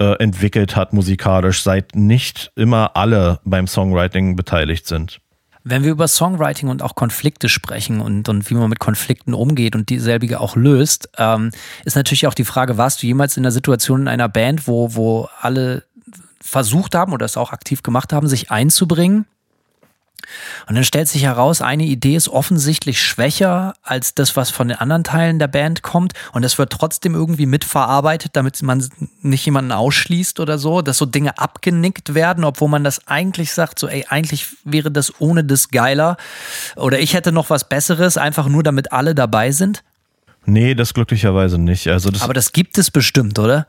äh, 0.00 0.14
entwickelt 0.18 0.74
hat 0.74 0.92
musikalisch, 0.92 1.62
seit 1.62 1.94
nicht 1.94 2.50
immer 2.56 2.96
alle 2.96 3.38
beim 3.44 3.68
Songwriting 3.68 4.34
beteiligt 4.34 4.86
sind. 4.86 5.20
Wenn 5.70 5.84
wir 5.84 5.90
über 5.90 6.08
Songwriting 6.08 6.68
und 6.68 6.82
auch 6.82 6.94
Konflikte 6.94 7.48
sprechen 7.48 8.00
und, 8.00 8.28
und 8.28 8.48
wie 8.48 8.54
man 8.54 8.70
mit 8.70 8.78
Konflikten 8.78 9.34
umgeht 9.34 9.76
und 9.76 9.90
dieselbige 9.90 10.40
auch 10.40 10.56
löst, 10.56 11.10
ähm, 11.18 11.50
ist 11.84 11.96
natürlich 11.96 12.26
auch 12.26 12.34
die 12.34 12.44
Frage, 12.44 12.78
warst 12.78 13.02
du 13.02 13.06
jemals 13.06 13.36
in 13.36 13.42
der 13.42 13.52
Situation 13.52 14.02
in 14.02 14.08
einer 14.08 14.28
Band, 14.28 14.66
wo, 14.66 14.94
wo 14.94 15.28
alle 15.40 15.84
versucht 16.40 16.94
haben 16.94 17.12
oder 17.12 17.26
es 17.26 17.36
auch 17.36 17.52
aktiv 17.52 17.82
gemacht 17.82 18.12
haben, 18.14 18.28
sich 18.28 18.50
einzubringen? 18.50 19.26
Und 20.66 20.74
dann 20.74 20.84
stellt 20.84 21.08
sich 21.08 21.22
heraus, 21.22 21.62
eine 21.62 21.84
Idee 21.84 22.16
ist 22.16 22.28
offensichtlich 22.28 23.02
schwächer 23.02 23.74
als 23.82 24.14
das, 24.14 24.36
was 24.36 24.50
von 24.50 24.68
den 24.68 24.78
anderen 24.78 25.04
Teilen 25.04 25.38
der 25.38 25.48
Band 25.48 25.82
kommt. 25.82 26.12
Und 26.32 26.44
es 26.44 26.58
wird 26.58 26.70
trotzdem 26.70 27.14
irgendwie 27.14 27.46
mitverarbeitet, 27.46 28.36
damit 28.36 28.62
man 28.62 28.86
nicht 29.22 29.44
jemanden 29.46 29.72
ausschließt 29.72 30.40
oder 30.40 30.58
so, 30.58 30.82
dass 30.82 30.98
so 30.98 31.06
Dinge 31.06 31.38
abgenickt 31.38 32.14
werden, 32.14 32.44
obwohl 32.44 32.68
man 32.68 32.84
das 32.84 33.06
eigentlich 33.06 33.52
sagt, 33.52 33.78
so, 33.78 33.88
ey, 33.88 34.06
eigentlich 34.08 34.46
wäre 34.64 34.90
das 34.90 35.20
ohne 35.20 35.44
das 35.44 35.70
geiler. 35.70 36.16
Oder 36.76 36.98
ich 37.00 37.14
hätte 37.14 37.32
noch 37.32 37.50
was 37.50 37.68
Besseres, 37.68 38.16
einfach 38.16 38.48
nur 38.48 38.62
damit 38.62 38.92
alle 38.92 39.14
dabei 39.14 39.52
sind. 39.52 39.82
Nee, 40.48 40.74
das 40.74 40.94
glücklicherweise 40.94 41.58
nicht. 41.58 41.88
Also 41.88 42.10
das 42.10 42.22
aber 42.22 42.32
das 42.32 42.52
gibt 42.52 42.78
es 42.78 42.90
bestimmt, 42.90 43.38
oder? 43.38 43.66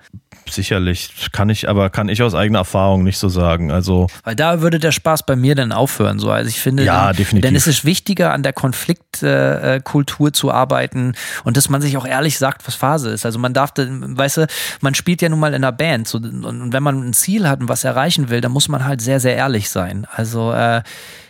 Sicherlich. 0.51 1.29
Kann 1.31 1.49
ich, 1.49 1.69
aber 1.69 1.89
kann 1.89 2.09
ich 2.09 2.21
aus 2.23 2.35
eigener 2.35 2.59
Erfahrung 2.59 3.03
nicht 3.03 3.17
so 3.17 3.29
sagen. 3.29 3.71
Also. 3.71 4.07
Weil 4.23 4.35
da 4.35 4.61
würde 4.61 4.79
der 4.79 4.91
Spaß 4.91 5.25
bei 5.25 5.35
mir 5.35 5.55
dann 5.55 5.71
aufhören. 5.71 6.19
So. 6.19 6.31
Also 6.31 6.49
ich 6.49 6.59
finde, 6.59 6.83
ja, 6.83 7.07
dann, 7.07 7.15
definitiv. 7.15 7.47
denn 7.47 7.55
es 7.55 7.67
ist 7.67 7.85
wichtiger, 7.85 8.33
an 8.33 8.43
der 8.43 8.53
Konfliktkultur 8.53 10.27
äh, 10.27 10.31
zu 10.31 10.51
arbeiten 10.51 11.13
und 11.43 11.57
dass 11.57 11.69
man 11.69 11.81
sich 11.81 11.97
auch 11.97 12.05
ehrlich 12.05 12.37
sagt, 12.37 12.67
was 12.67 12.75
Phase 12.75 13.09
ist. 13.09 13.25
Also 13.25 13.39
man 13.39 13.53
darf, 13.53 13.71
weißt 13.77 14.37
du, 14.37 14.47
man 14.81 14.95
spielt 14.95 15.21
ja 15.21 15.29
nun 15.29 15.39
mal 15.39 15.49
in 15.49 15.55
einer 15.55 15.71
Band. 15.71 16.07
So, 16.07 16.17
und 16.17 16.73
wenn 16.73 16.83
man 16.83 17.09
ein 17.09 17.13
Ziel 17.13 17.47
hat 17.47 17.61
und 17.61 17.69
was 17.69 17.83
erreichen 17.83 18.29
will, 18.29 18.41
dann 18.41 18.51
muss 18.51 18.67
man 18.67 18.85
halt 18.85 19.01
sehr, 19.01 19.19
sehr 19.19 19.35
ehrlich 19.35 19.69
sein. 19.69 20.07
Also 20.11 20.51
äh, 20.51 20.81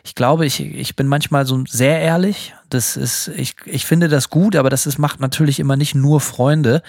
ich 0.03 0.15
glaube, 0.15 0.45
ich, 0.45 0.59
ich 0.59 0.95
bin 0.95 1.07
manchmal 1.07 1.45
so 1.45 1.63
sehr 1.67 1.99
ehrlich. 2.01 2.53
Das 2.69 2.97
ist, 2.97 3.27
ich, 3.29 3.55
ich 3.65 3.85
finde 3.85 4.07
das 4.07 4.29
gut, 4.29 4.55
aber 4.55 4.69
das 4.69 4.85
ist, 4.85 4.97
macht 4.97 5.19
natürlich 5.19 5.59
immer 5.59 5.75
nicht 5.75 5.95
nur 5.95 6.21
Freunde. 6.21 6.81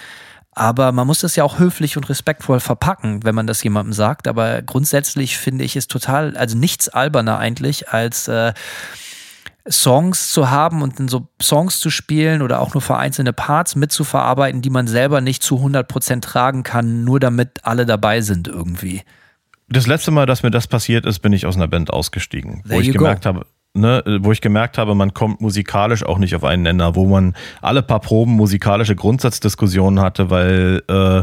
Aber 0.53 0.93
man 0.93 1.07
muss 1.07 1.21
das 1.21 1.37
ja 1.37 1.45
auch 1.45 1.59
höflich 1.59 1.97
und 1.97 2.09
respektvoll 2.09 2.61
verpacken, 2.61 3.23
wenn 3.25 3.35
man 3.35 3.47
das 3.47 3.63
jemandem 3.63 3.93
sagt. 3.93 4.27
Aber 4.27 4.63
grundsätzlich 4.63 5.39
finde 5.39 5.65
ich 5.65 5.77
es 5.77 5.87
total, 5.87 6.37
also 6.37 6.57
nichts 6.59 6.89
alberner 6.89 7.39
eigentlich, 7.39 7.89
als 7.89 8.27
äh, 8.29 8.53
Songs 9.69 10.33
zu 10.33 10.51
haben 10.51 10.83
und 10.83 10.99
in 10.99 11.09
so 11.09 11.29
Songs 11.41 11.79
zu 11.79 11.91
spielen 11.91 12.43
oder 12.43 12.61
auch 12.61 12.75
nur 12.75 12.81
vereinzelte 12.81 13.33
Parts 13.33 13.77
mitzuverarbeiten, 13.77 14.63
die 14.63 14.71
man 14.71 14.89
selber 14.89 15.21
nicht 15.21 15.43
zu 15.43 15.57
100% 15.57 16.21
tragen 16.21 16.63
kann, 16.63 17.05
nur 17.05 17.21
damit 17.21 17.61
alle 17.65 17.87
dabei 17.87 18.21
sind 18.21 18.49
irgendwie 18.49 19.03
das 19.71 19.87
letzte 19.87 20.11
Mal, 20.11 20.27
dass 20.27 20.43
mir 20.43 20.51
das 20.51 20.67
passiert 20.67 21.07
ist, 21.07 21.21
bin 21.21 21.33
ich 21.33 21.47
aus 21.47 21.57
einer 21.57 21.69
Band 21.69 21.91
ausgestiegen, 21.91 22.63
There 22.65 22.75
wo 22.75 22.81
ich 22.81 22.89
go. 22.89 22.99
gemerkt 22.99 23.25
habe, 23.25 23.47
ne, 23.75 24.03
wo 24.21 24.33
ich 24.33 24.41
gemerkt 24.41 24.79
habe, 24.79 24.95
man 24.95 25.15
kommt 25.15 25.41
musikalisch 25.41 26.05
auch 26.05 26.19
nicht 26.19 26.35
auf 26.35 26.45
einen 26.45 26.65
Nenner, 26.65 26.97
wo 26.97 27.07
man 27.07 27.35
alle 27.63 27.83
paar 27.83 28.01
Proben 28.01 28.33
musikalische 28.33 28.97
Grundsatzdiskussionen 28.97 30.01
hatte, 30.01 30.31
weil 30.31 30.83
äh, 30.89 31.23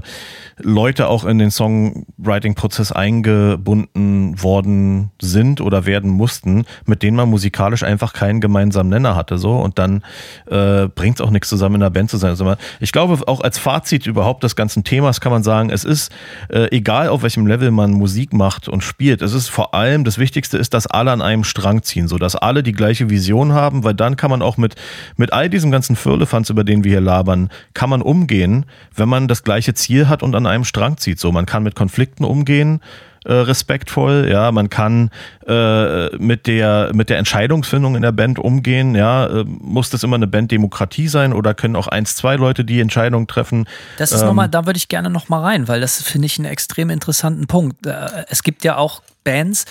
Leute 0.59 1.07
auch 1.07 1.25
in 1.25 1.39
den 1.39 1.51
Songwriting-Prozess 1.51 2.91
eingebunden 2.91 4.41
worden 4.41 5.11
sind 5.21 5.59
oder 5.59 5.85
werden 5.85 6.09
mussten, 6.09 6.65
mit 6.85 7.03
denen 7.03 7.17
man 7.17 7.29
musikalisch 7.29 7.83
einfach 7.83 8.13
keinen 8.13 8.39
gemeinsamen 8.39 8.89
Nenner 8.89 9.15
hatte. 9.15 9.37
So 9.37 9.57
und 9.57 9.77
dann 9.77 10.03
äh, 10.49 10.87
bringt 10.87 11.19
es 11.19 11.25
auch 11.25 11.31
nichts 11.31 11.49
zusammen 11.49 11.75
in 11.75 11.83
einer 11.83 11.91
Band 11.91 12.09
zu 12.09 12.17
sein. 12.17 12.29
Also 12.29 12.55
ich 12.79 12.91
glaube, 12.93 13.27
auch 13.27 13.41
als 13.41 13.57
Fazit 13.57 14.07
überhaupt 14.07 14.43
des 14.43 14.55
ganzen 14.55 14.83
Themas 14.85 15.19
kann 15.19 15.33
man 15.33 15.43
sagen, 15.43 15.69
es 15.69 15.83
ist 15.83 16.11
äh, 16.49 16.67
egal, 16.75 17.09
auf 17.09 17.23
welchem 17.23 17.45
Level 17.45 17.71
man 17.71 17.91
Musik 17.91 18.31
macht 18.31 18.69
und 18.69 18.83
spielt, 18.83 19.21
es 19.21 19.33
ist 19.33 19.49
vor 19.49 19.73
allem 19.73 20.05
das 20.05 20.17
Wichtigste 20.17 20.57
ist, 20.57 20.73
dass 20.73 20.87
alle 20.87 21.11
an 21.11 21.21
einem 21.21 21.43
Strang 21.43 21.83
ziehen, 21.83 22.07
so 22.07 22.17
dass 22.17 22.36
alle 22.37 22.63
die 22.63 22.71
gleiche 22.71 23.09
Vision 23.09 23.53
haben, 23.53 23.83
weil 23.83 23.93
dann 23.93 24.15
kann 24.15 24.29
man 24.29 24.41
auch 24.41 24.57
mit, 24.57 24.75
mit 25.15 25.33
all 25.33 25.49
diesem 25.49 25.71
ganzen 25.71 25.95
Firlefanz, 25.95 26.49
über 26.49 26.63
den 26.63 26.83
wir 26.83 26.91
hier 26.91 27.01
labern, 27.01 27.49
kann 27.73 27.89
man 27.89 28.01
umgehen, 28.01 28.65
wenn 28.95 29.09
man 29.09 29.27
das 29.27 29.43
gleiche 29.43 29.73
Ziel 29.73 30.07
hat 30.09 30.23
und 30.23 30.35
an 30.35 30.45
einem 30.45 30.63
Strang 30.63 30.97
zieht. 30.97 31.19
So, 31.19 31.31
man 31.31 31.45
kann 31.45 31.63
mit 31.63 31.75
Konflikten 31.75 32.23
umgehen, 32.23 32.81
äh, 33.27 33.33
respektvoll, 33.33 34.29
ja, 34.31 34.53
man 34.53 34.69
kann 34.69 35.09
äh, 35.45 36.15
mit 36.15 36.47
der 36.47 36.91
mit 36.93 37.09
der 37.09 37.17
Entscheidungsfindung 37.17 37.95
in 37.97 38.01
der 38.01 38.13
Band 38.13 38.39
umgehen, 38.39 38.95
ja, 38.95 39.27
äh, 39.27 39.43
muss 39.43 39.89
das 39.89 40.03
immer 40.03 40.15
eine 40.15 40.27
Banddemokratie 40.27 41.09
sein 41.09 41.33
oder 41.33 41.53
können 41.53 41.75
auch 41.75 41.87
eins, 41.87 42.15
zwei 42.15 42.37
Leute 42.37 42.63
die 42.63 42.79
Entscheidung 42.79 43.27
treffen? 43.27 43.67
Das 43.97 44.13
ist 44.13 44.21
ähm, 44.21 44.27
nochmal, 44.27 44.47
da 44.47 44.65
würde 44.65 44.77
ich 44.77 44.87
gerne 44.87 45.09
nochmal 45.09 45.41
rein, 45.41 45.67
weil 45.67 45.81
das 45.81 46.01
finde 46.01 46.27
ich 46.27 46.37
einen 46.37 46.45
extrem 46.45 46.89
interessanten 46.89 47.47
Punkt. 47.47 47.85
Äh, 47.85 48.25
es 48.29 48.43
gibt 48.43 48.63
ja 48.63 48.77
auch 48.77 49.01
Bands, 49.25 49.65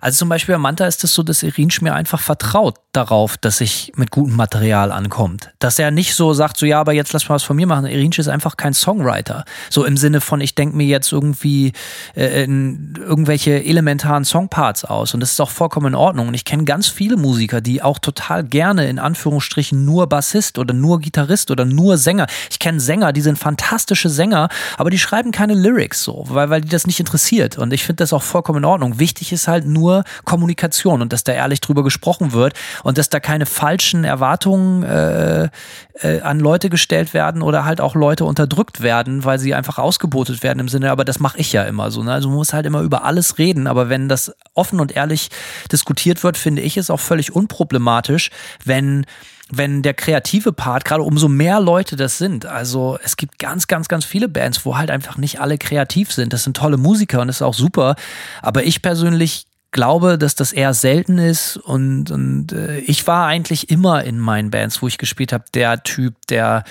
also 0.00 0.18
zum 0.18 0.28
Beispiel 0.28 0.54
bei 0.54 0.58
Manta 0.58 0.86
ist 0.86 1.04
es 1.04 1.14
so, 1.14 1.22
dass 1.22 1.42
Irinsch 1.42 1.82
mir 1.82 1.94
einfach 1.94 2.20
vertraut 2.20 2.76
darauf, 2.92 3.36
dass 3.36 3.60
ich 3.60 3.92
mit 3.96 4.10
gutem 4.10 4.34
Material 4.34 4.90
ankommt. 4.90 5.50
Dass 5.58 5.78
er 5.78 5.90
nicht 5.90 6.14
so 6.14 6.32
sagt, 6.32 6.56
so 6.56 6.66
ja, 6.66 6.80
aber 6.80 6.92
jetzt 6.92 7.12
lass 7.12 7.28
mal 7.28 7.36
was 7.36 7.42
von 7.42 7.56
mir 7.56 7.66
machen. 7.66 7.86
Irinsch 7.86 8.18
ist 8.18 8.28
einfach 8.28 8.56
kein 8.56 8.74
Songwriter. 8.74 9.44
So 9.68 9.84
im 9.84 9.96
Sinne 9.96 10.20
von, 10.20 10.40
ich 10.40 10.54
denke 10.54 10.76
mir 10.76 10.86
jetzt 10.86 11.12
irgendwie 11.12 11.72
äh, 12.16 12.44
irgendwelche 12.44 13.64
elementaren 13.64 14.24
Songparts 14.24 14.84
aus. 14.84 15.14
Und 15.14 15.20
das 15.20 15.32
ist 15.32 15.40
auch 15.40 15.50
vollkommen 15.50 15.88
in 15.88 15.94
Ordnung. 15.94 16.28
Und 16.28 16.34
ich 16.34 16.44
kenne 16.44 16.64
ganz 16.64 16.88
viele 16.88 17.16
Musiker, 17.16 17.60
die 17.60 17.82
auch 17.82 17.98
total 17.98 18.42
gerne 18.42 18.88
in 18.88 18.98
Anführungsstrichen 18.98 19.84
nur 19.84 20.08
Bassist 20.08 20.58
oder 20.58 20.74
nur 20.74 21.00
Gitarrist 21.00 21.50
oder 21.50 21.64
nur 21.64 21.98
Sänger. 21.98 22.26
Ich 22.50 22.58
kenne 22.58 22.80
Sänger, 22.80 23.12
die 23.12 23.20
sind 23.20 23.38
fantastische 23.38 24.08
Sänger, 24.08 24.48
aber 24.76 24.90
die 24.90 24.98
schreiben 24.98 25.30
keine 25.30 25.54
Lyrics 25.54 26.02
so, 26.02 26.24
weil, 26.28 26.50
weil 26.50 26.60
die 26.62 26.68
das 26.68 26.86
nicht 26.86 26.98
interessiert. 26.98 27.58
Und 27.58 27.72
ich 27.72 27.84
finde 27.84 27.96
das 27.96 28.12
auch 28.12 28.22
vollkommen 28.22 28.58
in 28.58 28.64
Ordnung. 28.64 28.98
Wichtig 28.98 29.32
ist 29.32 29.46
halt 29.46 29.66
nur, 29.66 29.89
nur 29.90 30.04
Kommunikation 30.24 31.02
und 31.02 31.12
dass 31.12 31.24
da 31.24 31.32
ehrlich 31.32 31.60
drüber 31.60 31.82
gesprochen 31.82 32.32
wird 32.32 32.54
und 32.82 32.98
dass 32.98 33.08
da 33.08 33.20
keine 33.20 33.46
falschen 33.46 34.04
Erwartungen 34.04 34.82
äh, 34.82 35.48
äh, 35.94 36.20
an 36.20 36.40
Leute 36.40 36.70
gestellt 36.70 37.12
werden 37.14 37.42
oder 37.42 37.64
halt 37.64 37.80
auch 37.80 37.94
Leute 37.94 38.24
unterdrückt 38.24 38.80
werden, 38.80 39.24
weil 39.24 39.38
sie 39.38 39.54
einfach 39.54 39.78
ausgebotet 39.78 40.42
werden 40.42 40.60
im 40.60 40.68
Sinne, 40.68 40.90
aber 40.90 41.04
das 41.04 41.18
mache 41.18 41.38
ich 41.38 41.52
ja 41.52 41.64
immer 41.64 41.90
so. 41.90 42.02
Ne? 42.02 42.12
Also 42.12 42.28
man 42.28 42.38
muss 42.38 42.52
halt 42.52 42.66
immer 42.66 42.80
über 42.80 43.04
alles 43.04 43.38
reden, 43.38 43.66
aber 43.66 43.88
wenn 43.88 44.08
das 44.08 44.32
offen 44.54 44.80
und 44.80 44.92
ehrlich 44.92 45.30
diskutiert 45.72 46.22
wird, 46.22 46.36
finde 46.36 46.62
ich 46.62 46.76
es 46.76 46.90
auch 46.90 47.00
völlig 47.00 47.34
unproblematisch, 47.34 48.30
wenn 48.64 49.06
wenn 49.52 49.82
der 49.82 49.94
kreative 49.94 50.52
Part, 50.52 50.84
gerade 50.84 51.02
umso 51.02 51.28
mehr 51.28 51.60
Leute 51.60 51.96
das 51.96 52.18
sind, 52.18 52.46
also 52.46 52.98
es 53.02 53.16
gibt 53.16 53.38
ganz, 53.38 53.66
ganz, 53.66 53.88
ganz 53.88 54.04
viele 54.04 54.28
Bands, 54.28 54.64
wo 54.64 54.78
halt 54.78 54.90
einfach 54.90 55.16
nicht 55.16 55.40
alle 55.40 55.58
kreativ 55.58 56.12
sind. 56.12 56.32
Das 56.32 56.44
sind 56.44 56.56
tolle 56.56 56.76
Musiker 56.76 57.20
und 57.20 57.26
das 57.26 57.36
ist 57.36 57.42
auch 57.42 57.54
super. 57.54 57.96
Aber 58.42 58.62
ich 58.62 58.80
persönlich 58.80 59.46
glaube, 59.72 60.18
dass 60.18 60.34
das 60.34 60.52
eher 60.52 60.74
selten 60.74 61.18
ist 61.18 61.56
und, 61.56 62.10
und 62.10 62.52
äh, 62.52 62.78
ich 62.78 63.06
war 63.06 63.26
eigentlich 63.26 63.70
immer 63.70 64.04
in 64.04 64.18
meinen 64.18 64.50
Bands, 64.50 64.82
wo 64.82 64.88
ich 64.88 64.98
gespielt 64.98 65.32
habe, 65.32 65.44
der 65.54 65.82
Typ, 65.82 66.14
der 66.28 66.64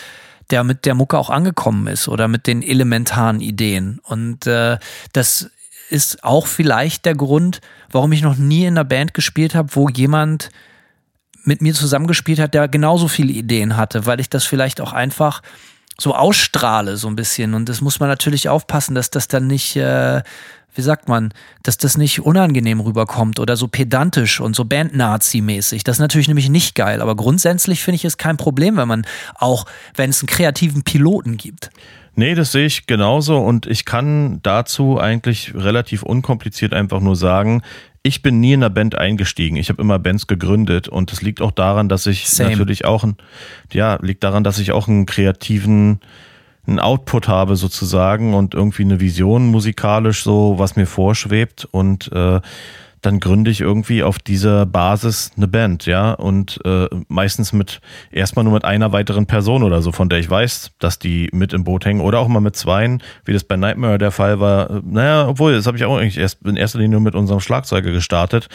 der 0.50 0.64
mit 0.64 0.86
der 0.86 0.96
Mucke 0.96 1.18
auch 1.18 1.30
angekommen 1.30 1.88
ist 1.88 2.08
oder 2.08 2.28
mit 2.28 2.48
den 2.48 2.64
elementaren 2.64 3.40
Ideen. 3.40 4.00
Und 4.04 4.48
äh, 4.48 4.80
das 5.14 5.52
ist 5.90 6.24
auch 6.24 6.48
vielleicht 6.48 7.06
der 7.06 7.16
Grund, 7.16 7.62
warum 7.92 8.12
ich 8.12 8.22
noch 8.22 8.36
nie 8.36 8.66
in 8.66 8.78
einer 8.78 8.84
Band 8.84 9.14
gespielt 9.14 9.56
habe, 9.56 9.76
wo 9.76 9.90
jemand 9.90 10.50
mit 11.44 11.62
mir 11.62 11.74
zusammengespielt 11.74 12.40
hat, 12.40 12.54
der 12.54 12.68
genauso 12.68 13.08
viele 13.08 13.34
Ideen 13.34 13.78
hatte, 13.78 14.06
weil 14.06 14.20
ich 14.20 14.30
das 14.30 14.46
vielleicht 14.46 14.82
auch 14.82 14.94
einfach 14.94 15.42
so 16.00 16.16
ausstrahle 16.16 16.98
so 16.98 17.08
ein 17.08 17.16
bisschen. 17.16 17.54
Und 17.54 17.70
das 17.70 17.82
muss 17.82 18.00
man 18.00 18.10
natürlich 18.10 18.50
aufpassen, 18.50 18.96
dass 18.96 19.10
das 19.10 19.28
dann 19.28 19.48
nicht 19.48 19.76
äh, 19.76 20.22
wie 20.76 20.82
sagt 20.82 21.08
man, 21.08 21.34
dass 21.64 21.78
das 21.78 21.98
nicht 21.98 22.22
unangenehm 22.22 22.80
rüberkommt 22.80 23.40
oder 23.40 23.58
so 23.58 23.68
pedantisch 23.68 24.40
und 24.40 24.56
so 24.56 24.66
Band-Nazi-mäßig. 24.66 25.84
Das 25.84 25.98
ist 25.98 26.02
natürlich 26.02 26.28
nämlich 26.28 26.50
nicht 26.50 26.76
geil, 26.76 27.02
aber 27.02 27.16
grundsätzlich 27.16 27.84
finde 27.84 27.98
ich 27.98 28.06
es 28.06 28.18
kein 28.18 28.38
Problem, 28.38 28.78
wenn 28.78 28.88
man 28.88 29.06
auch, 29.36 29.66
wenn 29.96 30.10
es 30.10 30.22
einen 30.22 30.28
kreativen 30.28 30.84
Piloten 30.84 31.38
gibt. 31.38 31.70
Nee, 32.16 32.36
das 32.36 32.52
sehe 32.52 32.66
ich 32.66 32.86
genauso 32.86 33.38
und 33.38 33.66
ich 33.66 33.86
kann 33.86 34.42
dazu 34.44 35.00
eigentlich 35.00 35.54
relativ 35.56 36.04
unkompliziert 36.04 36.74
einfach 36.74 37.00
nur 37.00 37.16
sagen, 37.16 37.62
ich 38.02 38.22
bin 38.22 38.40
nie 38.40 38.54
in 38.54 38.64
einer 38.64 38.70
Band 38.70 38.96
eingestiegen. 38.96 39.58
Ich 39.58 39.70
habe 39.70 39.82
immer 39.82 40.00
Bands 40.00 40.28
gegründet 40.28 40.88
und 40.88 41.12
das 41.12 41.22
liegt 41.22 41.42
auch 41.42 41.52
daran, 41.52 41.90
dass 41.90 42.06
ich 42.08 42.28
Same. 42.30 42.52
natürlich 42.52 42.86
auch 42.86 43.04
ein, 43.04 43.18
ja, 43.72 43.98
liegt 44.02 44.24
daran, 44.24 44.44
dass 44.44 44.60
ich 44.60 44.72
auch 44.72 44.88
einen 44.88 45.06
kreativen 45.06 46.00
einen 46.70 46.80
Output 46.80 47.28
habe 47.28 47.56
sozusagen 47.56 48.34
und 48.34 48.54
irgendwie 48.54 48.84
eine 48.84 49.00
Vision 49.00 49.48
musikalisch 49.48 50.24
so, 50.24 50.56
was 50.58 50.76
mir 50.76 50.86
vorschwebt 50.86 51.68
und 51.72 52.12
äh, 52.12 52.40
dann 53.02 53.20
gründe 53.20 53.50
ich 53.50 53.62
irgendwie 53.62 54.04
auf 54.04 54.20
dieser 54.20 54.66
Basis 54.66 55.32
eine 55.38 55.48
Band, 55.48 55.86
ja, 55.86 56.12
und 56.14 56.60
äh, 56.66 56.88
meistens 57.08 57.54
mit 57.54 57.80
erstmal 58.12 58.44
nur 58.44 58.54
mit 58.54 58.66
einer 58.66 58.92
weiteren 58.92 59.26
Person 59.26 59.64
oder 59.64 59.82
so, 59.82 59.92
von 59.92 60.10
der 60.10 60.20
ich 60.20 60.30
weiß, 60.30 60.72
dass 60.80 61.00
die 61.00 61.30
mit 61.32 61.54
im 61.54 61.64
Boot 61.64 61.86
hängen 61.86 62.02
oder 62.02 62.20
auch 62.20 62.28
mal 62.28 62.42
mit 62.42 62.56
zweien, 62.56 63.02
wie 63.26 63.34
das 63.34 63.44
bei 63.44 63.56
Nightmare 63.56 63.98
der 63.98 64.12
Fall 64.12 64.40
war. 64.40 64.82
Naja, 64.84 65.28
obwohl, 65.28 65.54
das 65.54 65.66
habe 65.66 65.78
ich 65.78 65.86
auch 65.86 65.98
eigentlich 65.98 66.18
erst 66.18 66.46
in 66.46 66.58
erster 66.58 66.80
Linie 66.80 66.94
nur 66.94 67.02
mit 67.02 67.16
unserem 67.16 67.40
Schlagzeuger 67.40 67.92
gestartet. 67.92 68.50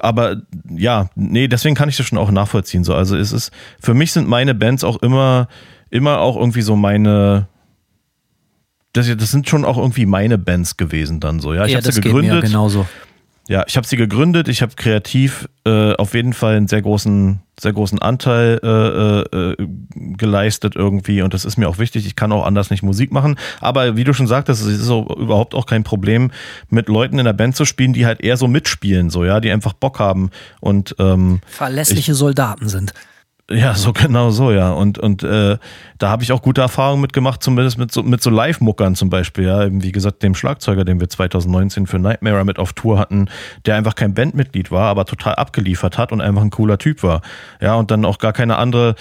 Aber 0.00 0.36
ja, 0.70 1.08
nee, 1.14 1.46
deswegen 1.46 1.76
kann 1.76 1.88
ich 1.88 1.96
das 1.96 2.06
schon 2.06 2.18
auch 2.18 2.30
nachvollziehen. 2.30 2.84
So, 2.84 2.94
also 2.94 3.16
es 3.16 3.32
ist, 3.32 3.52
für 3.80 3.94
mich 3.94 4.12
sind 4.12 4.28
meine 4.28 4.54
Bands 4.54 4.82
auch 4.82 5.02
immer, 5.02 5.48
immer 5.90 6.18
auch 6.18 6.36
irgendwie 6.36 6.62
so 6.62 6.74
meine, 6.74 7.46
das, 8.94 9.08
das 9.16 9.30
sind 9.30 9.48
schon 9.48 9.64
auch 9.64 9.76
irgendwie 9.76 10.06
meine 10.06 10.38
Bands 10.38 10.76
gewesen 10.76 11.20
dann 11.20 11.40
so. 11.40 11.52
Ja, 11.52 11.66
ich 11.66 11.72
ja, 11.72 11.78
habe 11.78 11.92
sie 11.92 12.00
gegründet. 12.00 12.44
genauso. 12.44 12.86
ja, 13.48 13.64
ich 13.66 13.76
habe 13.76 13.86
sie 13.86 13.96
gegründet. 13.96 14.48
Ich 14.48 14.62
habe 14.62 14.72
kreativ 14.76 15.48
äh, 15.66 15.94
auf 15.94 16.14
jeden 16.14 16.32
Fall 16.32 16.56
einen 16.56 16.68
sehr 16.68 16.80
großen, 16.80 17.40
sehr 17.58 17.72
großen 17.72 17.98
Anteil 17.98 18.60
äh, 18.62 19.36
äh, 19.36 19.56
geleistet 20.16 20.76
irgendwie 20.76 21.22
und 21.22 21.34
das 21.34 21.44
ist 21.44 21.56
mir 21.56 21.68
auch 21.68 21.78
wichtig. 21.78 22.06
Ich 22.06 22.14
kann 22.14 22.30
auch 22.30 22.46
anders 22.46 22.70
nicht 22.70 22.84
Musik 22.84 23.10
machen. 23.10 23.36
Aber 23.60 23.96
wie 23.96 24.04
du 24.04 24.12
schon 24.12 24.28
sagtest, 24.28 24.64
es 24.64 24.80
ist 24.80 24.90
auch 24.90 25.10
überhaupt 25.16 25.56
auch 25.56 25.66
kein 25.66 25.82
Problem, 25.82 26.30
mit 26.70 26.88
Leuten 26.88 27.18
in 27.18 27.24
der 27.24 27.32
Band 27.32 27.56
zu 27.56 27.64
spielen, 27.64 27.94
die 27.94 28.06
halt 28.06 28.20
eher 28.20 28.36
so 28.36 28.46
mitspielen, 28.46 29.10
so 29.10 29.24
ja, 29.24 29.40
die 29.40 29.50
einfach 29.50 29.72
Bock 29.72 29.98
haben 29.98 30.30
und 30.60 30.94
ähm, 31.00 31.40
verlässliche 31.48 32.12
ich, 32.12 32.18
Soldaten 32.18 32.68
sind. 32.68 32.94
Ja, 33.50 33.74
so 33.74 33.92
genau 33.92 34.30
so, 34.30 34.50
ja. 34.52 34.70
Und, 34.70 34.98
und 34.98 35.22
äh, 35.22 35.58
da 35.98 36.08
habe 36.08 36.22
ich 36.22 36.32
auch 36.32 36.40
gute 36.40 36.62
Erfahrungen 36.62 37.02
mitgemacht, 37.02 37.42
zumindest 37.42 37.76
mit 37.76 37.92
so, 37.92 38.02
mit 38.02 38.22
so 38.22 38.30
Live-Muckern 38.30 38.94
zum 38.94 39.10
Beispiel, 39.10 39.44
ja. 39.44 39.68
Wie 39.70 39.92
gesagt, 39.92 40.22
dem 40.22 40.34
Schlagzeuger, 40.34 40.84
den 40.84 40.98
wir 40.98 41.10
2019 41.10 41.86
für 41.86 41.98
Nightmare 41.98 42.44
mit 42.46 42.58
auf 42.58 42.72
Tour 42.72 42.98
hatten, 42.98 43.28
der 43.66 43.76
einfach 43.76 43.94
kein 43.96 44.14
Bandmitglied 44.14 44.70
war, 44.70 44.88
aber 44.88 45.04
total 45.04 45.34
abgeliefert 45.34 45.98
hat 45.98 46.10
und 46.10 46.22
einfach 46.22 46.40
ein 46.40 46.50
cooler 46.50 46.78
Typ 46.78 47.02
war. 47.02 47.20
Ja, 47.60 47.74
und 47.74 47.90
dann 47.90 48.06
auch 48.06 48.16
gar 48.16 48.32
keine 48.32 48.56
andere, 48.56 48.94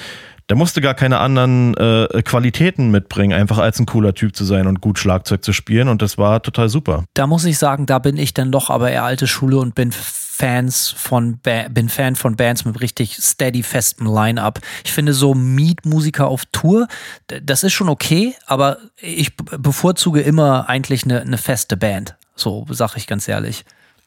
der 0.50 0.58
musste 0.58 0.82
gar 0.82 0.94
keine 0.94 1.20
anderen 1.20 1.74
äh, 1.78 2.22
Qualitäten 2.24 2.92
mitbringen, 2.92 3.32
einfach 3.32 3.60
als 3.60 3.80
ein 3.80 3.86
cooler 3.86 4.14
Typ 4.14 4.36
zu 4.36 4.44
sein 4.44 4.68
und 4.68 4.82
gut 4.82 5.00
Schlagzeug 5.00 5.42
zu 5.44 5.54
spielen. 5.54 5.88
Und 5.88 6.02
das 6.02 6.18
war 6.18 6.42
total 6.42 6.68
super. 6.68 7.06
Da 7.14 7.28
muss 7.28 7.46
ich 7.46 7.58
sagen, 7.58 7.86
da 7.86 7.98
bin 8.00 8.18
ich 8.18 8.34
dann 8.34 8.52
doch 8.52 8.70
aber 8.70 8.92
eher 8.92 9.06
alte 9.06 9.26
Schule 9.26 9.58
und 9.58 9.74
bin 9.74 9.92
Fans 10.36 10.90
von 10.90 11.40
bin 11.70 11.90
Fan 11.90 12.16
von 12.16 12.36
Bands 12.36 12.66
mit 12.66 12.82
richtig 12.82 13.18
steady 13.22 13.62
festem 13.62 14.08
Line-up. 14.08 14.62
Ich 14.84 14.92
finde 14.92 15.14
so 15.14 15.36
Meet-Musiker 15.36 16.28
auf 16.28 16.46
Tour, 16.52 16.88
das 17.28 17.64
ist 17.64 17.74
schon 17.74 17.88
okay, 17.88 18.34
aber 18.48 18.80
ich 19.00 19.38
bevorzuge 19.38 20.22
immer 20.22 20.68
eigentlich 20.68 21.04
eine, 21.04 21.22
eine 21.22 21.38
feste 21.38 21.78
Band. 21.78 22.16
So 22.36 22.66
sage 22.72 22.94
ich 22.98 23.06
ganz 23.06 23.28
ehrlich. 23.28 23.64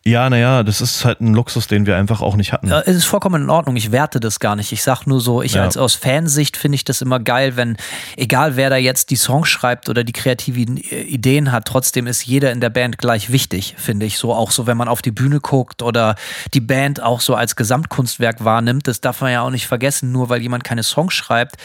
Ja, 0.07 0.31
naja, 0.31 0.62
das 0.62 0.81
ist 0.81 1.05
halt 1.05 1.20
ein 1.20 1.35
Luxus, 1.35 1.66
den 1.66 1.85
wir 1.85 1.97
einfach 1.97 2.20
auch 2.20 2.37
nicht 2.37 2.53
hatten. 2.53 2.69
Ja, 2.69 2.81
es 2.81 2.95
ist 2.95 3.07
vollkommen 3.07 3.43
in 3.43 3.51
Ordnung. 3.51 3.74
Ich 3.74 3.91
werte 3.91 4.20
das 4.20 4.39
gar 4.39 4.55
nicht. 4.55 4.70
Ich 4.70 4.85
sag 4.85 5.05
nur 5.05 5.20
so, 5.20 5.43
ich 5.43 5.55
ja. 5.55 5.62
als 5.65 5.77
aus 5.77 5.97
Fansicht 5.97 6.57
finde 6.57 6.77
ich 6.77 6.85
das 6.85 7.03
immer 7.03 7.19
geil, 7.19 7.57
wenn, 7.57 7.77
egal 8.16 8.55
wer 8.55 8.70
da 8.70 8.77
jetzt 8.77 9.11
die 9.11 9.16
Songs 9.16 9.49
schreibt 9.49 9.89
oder 9.89 10.05
die 10.05 10.12
kreativen 10.12 10.77
Ideen 10.77 11.51
hat, 11.51 11.65
trotzdem 11.65 12.07
ist 12.07 12.24
jeder 12.24 12.53
in 12.53 12.61
der 12.61 12.70
Band 12.70 12.99
gleich 12.99 13.33
wichtig, 13.33 13.74
finde 13.78 14.07
ich. 14.07 14.19
So 14.19 14.33
auch 14.33 14.53
so, 14.53 14.69
wenn 14.69 14.77
man 14.77 14.87
auf 14.87 15.03
die 15.03 15.11
Bühne 15.11 15.41
guckt 15.41 15.83
oder 15.83 16.15
die 16.55 16.61
Band 16.61 17.03
auch 17.03 17.20
so 17.20 17.35
als 17.35 17.57
Gesamtkunstwerk 17.57 18.45
wahrnimmt, 18.45 18.87
das 18.87 19.01
darf 19.01 19.23
man 19.23 19.33
ja 19.33 19.43
auch 19.43 19.51
nicht 19.51 19.66
vergessen, 19.66 20.12
nur 20.12 20.28
weil 20.28 20.41
jemand 20.41 20.62
keine 20.62 20.85
Songs 20.85 21.15
schreibt 21.15 21.57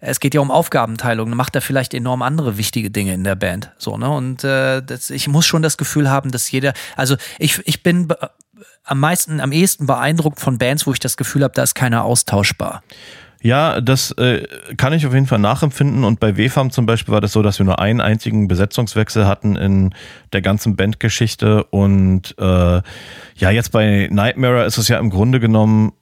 es 0.00 0.20
geht 0.20 0.34
ja 0.34 0.40
um 0.40 0.50
Aufgabenteilung, 0.50 1.30
macht 1.30 1.54
er 1.54 1.62
vielleicht 1.62 1.94
enorm 1.94 2.22
andere 2.22 2.58
wichtige 2.58 2.90
Dinge 2.90 3.14
in 3.14 3.24
der 3.24 3.34
Band. 3.34 3.72
So, 3.78 3.96
ne? 3.96 4.10
Und 4.10 4.44
äh, 4.44 4.82
das, 4.82 5.10
ich 5.10 5.28
muss 5.28 5.46
schon 5.46 5.62
das 5.62 5.76
Gefühl 5.76 6.10
haben, 6.10 6.30
dass 6.30 6.50
jeder, 6.50 6.72
also 6.96 7.16
ich, 7.38 7.60
ich 7.66 7.82
bin 7.82 8.08
am 8.84 9.00
meisten, 9.00 9.40
am 9.40 9.52
ehesten 9.52 9.86
beeindruckt 9.86 10.40
von 10.40 10.58
Bands, 10.58 10.86
wo 10.86 10.92
ich 10.92 11.00
das 11.00 11.16
Gefühl 11.16 11.42
habe, 11.42 11.54
da 11.54 11.62
ist 11.62 11.74
keiner 11.74 12.04
austauschbar. 12.04 12.82
Ja, 13.42 13.80
das 13.80 14.12
äh, 14.12 14.46
kann 14.76 14.92
ich 14.92 15.06
auf 15.06 15.14
jeden 15.14 15.26
Fall 15.26 15.38
nachempfinden. 15.38 16.04
Und 16.04 16.18
bei 16.20 16.36
WFAM 16.36 16.70
zum 16.70 16.86
Beispiel 16.86 17.12
war 17.12 17.20
das 17.20 17.32
so, 17.32 17.42
dass 17.42 17.58
wir 17.58 17.66
nur 17.66 17.78
einen 17.78 18.00
einzigen 18.00 18.48
Besetzungswechsel 18.48 19.26
hatten 19.26 19.56
in 19.56 19.94
der 20.32 20.42
ganzen 20.42 20.74
Bandgeschichte. 20.74 21.64
Und 21.64 22.34
äh, 22.38 22.82
ja, 23.36 23.50
jetzt 23.50 23.72
bei 23.72 24.08
Nightmare 24.10 24.64
ist 24.64 24.78
es 24.78 24.88
ja 24.88 24.98
im 24.98 25.10
Grunde 25.10 25.38
genommen 25.38 25.92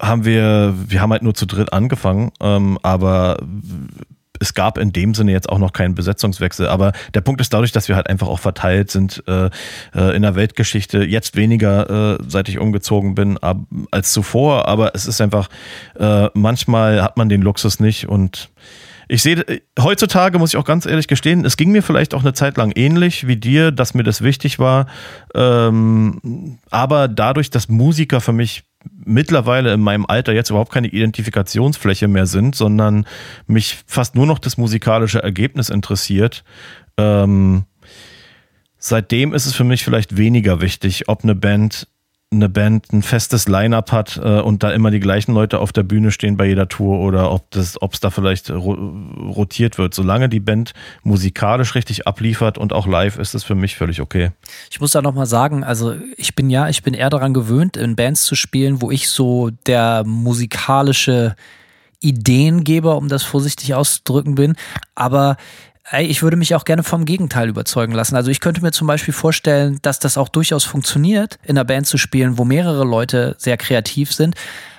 haben 0.00 0.24
wir, 0.24 0.74
wir 0.86 1.00
haben 1.00 1.12
halt 1.12 1.22
nur 1.22 1.34
zu 1.34 1.46
dritt 1.46 1.72
angefangen, 1.72 2.30
ähm, 2.40 2.78
aber 2.82 3.38
es 4.40 4.54
gab 4.54 4.78
in 4.78 4.92
dem 4.92 5.14
Sinne 5.14 5.32
jetzt 5.32 5.48
auch 5.48 5.58
noch 5.58 5.72
keinen 5.72 5.94
Besetzungswechsel. 5.94 6.68
Aber 6.68 6.92
der 7.14 7.20
Punkt 7.20 7.40
ist 7.40 7.52
dadurch, 7.52 7.72
dass 7.72 7.88
wir 7.88 7.96
halt 7.96 8.08
einfach 8.08 8.28
auch 8.28 8.38
verteilt 8.38 8.90
sind 8.90 9.22
äh, 9.26 9.50
äh, 9.94 10.16
in 10.16 10.22
der 10.22 10.34
Weltgeschichte. 10.34 11.04
Jetzt 11.04 11.36
weniger, 11.36 12.18
äh, 12.18 12.18
seit 12.26 12.48
ich 12.48 12.58
umgezogen 12.58 13.14
bin, 13.14 13.38
ab, 13.38 13.58
als 13.90 14.12
zuvor. 14.12 14.68
Aber 14.68 14.94
es 14.94 15.06
ist 15.06 15.20
einfach, 15.20 15.48
äh, 15.98 16.28
manchmal 16.34 17.02
hat 17.02 17.16
man 17.16 17.28
den 17.28 17.42
Luxus 17.42 17.80
nicht 17.80 18.08
und 18.08 18.50
ich 19.10 19.22
sehe, 19.22 19.42
heutzutage 19.80 20.38
muss 20.38 20.52
ich 20.52 20.58
auch 20.58 20.66
ganz 20.66 20.84
ehrlich 20.84 21.08
gestehen, 21.08 21.46
es 21.46 21.56
ging 21.56 21.72
mir 21.72 21.82
vielleicht 21.82 22.12
auch 22.12 22.20
eine 22.20 22.34
Zeit 22.34 22.58
lang 22.58 22.72
ähnlich 22.72 23.26
wie 23.26 23.36
dir, 23.36 23.72
dass 23.72 23.94
mir 23.94 24.02
das 24.02 24.20
wichtig 24.20 24.58
war. 24.58 24.86
Ähm, 25.34 26.58
aber 26.70 27.08
dadurch, 27.08 27.48
dass 27.48 27.70
Musiker 27.70 28.20
für 28.20 28.34
mich 28.34 28.64
mittlerweile 29.04 29.72
in 29.72 29.80
meinem 29.80 30.06
Alter 30.06 30.32
jetzt 30.32 30.50
überhaupt 30.50 30.72
keine 30.72 30.88
Identifikationsfläche 30.88 32.08
mehr 32.08 32.26
sind, 32.26 32.54
sondern 32.54 33.06
mich 33.46 33.78
fast 33.86 34.14
nur 34.14 34.26
noch 34.26 34.38
das 34.38 34.56
musikalische 34.56 35.22
Ergebnis 35.22 35.68
interessiert. 35.68 36.44
Ähm, 36.96 37.64
seitdem 38.78 39.34
ist 39.34 39.46
es 39.46 39.54
für 39.54 39.64
mich 39.64 39.84
vielleicht 39.84 40.16
weniger 40.16 40.60
wichtig, 40.60 41.08
ob 41.08 41.24
eine 41.24 41.34
Band 41.34 41.88
eine 42.30 42.50
Band 42.50 42.92
ein 42.92 43.02
festes 43.02 43.48
Line-up 43.48 43.90
hat 43.90 44.20
äh, 44.22 44.40
und 44.40 44.62
da 44.62 44.70
immer 44.70 44.90
die 44.90 45.00
gleichen 45.00 45.32
Leute 45.32 45.60
auf 45.60 45.72
der 45.72 45.82
Bühne 45.82 46.10
stehen 46.10 46.36
bei 46.36 46.46
jeder 46.46 46.68
Tour 46.68 47.00
oder 47.00 47.32
ob 47.32 47.50
das, 47.50 47.80
ob 47.80 47.94
es 47.94 48.00
da 48.00 48.10
vielleicht 48.10 48.50
ro 48.50 48.74
rotiert 48.74 49.78
wird. 49.78 49.94
Solange 49.94 50.28
die 50.28 50.40
Band 50.40 50.72
musikalisch 51.02 51.74
richtig 51.74 52.06
abliefert 52.06 52.58
und 52.58 52.74
auch 52.74 52.86
live, 52.86 53.18
ist 53.18 53.34
es 53.34 53.44
für 53.44 53.54
mich 53.54 53.76
völlig 53.76 54.02
okay. 54.02 54.30
Ich 54.70 54.78
muss 54.78 54.90
da 54.90 55.00
nochmal 55.00 55.26
sagen, 55.26 55.64
also 55.64 55.94
ich 56.16 56.34
bin 56.34 56.50
ja, 56.50 56.68
ich 56.68 56.82
bin 56.82 56.92
eher 56.92 57.10
daran 57.10 57.32
gewöhnt, 57.32 57.78
in 57.78 57.96
Bands 57.96 58.24
zu 58.24 58.34
spielen, 58.34 58.82
wo 58.82 58.90
ich 58.90 59.08
so 59.08 59.50
der 59.66 60.04
musikalische 60.04 61.34
Ideengeber, 62.00 62.96
um 62.96 63.08
das 63.08 63.24
vorsichtig 63.24 63.74
auszudrücken 63.74 64.34
bin. 64.34 64.54
Aber 64.94 65.36
Ey, 65.90 66.06
ich 66.06 66.22
würde 66.22 66.36
mich 66.36 66.54
auch 66.54 66.64
gerne 66.64 66.82
vom 66.82 67.06
Gegenteil 67.06 67.48
überzeugen 67.48 67.92
lassen. 67.92 68.14
Also 68.14 68.30
ich 68.30 68.40
könnte 68.40 68.60
mir 68.60 68.72
zum 68.72 68.86
Beispiel 68.86 69.14
vorstellen, 69.14 69.78
dass 69.80 69.98
das 69.98 70.18
auch 70.18 70.28
durchaus 70.28 70.64
funktioniert, 70.64 71.38
in 71.44 71.56
einer 71.56 71.64
Band 71.64 71.86
zu 71.86 71.96
spielen, 71.96 72.36
wo 72.36 72.44
mehrere 72.44 72.84
Leute 72.84 73.36
sehr 73.38 73.56
kreativ 73.56 74.12
sind. 74.12 74.34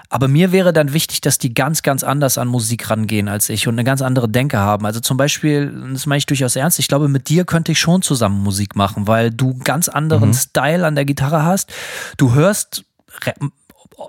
Aber 0.10 0.28
mir 0.28 0.52
wäre 0.52 0.74
dann 0.74 0.94
wichtig, 0.94 1.22
dass 1.22 1.38
die 1.38 1.54
ganz, 1.54 1.84
ganz 1.84 2.04
anders 2.04 2.38
an 2.38 2.48
Musik 2.48 2.90
rangehen 2.90 3.28
als 3.28 3.50
ich 3.50 3.68
und 3.68 3.76
eine 3.76 3.84
ganz 3.84 4.02
andere 4.02 4.28
Denke 4.28 4.58
haben. 4.58 4.86
Also 4.86 5.00
zum 5.00 5.18
Beispiel, 5.18 5.72
das 5.94 6.06
meine 6.06 6.18
ich 6.18 6.26
durchaus 6.26 6.56
ernst, 6.56 6.80
ich 6.80 6.88
glaube, 6.88 7.08
mit 7.08 7.30
dir 7.30 7.46
könnte 7.46 7.72
ich 7.72 7.80
schon 7.80 8.02
zusammen 8.02 8.42
Musik 8.44 8.76
machen, 8.76 9.08
weil 9.08 9.32
du 9.32 9.58
ganz 9.60 9.88
anderen 9.88 10.30
mhm. 10.30 10.34
Style 10.34 10.86
an 10.86 10.96
der 10.96 11.06
Gitarre 11.06 11.44
hast. 11.44 11.72
Du 12.18 12.34
hörst 12.34 12.86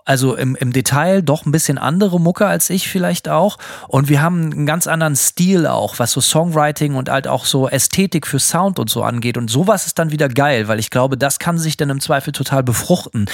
also 0.05 0.35
im, 0.35 0.57
im 0.57 0.73
Detail 0.73 1.23
doch 1.23 1.47
ein 1.47 1.53
bisschen 1.53 1.79
andere 1.79 2.21
Mucke 2.21 2.47
als 2.47 2.71
ich 2.71 2.89
vielleicht 2.89 3.29
auch. 3.29 3.59
Und 3.89 4.09
wir 4.09 4.23
haben 4.23 4.53
einen 4.53 4.67
ganz 4.67 4.87
anderen 4.87 5.17
Stil 5.17 5.67
auch, 5.67 5.99
was 5.99 6.13
so 6.13 6.21
Songwriting 6.21 6.95
und 6.95 7.09
halt 7.09 7.29
auch 7.29 7.45
so 7.45 7.69
Ästhetik 7.69 8.27
für 8.27 8.39
Sound 8.39 8.79
und 8.79 8.91
so 8.91 9.03
angeht. 9.03 9.37
Und 9.37 9.51
sowas 9.51 9.87
ist 9.87 9.99
dann 9.99 10.11
wieder 10.11 10.29
geil, 10.29 10.69
weil 10.69 10.79
ich 10.79 10.91
glaube, 10.91 11.17
das 11.17 11.39
kann 11.39 11.59
sich 11.59 11.77
dann 11.77 11.91
im 11.91 12.01
Zweifel 12.01 12.33
total 12.33 12.63
befruchten. 12.63 13.27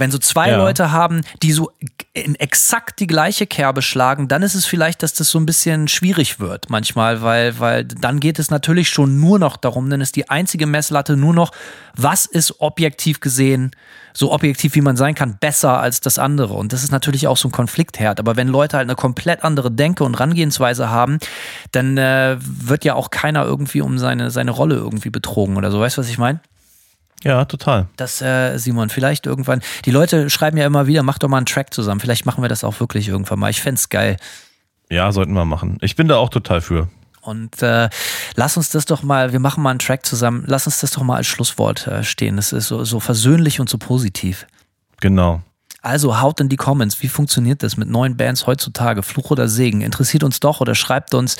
Wenn 0.00 0.10
so 0.10 0.18
zwei 0.18 0.50
ja. 0.50 0.56
Leute 0.56 0.90
haben, 0.90 1.20
die 1.42 1.52
so 1.52 1.70
in 2.12 2.34
exakt 2.34 2.98
die 2.98 3.06
gleiche 3.06 3.46
Kerbe 3.46 3.82
schlagen, 3.82 4.26
dann 4.26 4.42
ist 4.42 4.54
es 4.54 4.66
vielleicht, 4.66 5.02
dass 5.02 5.12
das 5.12 5.30
so 5.30 5.38
ein 5.38 5.46
bisschen 5.46 5.86
schwierig 5.86 6.40
wird 6.40 6.68
manchmal, 6.70 7.22
weil, 7.22 7.58
weil 7.60 7.84
dann 7.84 8.18
geht 8.18 8.38
es 8.38 8.50
natürlich 8.50 8.88
schon 8.88 9.20
nur 9.20 9.38
noch 9.38 9.56
darum, 9.56 9.88
dann 9.90 10.00
ist 10.00 10.16
die 10.16 10.28
einzige 10.28 10.66
Messlatte 10.66 11.16
nur 11.16 11.34
noch, 11.34 11.52
was 11.94 12.26
ist 12.26 12.60
objektiv 12.60 13.20
gesehen, 13.20 13.70
so 14.12 14.32
objektiv 14.32 14.74
wie 14.74 14.80
man 14.80 14.96
sein 14.96 15.14
kann, 15.14 15.36
besser 15.38 15.80
als 15.80 16.00
das 16.00 16.18
andere. 16.18 16.54
Und 16.54 16.72
das 16.72 16.82
ist 16.82 16.90
natürlich 16.90 17.26
auch 17.26 17.36
so 17.36 17.48
ein 17.48 17.52
Konfliktherd. 17.52 18.18
Aber 18.18 18.36
wenn 18.36 18.48
Leute 18.48 18.76
halt 18.76 18.86
eine 18.86 18.96
komplett 18.96 19.44
andere 19.44 19.70
Denke 19.70 20.04
und 20.04 20.14
Rangehensweise 20.14 20.90
haben, 20.90 21.18
dann 21.72 21.96
äh, 21.96 22.36
wird 22.40 22.84
ja 22.84 22.94
auch 22.94 23.10
keiner 23.10 23.44
irgendwie 23.44 23.80
um 23.80 23.98
seine, 23.98 24.30
seine 24.30 24.50
Rolle 24.50 24.76
irgendwie 24.76 25.10
betrogen 25.10 25.56
oder 25.56 25.70
so. 25.70 25.80
Weißt 25.80 25.96
du, 25.96 26.00
was 26.00 26.08
ich 26.08 26.18
meine? 26.18 26.40
Ja, 27.22 27.44
total. 27.44 27.86
Das, 27.96 28.22
äh, 28.22 28.56
Simon, 28.56 28.88
vielleicht 28.88 29.26
irgendwann. 29.26 29.60
Die 29.84 29.90
Leute 29.90 30.30
schreiben 30.30 30.56
ja 30.56 30.66
immer 30.66 30.86
wieder, 30.86 31.02
mach 31.02 31.18
doch 31.18 31.28
mal 31.28 31.36
einen 31.36 31.46
Track 31.46 31.74
zusammen. 31.74 32.00
Vielleicht 32.00 32.24
machen 32.24 32.42
wir 32.42 32.48
das 32.48 32.64
auch 32.64 32.80
wirklich 32.80 33.08
irgendwann 33.08 33.38
mal. 33.38 33.50
Ich 33.50 33.60
fände 33.60 33.80
geil. 33.90 34.16
Ja, 34.88 35.12
sollten 35.12 35.32
wir 35.32 35.44
machen. 35.44 35.78
Ich 35.82 35.96
bin 35.96 36.08
da 36.08 36.16
auch 36.16 36.30
total 36.30 36.60
für. 36.60 36.88
Und 37.20 37.62
äh, 37.62 37.90
lass 38.34 38.56
uns 38.56 38.70
das 38.70 38.86
doch 38.86 39.02
mal, 39.02 39.32
wir 39.32 39.40
machen 39.40 39.62
mal 39.62 39.70
einen 39.70 39.78
Track 39.78 40.06
zusammen, 40.06 40.44
lass 40.46 40.66
uns 40.66 40.80
das 40.80 40.92
doch 40.92 41.02
mal 41.02 41.16
als 41.16 41.26
Schlusswort 41.26 41.86
äh, 41.86 42.02
stehen. 42.02 42.36
Das 42.36 42.52
ist 42.52 42.68
so, 42.68 42.84
so 42.84 42.98
versöhnlich 42.98 43.60
und 43.60 43.68
so 43.68 43.76
positiv. 43.76 44.46
Genau. 45.00 45.42
Also 45.82 46.20
haut 46.20 46.40
in 46.40 46.48
die 46.48 46.56
Comments, 46.56 47.02
wie 47.02 47.08
funktioniert 47.08 47.62
das 47.62 47.76
mit 47.76 47.88
neuen 47.88 48.16
Bands 48.16 48.46
heutzutage? 48.46 49.02
Fluch 49.02 49.30
oder 49.30 49.48
Segen? 49.48 49.80
Interessiert 49.80 50.22
uns 50.22 50.40
doch 50.40 50.60
oder 50.60 50.74
schreibt 50.74 51.14
uns, 51.14 51.36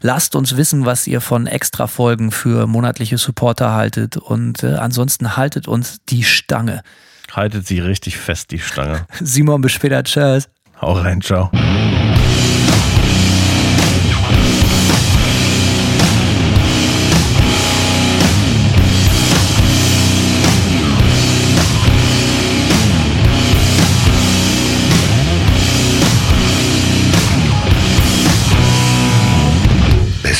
lasst 0.00 0.34
uns 0.34 0.56
wissen, 0.56 0.84
was 0.84 1.06
ihr 1.06 1.20
von 1.20 1.46
Extra-Folgen 1.46 2.30
für 2.30 2.66
monatliche 2.66 3.18
Supporter 3.18 3.72
haltet. 3.72 4.16
Und 4.16 4.62
äh, 4.62 4.74
ansonsten 4.74 5.36
haltet 5.36 5.68
uns 5.68 5.98
die 6.08 6.24
Stange. 6.24 6.82
Haltet 7.32 7.66
sie 7.66 7.80
richtig 7.80 8.16
fest, 8.16 8.50
die 8.50 8.58
Stange. 8.58 9.06
Simon, 9.20 9.60
bis 9.60 9.72
später. 9.72 10.02
Tschüss. 10.02 10.48
Hau 10.80 10.92
rein, 10.92 11.20
ciao. 11.20 11.50